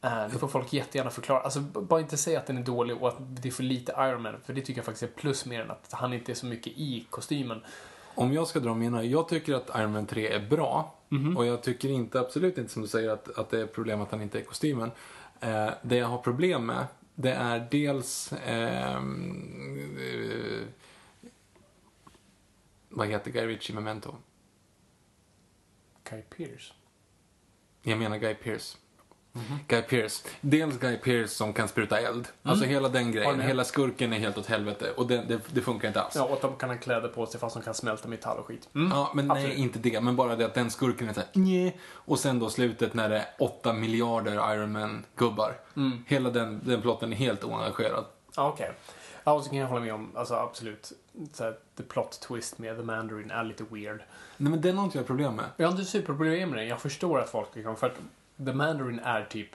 Eh, 0.02 0.28
Det 0.32 0.38
får 0.40 0.48
folk 0.48 0.74
jättegärna 0.74 1.10
förklara. 1.10 1.40
Alltså, 1.40 1.60
bara 1.60 2.00
inte 2.00 2.18
säga 2.18 2.40
att 2.40 2.48
den 2.48 2.58
är 2.58 2.62
dålig 2.64 2.98
och 3.02 3.08
att 3.08 3.16
det 3.20 3.50
är 3.50 3.52
för 3.52 3.64
lite 3.64 3.92
Iron 3.98 4.22
Man, 4.22 4.36
för 4.46 4.54
det 4.54 4.62
tycker 4.62 4.80
jag 4.80 4.86
faktiskt 4.86 5.04
är 5.04 5.22
plus 5.22 5.46
mer 5.46 5.62
än 5.62 5.72
att 5.72 5.88
han 5.92 6.14
inte 6.14 6.32
är 6.32 6.36
så 6.36 6.46
mycket 6.46 6.74
i 6.78 7.06
kostymen. 7.10 7.62
Om 8.16 8.34
jag 8.34 8.48
ska 8.48 8.60
dra 8.60 8.74
mina, 8.74 9.04
jag 9.04 9.28
tycker 9.28 9.54
att 9.54 9.70
Iron 9.76 9.92
Man 9.92 10.06
3 10.06 10.28
är 10.28 10.40
bra. 10.50 10.96
Mhm. 11.10 11.38
Och 11.38 11.46
jag 11.46 11.64
tycker 11.64 11.90
inte, 11.90 12.20
absolut 12.20 12.58
inte 12.58 12.74
som 12.74 12.82
du 12.82 12.88
säger, 12.88 13.10
att, 13.10 13.38
att 13.38 13.50
det 13.50 13.62
är 13.62 13.66
problem 13.68 14.02
att 14.02 14.12
han 14.12 14.22
inte 14.22 14.38
är 14.38 14.42
i 14.42 14.46
kostymen. 14.46 14.92
Eh, 15.40 15.70
det 15.82 15.96
jag 15.96 16.08
har 16.08 16.18
problem 16.18 16.66
med, 16.66 16.86
det 17.16 17.32
är 17.34 17.68
dels... 17.72 18.34
ehm, 18.46 19.98
eh, 20.00 20.68
vad 22.92 23.08
heter 23.08 23.32
Guy 23.32 23.48
Ritchie 23.48 23.76
Memento? 23.76 24.16
Guy 26.10 26.22
Pearce. 26.22 26.74
Jag 27.84 28.00
menar 28.00 28.18
Guy 28.18 28.34
Pearce. 28.34 28.78
Mhm. 29.34 29.60
Guy 29.68 29.82
Pearce. 29.82 30.28
Dels 30.42 30.80
Guy 30.80 30.98
Pearce 30.98 31.28
som 31.28 31.54
kan 31.54 31.68
spruta 31.68 32.00
eld. 32.00 32.28
Alltså 32.44 32.66
hela 32.66 32.90
den 32.90 33.12
grejen. 33.12 33.38
med. 33.38 33.48
Hela 33.48 33.64
skurken 33.64 34.14
är 34.14 34.20
helt 34.20 34.38
åt 34.38 34.46
helvete. 34.46 34.92
Och 34.98 35.08
det, 35.08 35.18
det, 35.28 35.42
det 35.54 35.62
funkar 35.62 35.88
inte 35.88 36.02
alls. 36.02 36.16
Ja, 36.16 36.24
och 36.24 36.34
att 36.34 36.42
de 36.42 36.56
kan 36.56 36.70
ha 36.70 36.78
kläder 36.78 37.08
på 37.08 37.26
sig 37.26 37.40
fast 37.40 37.56
de 37.56 37.64
kan 37.64 37.74
smälta 37.74 38.08
metall 38.08 38.38
och 38.38 38.46
skit. 38.46 38.70
Mm. 38.76 38.92
Ja, 38.92 39.12
men 39.16 39.32
Absolut. 39.32 39.50
nej, 39.50 39.62
inte 39.64 39.80
det. 39.80 40.02
Men 40.02 40.16
bara 40.16 40.36
det 40.36 40.46
att 40.46 40.54
den 40.54 40.72
skurken 40.72 41.10
är 41.10 41.14
såhär, 41.14 41.30
nej. 41.34 41.80
Och 41.90 42.20
sen 42.20 42.40
då 42.40 42.50
slutet 42.50 42.94
när 42.94 43.10
det 43.10 43.18
är 43.18 43.26
8 43.40 43.74
miljarder 43.74 44.54
Iron 44.56 44.72
Man-gubbar. 44.72 45.60
Mm. 45.76 46.04
Hela 46.08 46.30
den, 46.30 46.62
den 46.64 46.82
plotten 46.82 47.14
är 47.14 47.18
helt 47.18 47.44
oengagerad. 47.44 48.06
Ja, 48.36 48.50
okej. 48.50 48.72
Ja, 49.24 49.32
och 49.34 49.44
så 49.44 49.50
kan 49.50 49.60
jag 49.60 49.68
hålla 49.68 49.82
med 49.82 49.94
om, 49.94 50.12
alltså 50.16 50.36
absolut, 50.36 50.92
så 51.34 51.44
här, 51.44 51.58
the 51.78 51.84
plot 51.84 52.20
twist 52.22 52.58
med 52.58 52.78
The 52.78 52.84
Mandarin 52.84 53.32
är 53.32 53.44
lite 53.44 53.64
weird. 53.64 54.04
Nej, 54.38 54.52
men 54.52 54.62
den 54.62 54.78
har 54.78 54.86
inte 54.86 54.98
jag 54.98 55.08
problem 55.08 55.36
med. 55.36 55.46
Jag 55.58 55.68
har 55.68 55.72
inte 55.72 55.86
superproblem 55.86 56.50
med 56.50 56.60
det. 56.60 56.66
Jag 56.66 56.82
förstår 56.82 57.20
att 57.20 57.30
folk 57.30 57.56
liksom, 57.56 57.76
för 57.76 57.88
att 57.88 57.98
The 58.46 58.54
Mandarin 58.54 59.00
är 59.00 59.26
typ 59.26 59.50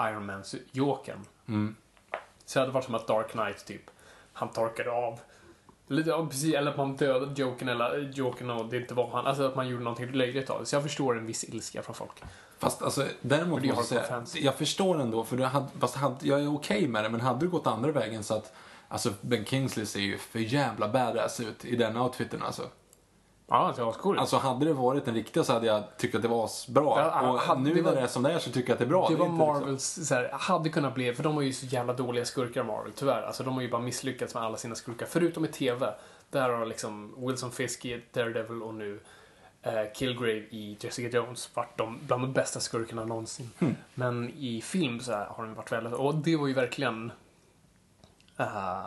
Iron 0.00 0.26
Mans 0.26 0.54
Jokern. 0.72 1.24
Mm. 1.48 1.76
Så 2.44 2.58
det 2.58 2.60
hade 2.60 2.72
varit 2.72 2.84
som 2.84 2.94
att 2.94 3.06
Dark 3.06 3.30
Knight 3.30 3.66
typ, 3.66 3.90
han 4.32 4.48
torkade 4.48 4.90
av. 4.90 5.20
Ja, 5.86 6.26
precis, 6.26 6.54
eller 6.54 6.70
att 6.70 6.76
man 6.76 6.96
dödade 6.96 7.40
Jokern 7.40 7.68
eller 7.68 8.12
Jokern 8.14 8.50
och 8.50 8.66
det 8.66 8.76
inte 8.76 8.94
var 8.94 9.10
han. 9.10 9.26
Alltså 9.26 9.42
att 9.42 9.56
man 9.56 9.68
gjorde 9.68 9.84
någonting 9.84 10.12
löjligt 10.12 10.50
av 10.50 10.60
det. 10.60 10.66
Så 10.66 10.76
jag 10.76 10.82
förstår 10.82 11.18
en 11.18 11.26
viss 11.26 11.44
ilska 11.44 11.82
från 11.82 11.94
folk. 11.94 12.22
Fast 12.60 12.82
alltså, 12.82 13.04
däremot 13.20 13.62
det 13.62 13.68
måste 13.74 13.94
jag 13.94 14.04
säga, 14.04 14.16
fans. 14.16 14.36
jag 14.36 14.54
förstår 14.54 15.00
ändå, 15.00 15.24
för 15.24 15.36
det 15.36 15.46
hade, 15.46 15.66
fast 15.80 15.96
hade, 15.96 16.16
jag 16.26 16.40
är 16.40 16.54
okej 16.54 16.88
med 16.88 17.04
det, 17.04 17.08
men 17.08 17.20
hade 17.20 17.40
det 17.40 17.46
gått 17.46 17.66
andra 17.66 17.92
vägen 17.92 18.22
så 18.24 18.34
att, 18.34 18.52
alltså 18.88 19.10
Ben 19.20 19.44
Kingsley 19.44 19.86
ser 19.86 20.00
ju 20.00 20.18
för 20.18 20.38
jävla 20.38 20.88
badass 20.88 21.40
ut 21.40 21.64
i 21.64 21.76
den 21.76 21.96
outfiten 21.96 22.42
alltså. 22.42 22.62
Ja, 23.52 23.72
det 23.76 23.82
var 23.82 23.90
ascoolt. 23.90 24.20
Alltså 24.20 24.36
hade 24.36 24.64
det 24.66 24.72
varit 24.72 25.04
den 25.04 25.14
riktiga 25.14 25.44
så 25.44 25.52
hade 25.52 25.66
jag 25.66 25.82
tyckt 25.98 26.14
att 26.14 26.22
det 26.22 26.28
var 26.28 26.70
bra. 26.72 26.94
Ja, 27.00 27.30
och 27.30 27.38
hade- 27.38 27.60
nu 27.60 27.74
det 27.74 27.82
var- 27.82 27.90
när 27.90 27.96
det 28.00 28.02
är 28.04 28.08
som 28.08 28.22
det 28.22 28.32
är 28.32 28.38
så 28.38 28.50
tycker 28.50 28.68
jag 28.68 28.72
att 28.72 28.78
det 28.78 28.84
är 28.84 28.88
bra. 28.88 29.08
det 29.08 29.14
är 29.14 29.18
var 29.18 29.24
liksom- 29.26 29.38
Marvels, 29.38 30.08
så 30.08 30.14
här, 30.14 30.28
hade 30.32 30.68
kunnat 30.68 30.94
bli, 30.94 31.14
för 31.14 31.22
de 31.22 31.34
har 31.34 31.42
ju 31.42 31.52
så 31.52 31.66
jävla 31.66 31.92
dåliga 31.92 32.24
skurkar 32.24 32.64
Marvel, 32.64 32.92
tyvärr. 32.96 33.22
Alltså 33.22 33.42
de 33.44 33.54
har 33.54 33.62
ju 33.62 33.70
bara 33.70 33.82
misslyckats 33.82 34.34
med 34.34 34.42
alla 34.42 34.56
sina 34.56 34.74
skurkar, 34.74 35.06
förutom 35.06 35.44
i 35.44 35.48
TV. 35.48 35.94
Där 36.30 36.48
har 36.50 36.66
liksom 36.66 37.14
Wilson 37.26 37.50
Fisk 37.52 37.84
i 37.84 38.04
Daredevil 38.12 38.62
och 38.62 38.74
nu 38.74 39.00
Kilgrave 39.94 40.44
i 40.50 40.76
Jessica 40.80 41.16
Jones 41.16 41.50
varit 41.56 41.78
de, 41.78 41.98
bland 42.06 42.22
de 42.22 42.32
bästa 42.32 42.60
skurkarna 42.60 43.04
någonsin. 43.04 43.50
Hmm. 43.58 43.74
Men 43.94 44.30
i 44.38 44.60
film 44.60 45.00
så 45.00 45.12
har 45.12 45.44
de 45.44 45.54
varit 45.54 45.72
väldigt, 45.72 45.92
och 45.92 46.14
det 46.14 46.36
var 46.36 46.46
ju 46.46 46.54
verkligen 46.54 47.12
eh, 48.38 48.86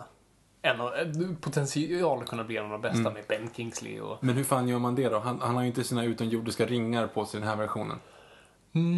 en 0.62 0.82
av, 0.82 0.96
eh, 0.96 1.08
potential 1.42 2.22
att 2.22 2.30
kunna 2.30 2.44
bli 2.44 2.58
en 2.58 2.66
av 2.66 2.72
de 2.72 2.82
bästa 2.82 3.00
Mm. 3.00 3.14
med 3.14 3.24
Ben 3.28 3.50
Kingsley 3.56 4.00
och... 4.00 4.24
Men 4.24 4.36
hur 4.36 4.44
fan 4.44 4.68
gör 4.68 4.80
man 4.80 4.96
det 4.96 5.10
då? 5.10 5.20
Han, 5.20 5.42
han 5.42 5.56
har 5.56 5.62
ju 5.62 5.68
inte 5.68 5.84
sina 5.84 6.04
utomjordiska 6.04 6.66
ringar 6.66 7.08
på 7.08 7.26
sig 7.26 7.38
i 7.38 7.42
den 7.42 7.50
här 7.50 7.56
versionen. 7.58 7.98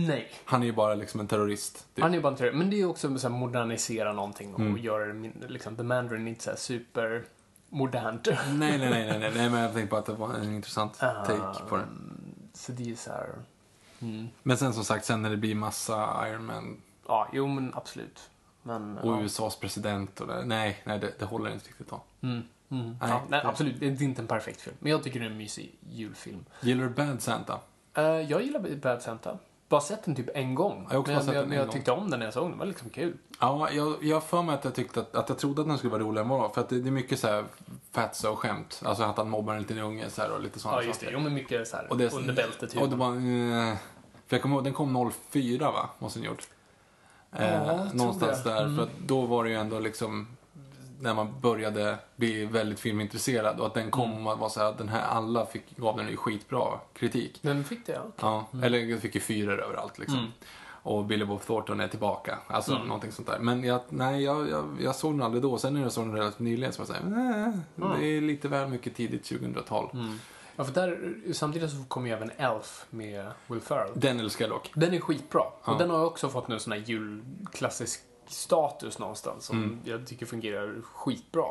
Nej. 0.08 0.32
Han 0.46 0.62
är 0.62 0.66
ju 0.66 0.72
bara 0.74 0.96
liksom 0.96 1.20
en 1.20 1.28
terrorist. 1.28 1.88
Typ. 1.96 2.04
Han 2.04 2.12
är 2.12 2.16
ju 2.16 2.22
bara 2.22 2.32
en 2.32 2.38
teori. 2.38 2.54
Men 2.56 2.70
det 2.70 2.76
är 2.76 2.78
ju 2.78 2.86
också 2.86 3.18
så 3.18 3.28
här, 3.30 3.36
modernisera 3.38 4.14
någonting 4.14 4.54
och 4.54 4.60
Mm. 4.60 4.78
göra 4.78 5.06
det 5.14 5.48
liksom, 5.48 5.76
The 5.76 5.84
Mandarin 5.84 6.28
inte 6.28 6.44
så 6.44 6.52
super 6.58 7.26
modernt. 7.70 8.28
Nej, 8.54 8.78
nej, 8.78 8.90
nej, 8.90 9.20
nej, 9.20 9.32
nej, 9.36 9.50
men 9.50 9.62
jag 9.62 9.74
tänkte 9.74 9.92
bara 9.92 10.00
att 10.00 10.06
det 10.06 10.14
var 10.14 10.34
en 10.34 10.56
intressant 10.56 11.00
take 11.00 11.64
på 11.70 11.78
det. 11.78 11.86
Så 12.54 12.72
det 12.72 12.92
är 12.92 12.96
så 12.96 13.12
här... 13.12 13.30
Mm. 14.00 14.28
Men 14.44 14.58
sen 14.58 14.74
som 14.74 14.84
sagt, 14.86 15.06
sen 15.06 15.22
när 15.22 15.30
det 15.30 15.38
blir 15.38 15.56
massa 15.56 16.28
Iron 16.30 16.46
Man 16.46 16.82
Ja, 17.08 17.28
jo 17.34 17.48
men 17.48 17.72
absolut. 17.76 18.30
Men, 18.64 18.98
och 18.98 19.14
ja. 19.14 19.22
USAs 19.22 19.56
president 19.60 20.22
och 20.22 20.28
det, 20.28 20.46
nej, 20.46 20.82
nej, 20.84 21.00
det, 21.00 21.14
det 21.20 21.26
håller 21.26 21.52
inte 21.52 21.68
riktigt 21.68 21.90
då. 21.90 22.02
Mm. 22.22 22.44
Mm. 22.70 22.86
Nej, 23.02 23.10
ja, 23.10 23.22
nej, 23.30 23.42
det- 23.42 23.48
absolut. 23.48 23.80
Det 23.80 23.86
är 23.86 24.02
inte 24.02 24.22
en 24.22 24.28
perfekt 24.28 24.62
film. 24.62 24.76
Men 24.80 24.92
jag 24.92 25.04
tycker 25.04 25.20
det 25.20 25.26
är 25.26 25.30
en 25.30 25.38
mysig 25.38 25.76
julfilm. 25.90 26.46
Gillar 26.62 26.84
du 26.84 26.90
Bad 26.90 27.22
Santa? 27.22 27.60
Eh, 27.94 28.04
jag 28.04 28.42
gillar 28.44 28.76
Bad 28.76 29.02
Santa. 29.02 29.38
Bara 29.70 29.82
sett 29.82 30.04
den 30.06 30.16
typ 30.16 30.30
en 30.34 30.56
gång. 30.56 30.88
Jag 30.92 31.00
också 31.00 31.12
men 31.14 31.24
sett 31.26 31.36
jag, 31.36 31.44
den 31.44 31.52
en 31.52 31.58
jag 31.58 31.66
gång. 31.68 31.74
tyckte 31.74 31.92
om 31.92 32.10
den 32.10 32.20
när 32.20 32.28
jag 32.28 32.34
såg 32.34 32.44
den. 32.44 32.52
Det 32.52 32.58
var 32.58 32.66
liksom 32.66 32.90
kul. 32.90 33.14
Ja, 33.40 33.70
jag, 33.72 34.04
jag 34.04 34.24
för 34.24 34.42
mig 34.42 34.56
att 34.56 34.64
jag 34.66 34.76
tyckte 34.76 35.00
att, 35.00 35.16
att 35.16 35.30
jag 35.30 35.38
trodde 35.38 35.62
att 35.62 35.68
den 35.68 35.78
skulle 35.78 35.92
vara 35.92 36.02
roligare 36.04 36.24
än 36.24 36.30
vad 36.30 36.40
den 36.40 36.42
var. 36.48 36.54
För 36.54 36.62
att 36.62 36.70
det, 36.70 36.80
det 36.82 36.90
är 36.90 36.92
mycket 36.92 37.20
så 37.20 37.28
här 37.28 37.44
fatsa 37.92 38.30
och 38.32 38.40
skämt. 38.40 38.82
Alltså 38.86 39.04
att 39.04 39.18
han 39.18 39.30
mobbar 39.30 39.54
en 39.54 39.62
liten 39.62 39.80
unge 39.80 40.10
så 40.10 40.22
här, 40.22 40.32
och 40.32 40.42
lite 40.42 40.60
sådana 40.60 40.82
Ja, 40.82 40.88
just 40.88 41.00
det. 41.00 41.06
saker. 41.06 41.18
Jo, 41.18 41.24
men 41.24 41.34
mycket 41.34 41.68
så 41.68 41.78
här 41.78 41.88
Och 41.90 41.98
det, 41.98 42.14
under 42.14 42.34
bältet. 42.34 42.78
Och 42.78 42.90
det 42.90 42.96
var, 42.96 43.08
eh, 43.10 43.76
för 44.28 44.36
jag 44.36 44.42
kommer 44.42 44.56
ihåg, 44.56 44.64
den 44.64 44.74
kom 44.74 45.12
04 45.32 45.72
va? 45.72 45.90
Måste 46.00 46.20
den 46.20 46.26
gjort. 46.26 46.48
Eh, 47.32 47.54
Ja, 47.54 47.66
tror 47.66 47.98
någonstans 47.98 48.44
det. 48.44 48.50
där. 48.50 48.64
Mm. 48.64 48.76
För 48.76 48.84
att 48.84 48.90
då 49.06 49.22
var 49.26 49.44
det 49.44 49.50
ju 49.50 49.56
ändå 49.56 49.80
liksom 49.80 50.28
när 51.00 51.14
man 51.14 51.40
började 51.42 51.98
bli 52.16 52.46
väldigt 52.46 52.80
filmintresserad 52.80 53.60
och 53.60 53.66
att 53.68 53.74
den 53.74 53.92
kom 53.92 54.12
Mm. 54.12 54.28
och 54.28 54.40
var 54.40 54.50
så 54.50 54.60
här, 54.60 54.74
den 54.78 54.90
här 54.90 55.02
alla 55.02 55.46
fick, 55.46 55.78
gav 55.78 55.98
den 55.98 56.08
ju 56.08 56.18
skitbra 56.18 56.66
kritik. 56.94 57.40
Den 57.42 57.64
fick 57.64 57.86
det, 57.86 57.94
ja. 57.94 58.04
Ja, 58.20 58.60
eller 58.64 58.80
jag 58.80 59.00
fick 59.02 59.16
ju 59.16 59.22
fyror 59.22 59.60
överallt 59.62 60.00
liksom. 60.00 60.20
Mm. 60.20 60.32
Och 60.88 61.06
Billy 61.06 61.26
Bob 61.26 61.42
Thornton 61.46 61.80
är 61.80 61.88
tillbaka. 61.88 62.38
Alltså 62.48 62.72
Mm. 62.76 62.88
någonting 62.88 63.12
sånt 63.12 63.28
där. 63.28 63.40
Men 63.40 63.64
jag, 63.64 63.82
nej, 63.90 64.24
jag, 64.24 64.50
jag, 64.50 64.78
jag 64.82 64.96
såg 64.96 65.14
den 65.14 65.22
aldrig 65.22 65.44
då. 65.44 65.58
Sen 65.58 65.74
när 65.74 65.82
jag 65.82 65.92
såg 65.92 66.06
den 66.06 66.16
relativt 66.16 66.40
nyligen 66.40 66.74
så 66.74 66.84
var 66.84 66.96
jag 66.96 67.04
såhär, 67.04 67.16
nej, 67.76 68.00
det 68.00 68.06
är 68.18 68.22
lite 68.22 68.48
väl 68.48 68.68
mycket 68.70 68.96
tidigt 68.96 69.24
2000-tal. 69.32 69.90
Mm. 69.94 70.20
Ja, 70.56 70.64
för 70.64 70.74
där, 70.74 71.14
samtidigt 71.34 71.72
så 71.72 71.84
kommer 71.88 72.08
ju 72.08 72.14
även 72.14 72.32
Elf 72.38 72.86
med 72.90 73.26
Will 73.48 73.62
Ferrell. 73.62 73.92
Den 73.96 74.20
älskar 74.20 74.46
jag 74.46 74.52
dock. 74.56 74.72
Den 74.76 74.94
är 74.94 75.00
skitbra. 75.00 75.42
Ja. 75.66 75.72
Och 75.74 75.80
den 75.80 75.90
har 75.90 75.98
ju 76.00 76.06
också 76.06 76.30
fått 76.30 76.48
nu 76.48 76.60
sån 76.60 76.74
här 76.74 76.80
julklassisk 76.86 78.02
status 78.28 79.00
någonstans 79.00 79.46
som 79.46 79.58
Mm. 79.64 79.80
jag 79.84 80.08
tycker 80.08 80.26
fungerar 80.26 80.82
skitbra. 80.82 81.46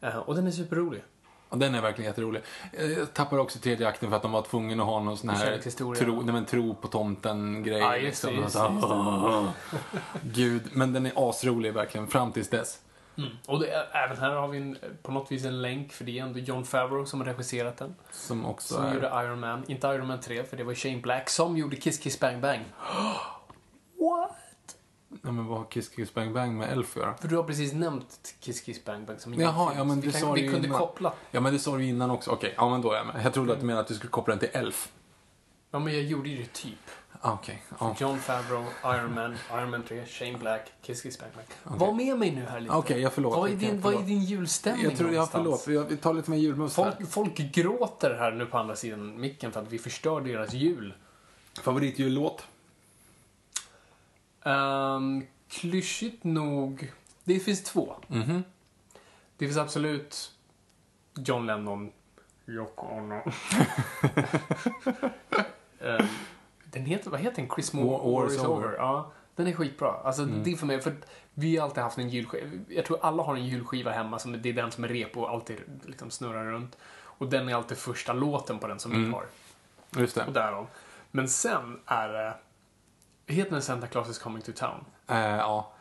Eh, 0.00 0.16
och 0.16 0.34
den 0.34 0.46
är 0.46 0.50
superrolig. 0.50 1.02
Och 1.48 1.58
den 1.58 1.74
är 1.74 1.82
verkligen 1.82 2.10
jätterolig. 2.10 2.42
Jag 2.72 3.14
tappade 3.14 3.42
också 3.42 3.58
tredje 3.58 3.88
akten 3.88 4.08
för 4.10 4.16
att 4.16 4.22
de 4.22 4.32
var 4.32 4.42
tvungna 4.42 4.82
att 4.82 4.88
ha 4.88 5.00
någon 5.02 5.16
sån 5.16 5.28
här 5.30 5.94
tro, 5.94 6.22
nej, 6.22 6.32
men 6.32 6.44
tro 6.44 6.74
på 6.74 6.88
tomten-grej. 6.88 7.78
Ja, 7.78 7.90
liksom. 7.96 8.34
just 8.34 8.54
just. 8.54 8.56
Gud, 10.22 10.62
men 10.72 10.92
den 10.92 11.06
är 11.06 11.12
asrolig 11.30 11.74
verkligen, 11.74 12.06
fram 12.08 12.32
tills 12.32 12.48
dess. 12.50 12.78
Mm. 13.18 13.30
Och 13.46 13.60
det 13.60 13.66
även 13.92 14.16
här 14.16 14.30
har 14.30 14.48
vi 14.48 14.58
en, 14.58 14.78
på 15.02 15.12
något 15.12 15.32
vis 15.32 15.44
en 15.44 15.62
länk, 15.62 15.92
för 15.92 16.04
det 16.04 16.18
är 16.18 16.22
ändå 16.22 16.38
John 16.38 16.64
Favreau 16.64 17.06
som 17.06 17.20
har 17.20 17.26
regisserat 17.26 17.76
den. 17.76 17.94
Som 18.12 18.46
också 18.46 18.74
Som 18.74 18.84
är... 18.84 18.94
gjorde 18.94 19.06
Iron 19.06 19.40
Man. 19.40 19.62
Inte 19.66 19.86
Iron 19.86 20.06
Man 20.06 20.20
3, 20.20 20.44
för 20.44 20.56
det 20.56 20.64
var 20.64 20.74
Shane 20.74 20.96
Black 20.98 21.30
som 21.30 21.56
gjorde 21.56 21.76
Kiss 21.76 21.98
Kiss 21.98 22.20
Bang 22.20 22.40
Bang. 22.40 22.60
What? 24.00 24.36
Ja, 25.10 25.32
men 25.32 25.46
vad 25.46 25.58
har 25.58 25.64
Kiss 25.64 25.88
Kiss 25.88 26.14
Bang 26.14 26.34
Bang 26.34 26.56
med 26.56 26.72
Elf 26.72 26.96
att 26.96 27.02
göra? 27.02 27.14
För 27.16 27.28
du 27.28 27.36
har 27.36 27.42
precis 27.44 27.72
nämnt 27.72 28.34
Kiss 28.40 28.60
Kiss 28.60 28.84
Bang 28.84 29.06
Bang 29.06 29.20
som 29.20 29.32
en 29.32 29.40
Jaha, 29.40 29.72
ja, 29.76 29.84
men 29.84 30.00
du 30.00 30.12
sa 30.12 30.34
det 30.34 30.42
vi 30.42 30.48
kunde 30.48 30.66
innan. 30.66 30.78
koppla. 30.78 31.12
Ja, 31.30 31.40
men 31.40 31.52
det 31.52 31.58
sa 31.58 31.76
du 31.76 31.84
innan 31.84 32.10
också. 32.10 32.30
Okej, 32.30 32.54
ja 32.56 32.68
men 32.70 32.82
då 32.82 32.92
är 32.92 32.96
jag 32.96 33.06
med. 33.06 33.24
Jag 33.24 33.34
trodde 33.34 33.52
att 33.52 33.60
du 33.60 33.66
menade 33.66 33.82
att 33.82 33.88
du 33.88 33.94
skulle 33.94 34.10
koppla 34.10 34.34
den 34.36 34.38
till 34.40 34.60
Elf. 34.60 34.92
Ja, 35.70 35.78
men 35.78 35.92
jag 35.92 36.02
gjorde 36.02 36.28
ju 36.28 36.36
det 36.36 36.52
typ. 36.52 36.78
Ah, 37.20 37.32
Okej, 37.32 37.62
ja. 37.80 37.96
John 37.98 38.18
Favreau, 38.18 38.64
Iron 38.84 39.14
Man, 39.14 39.36
Iron 39.52 39.70
Man 39.70 39.82
3, 39.82 40.06
Shane 40.06 40.38
Black, 40.38 40.72
Kiss 40.82 41.02
Kiss 41.02 41.18
Bang 41.18 41.30
Bang. 41.34 41.78
Var 41.78 41.92
med 41.92 42.18
mig 42.18 42.30
nu 42.30 42.44
här 42.44 42.60
lite. 42.60 42.74
Okej, 42.74 43.00
jag 43.00 43.12
förlåt. 43.12 43.36
Vad 43.36 43.50
är, 43.50 43.56
din, 43.56 43.80
vad 43.80 43.94
är 43.94 44.02
din 44.02 44.24
julstämning 44.24 44.84
Jag 44.84 44.96
tror, 44.96 45.08
ja, 45.10 45.14
någonstans? 45.14 45.62
förlåt. 45.64 45.90
Vi 45.90 45.96
tar 45.96 46.14
lite 46.14 46.30
mer 46.30 46.38
julmust 46.38 46.76
här. 46.76 46.92
Folk, 46.98 47.10
folk 47.10 47.36
gråter 47.36 48.14
här 48.18 48.30
nu 48.32 48.46
på 48.46 48.58
andra 48.58 48.76
sidan 48.76 49.20
micken 49.20 49.52
för 49.52 49.60
att 49.62 49.72
vi 49.72 49.78
förstör 49.78 50.20
deras 50.20 50.52
jul. 50.52 50.94
Favoritjullåt? 51.62 52.46
Um, 54.42 55.26
klyschigt 55.48 56.24
nog, 56.24 56.92
det 57.24 57.40
finns 57.40 57.62
två. 57.64 57.94
Mhm. 58.06 58.44
Det 59.36 59.46
finns 59.46 59.58
absolut 59.58 60.32
John 61.16 61.46
Lennon, 61.46 61.92
Yoko 62.46 62.86
Ono. 62.86 63.22
Ehm, 65.80 66.06
den 66.64 66.84
heter, 66.86 67.10
vad 67.10 67.20
heter 67.20 67.36
den? 67.42 67.50
Chris 67.54 67.72
Moore, 67.72 67.88
War- 67.98 68.12
War 68.12 68.22
War 68.22 68.26
is 68.32 68.38
over. 68.38 68.48
over. 68.66 68.76
Ja, 68.76 69.10
den 69.36 69.46
är 69.46 69.52
skitbra. 69.52 69.88
Alltså, 70.04 70.22
Mm. 70.22 70.42
det 70.44 70.52
är 70.52 70.56
för 70.56 70.66
mig, 70.66 70.80
för 70.80 70.94
vi 71.34 71.56
har 71.56 71.64
alltid 71.64 71.82
haft 71.82 71.98
en 71.98 72.08
julskiva. 72.08 72.46
Jag 72.68 72.84
tror 72.84 72.98
alla 73.02 73.22
har 73.22 73.34
en 73.36 73.44
julskiva 73.46 73.90
hemma, 73.92 74.18
som 74.18 74.42
det 74.42 74.48
är 74.48 74.52
den 74.52 74.70
som 74.72 74.84
är 74.84 74.88
rep 74.88 75.16
och 75.16 75.30
alltid 75.30 75.56
liksom 75.86 76.10
snurrar 76.10 76.44
runt. 76.44 76.76
Och 77.00 77.28
den 77.28 77.48
är 77.48 77.54
alltid 77.54 77.78
första 77.78 78.12
låten 78.12 78.58
på 78.58 78.66
den 78.66 78.78
som 78.78 78.90
vi 78.90 78.96
Mm. 78.96 79.12
har. 79.12 79.24
Just 79.96 80.14
det. 80.14 80.24
Och 80.26 80.32
därav. 80.32 80.66
Men 81.10 81.28
sen 81.28 81.80
är 81.86 82.08
det, 82.08 82.34
heter 83.34 83.50
den 83.50 83.62
Santa 83.62 83.86
Claus 83.86 84.08
is 84.10 84.18
coming 84.18 84.42
to 84.42 84.52
town? 84.52 84.84
Eh, 85.08 85.18
ja, 85.18 85.72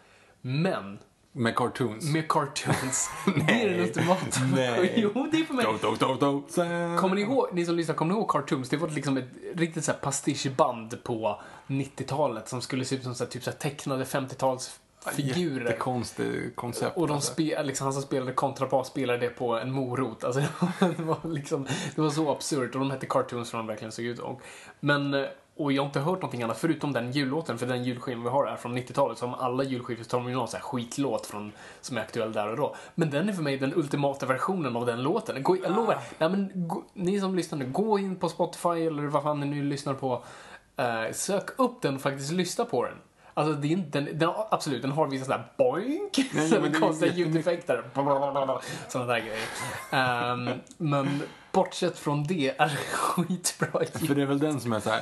Men 0.41 0.99
med 1.31 1.55
cartoons. 1.55 2.13
med 2.13 2.27
cartoons. 2.29 3.09
det 3.47 3.63
är 3.63 3.69
den 3.69 3.79
ultimata. 3.79 4.39
Nej. 4.55 4.93
jo, 5.15 5.27
det 5.31 5.37
är 5.39 5.43
för 5.43 5.53
mig. 5.53 5.65
Do, 5.65 5.77
do, 5.81 5.95
do, 5.99 6.13
do. 6.15 6.43
Sen- 6.49 6.97
Kommer 6.97 7.15
ni 7.15 7.21
ihåg, 7.21 7.47
ni 7.53 7.65
som 7.65 7.75
lyssnar, 7.75 7.95
kommer 7.95 8.13
ni 8.13 8.19
ihåg 8.19 8.29
cartoons? 8.29 8.69
Det 8.69 8.77
var 8.77 8.87
liksom 8.87 9.17
ett 9.17 9.29
riktigt 9.55 9.85
så 9.85 9.91
här 9.91 9.99
pastischband 9.99 11.03
på 11.03 11.41
90-talet 11.67 12.49
som 12.49 12.61
skulle 12.61 12.85
se 12.85 12.95
ut 12.95 13.03
som 13.03 13.15
så 13.15 13.23
här, 13.23 13.31
typ 13.31 13.43
så 13.43 13.51
här 13.51 13.57
tecknade 13.57 14.03
50-talsfigurer. 14.03 15.63
Jättekonstigt 15.63 16.55
koncept. 16.55 16.97
Och 16.97 17.07
de 17.07 17.13
alltså. 17.13 17.33
spel, 17.33 17.65
liksom, 17.67 17.85
han 17.85 17.93
som 17.93 18.01
spelade 18.01 18.33
kontrabas 18.33 18.87
spelade 18.87 19.19
det 19.19 19.29
på 19.29 19.59
en 19.59 19.71
morot. 19.71 20.23
Alltså, 20.23 20.41
det, 20.97 21.03
var 21.03 21.17
liksom, 21.33 21.67
det 21.95 22.01
var 22.01 22.09
så 22.09 22.31
absurt 22.31 22.73
och 22.75 22.79
de 22.79 22.91
hette 22.91 23.05
cartoons 23.05 23.51
för 23.51 23.57
de 23.57 23.67
verkligen 23.67 23.91
såg 23.91 24.05
ut 24.05 24.17
som. 24.17 24.37
Men, 24.79 25.13
eh, 25.13 25.25
och 25.57 25.71
jag 25.71 25.81
har 25.81 25.87
inte 25.87 25.99
hört 25.99 26.21
någonting 26.21 26.43
annat 26.43 26.57
förutom 26.57 26.93
den 26.93 27.11
jullåten, 27.11 27.57
för 27.57 27.65
den 27.65 27.83
julskivan 27.83 28.23
vi 28.23 28.29
har 28.29 28.47
är 28.47 28.55
från 28.55 28.77
90-talet. 28.77 29.17
Som 29.17 29.33
alla 29.33 29.63
julskivor 29.63 30.03
tar 30.03 30.17
de 30.17 30.29
ju 30.29 30.35
någon 30.35 30.47
så 30.47 30.57
här 30.57 30.63
skitlåt 30.63 31.25
från, 31.25 31.51
som 31.81 31.97
är 31.97 32.01
aktuell 32.01 32.33
där 32.33 32.47
och 32.47 32.57
då. 32.57 32.75
Men 32.95 33.09
den 33.09 33.29
är 33.29 33.33
för 33.33 33.43
mig 33.43 33.57
den 33.57 33.73
ultimata 33.75 34.25
versionen 34.25 34.75
av 34.75 34.85
den 34.85 35.03
låten. 35.03 35.43
Gå, 35.43 35.57
jag 35.63 35.75
lovar, 35.75 35.99
nej, 36.17 36.29
men, 36.29 36.51
gå, 36.67 36.83
ni 36.93 37.19
som 37.19 37.35
lyssnar 37.35 37.59
nu, 37.59 37.65
gå 37.65 37.99
in 37.99 38.15
på 38.15 38.29
Spotify 38.29 38.69
eller 38.69 39.03
vad 39.03 39.23
fan 39.23 39.39
ni 39.39 39.45
nu 39.45 39.63
lyssnar 39.63 39.93
på. 39.93 40.23
Eh, 40.77 41.13
sök 41.13 41.59
upp 41.59 41.81
den 41.81 41.95
och 41.95 42.01
faktiskt 42.01 42.31
lyssna 42.31 42.65
på 42.65 42.85
den. 42.85 42.95
Alltså, 43.33 43.53
det 43.53 43.67
är 43.67 43.71
inte, 43.71 43.99
den, 43.99 44.19
den, 44.19 44.29
absolut, 44.49 44.81
den 44.81 44.91
har 44.91 45.07
vissa 45.07 45.25
sådana 45.25 45.43
här 45.43 45.51
boink, 45.57 46.17
Nej, 46.33 46.73
konstiga 46.79 47.13
ljudeffekter. 47.13 47.83
Sådana 48.87 49.13
där 49.13 49.19
grejer. 49.19 49.47
Ehm, 49.91 50.49
men 50.77 51.21
bortsett 51.57 51.97
från 51.99 52.23
det 52.23 52.55
är 52.59 52.65
det 52.67 52.75
skitbra 52.91 53.85
För 54.07 54.15
det 54.15 54.21
är 54.21 54.25
väl 54.25 54.39
den 54.39 54.59
som 54.59 54.73
är 54.73 54.79
så 54.79 54.89
här. 54.89 55.01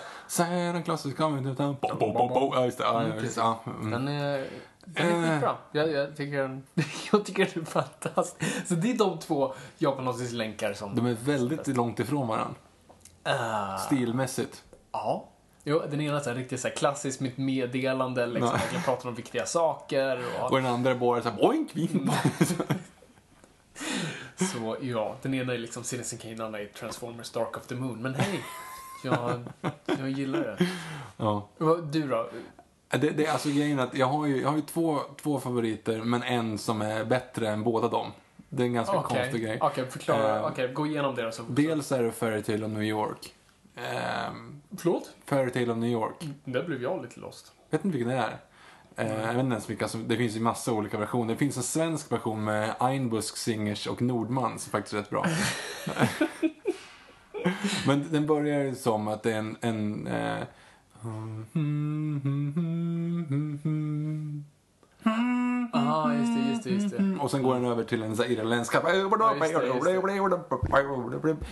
To 1.43 1.55
town. 1.55 1.75
Bo, 1.81 1.87
bo, 1.99 2.13
bo, 2.13 2.27
bo. 2.27 2.51
Ja, 2.55 2.65
just 2.65 2.77
det. 2.77 2.83
Ja, 2.83 3.07
ja, 3.07 3.15
just. 3.21 3.37
Ja, 3.37 3.59
mm. 3.65 3.91
Den 3.91 4.07
är, 4.07 4.47
den 4.85 5.07
är 5.07 5.27
Eh. 5.27 5.31
skitbra. 5.31 5.55
Jag, 5.71 5.91
jag, 5.91 6.17
tycker 6.17 6.37
den, 6.37 6.63
jag 7.11 7.25
tycker 7.25 7.49
den 7.53 7.63
är 7.63 7.65
fantastisk. 7.65 8.67
Så 8.67 8.73
det 8.73 8.91
är 8.91 8.97
de 8.97 9.19
två 9.19 9.53
jag 9.77 9.95
på 9.95 10.01
något 10.01 10.19
vis 10.21 10.31
länkar 10.31 10.73
som... 10.73 10.95
De 10.95 11.05
är 11.05 11.13
väldigt 11.13 11.67
långt 11.67 11.99
ifrån 11.99 12.27
varandra. 12.27 12.55
Ah, 13.23 13.77
Stilmässigt. 13.77 14.63
ja. 14.91 15.29
Jo, 15.67 15.81
den 15.91 16.01
ena 16.01 16.19
är 16.19 16.35
riktigt 16.35 16.59
så 16.59 16.67
här 16.67 16.75
klassiskt 16.75 17.19
med 17.21 17.31
ett 17.31 17.37
meddelande, 17.37 18.25
liksom, 18.25 18.45
Ja. 18.47 18.51
verkligen 18.51 18.83
pratar 18.83 19.09
om 19.09 19.15
viktiga 19.15 19.45
saker. 19.45 20.23
Och, 20.41 20.51
Och 20.51 20.57
den 20.57 20.65
andra 20.65 20.95
bara 20.95 21.21
så 21.21 21.29
här 21.29 21.37
boink, 21.37 21.69
vin. 21.73 22.11
Så 24.55 24.77
ja, 24.81 25.15
den 25.21 25.33
ena 25.33 25.53
är 25.53 25.57
liksom 25.57 25.83
Citizen 25.83 26.19
Kane, 26.19 26.35
den 26.35 26.45
andra 26.45 26.59
är 26.59 26.65
Transformers 26.65 27.31
Dark 27.31 27.57
of 27.57 27.67
the 27.67 27.75
Moon. 27.75 28.01
Men 28.01 28.15
hej, 28.15 28.39
jag, 29.03 29.43
jag 29.85 30.09
gillar 30.09 30.39
det. 30.39 30.67
Ja. 31.17 31.47
Du 31.91 32.07
då? 32.07 32.29
Det, 32.89 33.09
det 33.09 33.27
alltså 33.27 33.49
grejen 33.49 33.79
att 33.79 33.97
jag 33.97 34.05
har 34.05 34.25
ju, 34.25 34.41
jag 34.41 34.49
har 34.49 34.55
ju 34.55 34.61
två, 34.61 34.99
två 35.21 35.39
favoriter, 35.39 36.01
men 36.01 36.23
en 36.23 36.57
som 36.57 36.81
är 36.81 37.05
bättre 37.05 37.49
än 37.49 37.63
båda 37.63 37.87
dem. 37.87 38.11
Det 38.49 38.63
är 38.63 38.67
en 38.67 38.73
ganska 38.73 38.97
Okej, 38.97 39.17
konstig 39.17 39.43
grej. 39.43 39.57
Okej, 39.61 39.85
förklara. 39.89 40.39
Eh, 40.39 40.45
Okej, 40.45 40.73
gå 40.73 40.87
igenom 40.87 41.15
det 41.15 41.21
då. 41.21 41.31
Så. 41.31 41.43
Dels 41.49 41.91
är 41.91 42.03
det 42.03 42.11
Fairy 42.11 42.43
Tale 42.43 42.65
of 42.65 42.71
New 42.71 42.83
York. 42.83 43.33
Um, 43.75 44.61
Förlåt? 44.77 45.11
Fairy 45.25 45.51
Tale 45.51 45.71
of 45.71 45.77
New 45.77 45.91
York. 45.91 46.15
Där 46.43 46.63
blev 46.63 46.83
jag 46.83 47.01
lite 47.01 47.19
lost. 47.19 47.51
vet 47.69 47.85
inte 47.85 47.97
vilken 47.97 48.13
det 48.13 48.19
är. 48.19 48.37
Eh, 48.95 49.07
jag 49.07 49.33
vet 49.33 49.39
inte 49.39 49.53
ens 49.53 49.69
vilka 49.69 49.87
som, 49.87 50.07
det 50.07 50.17
finns 50.17 50.35
ju 50.35 50.39
massa 50.39 50.73
olika 50.73 50.97
versioner. 50.97 51.33
Det 51.33 51.37
finns 51.37 51.57
en 51.57 51.63
svensk 51.63 52.11
version 52.11 52.43
med 52.43 52.75
Einbusk 52.79 53.37
Singers 53.37 53.87
och 53.87 54.01
Nordman 54.01 54.59
som 54.59 54.71
faktiskt 54.71 54.93
är 54.93 54.97
rätt 54.97 55.09
bra. 55.09 55.25
Men 57.87 58.11
den 58.11 58.27
börjar 58.27 58.63
ju 58.63 58.75
som 58.75 59.07
att 59.07 59.23
det 59.23 59.31
är 59.31 59.37
en... 59.37 59.57
en 59.61 60.07
eh, 60.07 60.43
Ja, 65.73 66.13
just 66.13 66.35
det, 66.35 66.49
just 66.49 66.63
det, 66.63 66.69
just 66.69 66.97
det. 66.97 67.17
och 67.21 67.31
sen 67.31 67.43
går 67.43 67.53
den 67.53 67.65
över 67.65 67.83
till 67.83 68.03
en 68.03 68.15
så 68.15 68.23
här 68.23 68.29
irländska... 68.29 68.81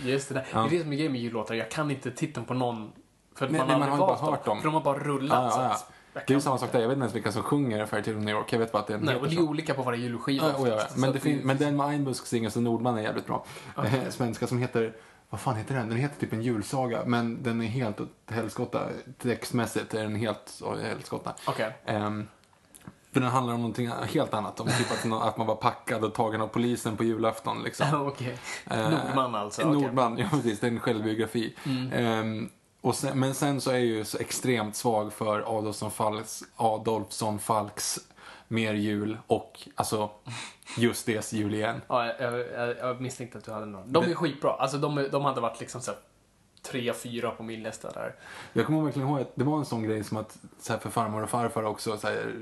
Just 0.04 0.28
det, 0.28 0.34
där. 0.34 0.46
Ja. 0.52 0.58
det 0.58 0.66
är 0.66 0.70
det 0.70 0.82
som 0.82 0.92
är 0.92 0.96
grejen 0.96 1.12
med 1.12 1.20
jullåtar. 1.20 1.54
Jag 1.54 1.70
kan 1.70 1.90
inte 1.90 2.10
titeln 2.10 2.46
på 2.46 2.54
någon. 2.54 2.92
För 3.34 3.48
Nej, 3.48 3.58
man, 3.58 3.66
nej, 3.66 3.74
har 3.74 3.80
man 3.80 3.98
har 3.98 4.06
bara 4.06 4.16
hört 4.16 4.44
dem. 4.44 4.58
För 4.58 4.64
de 4.64 4.74
har 4.74 4.80
bara 4.80 4.98
rullat. 4.98 5.52
Så 5.52 5.60
ja, 5.60 5.64
ja. 5.64 5.93
Det 6.14 6.30
är 6.30 6.34
ju 6.34 6.40
samma 6.40 6.58
sak 6.58 6.72
där. 6.72 6.80
Jag 6.80 6.88
vet 6.88 6.94
inte 6.96 7.02
ens 7.02 7.14
vilka 7.14 7.32
som 7.32 7.42
sjunger 7.42 7.86
Fairy 7.86 8.02
Tale 8.04 8.16
of 8.16 8.22
New 8.22 8.34
York. 8.34 8.52
Jag 8.52 8.58
vet 8.58 8.72
bara 8.72 8.78
att 8.78 8.86
det 8.86 8.92
är 8.92 8.98
en 8.98 9.04
Nej, 9.04 9.16
och 9.16 9.28
det 9.28 9.34
är 9.36 9.40
olika 9.42 9.74
på 9.74 9.82
varje 9.82 10.00
julskiva. 10.00 10.54
Ja, 10.58 10.68
ja. 10.68 10.80
Men, 10.96 11.12
det 11.12 11.20
fin- 11.20 11.40
men 11.44 11.56
den 11.58 11.76
med 11.76 11.86
Einbusk 11.86 12.26
Singers 12.26 12.56
och 12.56 12.62
Nordman 12.62 12.98
är 12.98 13.02
jävligt 13.02 13.26
bra. 13.26 13.44
Eh, 13.76 14.08
Svenska 14.10 14.46
som 14.46 14.58
heter, 14.58 14.92
vad 15.30 15.40
fan 15.40 15.56
heter 15.56 15.74
den? 15.74 15.88
Den 15.88 15.98
heter 15.98 16.20
typ 16.20 16.32
en 16.32 16.42
julsaga, 16.42 17.02
men 17.06 17.42
den 17.42 17.60
är 17.62 17.66
helt 17.66 18.00
åt 18.00 18.08
helskotta. 18.26 18.80
Textmässigt 19.18 19.94
är 19.94 20.02
den 20.02 20.14
helt 20.16 20.62
åt 20.64 20.80
helskotta. 20.80 21.34
Okej. 21.46 21.76
Ehm, 21.84 22.26
för 23.12 23.20
den 23.20 23.30
handlar 23.30 23.54
om 23.54 23.60
någonting 23.60 23.88
helt 23.88 24.34
annat. 24.34 24.60
Om 24.60 24.66
typ 24.66 24.90
att, 24.92 25.36
man 25.38 25.46
var 25.46 25.56
packad 25.56 26.04
och 26.04 26.14
tagen 26.14 26.40
av 26.40 26.46
polisen 26.46 26.96
på 26.96 27.04
julafton. 27.04 27.62
Liksom. 27.62 27.86
Okej. 28.06 28.38
Eh, 28.70 28.90
Nordman 28.90 29.34
alltså. 29.34 29.62
Mm. 29.62 29.74
Nordman, 29.74 30.18
ja 30.18 30.28
precis. 30.30 30.60
Det 30.60 30.66
är 30.66 30.70
en 30.70 30.80
självbiografi. 30.80 31.54
Ehm, 31.92 32.50
och 32.84 32.94
sen, 32.94 33.20
men 33.20 33.34
sen 33.34 33.60
så 33.60 33.70
är 33.70 33.74
jag 33.74 33.84
ju 33.84 34.04
så 34.04 34.18
extremt 34.18 34.76
svag 34.76 35.12
för 35.12 35.58
Adolfsson 35.58 35.90
Falks, 35.90 36.42
Adolfsson 36.56 37.38
Falks 37.38 37.98
Mer 38.48 38.74
jul 38.74 39.18
och 39.26 39.68
alltså 39.74 40.10
just 40.76 41.06
det 41.06 41.32
jul 41.32 41.54
igen. 41.54 41.80
Ja, 41.88 42.06
jag, 42.20 42.38
jag, 42.38 42.76
jag 42.78 43.00
misstänkte 43.00 43.38
att 43.38 43.44
du 43.44 43.52
hade 43.52 43.66
någon. 43.66 43.92
De 43.92 44.04
är 44.04 44.14
skitbra. 44.14 44.50
Alltså 44.50 44.78
de, 44.78 45.08
de 45.12 45.24
hade 45.24 45.40
varit 45.40 45.60
liksom 45.60 45.80
så 45.80 45.90
här 45.90 46.00
tre, 46.62 46.92
fyra 46.92 47.30
på 47.30 47.42
min 47.42 47.62
lista 47.62 47.90
där. 47.92 48.14
Jag 48.52 48.66
kommer 48.66 48.82
verkligen 48.82 49.08
ihåg 49.08 49.20
att 49.20 49.32
det 49.34 49.44
var 49.44 49.58
en 49.58 49.64
sån 49.64 49.82
grej 49.82 50.04
som 50.04 50.16
att 50.16 50.38
så 50.60 50.72
här 50.72 50.80
för 50.80 50.90
farmor 50.90 51.22
och 51.22 51.30
farfar 51.30 51.62
också 51.62 51.96
så 51.98 52.06
här, 52.06 52.34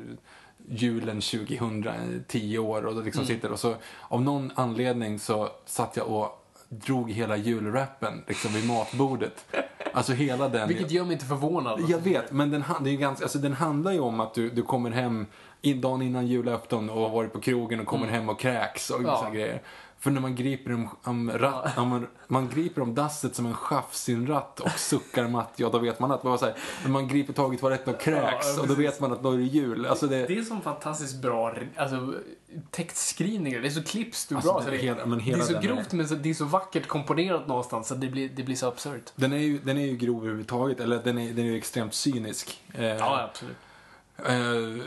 julen 0.69 1.21
2000, 1.21 2.25
10 2.29 2.59
år 2.59 2.87
och 2.87 3.05
liksom 3.05 3.23
Mm. 3.23 3.35
sitter 3.35 3.53
och 3.53 3.61
så 3.61 3.75
av 4.09 4.23
någon 4.23 4.53
anledning 4.55 5.19
så 5.19 5.49
satt 5.67 5.97
jag 5.97 6.09
och 6.09 6.39
drog 6.69 7.11
hela 7.11 7.37
julrappen 7.37 8.25
liksom 8.29 8.53
vid 8.53 8.67
matbordet. 8.69 9.45
Alltså 9.93 10.13
hela 10.13 10.49
den. 10.49 10.69
Vilket 10.69 10.91
gör 10.91 11.05
mig 11.05 11.13
inte 11.13 11.25
förvånad. 11.25 11.81
Jag 11.89 11.99
vet, 11.99 12.33
men 12.33 12.51
den, 12.51 12.65
det 12.81 12.91
är 12.91 12.97
ganska, 12.97 13.25
alltså, 13.25 13.39
den 13.39 13.53
handlar 13.53 13.93
ju 13.93 14.01
om 14.01 14.21
att 14.21 14.35
du, 14.35 14.51
du 14.51 14.63
kommer 14.63 14.91
hem 14.91 15.27
in, 15.63 15.81
dagen 15.81 16.03
innan 16.03 16.27
julafton 16.27 16.91
och 16.91 17.01
har 17.01 17.09
varit 17.09 17.33
på 17.33 17.41
krogen 17.41 17.81
och 17.81 17.87
kommer 17.87 18.07
hem 18.07 18.29
och 18.29 18.41
kräks 18.41 18.91
och 18.91 18.99
Mm. 18.99 19.11
Ja. 19.11 19.31
grejer. 19.33 19.63
För 20.03 20.11
när 20.11 20.21
man 20.21 20.35
griper 20.35 20.73
om, 20.75 20.89
om, 21.05 21.31
ratt, 21.31 21.79
om, 21.79 22.07
man 22.29 22.49
griper 22.49 22.83
om 22.83 22.95
dasset 22.95 23.37
som 23.37 23.47
en 23.47 24.27
ratt 24.27 24.61
och 24.61 24.71
suckar 24.71 25.29
matt, 25.29 25.53
ja 25.57 25.69
då 25.69 25.79
vet 25.79 26.01
man 26.01 26.13
att 26.13 26.25
var 26.25 26.37
så 26.37 26.45
här, 26.45 26.55
man 26.89 27.09
griper 27.09 27.33
tag 27.33 27.55
i 27.55 27.57
toaletten 27.59 27.95
och 27.95 28.01
kräks 28.01 28.47
Ja, 28.57 28.61
och 28.63 28.69
då 28.69 28.75
vet 28.75 29.01
man 29.01 29.13
att 29.13 29.23
då 29.23 29.31
är 29.33 29.37
det 29.37 29.43
jul. 29.43 29.87
Alltså 29.87 30.07
det, 30.07 30.27
Det 30.27 30.39
är 30.39 30.43
som 30.43 30.61
fantastiskt 30.63 31.23
bra 31.23 31.55
alltså, 31.77 32.15
textskrivningar. 32.71 33.61
Det 33.61 33.69
är 33.69 33.71
så 33.71 33.83
klipps 33.83 34.27
du 34.27 34.35
Alltså, 34.35 34.53
bra. 34.53 34.61
det 34.61 34.67
Så 34.67 34.73
är 34.73 34.79
hela- 34.79 35.05
det 35.05 35.33
är 35.33 35.41
så 35.41 35.59
grovt 35.61 35.93
men 35.93 36.09
så, 36.09 36.15
det 36.15 36.31
är 36.31 36.35
så 36.35 36.45
vackert 36.45 36.87
komponerat 36.89 37.47
någonstans 37.47 37.89
så 37.89 37.95
det 37.95 38.09
blir, 38.09 38.29
det 38.29 38.43
blir 38.43 38.57
så 38.57 38.69
absurt. 38.69 39.13
den, 39.17 39.33
är 39.33 39.37
ju, 39.39 39.59
den 39.59 39.79
är 39.79 39.87
ju 39.87 39.97
grov 39.97 40.19
överhuvudtaget, 40.23 40.81
eller 40.81 41.03
den 41.05 41.19
är, 41.19 41.33
den 41.33 41.45
är 41.45 41.51
ju 41.51 41.57
extremt 41.57 41.95
cynisk. 41.95 42.63
Eh, 42.75 42.85
Ja, 42.85 43.23
absolut. 43.31 43.57
Eh, 44.27 44.37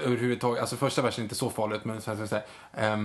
överhuvudtaget, 0.06 0.62
alltså 0.62 0.76
första 0.76 1.02
versen 1.02 1.22
är 1.22 1.26
inte 1.26 1.36
så 1.36 1.50
farligt, 1.50 1.86
men 1.86 2.02
så 2.02 2.12
här, 2.14 2.16
så 2.28 2.36
här, 2.36 2.44
så 2.72 2.80
här 2.82 2.94
eh, 2.94 2.98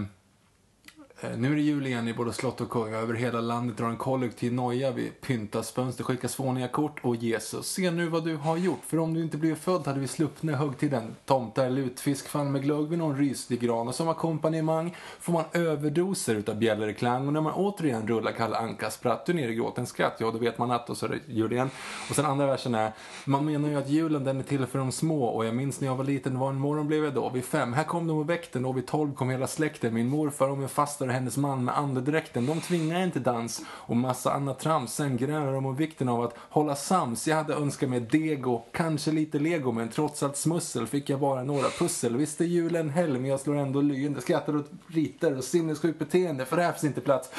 Eh, 1.22 1.36
nu 1.36 1.52
är 1.52 1.56
det 1.56 1.62
jul 1.62 1.86
igen 1.86 2.08
i 2.08 2.14
både 2.14 2.32
slott 2.32 2.60
och 2.60 2.70
kung. 2.70 2.94
Över 2.94 3.14
hela 3.14 3.40
landet 3.40 3.76
drar 3.76 3.88
en 3.88 3.96
kollektiv 3.96 4.52
noja. 4.52 4.90
Vi 4.90 5.10
pyntas 5.10 5.70
fönster, 5.70 6.04
skickas 6.04 6.34
fåniga 6.34 6.68
kort. 6.68 7.00
Och 7.02 7.16
Jesus, 7.16 7.66
se 7.66 7.90
nu 7.90 8.08
vad 8.08 8.24
du 8.24 8.36
har 8.36 8.56
gjort. 8.56 8.80
För 8.86 8.98
om 8.98 9.14
du 9.14 9.22
inte 9.22 9.36
blev 9.36 9.54
född 9.54 9.86
hade 9.86 10.00
vi 10.00 10.08
sluppna 10.08 10.56
högtiden. 10.56 11.16
Tomtar, 11.24 11.70
lutfisk, 11.70 12.28
fall 12.28 12.46
med 12.46 12.62
glögg 12.62 12.88
vid 12.88 12.98
någon 12.98 13.16
ryslig 13.16 13.60
gran. 13.60 13.88
Och 13.88 13.94
som 13.94 14.08
ackompanjemang 14.08 14.96
får 15.20 15.32
man 15.32 15.44
överdoser 15.52 16.34
utav 16.34 16.56
bjällerklang. 16.56 17.26
Och 17.26 17.32
när 17.32 17.40
man 17.40 17.52
återigen 17.52 18.08
rullar 18.08 18.32
Kalle 18.32 18.56
Anka 18.56 18.90
spratt 18.90 19.26
du 19.26 19.32
ner 19.32 19.48
i 19.48 19.54
gråten 19.54 19.86
skratt. 19.86 20.16
Ja, 20.18 20.30
då 20.30 20.38
vet 20.38 20.58
man 20.58 20.70
att. 20.70 20.90
Och 20.90 20.96
så 20.96 21.06
är 21.06 21.10
det 21.10 21.32
jul 21.32 21.52
igen. 21.52 21.70
Och 22.10 22.16
sen 22.16 22.26
andra 22.26 22.46
versen 22.46 22.74
är, 22.74 22.92
man 23.24 23.44
menar 23.44 23.68
ju 23.68 23.76
att 23.76 23.88
julen 23.88 24.24
den 24.24 24.38
är 24.38 24.42
till 24.42 24.66
för 24.66 24.78
de 24.78 24.92
små. 24.92 25.24
Och 25.24 25.44
jag 25.44 25.54
minns 25.54 25.80
när 25.80 25.88
jag 25.88 25.96
var 25.96 26.04
liten, 26.04 26.38
vad 26.38 26.50
en 26.50 26.60
morgon 26.60 26.86
blev 26.86 27.04
jag 27.04 27.14
då? 27.14 27.28
Vid 27.28 27.44
fem. 27.44 27.72
Här 27.72 27.84
kom 27.84 28.06
de 28.06 28.18
och 28.18 28.30
väckte 28.30 28.58
och 28.58 28.76
vid 28.76 28.86
tolv 28.86 29.14
kom 29.14 29.30
hela 29.30 29.46
släkten. 29.46 29.94
Min 29.94 30.08
morfar 30.08 30.48
och 30.48 30.58
min 30.58 30.68
faster 30.68 31.09
och 31.10 31.14
hennes 31.14 31.36
man 31.36 31.64
med 31.64 31.78
andedräkten. 31.78 32.46
De 32.46 32.60
tvingar 32.60 33.02
inte 33.02 33.20
dans 33.20 33.62
och 33.68 33.96
massa 33.96 34.32
annat 34.32 34.58
trams. 34.58 34.94
Sen 34.94 35.16
grälar 35.16 35.52
de 35.52 35.66
om 35.66 35.76
vikten 35.76 36.08
av 36.08 36.22
att 36.22 36.34
hålla 36.38 36.76
sams. 36.76 37.28
Jag 37.28 37.36
hade 37.36 37.54
önskat 37.54 37.88
mig 37.88 38.00
dego, 38.00 38.62
kanske 38.72 39.10
lite 39.10 39.38
lego, 39.38 39.72
men 39.72 39.88
trots 39.88 40.22
allt 40.22 40.36
smussel 40.36 40.86
fick 40.86 41.10
jag 41.10 41.20
bara 41.20 41.44
några 41.44 41.68
pussel. 41.78 42.16
Visst 42.16 42.40
är 42.40 42.44
julen 42.44 42.90
helg, 42.90 43.18
men 43.18 43.30
jag 43.30 43.40
slår 43.40 43.56
ändå 43.56 43.80
leende. 43.80 44.20
Skrattar 44.20 44.56
åt 44.56 44.70
riter 44.86 45.38
och 45.38 45.44
sinnessjukt 45.44 45.98
beteende, 45.98 46.44
för 46.44 46.56
det 46.56 46.62
här 46.62 46.72
finns 46.72 46.84
inte 46.84 47.00
plats. 47.00 47.30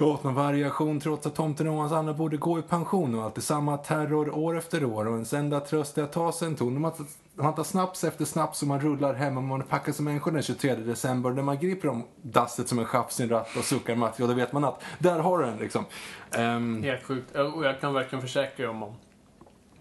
Åt 0.00 0.24
någon 0.24 0.34
variation 0.34 1.00
trots 1.00 1.26
att 1.26 1.34
tomten 1.34 1.68
och 1.68 1.74
hans 1.74 1.92
andra 1.92 2.14
borde 2.14 2.36
gå 2.36 2.58
i 2.58 2.62
pension 2.62 3.14
och 3.14 3.24
alltid 3.24 3.44
samma 3.44 3.76
terror 3.76 4.34
år 4.34 4.58
efter 4.58 4.84
år 4.84 5.06
och 5.06 5.14
ens 5.14 5.32
enda 5.32 5.60
tröst 5.60 5.98
är 5.98 6.02
att 6.02 6.12
ta 6.12 6.32
sig 6.32 6.48
en 6.48 6.56
ton. 6.56 6.90
Man, 7.38 7.54
tar 7.54 7.64
snaps 7.64 8.04
efter 8.04 8.24
snaps 8.24 8.62
och 8.62 8.68
man 8.68 8.80
rullar 8.80 9.14
hem 9.14 9.36
och 9.36 9.42
man 9.42 9.62
packar 9.62 9.92
som 9.92 10.04
människor 10.04 10.32
den 10.32 10.42
23 10.42 10.74
december. 10.74 11.30
När 11.30 11.42
man 11.42 11.58
griper 11.58 11.88
om 11.88 12.04
dasset 12.22 12.68
som 12.68 12.78
en 12.78 12.84
chef 12.84 13.12
sin 13.12 13.28
ratt 13.28 13.56
och 13.56 13.64
suckar 13.64 13.94
matt, 13.94 14.18
ja 14.18 14.26
då 14.26 14.34
vet 14.34 14.52
man 14.52 14.64
att 14.64 14.82
där 14.98 15.18
har 15.18 15.38
du 15.38 15.44
den 15.44 15.58
liksom. 15.58 15.84
Ehm, 16.30 16.82
Helt 16.82 17.02
sjukt. 17.02 17.36
Och 17.36 17.64
jag 17.64 17.80
kan 17.80 17.94
verkligen 17.94 18.22
försäkra 18.22 18.64
er 18.64 18.68
om 18.68 18.94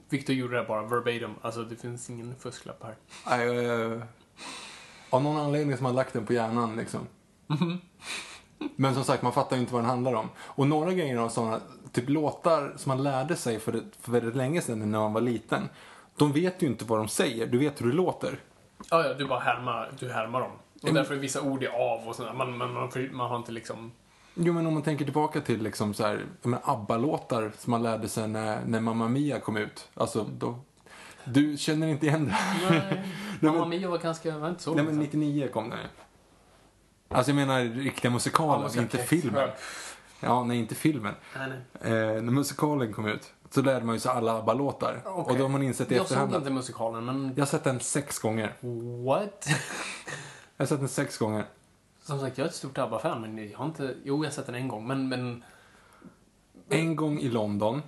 Victor 0.09 0.35
gjorde 0.35 0.53
det 0.53 0.59
här 0.59 0.67
bara 0.67 0.81
verbatim. 0.81 1.35
Alltså 1.41 1.63
det 1.63 1.75
finns 1.75 2.09
ingen 2.09 2.35
fusklapp 2.39 2.83
här. 2.83 2.95
Nej, 3.29 3.65
eh, 3.65 4.01
av 5.09 5.23
någon 5.23 5.37
anledning 5.37 5.77
som 5.77 5.85
har 5.85 5.93
lagt 5.93 6.13
den 6.13 6.25
på 6.25 6.33
hjärnan 6.33 6.75
liksom. 6.75 6.99
Men 8.75 8.93
som 8.93 9.03
sagt, 9.03 9.23
man 9.23 9.33
fattar 9.33 9.55
ju 9.55 9.61
inte 9.61 9.73
vad 9.73 9.81
den 9.81 9.89
handlar 9.89 10.13
om. 10.13 10.29
Och 10.39 10.67
några 10.67 10.93
grejer 10.93 11.17
av 11.17 11.29
sådana, 11.29 11.59
typ 11.91 12.09
låtar 12.09 12.73
som 12.77 12.89
man 12.89 13.03
lärde 13.03 13.35
sig 13.35 13.59
för, 13.59 13.81
för 14.01 14.11
väldigt 14.11 14.35
länge 14.35 14.61
sedan 14.61 14.91
när 14.91 14.99
man 14.99 15.13
var 15.13 15.21
liten. 15.21 15.69
De 16.17 16.31
vet 16.31 16.61
ju 16.63 16.67
inte 16.67 16.85
vad 16.85 16.99
de 16.99 17.07
säger, 17.07 17.47
du 17.47 17.57
vet 17.57 17.81
hur 17.81 17.87
det 17.87 17.93
låter. 17.95 18.39
Ja, 18.91 19.07
ja, 19.07 19.13
du 19.13 19.25
bara 19.27 19.39
härmar, 19.39 19.91
du 19.99 20.11
härmar 20.11 20.41
dem. 20.41 20.51
Och 20.51 20.83
men- 20.83 20.93
därför 20.93 21.13
är 21.13 21.19
vissa 21.19 21.41
ord 21.41 21.63
är 21.63 21.69
av 21.69 22.07
och 22.07 22.15
sådär. 22.15 22.33
Man, 22.33 22.57
man, 22.57 22.73
man, 22.73 22.89
man 23.11 23.29
har 23.29 23.37
inte 23.37 23.51
liksom... 23.51 23.91
Jo, 24.35 24.53
men 24.53 24.67
om 24.67 24.73
man 24.73 24.83
tänker 24.83 25.05
tillbaka 25.05 25.41
till 25.41 25.63
liksom 25.63 25.93
så 25.93 26.03
här, 26.03 26.25
ABBA-låtar 26.63 27.51
som 27.57 27.71
man 27.71 27.83
lärde 27.83 28.09
sig 28.09 28.27
när, 28.27 28.65
när 28.65 28.79
Mamma 28.81 29.07
Mia 29.07 29.39
kom 29.39 29.57
ut. 29.57 29.89
Alltså, 29.93 30.23
då, 30.37 30.59
du 31.23 31.57
känner 31.57 31.87
inte 31.87 32.05
igen 32.05 32.25
det? 32.25 32.37
Nej. 32.69 33.03
men- 33.39 33.53
Mamma 33.53 33.65
Mia 33.65 33.89
var 33.89 33.97
ganska, 33.97 34.37
var 34.37 34.49
inte 34.49 34.63
så 34.63 34.73
Nej, 34.75 34.83
men 34.85 34.93
sedan. 34.93 35.03
99 35.03 35.47
kom 35.53 35.69
den. 35.69 35.79
Alltså 37.09 37.31
jag 37.31 37.35
menar 37.35 37.61
riktiga 37.61 38.11
musikalen, 38.11 38.69
Ja, 38.75 38.81
inte 38.81 38.97
filmen. 38.97 39.49
Ja, 40.19 40.43
nej, 40.43 40.57
inte 40.57 40.75
filmen. 40.75 41.13
Nej, 41.37 41.49
nej. 41.81 41.91
Eh, 41.93 42.21
när 42.21 42.31
musikalen 42.31 42.93
kom 42.93 43.07
ut 43.07 43.33
så 43.51 43.61
lärde 43.61 43.85
man 43.85 43.95
ju 43.95 43.99
sig 43.99 44.11
alla 44.11 44.37
ABBA-låtar. 44.37 45.01
Okej. 45.05 45.31
Och 45.31 45.37
då 45.37 45.43
har 45.43 45.49
man 45.49 45.63
insett 45.63 45.91
i 45.91 45.95
Jag 45.95 46.01
efterhand 46.03 46.29
såg 46.29 46.35
att 46.37 46.41
inte 46.41 46.53
musikalen, 46.53 47.05
men... 47.05 47.31
jag 47.35 47.41
har 47.41 47.45
sett 47.47 47.63
den 47.63 47.79
sex 47.79 48.19
gånger. 48.19 48.53
What? 49.05 49.47
Jag 50.57 50.65
har 50.65 50.67
sett 50.67 50.79
den 50.79 50.89
sex 50.89 51.17
gånger. 51.17 51.45
Som 52.03 52.19
sagt, 52.19 52.37
jag 52.37 52.45
är 52.45 52.49
ett 52.49 52.55
stort 52.55 52.77
ABBA-fan, 52.77 53.21
men 53.21 53.49
jag 53.49 53.57
har 53.57 53.65
inte... 53.65 53.95
Jo, 54.03 54.17
jag 54.23 54.29
har 54.29 54.31
sett 54.35 54.45
den 54.45 54.55
en 54.55 54.67
gång, 54.67 54.87
men... 54.87 55.09
men... 55.09 55.43
En 56.69 56.95
gång 56.95 57.19
i 57.19 57.29
London. 57.29 57.81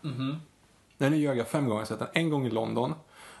Mhm. 0.00 0.40
Nej, 0.98 1.10
nu 1.10 1.16
ljög 1.16 1.38
jag. 1.38 1.48
Fem 1.48 1.62
gånger 1.64 1.74
har 1.74 1.80
jag 1.80 1.88
sett 1.88 1.98
den. 1.98 2.08
En 2.12 2.30
gång 2.30 2.46
i 2.46 2.50
London. 2.50 2.94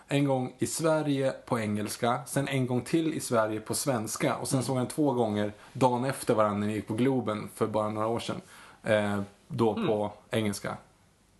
En 0.08 0.24
gång 0.24 0.54
i 0.58 0.66
Sverige 0.66 1.30
på 1.46 1.60
engelska. 1.60 2.20
Sen 2.26 2.48
en 2.48 2.66
gång 2.66 2.80
till 2.80 3.14
i 3.14 3.20
Sverige 3.20 3.60
på 3.60 3.74
svenska. 3.74 4.36
Och 4.36 4.48
sen 4.48 4.56
Mm. 4.56 4.64
såg 4.64 4.76
jag 4.76 4.80
den 4.80 4.90
två 4.90 5.12
gånger 5.12 5.52
dagen 5.72 6.04
efter 6.04 6.34
varandra 6.34 6.58
när 6.58 6.66
jag 6.66 6.76
gick 6.76 6.86
på 6.88 6.94
Globen 6.94 7.48
för 7.54 7.66
bara 7.66 7.90
några 7.90 8.06
år 8.06 8.18
sedan. 8.20 8.40
Eh, 8.82 9.20
då 9.48 9.72
Mm. 9.72 9.86
på 9.86 10.12
engelska. 10.30 10.76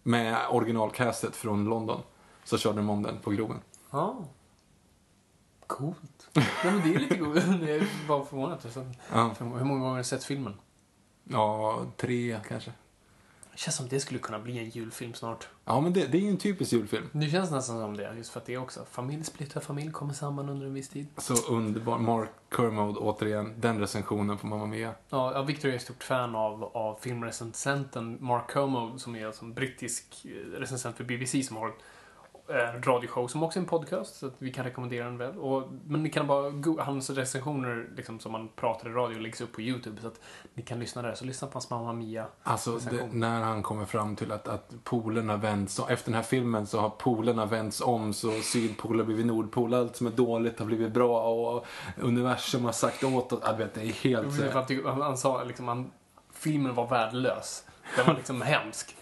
Med 0.03 0.39
originalcastet 0.51 1.37
från 1.37 1.65
London. 1.65 2.01
Så 2.45 2.59
körde 2.59 2.77
de 2.77 2.91
om 2.91 3.03
den 3.03 3.19
på 3.19 3.31
Globen. 3.31 3.61
Ja. 3.91 4.17
Coolt. 5.67 6.29
Nej, 6.33 6.47
men 6.65 6.81
det 6.83 6.95
är 6.95 6.99
lite 6.99 7.19
coolt. 7.19 7.45
Jag 7.61 7.71
är 7.71 8.09
bara 8.09 8.25
förvånad. 8.25 8.59
Alltså. 8.65 8.81
Hur 9.11 9.65
många 9.65 9.81
gånger 9.81 9.91
har 9.91 9.99
du 9.99 10.05
sett 10.05 10.25
filmen? 10.25 10.55
ja 11.25 11.81
tre 11.97 12.41
kanske. 12.49 12.73
Det 13.53 13.59
känns 13.59 13.77
som 13.77 13.89
det 13.89 14.01
skulle 14.01 14.19
kunna 14.19 14.39
bli 14.39 14.59
en 14.59 14.69
julfilm 14.71 15.15
snart. 15.15 15.49
Ja, 15.65 15.81
men 15.81 15.93
det, 15.93 16.07
det 16.07 16.19
är 16.19 16.23
ju 16.23 16.29
en 16.29 16.37
typisk 16.37 16.73
julfilm. 16.73 17.09
Det 17.13 17.31
känns 17.31 17.51
nästan 17.51 17.81
som 17.81 17.97
det, 17.97 18.15
just 18.17 18.31
för 18.31 18.41
att 18.41 18.47
det 18.47 18.55
är 18.55 18.59
också. 18.59 18.85
Familj 18.91 19.25
splittrar 19.25 19.61
familj, 19.61 19.93
kommer 19.93 20.15
samman 20.15 20.49
under 20.49 20.67
en 20.67 20.75
viss 20.75 20.89
tid. 20.89 21.07
Så 21.17 21.35
underbar. 21.55 21.99
Mark 21.99 22.31
Kermode, 22.57 22.99
återigen, 22.99 23.61
den 23.61 23.81
recensionen 23.81 24.39
på 24.39 24.47
Mamma 24.47 24.67
Mia. 24.67 24.95
Ja, 25.09 25.43
Victor 25.43 25.69
är 25.69 25.75
ett 25.75 25.83
stort 25.83 26.03
fan 26.03 26.35
av, 26.35 26.65
av 26.65 26.99
filmrecensenten 27.01 28.19
Mark 28.21 28.53
Kermode 28.53 28.99
som 28.99 29.17
är 29.17 29.27
alltså 29.27 29.45
en 29.45 29.55
brittisk 29.55 30.25
eh, 30.25 30.59
recensent 30.59 30.97
för 30.97 31.05
BBC 31.05 31.43
som 31.43 31.57
har 31.57 31.73
radioshow 32.87 33.29
som 33.29 33.43
också 33.43 33.59
är 33.59 33.61
en 33.61 33.69
podcast, 33.69 34.17
så 34.17 34.27
att 34.27 34.35
vi 34.39 34.53
kan 34.53 34.65
rekommendera 34.65 35.05
den 35.05 35.19
väl. 35.19 35.39
Och, 35.39 35.69
men 35.87 36.03
ni 36.03 36.11
kan 36.11 36.27
bara, 36.27 36.85
hans 36.85 37.11
recensioner 37.11 37.89
liksom, 37.97 38.21
som 38.21 38.33
man 38.33 38.49
pratar 38.57 38.91
i 38.91 38.93
radio 38.93 39.19
läggs 39.19 39.41
upp 39.41 39.53
på 39.53 39.61
YouTube 39.61 40.01
så 40.01 40.07
att 40.07 40.21
ni 40.55 40.63
kan 40.63 40.79
lyssna 40.79 41.03
där. 41.03 41.15
Så 41.15 41.25
lyssna 41.25 41.49
på 41.49 41.55
hans 41.55 41.71
Mamma 41.71 41.93
Mia. 41.93 42.27
Alltså, 42.43 42.79
det, 42.79 43.09
när 43.13 43.41
han 43.41 43.63
kommer 43.63 43.85
fram 43.85 44.17
till 44.17 44.33
att, 44.33 44.49
att 44.49 44.75
polerna 44.85 45.37
vänds. 45.37 45.81
Efter 45.89 46.11
den 46.11 46.15
här 46.15 46.23
filmen 46.23 46.67
så 46.67 46.81
har 46.81 46.91
polerna 46.91 47.47
vänts 47.47 47.81
om 47.81 48.13
så 48.13 48.31
Sydpol 48.31 48.99
har 48.99 49.05
blivit 49.05 49.27
Nordpol. 49.27 49.75
Allt 49.75 49.97
som 49.97 50.07
är 50.07 50.11
dåligt 50.11 50.59
har 50.59 50.67
blivit 50.67 50.93
bra 50.93 51.23
och 51.23 51.67
universum 52.01 52.65
har 52.65 52.73
sagt 52.73 53.05
åt 53.05 53.33
oss. 53.33 53.41
Jag 53.45 53.57
vet, 53.57 53.75
det 53.75 53.81
är 53.81 53.93
helt... 53.93 54.69
Typ, 54.69 54.87
han, 54.87 55.03
han 55.03 55.19
sa 55.19 55.45
liksom, 55.45 55.69
han, 55.69 55.91
filmen 56.33 56.75
var 56.75 56.89
värdelös. 56.89 57.65
Den 57.97 58.07
var 58.07 58.15
liksom 58.15 58.43
hemsk. 58.43 58.97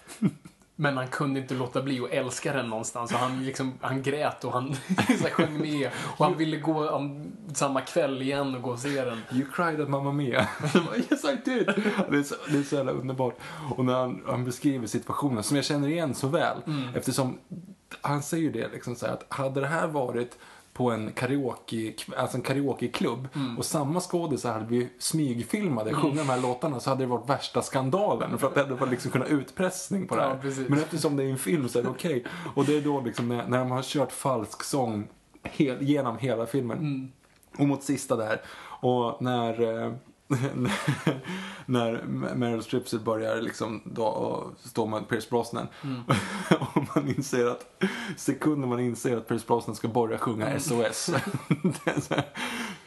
Men 0.81 0.97
han 0.97 1.07
kunde 1.07 1.39
inte 1.39 1.53
låta 1.53 1.81
bli 1.81 1.99
att 1.99 2.11
älska 2.11 2.53
den 2.53 2.69
någonstans. 2.69 3.11
Och 3.11 3.17
han, 3.17 3.45
liksom, 3.45 3.73
han 3.81 4.01
grät 4.01 4.43
och 4.43 4.51
han 4.51 4.75
så 5.19 5.27
sjöng 5.31 5.61
med. 5.61 5.89
Och 6.17 6.25
han 6.25 6.37
ville 6.37 6.57
gå 6.57 6.89
um, 6.89 7.31
samma 7.53 7.81
kväll 7.81 8.21
igen 8.21 8.55
och 8.55 8.61
gå 8.61 8.69
och 8.69 8.79
se 8.79 9.05
den. 9.05 9.21
You 9.31 9.45
cried 9.53 9.81
at 9.81 9.89
Mamma 9.89 10.11
Mia. 10.11 10.47
Yes 11.11 11.23
I 11.23 11.37
did. 11.45 11.65
Det 12.09 12.17
är, 12.17 12.23
så, 12.23 12.35
det 12.47 12.57
är 12.57 12.63
så 12.63 12.75
jävla 12.75 12.91
underbart. 12.91 13.35
Och 13.75 13.85
när 13.85 13.93
han, 13.93 14.23
han 14.27 14.45
beskriver 14.45 14.87
situationen, 14.87 15.43
som 15.43 15.55
jag 15.55 15.65
känner 15.65 15.87
igen 15.87 16.15
så 16.15 16.27
väl. 16.27 16.57
Eftersom 16.95 17.37
han 18.01 18.23
säger 18.23 18.43
ju 18.43 18.51
det 18.51 18.67
liksom 18.73 18.95
så 18.95 19.05
här, 19.05 19.13
att 19.13 19.25
hade 19.29 19.61
det 19.61 19.67
här 19.67 19.87
varit 19.87 20.37
på 20.81 20.91
en 20.91 21.11
karaoke, 21.11 21.93
alltså 22.17 22.37
en 22.37 22.43
karaokeklubb 22.43 23.27
och 23.57 23.65
samma 23.65 23.99
skådisar 23.99 24.53
hade 24.53 24.65
blivit 24.65 24.95
smygfilmade, 25.03 25.93
sjunga 25.93 26.15
de 26.15 26.29
här 26.29 26.41
låtarna 26.41 26.79
så 26.79 26.89
hade 26.89 27.03
det 27.03 27.07
varit 27.07 27.29
värsta 27.29 27.61
skandalen 27.61 28.37
för 28.37 28.47
att 28.47 28.53
det 28.53 28.61
hade 28.61 28.73
varit 28.73 28.91
liksom 28.91 29.11
kunnat 29.11 29.29
utpressning 29.29 30.07
på 30.07 30.15
det 30.15 30.21
Ja, 30.21 30.27
här. 30.29 30.37
precis. 30.37 30.69
Men 30.69 30.79
eftersom 30.79 31.15
det 31.15 31.23
är 31.23 31.27
en 31.29 31.37
film 31.37 31.69
så 31.69 31.79
är 31.79 31.83
det 31.83 31.89
okej. 31.99 32.25
Och 32.55 32.65
det 32.65 32.77
är 32.77 32.81
då 32.81 33.01
liksom 33.01 33.27
när, 33.27 33.47
när 33.47 33.57
de 33.57 33.71
har 33.71 33.81
kört 33.81 34.11
falsk 34.11 34.63
sång 34.63 35.07
hel, 35.43 35.81
genom 35.81 36.17
hela 36.17 36.45
filmen. 36.45 37.11
Och 37.57 37.67
mot 37.67 37.83
sista 37.83 38.15
där. 38.15 38.41
Och 38.63 39.21
när, 39.21 39.83
eh, 39.85 39.91
när 41.65 42.03
Meryl 42.35 42.63
Streep 42.63 42.91
börjar 42.91 43.41
liksom 43.41 43.81
då 43.85 44.45
stå 44.59 44.85
med 44.85 45.09
Pierce 45.09 45.29
Brosnan. 45.29 45.67
och 46.59 46.83
man 46.95 47.07
inser 47.07 47.45
att, 47.45 47.83
sekunden 48.17 48.69
man 48.69 48.79
inser 48.79 49.17
att 49.17 49.27
Pierce 49.27 49.47
Brosnan 49.47 49.75
ska 49.75 49.87
börja 49.87 50.17
sjunga 50.17 50.59
SOS. 50.59 51.09
Här, 51.85 52.25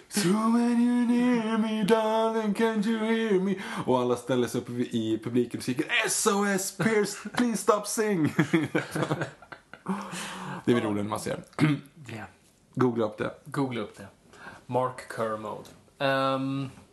So 0.09 0.29
when 0.29 0.81
you're 0.81 1.07
near 1.07 1.59
me 1.59 1.85
darling 1.85 2.55
can't 2.55 2.87
you 2.87 2.99
hear 2.99 3.41
me? 3.41 3.57
Och 3.87 3.99
alla 3.99 4.17
ställer 4.17 4.49
sig 4.49 4.61
upp 4.61 4.71
i 4.71 5.21
publiken 5.25 5.59
och 5.59 5.63
skriker 5.63 6.09
SOS 6.09 6.77
Pierce 6.77 7.29
please 7.37 7.57
stop 7.57 7.83
sing. 7.87 8.35
det 10.65 10.73
är 10.73 10.75
väl 10.75 10.83
roligt 10.83 11.05
när 11.05 11.11
man 11.11 11.21
ser. 11.21 11.43
Yeah. 12.09 12.27
Googla 12.75 13.05
upp 13.05 13.19
det. 13.19 13.31
Googla 13.45 13.81
upp 13.81 13.97
det. 13.97 14.07
Mark 14.67 15.13
Kermode. 15.17 15.69
Um, 15.99 16.71
hur 16.71 16.84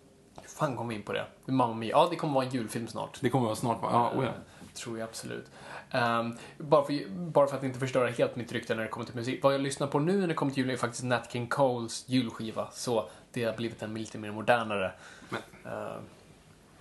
fan 0.62 0.78
kom 0.78 0.88
vi 0.88 0.96
in 0.96 1.02
på 1.04 1.14
det? 1.14 1.26
Mamma 1.46 1.74
Mia. 1.74 1.90
Ja, 1.90 2.08
det 2.10 2.16
kommer 2.16 2.34
vara 2.34 2.46
en 2.46 2.52
julfilm 2.52 2.88
snart. 2.88 3.18
Det 3.22 3.30
kommer 3.30 3.46
vara 3.46 3.56
snart. 3.56 3.78
Ja, 3.82 4.12
oh 4.16 4.26
ja. 4.26 4.32
Tror 4.74 5.00
jag 5.00 5.08
absolut. 5.10 5.52
Ehm, 5.92 6.38
bara, 6.58 6.84
för, 6.86 7.10
bara 7.10 7.48
för 7.48 7.58
att 7.58 7.64
inte 7.64 7.80
förstöra 7.80 8.10
helt 8.10 8.36
mitt 8.36 8.52
rykte 8.52 8.76
när 8.76 8.84
det 8.84 8.90
kommer 8.90 9.06
till 9.06 9.16
musik. 9.16 9.44
Vad 9.44 9.54
jag 9.54 9.62
lyssnar 9.62 9.88
på 9.88 10.00
nu 10.00 10.20
när 10.20 10.28
det 10.28 10.34
kommer 10.34 10.52
till 10.52 10.64
jul 10.64 10.74
är 10.74 10.78
faktiskt 10.78 11.04
Nat 11.04 11.32
King 11.32 11.48
Coles 11.48 12.10
julskiva. 12.10 12.68
Så 12.72 13.10
det 13.32 13.44
har 13.44 13.54
blivit 13.54 13.82
en 13.82 13.94
lite 13.94 14.18
mer 14.18 14.32
modernare. 14.32 14.92
Men- 15.30 15.42
Ehm, 15.74 16.02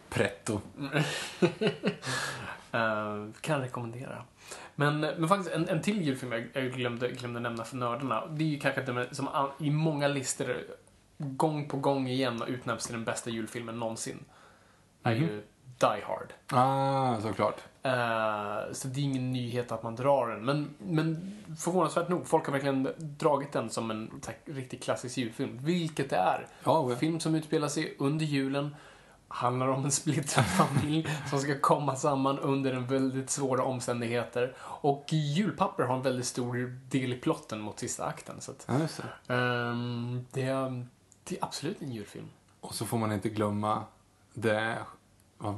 Pretto. 0.09 0.61
ehm, 2.72 3.33
kan 3.41 3.61
rekommendera. 3.61 4.22
Men, 4.74 5.01
men 5.01 5.28
faktiskt 5.28 5.51
en, 5.55 5.68
en 5.68 5.83
till 5.83 6.03
julfilm 6.03 6.33
jag, 6.33 6.49
jag 6.53 6.72
glömde, 6.72 7.09
glömde 7.09 7.41
nämna 7.41 7.64
för 7.64 7.76
nördarna. 7.76 8.26
Det 8.26 8.45
är 8.45 8.49
ju 8.49 8.59
kanske 8.59 8.83
den 8.83 9.14
som 9.14 9.28
i 9.59 9.70
många 9.70 10.09
listor 10.09 10.57
gång 11.24 11.68
på 11.68 11.76
gång 11.76 12.08
igen 12.08 12.40
har 12.40 12.46
utnämnts 12.46 12.86
till 12.86 12.94
den 12.94 13.04
bästa 13.04 13.30
julfilmen 13.30 13.78
någonsin. 13.78 14.24
Är 15.02 15.12
ju 15.12 15.42
Die 15.78 16.02
Hard. 16.06 16.32
Ah, 16.58 17.20
såklart. 17.20 17.56
Eh, 17.82 18.72
så 18.72 18.88
det 18.88 19.00
är 19.00 19.04
ingen 19.04 19.32
nyhet 19.32 19.72
att 19.72 19.82
man 19.82 19.96
drar 19.96 20.28
den. 20.28 20.44
Men, 20.44 20.74
men 20.78 21.36
förvånansvärt 21.58 22.08
nog, 22.08 22.26
folk 22.26 22.46
har 22.46 22.52
verkligen 22.52 22.88
dragit 22.98 23.52
den 23.52 23.70
som 23.70 23.90
en 23.90 24.20
riktigt 24.44 24.82
klassisk 24.82 25.18
julfilm. 25.18 25.58
Vilket 25.60 26.10
det 26.10 26.16
är. 26.16 26.46
Ja, 26.64 26.90
ja. 26.90 26.96
Film 26.96 27.20
som 27.20 27.34
utspelar 27.34 27.68
sig 27.68 27.96
under 27.98 28.24
julen. 28.26 28.76
Handlar 29.28 29.68
om 29.68 29.84
en 29.84 29.90
splittrad 29.90 30.44
familj 30.46 31.08
som 31.30 31.38
ska 31.38 31.60
komma 31.60 31.96
samman 31.96 32.38
under 32.38 32.72
en 32.72 32.86
väldigt 32.86 33.30
svåra 33.30 33.64
omständigheter. 33.64 34.54
Och 34.60 35.04
julpapper 35.12 35.84
har 35.84 35.96
en 35.96 36.02
väldigt 36.02 36.26
stor 36.26 36.78
del 36.90 37.12
i 37.12 37.16
plotten 37.16 37.60
mot 37.60 37.78
sista 37.78 38.04
akten. 38.04 38.40
Så 38.40 38.50
att, 38.50 38.66
Ja, 38.68 38.74
det. 39.26 39.34
ehm, 39.34 40.26
det, 40.32 40.42
är, 40.42 40.86
det 41.31 41.39
är 41.39 41.45
absolut 41.45 41.83
en 41.83 41.93
julfilm. 41.93 42.28
Och 42.61 42.74
så 42.74 42.87
får 42.87 42.99
man 42.99 43.12
inte 43.12 43.28
glömma 43.28 43.85
det, 44.35 44.78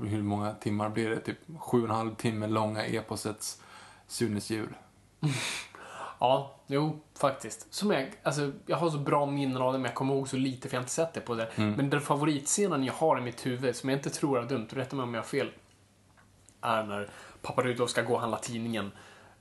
hur 0.07 0.23
många 0.23 0.55
timmar 0.55 0.89
blir 0.89 1.11
det? 1.11 1.21
Typ 1.21 1.39
sju 1.59 1.79
och 1.83 1.89
en 1.89 1.95
halv 1.95 2.15
timme 2.15 2.47
långa 2.47 2.85
eposets 2.85 3.63
Sunes 4.07 4.51
jul. 4.51 4.75
Ja, 6.21 6.57
jo, 6.67 7.01
faktiskt. 7.19 7.75
Som 7.75 7.91
jag, 7.91 8.13
alltså, 8.23 8.53
jag 8.67 8.77
har 8.77 8.91
så 8.91 8.99
bra 8.99 9.27
minnen 9.27 9.63
av 9.63 9.73
det, 9.73 9.79
men 9.79 9.85
jag 9.85 9.95
kommer 9.95 10.15
ihåg 10.15 10.29
så 10.29 10.37
lite 10.37 10.69
för 10.69 10.75
jag 10.77 10.81
har 10.81 10.83
inte 10.83 10.93
sett 10.93 11.13
det 11.15 11.21
på 11.21 11.35
det. 11.35 11.51
Men 11.57 11.91
den 11.91 12.01
favoritscenen 12.01 12.85
jag 12.85 12.93
har 12.95 13.19
i 13.19 13.21
mitt 13.21 13.47
huvud, 13.47 13.77
som 13.77 13.89
jag 13.89 13.99
inte 13.99 14.11
tror 14.11 14.39
är 14.39 14.47
dumt, 14.47 14.69
rätta 14.71 14.97
mig 14.97 15.03
om 15.03 15.15
jag 15.15 15.21
har 15.21 15.27
fel, 15.27 15.51
är 16.61 16.85
när 16.85 17.11
pappa 17.43 17.63
Rudolf 17.63 17.91
ska 17.91 18.03
gå 18.03 18.15
och 18.15 18.21
handla 18.21 18.39
tidningen. 18.39 18.91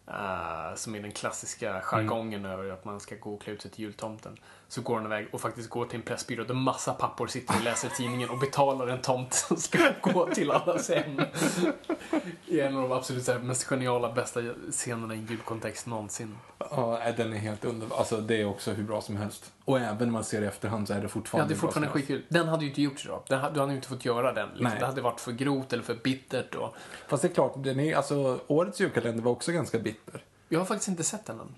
eh, 0.08 0.76
som 0.76 0.96
är 0.96 1.02
den 1.02 1.12
klassiska 1.12 1.82
jargongen 1.82 2.46
över 2.46 2.72
att 2.72 2.86
man 2.86 3.00
ska 3.00 3.16
gå 3.16 3.34
och 3.34 3.42
klä 3.42 3.54
ut 3.54 3.62
sig 3.62 3.72
till 3.72 3.84
jultomten. 3.84 4.38
Så 4.72 4.82
går 4.82 4.95
han 4.95 5.05
iväg 5.05 5.28
och 5.32 5.41
faktiskt 5.41 5.69
går 5.69 5.86
till 5.86 5.99
en 5.99 6.05
pressbyrå 6.05 6.43
där 6.43 6.53
massa 6.53 6.93
pappor 6.93 7.28
sitter 7.28 7.55
och 7.55 7.63
läser 7.63 7.89
tidningen 7.89 8.30
och 8.30 8.39
betalar 8.39 8.88
en 8.88 9.01
tomt 9.01 9.34
som 9.34 9.57
ska 9.57 9.78
gå 10.01 10.28
till 10.34 10.51
allas 10.51 10.89
hem. 10.89 11.22
Det 12.47 12.61
är 12.61 12.67
en 12.67 12.78
av 12.78 12.82
de 12.82 12.91
absolut 12.91 13.24
så 13.24 13.32
här, 13.32 13.39
mest 13.39 13.63
geniala, 13.63 14.11
bästa 14.11 14.41
scenerna 14.72 15.15
i 15.15 15.17
en 15.17 15.26
julkontext 15.26 15.88
någonsin. 15.88 16.38
Ja, 16.57 16.99
den 17.17 17.34
är 17.34 17.38
helt 17.38 17.65
underbar. 17.65 17.97
Alltså 17.97 18.17
det 18.17 18.41
är 18.41 18.45
också 18.45 18.72
hur 18.72 18.84
bra 18.84 19.01
som 19.01 19.17
helst. 19.17 19.53
Och 19.65 19.80
även 19.80 19.97
när 19.97 20.13
man 20.13 20.24
ser 20.24 20.41
i 20.41 20.45
efterhand 20.45 20.88
så 20.88 20.93
är 20.93 20.97
det 20.97 21.03
Ja, 21.03 21.09
fortfarande 21.09 21.53
det 21.53 21.57
är 21.57 21.59
fortfarande 21.59 21.89
skitkul. 21.89 22.24
Den 22.30 22.47
hade 22.47 22.63
ju 22.63 22.69
inte 22.69 22.82
gjorts 22.82 23.05
idag. 23.05 23.24
Den 23.28 23.53
du 23.53 23.59
hade 23.59 23.72
ju 23.72 23.76
inte 23.76 23.88
fått 23.88 24.05
göra 24.05 24.34
den. 24.34 24.49
Liksom. 24.53 24.80
Det 24.80 24.86
hade 24.86 25.01
varit 25.01 25.19
för 25.19 25.32
grovt 25.32 25.74
eller 25.74 25.84
för 25.84 25.95
bittert. 25.95 26.55
Och... 26.55 26.76
Fast 27.07 27.22
det 27.22 27.28
är 27.28 27.34
klart, 27.34 27.53
den 27.55 27.80
är, 27.80 27.95
alltså, 27.95 28.39
årets 28.47 28.82
julkalender 28.82 29.24
var 29.24 29.32
också 29.32 29.51
ganska 29.51 29.80
bitter. 29.80 30.24
Jag 30.49 30.59
har 30.59 30.65
faktiskt 30.65 30.88
inte 30.88 31.03
sett 31.03 31.26
den 31.26 31.39
än. 31.39 31.55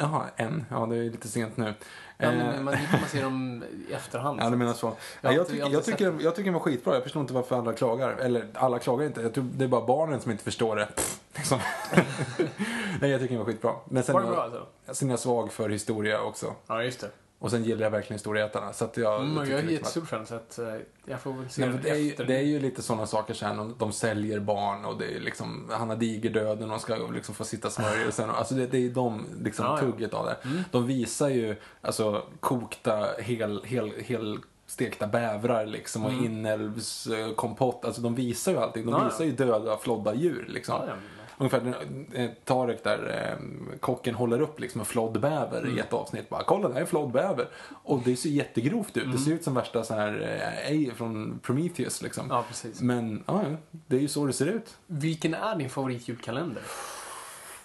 Jaha, 0.00 0.22
en. 0.36 0.64
Ja, 0.70 0.86
det 0.86 0.96
är 0.96 1.02
lite 1.10 1.28
sent 1.28 1.56
nu. 1.56 1.64
Ja, 1.64 2.26
Eh, 2.26 2.32
men, 2.36 2.64
man, 2.64 2.74
man 2.92 3.08
ser 3.08 3.22
dem 3.22 3.64
i 3.88 3.92
efterhand. 3.92 4.40
Ja, 4.42 4.50
du 4.50 4.56
menar 4.56 4.72
så. 4.72 4.92
Jag 5.20 5.34
Jag, 5.34 5.48
tycker, 5.48 5.70
jag 5.70 5.84
tycker, 5.84 6.04
jag 6.20 6.34
tycker 6.34 6.44
den 6.44 6.52
var 6.52 6.60
skitbra. 6.60 6.94
Jag 6.94 7.02
förstår 7.02 7.20
inte 7.20 7.34
varför 7.34 7.56
alla 7.58 7.72
klagar. 7.72 8.10
Eller 8.10 8.46
alla 8.54 8.78
klagar 8.78 9.06
inte. 9.06 9.22
Jag 9.22 9.34
tror 9.34 9.44
det 9.54 9.64
är 9.64 9.68
bara 9.68 9.86
barnen 9.86 10.20
som 10.20 10.30
inte 10.32 10.44
förstår 10.44 10.76
det. 10.76 10.88
Liksom. 11.34 11.58
Nej, 13.00 13.10
jag 13.10 13.20
tycker 13.20 13.34
den 13.34 13.38
var 13.38 13.44
skitbra. 13.52 13.72
Men 13.84 14.02
sen, 14.02 14.12
Var 14.14 14.22
det 14.22 14.28
bra 14.28 14.42
alltså? 14.42 14.66
sen 14.92 15.08
är 15.08 15.12
jag 15.12 15.20
svag 15.20 15.52
för 15.52 15.68
historia 15.68 16.22
också. 16.22 16.54
Ja, 16.66 16.82
just 16.82 17.00
det. 17.00 17.10
Och 17.42 17.50
sen 17.50 17.64
gillar 17.64 17.82
jag 17.82 17.90
verkligen 17.90 18.14
historieätarna. 18.18 18.72
Så 18.72 18.84
att 18.84 18.96
jag, 18.96 19.20
Mm, 19.22 19.36
jag 19.36 19.46
är 19.48 19.54
liksom 19.56 19.72
jättestor 19.72 20.00
fan 20.04 20.26
så 20.26 20.34
att 20.34 20.58
eh, 20.58 20.74
jag 21.04 21.20
får 21.20 21.32
väl 21.32 21.50
se 21.50 21.66
Nej, 21.66 21.78
det, 21.82 21.90
är 21.90 21.94
ju, 21.94 22.14
det 22.26 22.36
är 22.36 22.42
ju 22.42 22.58
lite 22.60 22.82
sådana 22.82 23.06
saker 23.06 23.34
sen. 23.34 23.56
De, 23.56 23.74
de 23.78 23.92
säljer 23.92 24.40
barn 24.40 24.84
och 24.84 24.98
det 24.98 25.16
är 25.16 25.20
liksom, 25.20 25.70
han 25.72 25.88
har 25.88 25.96
digerdöden 25.96 26.62
och 26.62 26.68
de 26.68 26.80
ska 26.80 26.96
liksom 26.96 27.34
få 27.34 27.44
sitta 27.44 27.70
smörjelsen. 27.70 28.30
Alltså 28.30 28.54
det, 28.54 28.66
det 28.66 28.76
är 28.76 28.80
ju 28.80 28.92
de, 28.92 29.26
liksom 29.42 29.64
Ja, 29.64 29.72
ja. 29.72 29.78
tugget 29.92 30.14
av 30.14 30.26
det. 30.26 30.36
De 30.70 30.86
visar 30.86 31.28
ju 31.28 31.56
alltså 31.80 32.22
kokta, 32.40 33.06
hel, 33.18 33.60
hel, 33.64 33.92
hel 33.98 34.38
stekta 34.66 35.06
bävrar 35.06 35.66
liksom 35.66 36.04
och 36.04 36.12
inälvskompott. 36.12 37.84
Alltså 37.84 38.02
de 38.02 38.14
visar 38.14 38.52
ju 38.52 38.58
allting. 38.58 38.86
De 38.86 38.92
Ja, 38.92 38.98
ja. 38.98 39.04
visar 39.04 39.24
ju 39.24 39.32
döda, 39.32 39.76
flodda 39.76 40.14
djur 40.14 40.46
liksom. 40.48 40.74
Ja, 40.74 40.86
ja. 40.86 40.94
Ungefär 41.40 41.74
eh, 42.14 42.30
Tarek 42.44 42.84
där, 42.84 43.28
eh, 43.30 43.78
kocken 43.80 44.14
håller 44.14 44.40
upp 44.40 44.60
liksom 44.60 44.80
en 44.80 44.84
flodd 44.84 45.20
bäver 45.20 45.58
Mm. 45.62 45.76
i 45.76 45.80
ett 45.80 45.92
avsnitt. 45.92 46.28
Bara, 46.28 46.42
kolla 46.44 46.68
det 46.68 46.74
här 46.74 46.80
är 46.80 46.84
en 46.84 46.90
flodd 46.90 47.12
bäver. 47.12 47.48
Och 47.84 48.00
det 48.04 48.16
ser 48.16 48.28
jättegrovt 48.30 48.96
ut. 48.96 49.02
Mm. 49.04 49.16
Det 49.16 49.22
ser 49.22 49.32
ut 49.32 49.44
som 49.44 49.54
värsta 49.54 49.84
så 49.84 49.94
här 49.94 50.40
eh, 50.66 50.70
ej 50.70 50.94
från 50.94 51.38
Prometheus 51.42 52.02
liksom. 52.02 52.26
Ja, 52.30 52.44
precis. 52.48 52.80
Men 52.80 53.24
ja, 53.26 53.42
det 53.70 53.96
är 53.96 54.00
ju 54.00 54.08
så 54.08 54.26
det 54.26 54.32
ser 54.32 54.46
ut. 54.46 54.76
Vilken 54.86 55.34
är 55.34 55.56
din 55.56 55.70
favoritjulkalender? 55.70 56.62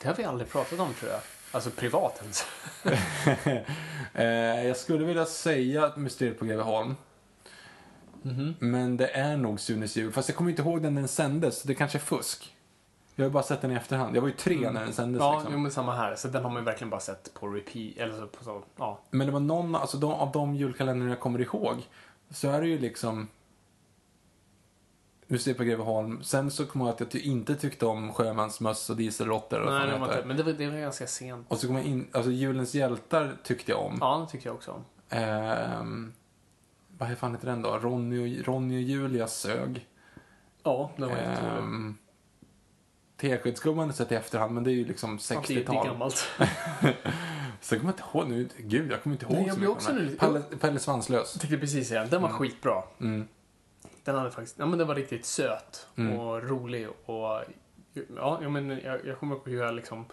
Det 0.01 0.07
har 0.07 0.15
vi 0.15 0.23
aldrig 0.23 0.49
pratat 0.49 0.79
om 0.79 0.93
tror 0.93 1.11
jag. 1.11 1.19
Alltså 1.51 1.69
privat 1.69 2.21
ens. 2.21 2.45
eh, 4.13 4.67
jag 4.67 4.77
skulle 4.77 5.05
vilja 5.05 5.25
säga 5.25 5.85
att 5.85 5.97
Mysteriet 5.97 6.39
på 6.39 6.45
Greveholm. 6.45 6.95
Mhm. 8.21 8.55
Men 8.59 8.97
det 8.97 9.07
är 9.07 9.37
nog 9.37 9.59
Sunes 9.59 9.95
jul. 9.97 10.11
Fast 10.11 10.29
jag 10.29 10.35
kommer 10.35 10.49
inte 10.49 10.61
ihåg 10.61 10.81
när 10.81 10.91
den 10.91 11.07
sändes, 11.07 11.61
så 11.61 11.67
det 11.67 11.75
kanske 11.75 11.97
är 11.97 11.99
fusk. 11.99 12.54
Jag 13.15 13.23
har 13.25 13.29
ju 13.29 13.33
bara 13.33 13.43
sett 13.43 13.61
den 13.61 13.71
i 13.71 13.75
efterhand. 13.75 14.15
Jag 14.15 14.21
var 14.21 14.27
ju 14.29 14.33
tre 14.35 14.71
när 14.71 14.83
den 14.83 14.93
sändes 14.93 15.19
Ja, 15.19 15.33
liksom. 15.33 15.53
jo, 15.53 15.59
men 15.59 15.71
samma 15.71 15.95
här. 15.95 16.15
Så 16.15 16.27
den 16.27 16.43
har 16.43 16.49
man 16.49 16.61
ju 16.61 16.65
verkligen 16.65 16.89
bara 16.89 16.99
sett 16.99 17.33
på 17.33 17.47
repeat. 17.47 17.97
Eller 17.97 18.13
så, 18.19 18.27
på 18.27 18.43
så, 18.43 18.63
ja. 18.77 18.99
Men 19.11 19.27
det 19.27 19.33
var 19.33 19.39
någon, 19.39 19.75
alltså 19.75 19.97
de, 19.97 20.11
av 20.11 20.31
de 20.31 20.55
julkalendrar 20.55 21.09
jag 21.09 21.19
kommer 21.19 21.41
ihåg, 21.41 21.75
så 22.29 22.49
är 22.49 22.61
det 22.61 22.67
ju 22.67 22.79
liksom 22.79 23.27
Museet 25.27 25.57
på 25.57 25.63
Greveholm. 25.63 26.23
Sen 26.23 26.51
så 26.51 26.65
kommer 26.65 26.85
jag 26.85 26.93
att 26.93 26.99
jag 26.99 27.11
ty- 27.11 27.19
inte 27.19 27.55
tyckte 27.55 27.85
om 27.85 28.13
Sjömansmöss 28.13 28.89
och 28.89 28.95
Dieselråttor 28.97 29.59
Nej, 29.59 29.87
det 29.87 29.97
var 29.97 30.07
inte, 30.07 30.25
men 30.25 30.37
det 30.37 30.43
var, 30.43 30.53
det 30.53 30.69
var 30.69 30.77
ganska 30.77 31.07
sent. 31.07 31.45
Och 31.49 31.57
så 31.57 31.67
kommer 31.67 31.79
jag 31.79 31.89
in, 31.89 32.07
alltså 32.11 32.31
Julens 32.31 32.75
hjältar 32.75 33.37
tyckte 33.43 33.71
jag 33.71 33.81
om. 33.81 33.97
Ja, 34.01 34.17
det 34.25 34.31
tycker 34.31 34.49
jag 34.49 34.55
också 34.55 34.71
om. 34.71 34.85
Ehm, 35.09 36.13
vad 36.97 37.17
fan 37.17 37.31
heter 37.31 37.47
den 37.47 37.61
då? 37.61 37.77
Ronny 37.77 38.41
och, 38.41 38.45
Ronny 38.47 38.77
och 38.77 38.81
Julia 38.81 39.27
sög. 39.27 39.87
Ja, 40.63 40.91
det 40.97 41.05
var 41.05 41.15
jätteroligt. 41.15 41.97
Teskedsgumman 43.17 43.93
sett 43.93 44.11
i 44.11 44.15
efterhand, 44.15 44.53
men 44.53 44.63
det 44.63 44.71
är 44.71 44.73
ju 44.73 44.85
liksom 44.85 45.19
Ja, 45.29 45.35
det, 45.47 45.53
det 45.53 45.59
är 45.59 45.63
60-tal. 45.63 45.87
gammalt. 45.87 46.27
Sen 47.61 47.79
kommer 47.79 47.93
jag 47.93 47.99
inte 47.99 48.17
ihåg 48.17 48.29
nu, 48.29 48.49
gud 48.57 48.91
jag 48.91 49.03
kommer 49.03 49.15
inte 49.15 49.25
ihåg 49.25 49.33
Nej, 49.35 49.47
jag 49.47 49.57
så 49.57 49.67
också 49.67 49.93
nu- 49.93 50.15
Pelle, 50.19 50.39
Pelle 50.59 50.79
Svanslös. 50.79 51.31
Jag 51.33 51.41
tänkte 51.41 51.57
precis 51.57 51.87
säga, 51.87 52.05
den 52.05 52.21
var 52.21 52.29
skitbra. 52.29 52.83
Mm. 52.99 53.27
Den 54.03 54.15
hade 54.15 54.31
faktiskt, 54.31 54.55
ja 54.59 54.65
men 54.65 54.79
den 54.79 54.87
var 54.87 54.95
riktigt 54.95 55.25
söt 55.25 55.87
Mm. 55.97 56.19
och 56.19 56.43
rolig 56.49 56.87
och 57.05 57.41
ja, 58.15 58.39
jag, 58.41 58.51
men, 58.51 58.69
jag, 58.83 59.05
jag 59.05 59.19
kommer 59.19 59.35
ihåg 59.35 59.49
hur 59.49 59.63
jag 59.63 59.75
liksom 59.75 60.05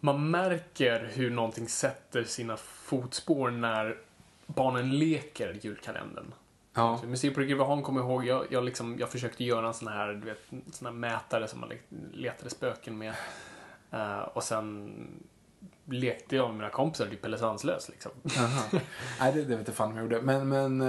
man 0.00 0.30
märker 0.30 1.10
hur 1.14 1.30
någonting 1.30 1.68
sätter 1.68 2.24
sina 2.24 2.56
fotspår 2.56 3.50
när 3.50 3.98
barnen 4.46 4.98
leker 4.98 5.58
julkalendern. 5.62 6.34
Ja. 6.74 6.98
Så 7.00 7.06
Museet 7.06 7.34
på 7.34 7.40
Greveholm 7.40 7.82
kommer 7.82 8.00
jag 8.00 8.10
ihåg, 8.10 8.24
jag, 8.26 8.46
jag, 8.50 8.64
liksom, 8.64 8.98
jag 8.98 9.08
försökte 9.08 9.44
göra 9.44 9.66
en 9.66 9.74
sån 9.74 9.88
här, 9.88 10.08
du 10.08 10.26
vet, 10.26 10.38
sån 10.74 10.86
här 10.86 10.92
mätare 10.92 11.48
som 11.48 11.60
man 11.60 11.68
le- 11.68 11.98
letade 12.12 12.50
spöken 12.50 12.98
med. 12.98 13.14
Eh, 13.90 14.18
och 14.18 14.42
sen 14.42 14.92
lekte 15.84 16.36
jag 16.36 16.48
med 16.48 16.56
mina 16.56 16.70
kompisar 16.70 17.06
typ 17.06 17.22
Pelle 17.22 17.38
Svanslös 17.38 17.88
liksom. 17.88 18.12
Nej, 19.20 19.32
det, 19.32 19.44
det 19.44 19.56
vet 19.56 19.66
jag 19.68 19.76
fan 19.76 19.90
om 19.90 19.96
jag 19.96 20.02
gjorde. 20.02 20.22
Men, 20.22 20.48
men 20.48 20.80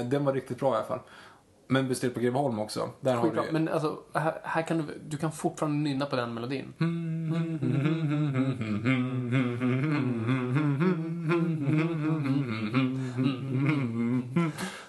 eh, 0.00 0.06
den 0.06 0.24
var 0.24 0.32
riktigt 0.32 0.58
bra 0.58 0.74
i 0.74 0.76
alla 0.76 0.86
fall. 0.86 1.00
Men 1.66 1.86
Museet 1.86 2.14
på 2.14 2.20
Greveholm 2.20 2.58
också. 2.58 2.90
Där 3.00 3.14
har 3.14 3.30
du 3.30 3.52
Men 3.52 3.68
alltså, 3.68 3.98
här, 4.14 4.40
här 4.42 4.62
kan 4.62 4.78
du, 4.78 4.84
du 5.08 5.16
kan 5.16 5.32
fortfarande 5.32 5.78
nynna 5.78 6.06
på 6.06 6.16
den 6.16 6.34
melodin. 6.34 6.74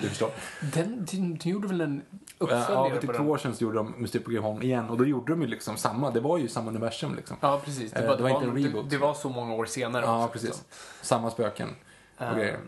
du 0.00 0.08
förstår. 0.08 0.30
Den, 0.74 1.04
du, 1.10 1.36
de 1.42 1.50
gjorde 1.50 1.68
väl 1.68 1.80
en 1.80 2.02
Ja, 2.38 2.90
för 3.00 3.12
två 3.12 3.24
år 3.24 3.38
sedan 3.38 3.54
så 3.56 3.64
gjorde 3.64 3.76
de 3.76 3.94
Mr. 3.94 4.18
på 4.18 4.30
Greveholm 4.30 4.62
igen 4.62 4.88
och 4.90 4.98
då 4.98 5.04
gjorde 5.04 5.32
de 5.32 5.42
ju 5.42 5.48
liksom 5.48 5.76
samma. 5.76 6.10
Det 6.10 6.20
var 6.20 6.38
ju 6.38 6.48
samma 6.48 6.70
universum 6.70 7.14
liksom. 7.14 7.36
Ja, 7.40 7.60
precis. 7.64 7.92
Det 7.92 8.06
var, 8.06 8.16
det 8.16 8.22
var 8.22 8.30
inte 8.30 8.44
en 8.44 8.64
reboot. 8.64 8.90
det 8.90 8.98
var 8.98 9.14
så 9.14 9.28
många 9.28 9.54
år 9.54 9.64
senare 9.64 10.04
Ja, 10.04 10.24
också, 10.24 10.32
precis. 10.32 10.48
liksom. 10.48 10.64
Samma 11.02 11.30
spöken 11.30 11.68
och 12.16 12.36
grejer. 12.36 12.58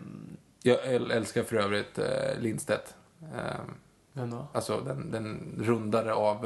Jag 0.63 0.85
älskar 0.93 1.43
för 1.43 1.55
övrigt 1.55 1.99
Lindstedt. 2.39 2.95
Vem 4.13 4.31
då? 4.31 4.47
alltså 4.53 4.81
den, 4.81 5.11
den 5.11 5.53
rundare 5.59 6.13
av 6.13 6.45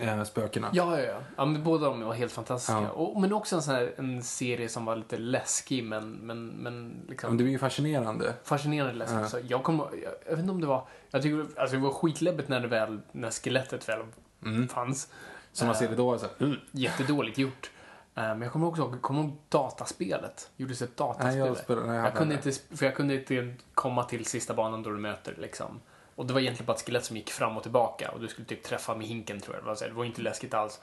eh, 0.00 0.24
spökena. 0.24 0.70
Ja, 0.72 0.98
ja, 1.00 1.04
ja. 1.06 1.20
ja 1.36 1.44
men 1.44 1.64
båda 1.64 1.86
de 1.86 2.00
var 2.04 2.14
helt 2.14 2.32
fantastiska. 2.32 2.80
Ja. 2.82 2.88
Och, 2.90 3.20
men 3.20 3.32
också 3.32 3.56
en, 3.56 3.62
sån 3.62 3.74
här, 3.74 3.94
en 3.96 4.22
serie 4.22 4.68
som 4.68 4.84
var 4.84 4.96
lite 4.96 5.16
läskig, 5.18 5.84
men, 5.84 6.12
men, 6.12 6.46
men 6.48 7.02
liksom 7.08 7.30
Men 7.30 7.36
det 7.38 7.44
var 7.44 7.50
ju 7.50 7.58
fascinerande. 7.58 8.34
fascinerande 8.44 8.94
läskig. 8.94 9.16
Ja. 9.18 9.28
Så 9.28 9.38
jag, 9.48 9.62
kom, 9.62 9.78
jag, 9.78 10.12
jag 10.24 10.30
vet 10.30 10.38
inte 10.38 10.52
om 10.52 10.60
det 10.60 10.66
var... 10.66 10.84
Jag 11.10 11.22
tycker 11.22 11.46
alltså 11.60 11.76
det 11.76 11.82
var 11.82 11.90
skitläbbigt 11.90 12.48
när 12.48 12.60
det 12.60 12.68
väl, 12.68 13.00
när 13.12 13.30
skelettet 13.30 13.88
väl 13.88 14.00
Mm. 14.44 14.68
fanns. 14.68 15.08
Som 15.52 15.66
man 15.66 15.76
ser 15.76 15.92
idag. 15.92 16.20
Så 16.20 16.26
här, 16.38 16.46
mm. 16.46 16.56
Jättedåligt 16.72 17.38
gjort. 17.38 17.70
Eh, 18.14 18.22
Men 18.22 18.42
jag 18.42 18.52
kommer 18.52 18.66
också 18.66 18.82
ihåg, 18.82 19.02
kommer 19.02 19.20
ihåg 19.22 19.32
dataspelet? 19.48 20.50
Gjordes 20.56 20.82
ett 20.82 20.96
dataspel? 20.96 21.26
Nej, 21.38 21.46
jag 21.46 21.56
spelade- 21.56 21.86
nej, 21.86 21.96
jag 21.96 22.06
jag 22.06 22.14
kunde 22.14 22.34
det. 22.36 22.46
inte, 22.46 22.76
för 22.76 22.84
jag 22.86 22.94
kunde 22.94 23.14
inte 23.14 23.54
komma 23.74 24.04
till 24.04 24.24
sista 24.26 24.54
banan 24.54 24.82
då 24.82 24.90
du 24.90 24.96
möter 24.98 25.34
liksom. 25.38 25.80
Och 26.18 26.26
det 26.26 26.32
var 26.32 26.40
egentligen 26.40 26.66
bara 26.66 26.76
ett 26.76 26.86
skelett 26.86 27.04
som 27.04 27.16
gick 27.16 27.30
fram 27.30 27.56
och 27.56 27.62
tillbaka 27.62 28.10
och 28.10 28.20
du 28.20 28.28
skulle 28.28 28.46
typ 28.46 28.62
träffa 28.62 28.94
med 28.94 29.06
hinken 29.06 29.40
tror 29.40 29.56
jag. 29.56 29.78
Det 29.78 29.94
var, 29.94 30.04
inte 30.04 30.22
läskigt 30.22 30.54
alls. 30.54 30.80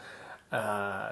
Uh, 0.54 0.60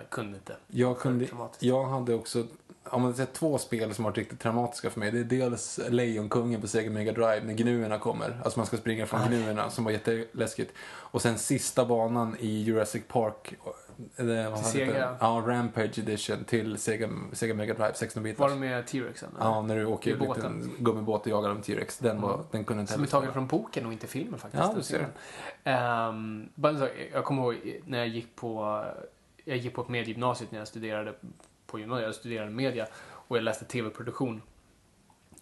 kunde 0.10 0.38
inte. 0.38 0.56
Jag, 0.68 1.00
kunde, 1.00 1.28
jag 1.60 1.84
hade 1.84 2.14
också, 2.14 2.46
om 2.84 3.02
man 3.02 3.14
säger 3.14 3.34
två 3.34 3.58
spel 3.58 3.94
som 3.94 4.06
har 4.06 4.12
varit 4.12 4.18
riktigt 4.18 4.40
traumatiska 4.40 4.90
för 4.90 5.00
mig. 5.00 5.12
Det 5.12 5.20
är 5.20 5.24
dels 5.24 5.80
Lejonkungen 5.90 6.62
på 6.62 6.68
Sega 6.68 6.90
Mega 6.90 7.12
Drive 7.12 7.42
när 7.44 7.54
gnuerna 7.54 8.00
kommer. 8.00 8.42
Alltså 8.44 8.60
man 8.60 8.66
ska 8.66 8.78
springa 8.78 9.06
från 9.06 9.28
gnuerna 9.28 9.70
som 9.70 9.84
var 9.84 9.92
jätteläskigt. 9.92 10.74
Och 10.82 11.22
sen 11.22 11.38
sista 11.38 11.86
banan 11.86 12.36
i 12.40 12.64
Jurassic 12.64 13.04
Park. 13.08 13.54
Till 14.16 14.64
Sega? 14.64 15.18
Ja, 15.20 15.44
Rampage 15.48 16.00
Edition 16.00 16.44
till 16.44 16.78
Sega, 16.78 17.10
Sega 17.34 17.54
Mega 17.54 17.74
Drive 17.74 17.94
16 17.94 18.24
bitars 18.24 18.40
Var 18.40 18.50
det 18.50 18.56
med 18.56 18.88
T-Rexen? 18.88 19.30
Ja, 19.40 19.62
när 19.62 19.76
du 19.76 19.86
åker 19.86 20.12
i 20.12 20.14
en 20.14 20.20
båten? 20.20 20.60
liten 20.60 20.84
gummibåt 20.84 21.22
och 21.22 21.28
jagar 21.28 21.50
en 21.50 21.62
T-Rex. 21.62 21.98
Den, 21.98 22.22
var, 22.22 22.44
den 22.52 22.64
kunde 22.64 22.82
inte 22.82 22.94
Som 22.94 23.04
är 23.04 23.08
tagen 23.08 23.34
från 23.34 23.48
boken 23.48 23.86
och 23.86 23.94
inte 23.94 24.08
filmen 24.08 24.40
faktiskt. 24.40 24.64
Ja, 24.64 24.74
du 24.76 24.84
ser. 24.84 25.08
bara 26.56 26.72
en 26.72 26.80
sak, 26.80 26.90
jag 27.14 27.26
kommer 27.26 27.42
ihåg 27.42 27.82
när 27.86 27.98
jag 27.98 28.08
gick 28.08 28.36
på, 28.36 28.84
jag 29.46 29.58
gick 29.58 29.76
på 29.76 29.82
ett 29.82 29.90
mediegymnasiet 29.90 30.52
när 30.52 30.60
jag 30.60 30.68
studerade 30.68 31.14
på 31.68 31.80
gymnasiet. 31.80 32.06
Jag 32.06 32.16
studerade 32.16 32.52
media 32.52 32.88
och 33.28 33.38
jag 33.38 33.44
läste 33.44 33.66
tv-produktion. 33.66 34.42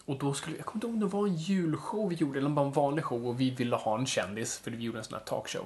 Och 0.06 0.18
då 0.18 0.34
skulle, 0.34 0.58
jag 0.58 0.66
kommer 0.66 0.78
inte 0.78 0.88
ihåg 0.88 0.94
om 0.94 1.00
det 1.00 1.06
var 1.06 1.28
en 1.28 1.36
julshow 1.36 2.10
vi 2.10 2.16
gjorde 2.16 2.40
eller 2.40 2.50
bara 2.50 2.66
en 2.66 2.72
vanlig 2.72 3.04
show 3.04 3.28
och 3.28 3.40
vi 3.40 3.50
ville 3.50 3.76
ha 3.76 4.00
en 4.00 4.06
kändis 4.06 4.60
för 4.60 4.72
vi 4.72 4.84
gjorde 4.84 4.98
en 4.98 5.04
sån 5.04 5.18
här 5.18 5.26
talkshow. 5.26 5.66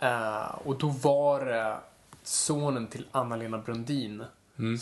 Eh, 0.00 0.58
och 0.64 0.78
då 0.78 0.88
var 0.88 1.44
det 1.44 1.76
sonen 2.30 2.86
till 2.86 3.06
Anna-Lena 3.12 3.58
Brundin 3.58 4.24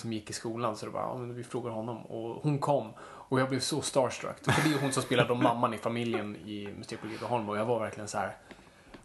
som 0.00 0.12
gick 0.12 0.30
i 0.30 0.32
skolan 0.32 0.76
så 0.76 0.86
det 0.86 0.92
var, 0.92 1.00
ja, 1.00 1.18
men 1.18 1.34
vi 1.34 1.44
frågar 1.44 1.70
honom 1.70 2.06
och 2.06 2.42
hon 2.42 2.58
kom 2.58 2.92
och 3.00 3.40
jag 3.40 3.48
blev 3.48 3.60
så 3.60 3.82
starstruck. 3.82 4.44
För 4.44 4.68
det 4.68 4.76
är 4.76 4.80
hon 4.80 4.92
som 4.92 5.02
spelar 5.02 5.28
då 5.28 5.34
mamman 5.34 5.74
i 5.74 5.78
familjen 5.78 6.36
i 6.36 6.68
Museet 6.78 7.00
på 7.00 7.08
Greveholm 7.08 7.48
och 7.48 7.58
jag 7.58 7.64
var 7.64 7.80
verkligen 7.80 8.08
så 8.08 8.18
här. 8.18 8.36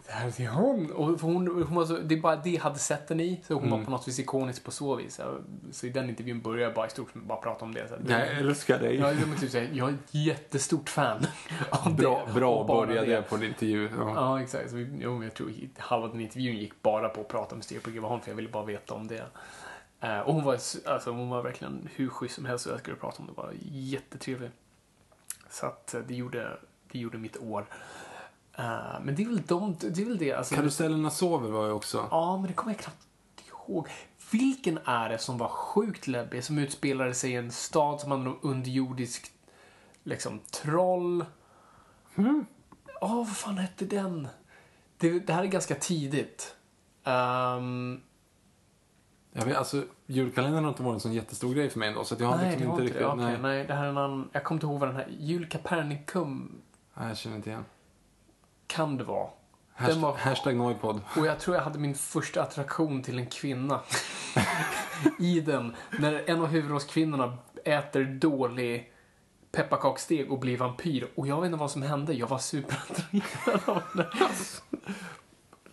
Det 0.05 0.11
här 0.11 0.41
är 0.41 0.47
hon! 0.47 0.91
Och 0.91 1.19
hon, 1.21 1.47
hon 1.47 1.75
var 1.75 1.85
så, 1.85 1.97
det 1.97 2.15
är 2.15 2.19
bara 2.21 2.35
det 2.35 2.55
hade 2.57 2.80
sett 2.80 3.09
henne 3.09 3.23
i. 3.23 3.41
Så 3.47 3.53
hon 3.53 3.69
var 3.69 3.84
på 3.84 3.91
något 3.91 4.07
vis 4.07 4.19
ikonisk 4.19 4.63
på 4.63 4.71
så 4.71 4.95
vis. 4.95 5.21
Så, 5.71 5.85
i 5.88 5.89
den 5.89 6.09
intervjun 6.09 6.41
började 6.41 6.63
jag 6.63 6.73
bara 6.73 6.88
i 6.88 6.89
stort 6.89 7.11
sett 7.11 7.21
bara 7.23 7.38
prata 7.38 7.65
om 7.65 7.73
det. 7.73 7.88
Så, 7.88 7.95
Jag 8.11 8.27
älskar 8.38 8.80
dig. 8.80 8.95
jag, 8.95 9.13
jag, 9.13 9.39
typ, 9.39 9.51
säga, 9.51 9.69
jag 9.73 9.89
är 9.89 9.93
ett 9.93 9.99
jättestort 10.15 10.89
fan 10.89 11.25
av 11.69 11.95
bra 11.95 12.23
det. 12.27 12.34
bra 12.34 12.63
började 12.63 13.07
det 13.07 13.21
på 13.21 13.35
en 13.35 13.43
intervju. 13.43 13.89
Ja. 13.97 14.13
Ja, 14.15 14.41
exakt. 14.41 14.69
Så 14.69 14.75
vi, 14.75 14.89
jo, 14.99 15.23
jag 15.23 15.34
tror 15.34 15.51
halva 15.77 16.07
den 16.07 16.21
intervjun 16.21 16.57
gick 16.57 16.81
bara 16.81 17.09
på 17.09 17.21
att 17.21 17.27
prata 17.27 17.51
om 17.51 17.57
Museet 17.57 17.84
på 17.84 17.91
Greveholm 17.91 18.21
för 18.21 18.31
jag 18.31 18.35
ville 18.35 18.49
bara 18.49 18.65
veta 18.65 18.93
om 18.93 19.07
det. 19.07 19.25
Eh, 20.01 20.19
och 20.19 20.34
hon 20.34 20.43
var, 20.43 20.53
alltså, 20.53 21.11
hon 21.11 21.30
var 21.30 21.41
verkligen 21.41 21.89
hur 21.95 22.09
schysst 22.09 22.35
som 22.35 22.45
helst 22.45 22.65
och 22.65 22.73
jag 22.73 22.80
skulle 22.80 22.95
prata 22.95 23.17
om 23.21 23.27
det. 23.27 23.34
Var 23.41 23.53
jättetrevlig. 23.71 24.49
Så 25.49 25.65
att 25.65 25.93
eh, 25.93 26.01
det 26.07 26.15
gjorde, 26.15 26.57
det 26.91 26.99
gjorde 26.99 27.17
mitt 27.17 27.38
år. 27.38 27.65
Eh, 28.57 28.99
men 29.03 29.15
det 29.15 29.23
är 29.23 29.27
väl, 29.27 29.41
de, 29.47 29.75
det, 29.80 30.01
är 30.01 30.05
väl 30.05 30.17
det. 30.17 30.34
Alltså, 30.34 30.55
Karusellerna 30.55 31.09
sover 31.09 31.49
var 31.49 31.65
ju 31.65 31.71
också. 31.71 32.07
Ja, 32.11 32.38
men 32.38 32.47
det 32.47 32.53
kommer 32.53 32.73
jag 32.73 32.80
knappt 32.80 33.07
ihåg. 33.47 33.88
Vilken 34.31 34.80
är 34.85 35.09
det 35.09 35.17
som 35.17 35.38
var 35.38 35.47
sjukt 35.47 36.07
läbbig, 36.07 36.43
som 36.43 36.57
utspelade 36.57 37.13
sig 37.13 37.31
i 37.31 37.35
en 37.35 37.51
stad 37.51 38.01
som 38.01 38.11
hade 38.11 38.23
någon 38.23 38.39
underjordisk 38.41 39.31
liksom, 40.03 40.39
troll? 40.51 41.25
Mm. 42.15 42.45
Åh, 43.01 43.15
vad 43.15 43.38
fan 43.38 43.57
hette 43.57 43.85
den? 43.85 44.27
Det, 44.97 45.19
det 45.19 45.34
här 45.34 45.43
är 45.43 45.47
ganska 45.47 45.75
tidigt. 45.75 46.55
Ehm, 47.03 48.01
Jag 49.34 49.45
vet, 49.45 49.57
alltså, 49.57 49.84
julkalendern 50.05 50.63
har 50.63 50.71
inte 50.71 50.84
varit 50.84 50.93
en 50.93 50.99
sån 50.99 51.13
jättestor 51.13 51.53
grej 51.53 51.69
för 51.69 51.80
mig 51.80 51.88
ändå. 51.89 52.03
Så 52.03 52.15
jag 52.19 52.27
har 52.27 52.38
nej, 52.38 52.51
liksom 52.51 52.71
inte 52.71 52.84
riktigt... 52.84 52.99
det. 52.99 53.05
Okej, 53.05 53.25
nej. 53.25 53.38
nej, 53.41 53.65
det 53.67 53.73
här 53.73 53.85
är 53.85 53.89
en 53.89 53.97
annan... 53.97 54.30
Jag 54.31 54.43
kommer 54.43 54.57
inte 54.57 54.65
ihåg 54.65 54.80
vad 54.80 54.89
den 54.89 54.95
här... 54.95 55.07
Jul 55.19 55.49
Capernicum 55.49 56.61
nej, 56.93 57.07
jag 57.07 57.17
känner 57.17 57.35
inte 57.35 57.49
igen. 57.49 57.65
Kan 58.75 58.97
det 58.97 59.03
vara. 59.03 59.27
Hashtag, 59.75 59.95
Den 59.95 60.01
var- 60.01 60.13
hashtag 60.17 60.55
Noipod. 60.55 61.01
Och 61.17 61.25
jag 61.25 61.39
tror 61.39 61.55
jag 61.55 61.63
hade 61.63 61.79
min 61.79 61.95
första 61.95 62.41
attraktion 62.41 63.03
till 63.03 63.17
en 63.19 63.25
kvinna. 63.25 63.79
I 65.19 65.39
den. 65.41 65.75
När 65.99 66.29
en 66.29 66.41
av 66.41 66.47
huvudrollskvinnorna 66.47 67.37
äter 67.65 68.03
dålig 68.03 68.93
pepparkaksdeg 69.51 70.31
och 70.31 70.39
blir 70.39 70.57
vampyr. 70.57 71.07
Och 71.15 71.27
jag 71.27 71.41
vet 71.41 71.45
inte 71.45 71.57
vad 71.57 71.71
som 71.71 71.81
hände. 71.81 72.13
Jag 72.13 72.27
var 72.27 72.37
superattraherad 72.37 73.61
av 73.65 73.81
det. 73.95 74.07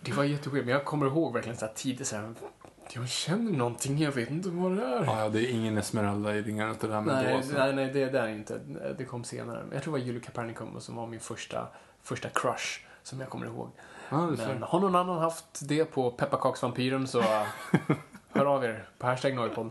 Det 0.00 0.12
var 0.12 0.24
jättesjukt. 0.24 0.64
Men 0.66 0.74
jag 0.74 0.84
kommer 0.84 1.06
ihåg 1.06 1.32
verkligen 1.32 1.56
så 1.58 1.66
här 1.66 1.72
tidigt 1.74 2.06
så 2.06 2.16
här. 2.16 2.34
Jag 2.92 3.08
känner 3.08 3.52
någonting, 3.52 3.98
jag 3.98 4.12
vet 4.12 4.30
inte 4.30 4.48
vad 4.48 4.76
det 4.76 4.84
är. 4.84 5.04
Ja, 5.04 5.28
det 5.28 5.40
är 5.40 5.50
ingen 5.50 5.78
Esmeralda 5.78 6.34
i 6.36 6.42
Ringar 6.42 6.68
och 6.70 6.76
det 6.80 6.86
där, 6.86 7.00
men 7.00 7.24
då 7.24 7.30
Nej, 7.30 7.42
nej, 7.54 7.74
nej, 7.74 7.92
det 7.92 8.06
där 8.10 8.22
är 8.22 8.28
inte. 8.28 8.60
Det 8.98 9.04
kom 9.04 9.24
senare. 9.24 9.64
Jag 9.72 9.82
tror 9.82 9.94
det 9.96 10.00
var 10.00 10.06
Julie 10.06 10.20
Capernicum 10.20 10.80
som 10.80 10.96
var 10.96 11.06
min 11.06 11.20
första, 11.20 11.68
första 12.02 12.28
crush 12.28 12.80
som 13.02 13.20
jag 13.20 13.30
kommer 13.30 13.46
ihåg. 13.46 13.70
Du 14.10 14.16
Men 14.16 14.62
har 14.62 14.80
någon 14.80 14.96
annan 14.96 15.18
haft 15.18 15.68
det 15.68 15.84
på 15.84 16.10
pepparkaksvampyren 16.10 17.08
så 17.08 17.22
hör 18.28 18.46
av 18.46 18.64
er 18.64 18.88
på 18.98 19.06
hashtag 19.06 19.34
Noipod. 19.34 19.70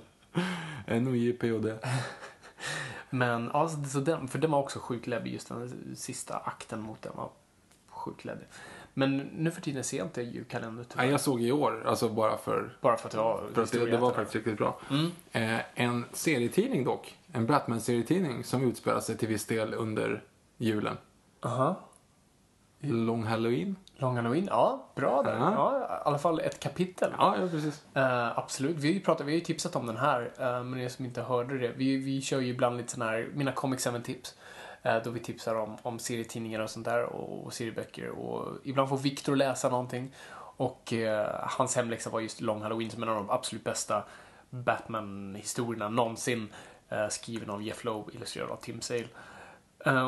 NOJPOD. 0.88 1.80
Men 3.10 3.50
ja, 3.54 3.70
så, 3.70 3.84
så 3.84 4.00
den, 4.00 4.28
för 4.28 4.40
den 4.40 4.52
var 4.52 4.60
också 4.60 4.80
sjukt 4.80 5.08
läbbig 5.08 5.34
just 5.34 5.48
den 5.50 5.96
sista 5.96 6.38
akten 6.38 6.82
mot 6.82 7.02
den 7.02 7.12
var 7.16 7.30
sjukt 7.88 8.26
läbbig. 8.26 8.46
Men 8.94 9.18
nu 9.18 9.52
för 9.52 9.62
tiden 9.62 9.84
ser 9.84 9.98
jag 9.98 10.08
inte 10.08 10.22
julkalender 10.22 10.84
tyvärr. 10.84 11.04
Nej, 11.04 11.12
jag 11.12 11.22
såg 11.22 11.42
i 11.42 11.52
år, 11.52 11.84
alltså 11.86 12.10
bara 12.10 12.38
för, 12.38 12.78
Bara 12.82 12.98
för 12.98 13.08
att 13.08 13.12
det 13.12 13.18
var 13.18 13.44
för 13.54 13.62
att 13.64 13.72
det, 13.72 13.86
det 13.86 13.98
var 13.98 14.12
faktiskt 14.12 14.36
riktigt 14.36 14.58
bra. 14.58 14.80
Mm. 14.90 15.12
Eh, 15.32 15.62
en 15.76 16.06
serietidning 16.14 16.84
dock, 16.84 17.18
en 17.32 17.46
Batman-serietidning 17.46 18.44
som 18.44 18.64
utspelar 18.64 19.00
sig 19.00 19.18
till 19.18 19.28
viss 19.28 19.46
del 19.46 19.74
under 19.74 20.24
julen. 20.58 20.98
Aha. 21.42 21.76
Lång 22.82 23.24
Halloween. 23.24 23.76
Long 23.98 24.16
Halloween, 24.16 24.48
ja, 24.52 24.92
bra 24.96 25.24
där. 25.24 25.36
Ja. 25.38 25.54
Ja, 25.56 25.98
I 25.98 26.08
alla 26.08 26.18
fall 26.18 26.40
ett 26.40 26.60
kapitel. 26.60 27.14
Ja, 27.18 27.38
ja 27.42 27.48
precis. 27.48 27.86
Eh, 27.94 28.38
absolut. 28.38 28.78
Vi 28.78 29.00
pratat, 29.00 29.28
vi 29.28 29.32
har 29.32 29.36
ju 29.36 29.46
tipsat 29.46 29.76
om 29.76 29.86
den 29.86 29.98
här, 29.98 30.22
uh, 30.22 30.64
men 30.64 30.80
er 30.80 30.90
som 30.90 31.06
inte 31.06 31.22
hörde 31.22 31.58
det. 31.58 31.72
Vi, 31.76 31.98
vi 31.98 32.22
kör 32.22 32.40
ju 32.40 32.48
ibland 32.48 32.78
lite 32.78 32.92
sådana 32.92 33.12
här, 33.12 33.30
mina 33.34 33.52
Comic 33.52 33.88
7-tips. 33.88 34.36
eh, 34.82 34.98
då 35.04 35.10
vi 35.10 35.20
tipsar 35.20 35.56
om, 35.56 35.78
om 35.82 36.00
serietidningar 36.00 36.60
och 36.60 36.70
sånt 36.70 36.86
där 36.86 37.04
och, 37.04 37.46
och 37.46 37.54
serieböcker. 37.54 38.10
Och 38.10 38.58
ibland 38.64 38.90
får 38.90 38.98
Victor 38.98 39.36
läsa 39.36 39.70
någonting. 39.70 40.16
Och 40.58 40.94
eh, 40.94 41.30
hans 41.42 41.76
hemläxa 41.76 42.10
var 42.10 42.20
just 42.20 42.42
Long 42.42 42.62
Halloween 42.62 42.90
som 42.90 43.04
är 43.04 43.08
en 43.08 43.14
av 43.14 43.20
de 43.20 43.30
absolut 43.30 43.64
bästa 43.64 44.04
Batman-historierna 44.50 45.90
någonsin. 45.90 46.54
skriven 47.10 47.50
av 47.50 47.64
Jeff 47.64 47.84
Loeb, 47.84 48.10
illustrerad 48.14 48.50
av 48.50 48.56
Tim 48.56 48.82
Sale. 48.82 49.08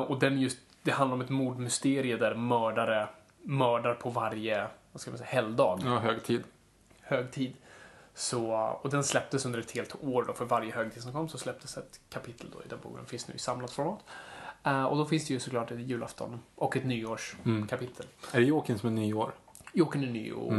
Och 0.08 0.20
den 0.20 0.40
just, 0.40 0.58
det 0.84 0.92
handlar 0.92 1.16
om 1.16 1.22
ett 1.22 1.30
mordmysterie 1.30 2.18
där 2.18 2.36
mördare 2.36 3.08
mördar 3.42 3.94
på 3.94 4.10
varje, 4.10 4.68
vad 4.92 5.02
ska 5.02 5.12
man 5.12 5.18
säga, 5.18 5.30
helgdag 5.30 5.80
Ja, 5.86 6.00
högtid. 6.00 6.44
högtid. 7.02 7.54
Så, 8.14 8.52
och 8.82 8.90
den 8.90 9.04
släpptes 9.04 9.46
under 9.46 9.60
ett 9.60 9.72
helt 9.72 9.96
år 10.04 10.24
då, 10.28 10.34
för 10.34 10.46
varje 10.46 10.74
högtid 10.74 11.04
som 11.04 11.12
kom 11.14 11.30
så 11.30 11.38
släpptes 11.38 11.78
ett 11.78 12.00
kapitel 12.10 12.48
då 12.54 12.60
i 12.64 12.68
den 12.68 12.80
boken. 12.84 13.06
Finns 13.06 13.28
nu 13.28 13.34
i 13.34 13.40
samlat 13.40 13.72
format. 13.72 14.00
Eh, 14.64 14.84
och 14.84 14.98
då 14.98 15.06
finns 15.06 15.28
det 15.28 15.34
ju 15.34 15.40
såklart 15.40 15.72
ett 15.72 15.80
julafton 15.80 16.40
och 16.56 16.78
ett 16.78 16.86
nyårskapitel. 16.86 18.06
Är 18.32 18.40
det 18.40 18.46
Jokern 18.46 18.80
som 18.80 18.90
är 18.90 18.94
nyår? 18.94 19.32
Jokern 19.74 20.04
är 20.04 20.08
nyår, 20.08 20.52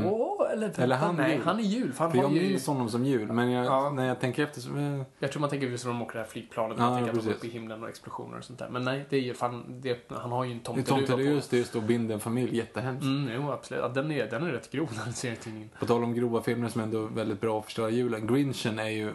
eller, 0.52 0.66
Mm. 0.68 0.82
Eller 0.82 0.96
han 0.96 1.16
nej, 1.16 1.32
jul. 1.34 1.42
han 1.44 1.58
är 1.58 1.62
jul. 1.62 1.92
För 1.92 2.04
han 2.04 2.10
För 2.12 2.18
jag 2.18 2.28
har 2.28 2.34
ju, 2.34 2.42
minns 2.48 2.66
honom 2.66 2.88
som 2.88 3.04
jul, 3.04 3.32
men 3.32 3.50
jag, 3.50 3.66
Ja. 3.66 3.90
när 3.90 4.06
jag 4.06 4.20
tänker 4.20 4.42
efter 4.42 4.60
så... 4.60 5.04
jag 5.18 5.32
tror 5.32 5.40
man 5.40 5.50
tänker 5.50 5.66
just 5.66 5.84
när 5.84 5.92
de 5.92 6.02
åker 6.02 6.14
det 6.14 6.20
här 6.24 6.30
flygplanet, 6.30 6.76
Ja, 6.78 6.84
man 6.90 6.94
tänker 6.98 7.10
att 7.10 7.14
de 7.16 7.20
är 7.20 7.32
precis. 7.32 7.38
uppe 7.38 7.46
i 7.46 7.50
himlen 7.60 7.82
och 7.82 7.88
explosioner 7.88 8.38
och 8.38 8.44
sånt 8.44 8.58
där. 8.58 8.68
Men 8.68 8.84
nej, 8.84 9.04
det 9.10 9.16
är 9.16 9.20
ju, 9.20 9.34
för 9.34 9.46
han, 9.46 9.80
det, 9.80 10.10
han 10.10 10.32
har 10.32 10.44
ju 10.44 10.50
en 10.52 10.58
Det 10.58 10.64
tomteluva 10.64 10.96
Tomte 11.06 11.12
på. 11.12 11.20
just 11.20 11.50
det, 11.50 11.56
just 11.56 11.72
då 11.72 11.80
binder 11.80 12.14
en 12.14 12.20
familj, 12.20 12.56
jättehemskt. 12.56 13.04
Mm, 13.04 13.30
jo, 13.36 13.50
absolut. 13.52 13.82
Ja, 13.82 13.88
den, 13.88 14.10
är, 14.10 14.30
den 14.30 14.42
är 14.42 14.50
rätt 14.52 14.70
grov, 14.70 14.88
den 15.04 15.12
serietidningen. 15.12 15.70
På 15.78 15.86
tal 15.86 16.04
om 16.04 16.14
grova 16.14 16.42
filmer 16.42 16.68
som 16.68 16.80
ändå 16.80 17.04
är 17.04 17.08
väldigt 17.08 17.40
bra 17.40 17.58
att 17.58 17.64
förstöra 17.64 17.90
julen. 17.90 18.26
Grinchen 18.26 18.78
är 18.78 18.88
ju 18.88 19.08
eh, 19.08 19.12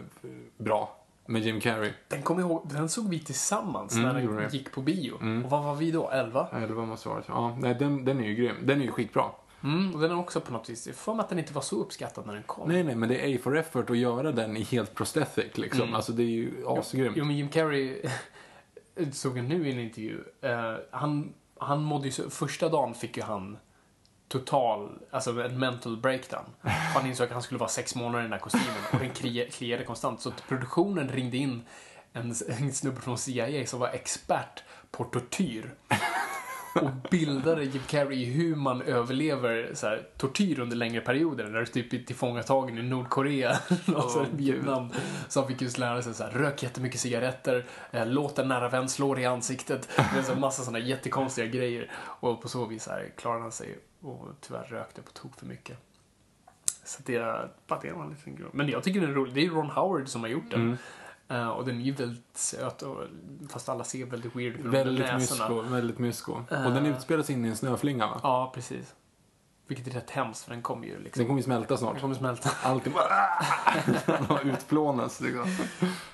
bra. 0.58 0.94
Med 1.30 1.42
Jim 1.42 1.60
Carrey. 1.60 1.90
Den, 2.08 2.22
kom 2.22 2.40
ihåg, 2.40 2.68
den 2.74 2.88
såg 2.88 3.08
vi 3.08 3.18
tillsammans 3.20 3.92
Mm, 3.96 4.06
när 4.06 4.14
den 4.22 4.36
det. 4.36 4.54
gick 4.54 4.72
på 4.72 4.80
bio. 4.80 5.14
Mm. 5.20 5.44
Och 5.44 5.50
vad 5.50 5.64
var 5.64 5.74
vi 5.74 5.90
då? 5.90 6.10
11? 6.10 6.48
Elva 6.52 6.84
måste 6.84 7.08
vara 7.08 7.22
Ja, 7.28 7.56
nej, 7.60 7.74
den, 7.74 8.04
den 8.04 8.20
är 8.20 8.24
ju 8.28 8.34
grym. 8.34 8.56
Den 8.62 8.80
är 8.80 8.84
ju 8.84 8.90
skitbra. 8.90 9.24
Mm, 9.64 9.94
och 9.94 10.00
den 10.00 10.10
är 10.10 10.18
också 10.18 10.40
på 10.40 10.52
något 10.52 10.68
vis, 10.68 10.88
får 10.96 11.14
mig 11.14 11.22
att 11.22 11.28
den 11.28 11.38
inte 11.38 11.52
var 11.52 11.62
så 11.62 11.76
uppskattad 11.76 12.26
när 12.26 12.34
den 12.34 12.42
kom. 12.42 12.68
Nej, 12.68 12.82
nej, 12.82 12.94
men 12.94 13.08
det 13.08 13.32
är 13.32 13.36
A 13.36 13.38
for 13.42 13.58
effort 13.58 13.90
att 13.90 13.98
göra 13.98 14.32
den 14.32 14.56
i 14.56 14.62
helt 14.62 14.94
prosthetic 14.94 15.58
liksom. 15.58 15.82
Mm. 15.82 15.94
Alltså 15.94 16.12
det 16.12 16.22
är 16.22 16.26
ju 16.26 16.52
asgrymt. 16.66 17.16
Jo, 17.16 17.24
men 17.24 17.36
Jim 17.36 17.48
Carrey 17.48 18.02
såg 19.12 19.38
jag 19.38 19.44
nu 19.44 19.68
i 19.68 19.72
en 19.72 19.78
intervju. 19.80 20.20
Eh, 20.40 20.74
han, 20.90 21.34
han 21.58 21.82
mådde 21.82 22.06
ju 22.06 22.12
så, 22.12 22.30
första 22.30 22.68
dagen 22.68 22.94
fick 22.94 23.16
ju 23.16 23.22
han 23.22 23.58
total, 24.28 24.98
alltså 25.10 25.42
en 25.42 25.58
mental 25.58 25.96
breakdown. 25.96 26.44
Han 26.94 27.06
insåg 27.06 27.26
att 27.26 27.32
han 27.32 27.42
skulle 27.42 27.58
vara 27.58 27.68
sex 27.68 27.94
månader 27.94 28.18
i 28.18 28.22
den 28.22 28.32
här 28.32 28.40
kostymen 28.40 28.76
och 28.92 28.98
den 28.98 29.10
kli- 29.10 29.50
kliade 29.50 29.84
konstant. 29.84 30.20
Så 30.20 30.30
produktionen 30.48 31.08
ringde 31.08 31.36
in 31.36 31.62
en, 32.12 32.34
en 32.48 32.72
snubbe 32.72 33.00
från 33.00 33.18
CIA 33.18 33.66
som 33.66 33.80
var 33.80 33.88
expert 33.88 34.62
på 34.90 35.04
tortyr. 35.04 35.74
Och 36.74 36.90
bildade 37.10 37.64
Jim 37.64 37.82
Carrey 37.86 38.24
hur 38.24 38.56
man 38.56 38.82
överlever 38.82 39.70
så 39.74 39.86
här, 39.86 40.08
tortyr 40.16 40.60
under 40.60 40.76
längre 40.76 41.00
perioder. 41.00 41.44
När 41.44 41.60
du 41.60 41.66
typ 41.66 41.92
är 41.92 41.98
tillfångatagen 41.98 42.78
i 42.78 42.82
Nordkorea 42.82 43.56
och 43.96 44.10
så 44.10 44.26
Vietnam. 44.32 44.88
Så 45.28 45.40
han 45.40 45.48
fick 45.48 45.62
just 45.62 45.78
lära 45.78 46.02
sig 46.02 46.14
så 46.14 46.24
här, 46.24 46.30
rök 46.30 46.62
jättemycket 46.62 47.00
cigaretter, 47.00 47.66
eh, 47.90 48.06
låt 48.06 48.38
en 48.38 48.48
nära 48.48 48.68
vän 48.68 48.88
slå 48.88 49.14
dig 49.14 49.24
i 49.24 49.26
ansiktet. 49.26 49.88
Det 49.96 50.18
är 50.18 50.22
så 50.22 50.34
massa 50.34 50.62
sådana 50.62 50.78
jättekonstiga 50.78 51.46
grejer. 51.46 51.90
Och 51.96 52.42
på 52.42 52.48
så 52.48 52.66
vis 52.66 52.88
här, 52.88 53.12
klarade 53.16 53.42
han 53.42 53.52
sig 53.52 53.78
och 54.00 54.26
tyvärr 54.40 54.64
rökte 54.64 55.02
på 55.02 55.10
tok 55.10 55.38
för 55.38 55.46
mycket. 55.46 55.78
Så 56.84 57.02
det, 57.06 57.18
bara 57.66 57.80
det 57.80 57.92
var 57.92 58.04
en 58.04 58.10
liten 58.10 58.36
grej. 58.36 58.46
Men 58.52 58.68
jag 58.68 58.82
tycker 58.82 59.00
den 59.00 59.10
är 59.10 59.14
rolig. 59.14 59.34
Det 59.34 59.44
är 59.44 59.50
Ron 59.50 59.70
Howard 59.70 60.08
som 60.08 60.20
har 60.20 60.28
gjort 60.28 60.50
den. 60.50 60.60
Mm. 60.60 60.76
Eh, 61.28 61.48
och 61.48 61.64
den 61.64 61.80
är 61.80 61.84
ju 61.84 61.92
väldigt 61.92 62.36
söt, 62.36 62.82
och, 62.82 63.04
fast 63.48 63.68
alla 63.68 63.84
ser 63.84 64.06
väldigt 64.06 64.36
weird 64.36 64.54
ut 64.54 64.62
med 64.64 64.72
Väldigt 64.72 65.14
mysko, 65.14 65.60
väldigt 65.62 65.98
mysko. 65.98 66.32
Och 66.32 66.52
Eh. 66.52 66.74
den 66.74 66.86
utspelar 66.86 67.22
sig 67.22 67.34
in 67.34 67.44
i 67.44 67.48
en 67.48 67.56
snöflinga 67.56 68.06
va? 68.06 68.20
Ja, 68.22 68.50
precis. 68.54 68.94
Vilket 69.66 69.86
är 69.86 69.90
rätt 69.90 70.10
hemskt, 70.10 70.44
för 70.44 70.50
den 70.50 70.62
kommer 70.62 70.86
ju 70.86 70.98
liksom... 71.02 71.20
Den 71.20 71.26
kommer 71.26 71.38
ju 71.38 71.44
smälta 71.44 71.68
Den 71.68 71.78
snart. 71.78 72.00
kommer 72.00 72.14
smälta. 72.14 72.50
Allting 72.68 72.92
bara 74.28 74.40
utplånas 74.40 75.20
liksom. 75.20 75.56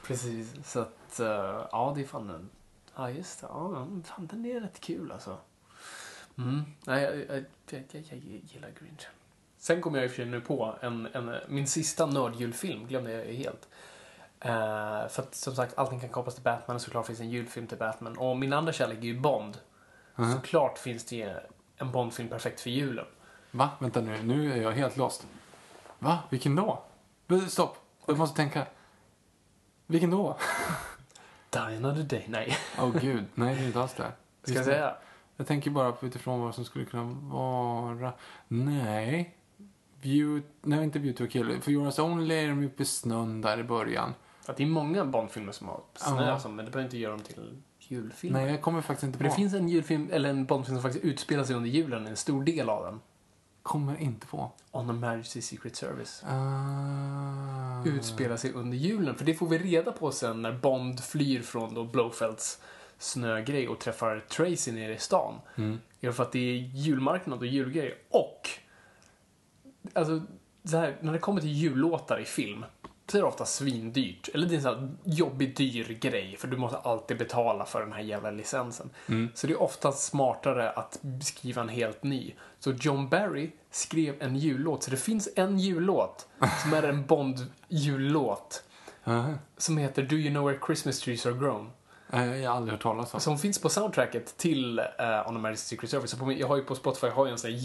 Precis, 0.06 0.54
så 0.64 0.80
att... 0.80 1.20
eh, 1.20 1.26
ja, 1.72 1.92
det 1.96 2.00
är 2.02 2.06
fan 2.06 2.30
en... 2.30 2.50
Ja, 2.96 3.10
just 3.10 3.40
det. 3.40 3.46
Ja, 3.50 3.86
fan, 4.04 4.26
den 4.26 4.44
är 4.46 4.60
rätt 4.60 4.80
kul 4.80 5.12
alltså. 5.12 5.36
Mm. 6.38 6.62
Nej, 6.86 7.02
jag, 7.02 7.16
jag, 7.16 7.44
jag, 7.70 7.84
jag, 8.10 8.18
gillar 8.44 8.70
Grinch. 8.80 9.06
Sen 9.58 9.80
kom 9.82 9.94
jag 9.94 10.04
i 10.04 10.06
och 10.06 10.10
för 10.10 10.16
sig 10.16 10.26
nu 10.26 10.40
på 10.40 10.74
en, 10.80 11.06
en, 11.12 11.34
min 11.48 11.66
sista 11.66 12.06
nördjulfilm, 12.06 12.86
glömde 12.86 13.12
jag 13.12 13.24
helt. 13.34 13.68
Eh, 14.44 15.08
för 15.08 15.22
att 15.22 15.34
som 15.34 15.54
sagt, 15.54 15.78
allting 15.78 16.00
kan 16.00 16.08
kopplas 16.08 16.34
till 16.34 16.44
Batman 16.44 16.74
och 16.74 16.80
såklart 16.80 17.06
finns 17.06 17.20
en 17.20 17.30
julfilm 17.30 17.66
till 17.66 17.78
Batman. 17.78 18.16
Och 18.18 18.36
min 18.36 18.52
andra 18.52 18.72
kärlek 18.72 18.98
är 18.98 19.02
ju 19.02 19.20
Bond. 19.20 19.58
Mhm. 20.16 20.32
Såklart 20.32 20.78
finns 20.78 21.04
det 21.04 21.36
en 21.76 21.92
Bondfilm 21.92 22.28
perfekt 22.28 22.60
för 22.60 22.70
julen. 22.70 23.06
Va? 23.50 23.70
Vänta 23.78 24.00
nu, 24.00 24.22
nu 24.22 24.52
är 24.52 24.62
jag 24.62 24.72
helt 24.72 24.96
lost. 24.96 25.26
Va? 25.98 26.18
Vilken 26.30 26.56
då? 26.56 26.82
Stopp, 27.48 27.76
jag 28.06 28.18
måste 28.18 28.36
tänka. 28.36 28.66
Vilken 29.86 30.10
då? 30.10 30.38
Die 31.50 31.58
another 31.58 32.02
day. 32.02 32.24
Nej, 32.28 32.56
Åh 32.78 32.84
oh, 32.84 33.00
gud, 33.00 33.24
nej 33.34 33.54
det 33.54 33.62
är 33.62 33.66
inte 33.66 33.80
alls 33.80 33.94
det. 33.94 34.12
ska 34.42 34.54
jag 34.54 34.64
säga? 34.64 34.96
Jag 35.36 35.46
tänker 35.46 35.70
bara 35.70 35.92
på 35.92 36.06
utifrån 36.06 36.40
vad 36.40 36.54
som 36.54 36.64
skulle 36.64 36.84
kunna 36.84 37.02
vara. 37.22 38.12
Nej. 38.48 39.36
View, 40.00 40.46
nej, 40.62 40.84
inte 40.84 41.12
to 41.12 41.24
a 41.24 41.26
kill. 41.30 41.62
För 41.62 41.70
Yours 41.70 41.98
Only 41.98 42.34
är 42.34 42.48
de 42.48 42.64
uppe 42.64 42.82
i 42.82 42.86
snön 42.86 43.40
där 43.40 43.58
i 43.58 43.64
början. 43.64 44.14
Att 44.46 44.56
det 44.56 44.62
är 44.62 44.66
många 44.66 45.04
Bondfilmer 45.04 45.52
som 45.52 45.68
har 45.68 45.80
snö, 45.94 46.26
Ja. 46.26 46.38
som, 46.38 46.56
men 46.56 46.64
det 46.64 46.70
behöver 46.70 46.86
inte 46.86 46.98
göra 46.98 47.12
dem 47.12 47.22
till 47.22 47.62
julfilmer. 47.78 48.40
Nej, 48.40 48.50
jag 48.50 48.62
kommer 48.62 48.80
faktiskt 48.80 49.04
inte 49.04 49.18
på. 49.18 49.24
det 49.24 49.30
finns 49.30 49.54
en 49.54 49.68
julfilm, 49.68 50.08
eller 50.12 50.30
en 50.30 50.46
Bondfilm 50.46 50.76
som 50.76 50.82
faktiskt 50.82 51.04
utspelar 51.04 51.44
sig 51.44 51.56
under 51.56 51.70
julen, 51.70 52.06
en 52.06 52.16
stor 52.16 52.44
del 52.44 52.68
av 52.68 52.84
den. 52.84 53.00
Kommer 53.62 53.96
inte 54.00 54.26
på. 54.26 54.52
On 54.70 54.90
a 54.90 54.92
Majesty's 54.92 55.40
Secret 55.40 55.76
Service. 55.76 56.24
Uh... 56.24 57.96
Utspelar 57.96 58.36
sig 58.36 58.52
under 58.52 58.76
julen. 58.76 59.14
För 59.14 59.24
det 59.24 59.34
får 59.34 59.48
vi 59.48 59.58
reda 59.58 59.92
på 59.92 60.10
sen 60.10 60.42
när 60.42 60.52
Bond 60.52 61.00
flyr 61.00 61.42
från 61.42 61.74
då 61.74 61.84
Blowfelds 61.84 62.60
snögrej 62.98 63.68
och 63.68 63.78
träffar 63.78 64.24
Tracy 64.28 64.72
nere 64.72 64.94
i 64.94 64.98
stan. 64.98 65.34
Mm. 65.56 65.78
Det 66.00 66.12
för 66.12 66.22
att 66.22 66.32
det 66.32 66.38
är 66.38 66.54
julmarknad 66.54 67.38
och 67.38 67.46
julgrej. 67.46 67.98
Och, 68.10 68.48
alltså, 69.92 70.22
så 70.64 70.76
här, 70.76 70.96
när 71.00 71.12
det 71.12 71.18
kommer 71.18 71.40
till 71.40 71.50
jullåtar 71.50 72.20
i 72.20 72.24
film, 72.24 72.64
så 73.14 73.18
är 73.18 73.24
ofta 73.24 73.44
svindyrt. 73.44 74.28
Eller 74.34 74.46
det 74.46 74.54
är 74.54 74.56
en 74.56 74.62
sån 74.62 74.74
här 74.74 74.88
jobbig, 75.04 75.56
dyr 75.56 75.98
grej, 76.00 76.36
för 76.38 76.48
du 76.48 76.56
måste 76.56 76.78
alltid 76.78 77.18
betala 77.18 77.64
för 77.64 77.80
den 77.80 77.92
här 77.92 78.00
jävla 78.00 78.30
licensen. 78.30 78.90
Mm. 79.06 79.28
Så 79.34 79.46
det 79.46 79.52
är 79.52 79.62
ofta 79.62 79.92
smartare 79.92 80.70
att 80.70 81.00
skriva 81.22 81.62
en 81.62 81.68
helt 81.68 82.02
ny. 82.02 82.34
Så 82.58 82.72
John 82.72 83.08
Barry 83.08 83.50
skrev 83.70 84.22
en 84.22 84.36
jullåt, 84.36 84.82
så 84.82 84.90
det 84.90 84.96
finns 84.96 85.28
en 85.36 85.58
jullåt 85.58 86.28
som 86.62 86.74
är 86.74 86.82
en 86.82 87.06
Bond-jullåt 87.06 88.62
som 89.56 89.78
heter 89.78 90.02
Do 90.02 90.16
you 90.16 90.30
know 90.30 90.46
where 90.46 90.58
Christmas 90.66 91.00
trees 91.00 91.26
are 91.26 91.34
grown? 91.34 91.70
jag 92.10 92.50
har 92.50 92.56
aldrig 92.56 92.72
hört 92.72 92.82
talas 92.82 93.14
om. 93.14 93.20
Som 93.20 93.38
finns 93.38 93.58
på 93.58 93.68
soundtracket 93.68 94.36
till 94.36 94.78
uh, 94.78 95.28
On 95.28 95.36
a 95.36 95.40
Majesty's 95.40 95.54
Secret 95.56 95.90
Service. 95.90 96.10
Så 96.10 96.16
på 96.16 96.26
min, 96.26 96.38
jag 96.38 96.48
har 96.48 96.56
ju 96.56 96.62
på 96.62 96.74
Spotify 96.74 97.06
jag 97.06 97.14
har 97.14 97.26
ju 97.26 97.32
en 97.32 97.38
sån 97.38 97.50
här 97.50 97.58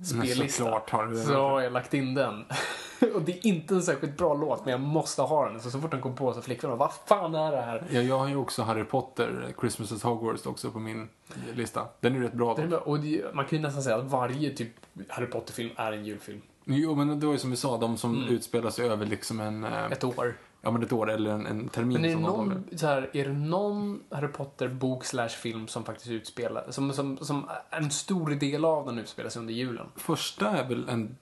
julspellista. 0.00 0.64
såklart 0.64 0.90
har 0.90 1.06
du 1.06 1.12
det. 1.14 1.20
Så 1.22 1.34
har 1.34 1.60
jag 1.60 1.72
lagt 1.72 1.94
in 1.94 2.14
den. 2.14 2.44
och 3.14 3.22
det 3.22 3.32
är 3.32 3.46
inte 3.46 3.74
en 3.74 3.82
särskilt 3.82 4.16
bra 4.16 4.34
låt, 4.34 4.64
men 4.64 4.72
jag 4.72 4.80
måste 4.80 5.22
ha 5.22 5.48
den. 5.48 5.60
Så, 5.60 5.70
så 5.70 5.80
fort 5.80 5.90
den 5.90 6.00
kom 6.00 6.16
på 6.16 6.32
så 6.32 6.42
flickvännen 6.42 6.78
vad 6.78 6.92
fan 7.06 7.34
är 7.34 7.50
det 7.52 7.60
här? 7.62 7.84
Ja, 7.90 8.00
jag 8.00 8.18
har 8.18 8.28
ju 8.28 8.36
också 8.36 8.62
Harry 8.62 8.84
Potter, 8.84 9.54
Christmas 9.60 9.92
at 9.92 10.02
Hogwarts 10.02 10.46
också 10.46 10.70
på 10.70 10.78
min 10.78 11.08
lista. 11.54 11.86
Den 12.00 12.12
är 12.12 12.16
ju 12.18 12.24
rätt 12.24 12.32
bra 12.32 12.54
då. 12.70 12.76
Och 12.76 13.00
det, 13.00 13.34
man 13.34 13.44
kan 13.44 13.58
ju 13.58 13.62
nästan 13.62 13.82
säga 13.82 13.96
att 13.96 14.04
varje 14.04 14.50
typ 14.50 14.72
Harry 15.08 15.26
Potter-film 15.26 15.70
är 15.76 15.92
en 15.92 16.04
julfilm. 16.04 16.40
Jo, 16.64 16.94
men 16.94 17.20
det 17.20 17.26
var 17.26 17.32
ju 17.32 17.38
som 17.38 17.50
vi 17.50 17.56
sa, 17.56 17.78
de 17.78 17.96
som 17.96 18.16
Mm. 18.16 18.28
utspelar 18.34 18.70
sig 18.70 18.88
över 18.88 19.06
liksom 19.06 19.40
en... 19.40 19.64
eh, 19.64 19.84
Ett 19.92 20.04
år. 20.04 20.36
Ja, 20.62 20.70
men 20.70 20.82
ett 20.82 20.92
år 20.92 21.10
eller 21.10 21.30
en, 21.30 21.46
en 21.46 21.68
termin 21.68 22.00
Men 22.00 22.10
är 22.10 22.14
det, 22.14 22.20
någon, 22.20 22.64
så 22.76 22.86
här, 22.86 23.10
är 23.12 23.24
det 23.24 23.32
någon 23.32 24.02
Harry 24.10 24.28
Potter-bok 24.28 25.04
slash 25.04 25.28
film 25.28 25.68
som 25.68 25.84
faktiskt 25.84 26.10
utspelar, 26.10 26.66
som, 26.70 26.92
som, 26.92 27.18
som 27.18 27.48
en 27.70 27.90
stor 27.90 28.30
del 28.30 28.64
av 28.64 28.86
den 28.86 28.98
utspelar 28.98 29.30
sig 29.30 29.40
under 29.40 29.54
julen? 29.54 29.86
Första 29.96 30.50
är 30.50 30.68
väl 30.68 30.88
en... 30.88 31.16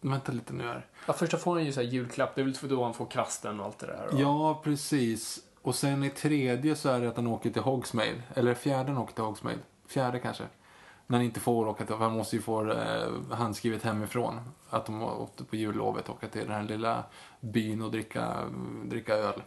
Vänta 0.00 0.32
lite 0.32 0.52
nu 0.52 0.64
här. 0.64 0.86
Ja, 1.06 1.12
första 1.12 1.36
får 1.36 1.54
han 1.54 1.64
ju 1.64 1.72
så 1.72 1.80
här 1.80 1.88
julklapp, 1.88 2.34
det 2.34 2.40
är 2.40 2.44
väl 2.44 2.54
för 2.54 2.68
då 2.68 2.84
han 2.84 2.94
får 2.94 3.06
kvasten 3.06 3.60
och 3.60 3.66
allt 3.66 3.78
det 3.78 3.86
där. 3.86 4.08
Och, 4.12 4.20
Ja, 4.20 4.60
precis. 4.64 5.38
Och 5.62 5.74
sen 5.74 6.04
i 6.04 6.10
tredje 6.10 6.76
så 6.76 6.88
är 6.88 7.00
det 7.00 7.08
att 7.08 7.16
han 7.16 7.26
åker 7.26 7.50
till 7.50 7.62
Hogsmeade. 7.62 8.22
Eller 8.34 8.54
fjärde 8.54 8.92
han 8.92 9.02
åker 9.02 9.14
till 9.14 9.24
Hogsmeade. 9.24 9.58
Fjärde 9.88 10.18
kanske. 10.18 10.44
När 11.10 11.18
han 11.18 11.24
inte 11.24 11.40
får 11.40 11.68
åka 11.68 11.84
till, 11.84 11.94
han 11.94 12.12
måste 12.12 12.36
ju 12.36 12.42
få 12.42 12.70
eh, 12.70 13.08
handskrivet 13.30 13.82
hemifrån. 13.82 14.40
Att 14.70 14.86
de 14.86 15.02
åkte 15.02 15.44
på 15.44 15.56
jullovet 15.56 16.08
och 16.08 16.14
åka 16.14 16.28
till 16.28 16.40
den 16.40 16.50
här 16.50 16.62
lilla 16.62 17.04
byn 17.40 17.82
och 17.82 17.90
dricka, 17.90 18.36
dricka 18.84 19.14
öl. 19.14 19.42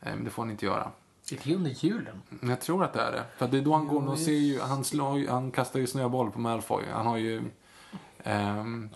Eh, 0.00 0.16
det 0.16 0.30
får 0.30 0.42
han 0.42 0.50
inte 0.50 0.66
göra. 0.66 0.90
Är 1.32 1.38
det 1.44 1.54
under 1.54 1.70
julen? 1.70 2.22
Jag 2.42 2.60
tror 2.60 2.84
att 2.84 2.92
det 2.92 3.00
är 3.00 3.12
det. 3.12 3.24
För 3.36 3.48
det 3.48 3.58
är 3.58 3.62
då 3.62 3.74
han 3.74 3.88
går 3.88 4.08
och 4.08 4.18
ser 4.18 4.32
ju, 4.32 4.60
han, 4.60 4.84
slår, 4.84 5.28
han 5.28 5.50
kastar 5.50 5.80
ju 5.80 5.86
snöboll 5.86 6.30
på 6.30 6.40
Malfoy. 6.40 6.84
Han 6.92 7.06
har 7.06 7.16
ju, 7.16 7.42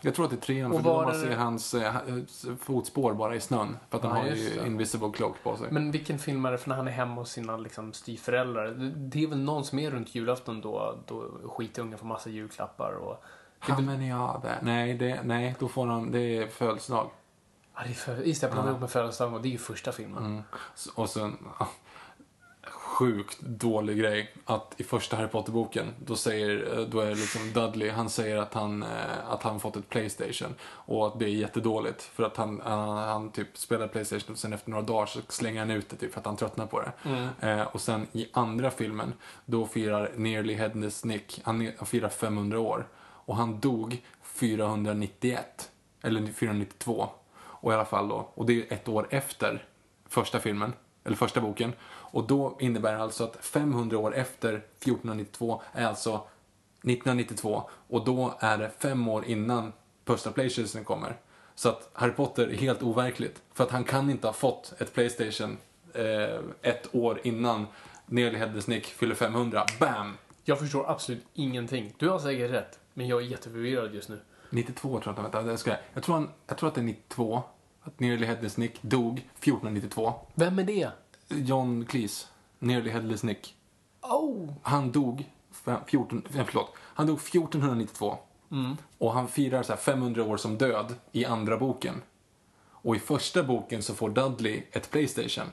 jag 0.01 0.15
tror 0.15 0.25
att 0.25 0.31
det 0.31 0.37
är 0.37 0.41
trean, 0.41 0.73
för 0.73 0.83
då 0.83 1.03
man 1.03 1.13
det- 1.13 1.19
ser 1.21 1.37
hans 1.37 1.75
eh, 1.75 1.93
fotspår 2.61 3.15
bara 3.15 3.35
i 3.37 3.41
snön. 3.41 3.77
För 3.91 3.99
att 3.99 4.05
han 4.05 4.17
Ja, 4.17 4.23
har 4.23 4.29
ju 4.37 4.51
det. 4.61 4.67
invisible 4.67 5.11
cloak 5.15 5.35
på 5.43 5.57
sig. 5.57 5.69
Men 5.71 5.91
vilken 5.91 6.19
film 6.19 6.45
är 6.47 6.53
det 6.53 6.59
för 6.59 6.69
när 6.69 6.77
han 6.77 6.89
är 6.89 6.93
hemma 6.93 7.15
hos 7.15 7.31
sina 7.31 7.57
liksom, 7.57 7.93
styvföräldrar? 7.93 8.67
Det- 8.97 9.23
är 9.25 9.27
väl 9.27 9.39
någon 9.41 9.65
som 9.65 9.79
är 9.79 9.91
runt 9.91 10.15
julafton 10.15 10.61
då, 10.61 10.99
då 11.07 11.31
skitungen 11.57 11.99
får 11.99 12.07
massa 12.07 12.31
julklappar 12.31 12.93
och... 12.93 13.25
Det, 14.43 14.59
nej, 14.63 14.95
det, 14.95 15.21
nej, 15.25 15.55
då 15.59 15.69
får 15.69 15.87
han, 15.87 16.11
det 16.11 16.21
är 16.37 16.47
födelsedag. 16.49 17.11
ja, 17.75 17.81
det 17.85 17.91
är 17.91 17.95
för, 17.95 18.17
just 18.17 18.41
det, 18.41 18.47
jag 18.47 18.53
blandade 18.53 18.71
ihop 18.71 18.81
med 18.81 18.91
födelsedagen 18.91 19.35
och 19.35 19.43
det 19.43 19.49
är 19.49 19.51
ju 19.51 19.59
första 19.59 19.93
filmen. 19.93 20.25
Mm. 20.25 20.43
Och 20.95 21.11
sen, 21.11 21.37
sjukt 22.95 23.41
dålig 23.41 23.99
grej 23.99 24.35
att 24.45 24.75
i 24.77 24.85
första 24.85 25.17
Harry 25.17 25.29
Potter-boken, 25.29 25.95
då 26.07 26.17
säger, 26.17 26.79
eh, 26.79 26.87
då 26.87 27.01
är 27.01 27.07
det 27.07 27.15
liksom 27.15 27.53
Dudley, 27.53 27.91
han 27.91 28.11
säger 28.11 28.37
att 28.37 28.55
han, 28.55 28.83
eh, 28.83 29.29
att 29.29 29.43
han 29.43 29.61
fått 29.61 29.77
ett 29.77 29.89
Playstation 29.89 30.55
och 30.63 31.07
att 31.07 31.19
det 31.19 31.25
är 31.25 31.29
jättedåligt 31.29 32.03
för 32.03 32.23
att 32.25 32.37
han, 32.37 32.61
han, 32.65 32.89
han 32.89 33.31
typ 33.31 33.59
spelar 33.59 33.89
Playstation 33.89 34.33
och 34.33 34.39
sen 34.39 34.53
efter 34.53 34.71
några 34.71 34.83
dagar 34.83 35.07
så 35.07 35.21
slänger 35.29 35.61
han 35.61 35.71
ut 35.71 35.89
det 35.89 35.97
typ 35.97 36.13
för 36.13 36.21
att 36.21 36.27
han 36.27 36.37
tröttnar 36.37 36.67
på 36.67 36.83
det. 36.83 36.93
Eh, 37.49 37.63
och 37.63 37.81
sen 37.81 38.07
i 38.13 38.29
andra 38.33 38.71
filmen, 38.71 39.13
då 39.47 39.67
firar 39.67 40.11
Nearly 40.17 40.55
Headless 40.55 41.05
Nick, 41.05 41.41
han, 41.45 41.73
han 41.79 41.87
firar 41.87 42.09
500 42.09 42.61
år 42.61 42.89
och 43.01 43.37
han 43.37 43.61
dog 43.61 44.03
491, 44.23 45.71
eller 46.03 46.27
492. 46.27 47.09
Och 47.37 47.73
i 47.73 47.75
alla 47.75 47.85
fall 47.85 48.09
då, 48.09 48.29
och 48.35 48.47
det 48.47 48.53
är 48.53 48.73
ett 48.73 48.89
år 48.89 49.07
efter 49.11 49.67
första 50.09 50.41
filmen, 50.41 50.73
eller 51.05 51.17
första 51.17 51.41
boken. 51.41 51.73
Och 52.15 52.27
då 52.27 52.57
innebär 52.61 52.93
det 52.93 53.03
alltså 53.03 53.25
att 53.25 53.37
500 53.45 53.99
år 53.99 54.15
efter 54.15 54.49
1492 54.55 55.63
är 55.73 55.87
alltså 55.87 56.15
1992 56.15 57.63
och 57.89 58.05
då 58.05 58.35
är 58.39 58.59
det 58.59 58.71
fem 58.79 59.09
år 59.09 59.25
innan 59.25 59.73
första 60.05 60.33
Playstationen 60.33 60.85
kommer. 60.85 61.17
Så 61.55 61.69
att 61.69 61.91
Harry 61.93 62.13
Potter 62.13 62.49
är 62.49 62.57
helt 62.57 62.83
overkligt. 62.83 63.43
För 63.53 63.65
att 63.65 63.71
han 63.71 63.85
kan 63.85 64.11
inte 64.11 64.27
ha 64.27 64.33
fått 64.33 64.75
ett 64.79 64.95
Playstation 64.95 65.57
eh, 65.95 66.39
ett 66.63 66.95
år 66.95 67.21
innan 67.25 67.67
Nearly 68.07 68.39
Headless 68.39 68.67
Nick 68.67 68.87
fyller 68.87 69.15
500. 69.15 69.67
Bam! 69.81 70.17
Jag 70.45 70.59
förstår 70.59 70.91
absolut 70.91 71.25
ingenting. 71.35 71.95
Du 71.99 72.09
har 72.09 72.19
säkert 72.19 72.51
rätt, 72.51 72.79
men 72.93 73.09
jag 73.09 73.23
är 73.23 73.27
jätteförvirrad 73.27 73.95
just 73.95 74.09
nu. 74.09 74.21
92 74.51 74.89
tror 74.89 75.03
jag 75.05 75.11
att 75.11 75.17
han, 75.17 75.25
vänta, 75.25 75.43
det 75.43 75.59
ska 75.59 75.71
jag. 75.71 75.79
Jag 75.95 76.03
tror, 76.03 76.15
han, 76.15 76.29
jag 76.47 76.59
tror 76.59 76.69
att 76.69 76.75
det 76.75 76.81
är 76.81 76.83
92. 76.83 77.43
Att 77.83 78.01
Nearly 78.01 78.27
Headless 78.27 78.57
Nick 78.57 78.83
dog 78.83 79.19
1492. 79.19 80.15
Vem 80.35 80.59
är 80.59 80.65
det? 80.65 80.91
John 81.29 81.85
Cleese, 81.89 82.27
Nearly 82.59 82.91
Headless 82.91 83.23
Nick. 83.23 83.55
Oh! 84.03 84.49
Han 84.63 84.93
dog, 84.93 85.31
fem- 85.53 85.81
14, 85.87 86.23
eh, 86.35 86.45
förlåt, 86.47 86.73
han 86.79 87.07
dog 87.07 87.19
1492. 87.19 88.17
Och 88.99 89.13
han 89.13 89.29
firar 89.29 89.63
så 89.63 89.73
här 89.73 89.81
500 89.81 90.25
år 90.25 90.37
som 90.37 90.59
död 90.59 90.95
i 91.13 91.25
andra 91.25 91.57
boken. 91.57 92.03
Och 92.71 92.97
i 92.97 92.99
första 92.99 93.43
boken 93.43 93.83
så 93.83 93.95
får 93.95 94.11
Dudley 94.11 94.63
ett 94.73 94.91
Playstation. 94.91 95.47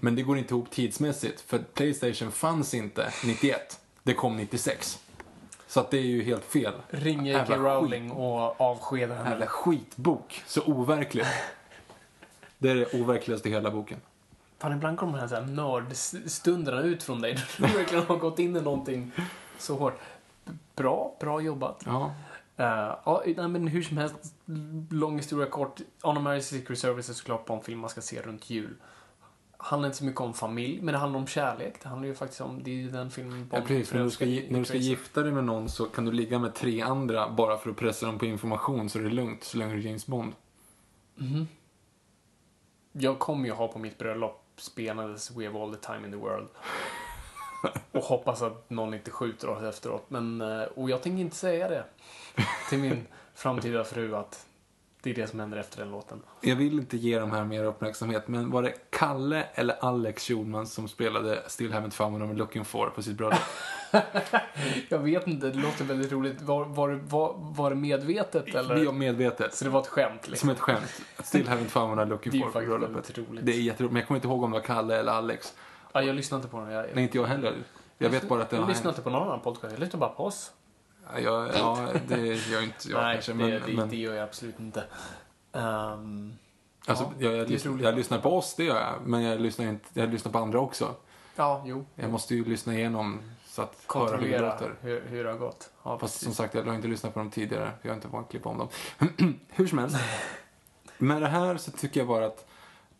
Men 0.00 0.14
det 0.16 0.22
går 0.22 0.38
inte 0.38 0.54
ihop 0.54 0.70
tidsmässigt, 0.70 1.40
för 1.40 1.58
Playstation 1.58 2.32
fanns 2.32 2.74
inte 2.74 3.12
91. 3.24 3.80
Det 4.02 4.14
kom 4.14 4.36
96. 4.36 4.98
Så 5.66 5.80
att 5.80 5.90
det 5.90 5.98
är 5.98 6.02
ju 6.02 6.22
helt 6.22 6.44
fel. 6.44 6.72
Ring 6.88 7.26
J.K. 7.26 7.38
Jävla 7.38 7.56
Rowling 7.56 8.10
och 8.12 8.60
avskeda 8.60 9.14
Jävla 9.14 9.30
henne. 9.30 9.46
skitbok. 9.46 10.42
Så 10.46 10.62
overkligt. 10.62 11.26
Det 12.58 12.70
är 12.70 12.74
det 12.74 12.94
overkligaste 13.00 13.48
i 13.48 13.52
hela 13.52 13.70
boken. 13.70 14.00
Fan, 14.58 14.72
ibland 14.72 14.98
kommer 14.98 15.18
de 15.18 15.34
här, 15.34 15.46
nördstunderna 15.46 16.82
ut 16.82 17.02
från 17.02 17.20
dig. 17.20 17.36
Du 17.56 17.62
verkligen 17.62 18.04
har 18.04 18.16
gått 18.16 18.38
in 18.38 18.56
i 18.56 18.60
någonting 18.60 19.12
så 19.58 19.76
hårt. 19.76 20.00
Bra, 20.76 21.16
bra 21.20 21.40
jobbat. 21.40 21.82
Ja. 21.86 22.14
Uh, 22.60 23.32
ja, 23.36 23.48
men 23.48 23.68
hur 23.68 23.82
som 23.82 23.96
helst, 23.96 24.34
lång 24.90 25.16
historia 25.16 25.46
kort. 25.46 25.80
On 26.02 26.18
America's 26.18 26.40
Secret 26.40 26.78
Service 26.78 27.08
är 27.08 27.14
såklart 27.14 27.44
på 27.44 27.54
en 27.54 27.62
film 27.62 27.78
man 27.78 27.90
ska 27.90 28.00
se 28.00 28.22
runt 28.22 28.50
jul. 28.50 28.74
Handlar 29.56 29.86
inte 29.86 29.98
så 29.98 30.04
mycket 30.04 30.20
om 30.20 30.34
familj, 30.34 30.82
men 30.82 30.92
det 30.92 30.98
handlar 30.98 31.20
om 31.20 31.26
kärlek. 31.26 31.82
Det 31.82 31.88
handlar 31.88 32.08
ju 32.08 32.14
faktiskt 32.14 32.40
om, 32.40 32.62
det 32.62 32.70
är 32.70 32.74
ju 32.74 32.90
den 32.90 33.10
filmen 33.10 33.50
Ja, 33.52 33.60
precis. 33.60 33.92
När 33.92 34.04
du, 34.04 34.10
ska, 34.10 34.24
när 34.24 34.58
du 34.58 34.64
ska 34.64 34.76
gifta 34.76 35.22
dig 35.22 35.32
med 35.32 35.44
någon 35.44 35.68
så 35.68 35.84
kan 35.84 36.04
du 36.04 36.12
ligga 36.12 36.38
med 36.38 36.54
tre 36.54 36.80
andra 36.80 37.30
bara 37.30 37.58
för 37.58 37.70
att 37.70 37.76
pressa 37.76 38.06
dem 38.06 38.18
på 38.18 38.26
information 38.26 38.90
så 38.90 38.98
det 38.98 39.06
är 39.06 39.10
lugnt 39.10 39.44
så 39.44 39.58
länge 39.58 39.72
du 39.72 39.78
är 39.78 39.82
James 39.82 40.06
Bond. 40.06 40.32
Jag 42.92 43.18
kommer 43.18 43.46
ju 43.46 43.52
ha 43.52 43.68
på 43.68 43.78
mitt 43.78 43.98
bröllop 43.98 44.47
spelades 44.58 45.30
We 45.30 45.46
have 45.46 45.58
all 45.58 45.72
the 45.72 45.86
time 45.86 46.06
in 46.06 46.10
the 46.10 46.18
world. 46.18 46.48
Och 47.92 48.02
hoppas 48.02 48.42
att 48.42 48.70
någon 48.70 48.94
inte 48.94 49.10
skjuter 49.10 49.48
oss 49.48 49.62
efteråt. 49.62 50.04
Men, 50.08 50.40
eh, 50.40 50.62
och 50.62 50.90
jag 50.90 51.02
tänker 51.02 51.20
inte 51.20 51.36
säga 51.36 51.68
det 51.68 51.84
till 52.68 52.78
min 52.78 53.06
framtida 53.34 53.84
fru 53.84 54.16
att 54.16 54.47
det 55.02 55.10
är 55.10 55.14
det 55.14 55.26
som 55.26 55.40
händer 55.40 55.58
efter 55.58 55.78
den 55.78 55.90
låten. 55.90 56.22
Jag 56.40 56.56
vill 56.56 56.78
inte 56.78 56.96
ge 56.96 57.18
de 57.18 57.30
här 57.30 57.44
mer 57.44 57.64
uppmärksamhet, 57.64 58.28
men 58.28 58.50
var 58.50 58.62
det 58.62 58.72
Kalle 58.90 59.44
eller 59.54 59.76
Alex 59.84 60.24
Schulman 60.28 60.66
som 60.66 60.88
spelade 60.88 61.42
Still 61.46 61.72
Haven't 61.72 61.90
Found 61.90 62.18
What 62.18 62.28
I'm 62.28 62.36
Looking 62.36 62.64
For 62.64 62.90
på 62.94 63.02
sitt 63.02 63.16
bröllop? 63.16 63.38
Jag 64.88 64.98
vet 64.98 65.26
inte, 65.26 65.46
det 65.50 65.58
låter 65.58 65.84
väldigt 65.84 66.12
roligt. 66.12 66.42
Var, 66.42 66.64
var, 66.64 66.88
det- 66.88 67.00
var, 67.02 67.34
var 67.38 67.70
det 67.70 67.76
medvetet 67.76 68.54
eller? 68.54 68.74
Vi 68.74 68.86
är 68.86 68.92
medvetet. 68.92 69.54
Så 69.54 69.64
det 69.64 69.70
var 69.70 69.80
ett 69.80 69.86
skämt 69.86 70.28
liksom? 70.28 70.46
Som 70.46 70.50
ett 70.50 70.60
skämt. 70.60 71.02
Still 71.24 71.46
Haven't 71.48 71.68
Found 71.68 71.96
What 71.96 72.06
I'm 72.06 72.10
Looking 72.10 72.32
Det 72.32 72.38
är 72.38 72.42
For 72.42 72.60
på 72.60 72.66
bröllopet. 72.66 72.96
väldigt 72.96 73.18
roligt. 73.18 73.46
Det 73.46 73.52
är 73.52 73.60
jätteroligt, 73.60 73.92
men 73.92 74.00
jag 74.00 74.06
kommer 74.08 74.18
inte 74.18 74.28
ihåg 74.28 74.42
om 74.42 74.50
det 74.50 74.58
var 74.58 74.64
Kalle 74.64 74.96
eller 74.96 75.12
Alex. 75.12 75.54
Ja, 75.92 76.02
jag 76.02 76.16
lyssnar 76.16 76.38
inte 76.38 76.48
på 76.48 76.60
den. 76.60 76.70
Jag, 76.70 76.86
Nej, 76.94 77.04
inte 77.04 77.18
jag 77.18 77.24
heller. 77.24 77.54
Jag 77.98 78.10
vet 78.10 78.28
bara 78.28 78.42
att 78.42 78.50
det 78.50 78.56
jag 78.56 78.60
var 78.62 78.68
lyssnar 78.68 78.90
inte 78.90 79.02
på 79.02 79.10
någon 79.10 79.22
annan 79.28 79.40
podcast. 79.40 79.72
Jag 79.72 79.80
lyssnar 79.80 80.00
bara 80.00 80.10
på 80.10 80.24
oss. 80.24 80.52
Ja, 81.14 81.20
jag, 81.20 81.48
ja, 81.54 81.88
det 82.08 82.26
gör 82.50 82.62
inte 82.62 82.88
jag 82.90 83.02
Nej, 83.02 83.14
kanske. 83.14 83.32
det, 83.32 83.38
Men, 83.38 83.50
det, 83.50 83.72
men, 83.72 83.88
det 83.88 83.96
gör 83.96 84.14
jag 84.14 84.24
absolut 84.24 84.60
inte. 84.60 84.84
Ehm, 85.52 86.32
alltså, 86.86 87.04
ja, 87.04 87.24
jag, 87.24 87.36
jag, 87.36 87.46
det 87.46 87.52
lyssnar, 87.52 87.78
jag 87.82 87.94
lyssnar 87.96 88.18
på 88.18 88.36
oss, 88.36 88.54
det 88.54 88.64
gör 88.64 88.80
jag. 88.80 88.94
Men 89.06 89.22
jag 89.22 89.40
lyssnar, 89.40 89.66
inte, 89.66 89.88
jag 90.00 90.08
lyssnar 90.12 90.32
på 90.32 90.38
andra 90.38 90.60
också. 90.60 90.94
ja, 91.36 91.62
jo. 91.66 91.86
Jag 91.94 92.10
måste 92.10 92.34
ju 92.34 92.44
lyssna 92.44 92.74
igenom 92.74 93.20
så 93.46 93.62
att 93.62 93.68
höra 93.94 94.04
hur 94.04 94.10
det 94.10 94.16
Kontrollera 94.18 94.52
låter. 94.52 94.74
hur, 94.80 95.02
hur 95.08 95.24
det 95.24 95.30
har 95.30 95.38
gått. 95.38 95.70
Ja, 95.82 95.98
Fast 95.98 96.14
precis. 96.14 96.24
som 96.24 96.34
sagt, 96.34 96.54
jag 96.54 96.64
har 96.64 96.74
inte 96.74 96.88
lyssnat 96.88 97.14
på 97.14 97.20
dem 97.20 97.30
tidigare. 97.30 97.70
Jag 97.82 97.90
har 97.90 97.94
inte 97.96 98.08
fått 98.08 98.30
klippa 98.30 98.48
om 98.48 98.58
dem. 98.58 98.68
Hur 99.48 99.66
som 99.66 99.78
helst. 99.78 99.96
Med 100.98 101.22
det 101.22 101.28
här 101.28 101.56
så 101.56 101.70
tycker 101.70 102.00
jag 102.00 102.06
bara 102.08 102.26
att 102.26 102.47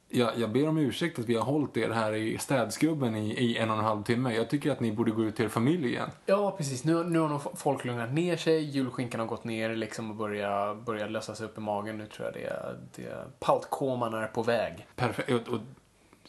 jag, 0.08 0.38
jag 0.38 0.52
ber 0.52 0.68
om 0.68 0.78
ursäkt 0.78 1.18
att 1.18 1.24
vi 1.24 1.34
har 1.34 1.44
hållit 1.44 1.76
er 1.76 1.90
här 1.90 2.12
i 2.12 2.38
städskrubben 2.38 3.16
i, 3.16 3.30
i 3.32 3.58
en 3.58 3.70
och 3.70 3.78
en 3.78 3.84
halv 3.84 4.02
timme. 4.02 4.34
Jag 4.34 4.50
tycker 4.50 4.72
att 4.72 4.80
ni 4.80 4.92
borde 4.92 5.10
gå 5.10 5.24
ut 5.24 5.36
till 5.36 5.44
er 5.44 5.48
familj 5.48 5.88
igen. 5.88 6.10
Ja, 6.26 6.54
precis. 6.58 6.84
Nu, 6.84 7.04
nu 7.04 7.18
har 7.18 7.28
nog 7.28 7.40
folk 7.58 7.84
lugnat 7.84 8.12
ner 8.12 8.36
sig. 8.36 8.62
Julskinkan 8.62 9.20
har 9.20 9.26
gått 9.26 9.44
ner 9.44 9.76
liksom 9.76 10.10
och 10.10 10.16
börjar 10.16 10.74
börja 10.74 11.06
lösas 11.06 11.40
upp 11.40 11.58
i 11.58 11.60
magen. 11.60 11.98
Nu 11.98 12.06
tror 12.06 12.26
jag 12.26 12.34
det 12.34 12.76
det 12.96 13.24
paltkoman 13.38 14.14
är 14.14 14.26
på 14.26 14.42
väg. 14.42 14.86
Perfekt. 14.96 15.30
Och, 15.30 15.54
och, 15.54 15.60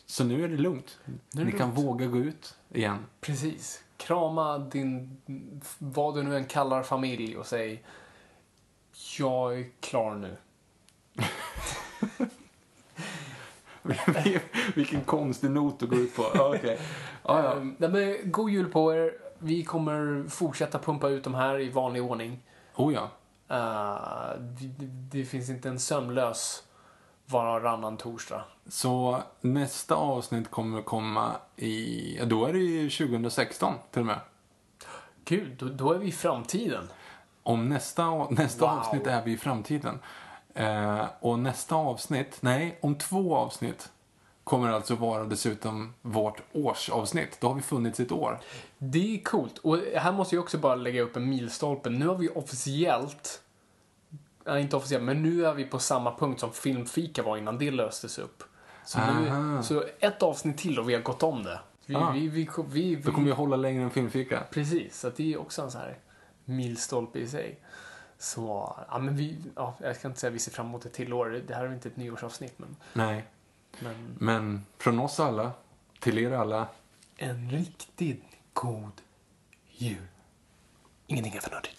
så 0.05 0.23
nu 0.23 0.43
är 0.43 0.47
det 0.47 0.57
lugnt. 0.57 0.99
Nu 1.05 1.41
är 1.41 1.45
det 1.45 1.51
ni 1.51 1.57
kan 1.57 1.69
lugnt. 1.69 1.85
våga 1.85 2.05
gå 2.05 2.17
ut 2.17 2.55
igen. 2.73 2.97
Precis. 3.21 3.83
Krama 3.97 4.57
din, 4.57 5.21
vad 5.77 6.15
du 6.15 6.23
nu 6.23 6.37
än 6.37 6.45
kallar 6.45 6.83
familj 6.83 7.37
och 7.37 7.45
säg 7.45 7.83
jag 9.19 9.59
är 9.59 9.65
klar 9.79 10.15
nu. 10.15 10.37
Vilken 14.75 15.01
konstig 15.01 15.51
not 15.51 15.83
att 15.83 15.89
gå 15.89 15.95
ut 15.95 16.15
på. 16.15 16.25
Ja, 16.33 16.55
okej. 16.55 16.79
Ja, 17.23 17.43
ja. 17.43 17.55
Nej, 17.77 17.89
men, 17.89 18.31
god 18.31 18.49
jul 18.49 18.71
på 18.71 18.93
er. 18.93 19.13
Vi 19.39 19.63
kommer 19.63 20.29
fortsätta 20.29 20.79
pumpa 20.79 21.09
ut 21.09 21.23
de 21.23 21.33
här 21.35 21.59
i 21.59 21.69
vanlig 21.69 22.03
ordning. 22.03 22.43
Oh 22.75 22.93
ja. 22.93 23.09
Eh, 23.49 24.39
det, 24.39 24.85
det 25.17 25.25
finns 25.25 25.49
inte 25.49 25.69
en 25.69 25.79
sömlös 25.79 26.63
varannan 27.25 27.97
torsdag. 27.97 28.43
Så 28.67 29.21
nästa 29.41 29.95
avsnitt 29.95 30.51
kommer 30.51 30.81
komma 30.81 31.31
i... 31.55 32.19
Då 32.25 32.45
är 32.45 32.53
det 32.53 32.59
ju 32.59 32.89
2016 32.89 33.73
till 33.91 33.99
och 33.99 34.05
med. 34.05 34.19
Gud, 35.25 35.57
då, 35.57 35.65
då 35.65 35.93
är 35.93 35.97
vi 35.97 36.07
i 36.07 36.11
framtiden. 36.11 36.87
Om 37.43 37.69
nästa, 37.69 38.29
nästa 38.29 38.65
Wow. 38.65 38.79
avsnitt 38.79 39.07
är 39.07 39.23
vi 39.25 39.31
i 39.31 39.37
framtiden. 39.37 39.99
Eh, 40.53 41.05
och 41.19 41.39
nästa 41.39 41.75
avsnitt, 41.75 42.37
nej, 42.41 42.77
om 42.81 42.95
två 42.95 43.35
avsnitt 43.35 43.89
kommer 44.43 44.69
alltså 44.69 44.95
vara 44.95 45.23
dessutom 45.23 45.93
vårt 46.01 46.41
årsavsnitt. 46.53 47.37
Då 47.41 47.47
har 47.47 47.55
vi 47.55 47.61
funnits 47.61 47.99
ett 47.99 48.11
år. 48.11 48.39
Det 48.77 49.15
är 49.15 49.23
coolt. 49.23 49.57
Och 49.57 49.77
här 49.95 50.11
måste 50.11 50.35
jag 50.35 50.43
också 50.43 50.57
bara 50.57 50.75
lägga 50.75 51.01
upp 51.01 51.15
en 51.15 51.29
milstolpe. 51.29 51.89
Nu 51.89 52.07
har 52.07 52.15
vi 52.15 52.29
officiellt, 52.29 53.41
nej 54.45 54.61
inte 54.61 54.75
officiellt, 54.75 55.03
men 55.03 55.23
nu 55.23 55.45
är 55.45 55.53
vi 55.53 55.65
på 55.65 55.79
samma 55.79 56.15
punkt 56.15 56.39
som 56.39 56.51
Filmfika 56.53 57.23
var 57.23 57.37
innan 57.37 57.57
det 57.57 57.71
löstes 57.71 58.17
upp. 58.19 58.43
Så, 58.85 58.99
nu, 58.99 59.63
så 59.63 59.83
ett 59.99 60.23
avsnitt 60.23 60.57
till 60.57 60.79
och 60.79 60.89
vi 60.89 60.93
har 60.93 61.01
gått 61.01 61.23
om 61.23 61.43
det. 61.43 61.59
Vi, 61.85 61.95
Ah. 61.95 62.11
vi, 62.11 62.27
vi, 62.27 62.49
vi, 62.69 62.95
vi, 62.95 63.01
Då 63.01 63.11
kommer 63.11 63.27
vi 63.27 63.31
hålla 63.33 63.55
längre 63.55 63.83
än 63.83 63.89
filmfika. 63.89 64.43
Precis, 64.51 64.99
så 64.99 65.11
det 65.15 65.33
är 65.33 65.41
också 65.41 65.61
en 65.61 65.71
så 65.71 65.77
här 65.77 65.97
milstolpe 66.45 67.19
i 67.19 67.27
sig. 67.27 67.59
Så, 68.21 68.75
ja 68.89 68.99
men 68.99 69.15
vi, 69.15 69.37
ja, 69.55 69.75
jag 69.79 69.95
ska 69.95 70.07
inte 70.07 70.19
säga 70.19 70.29
att 70.29 70.35
vi 70.35 70.39
ser 70.39 70.51
fram 70.51 70.65
emot 70.65 70.85
ett 70.85 70.93
till 70.93 71.13
år. 71.13 71.43
Det 71.47 71.55
här 71.55 71.65
är 71.65 71.73
inte 71.73 71.87
ett 71.89 71.97
nyårsavsnitt 71.97 72.59
men, 72.59 72.75
Nej, 72.93 73.25
men 73.79 74.15
men 74.19 74.65
från 74.77 74.99
oss 74.99 75.19
alla 75.19 75.51
till 75.99 76.17
er 76.17 76.31
alla. 76.31 76.67
en 77.17 77.49
riktigt 77.51 78.23
god 78.53 79.01
jul. 79.71 80.07
Ingenting 81.07 81.33
är 81.33 81.39
för 81.39 81.51
nördigt. 81.51 81.78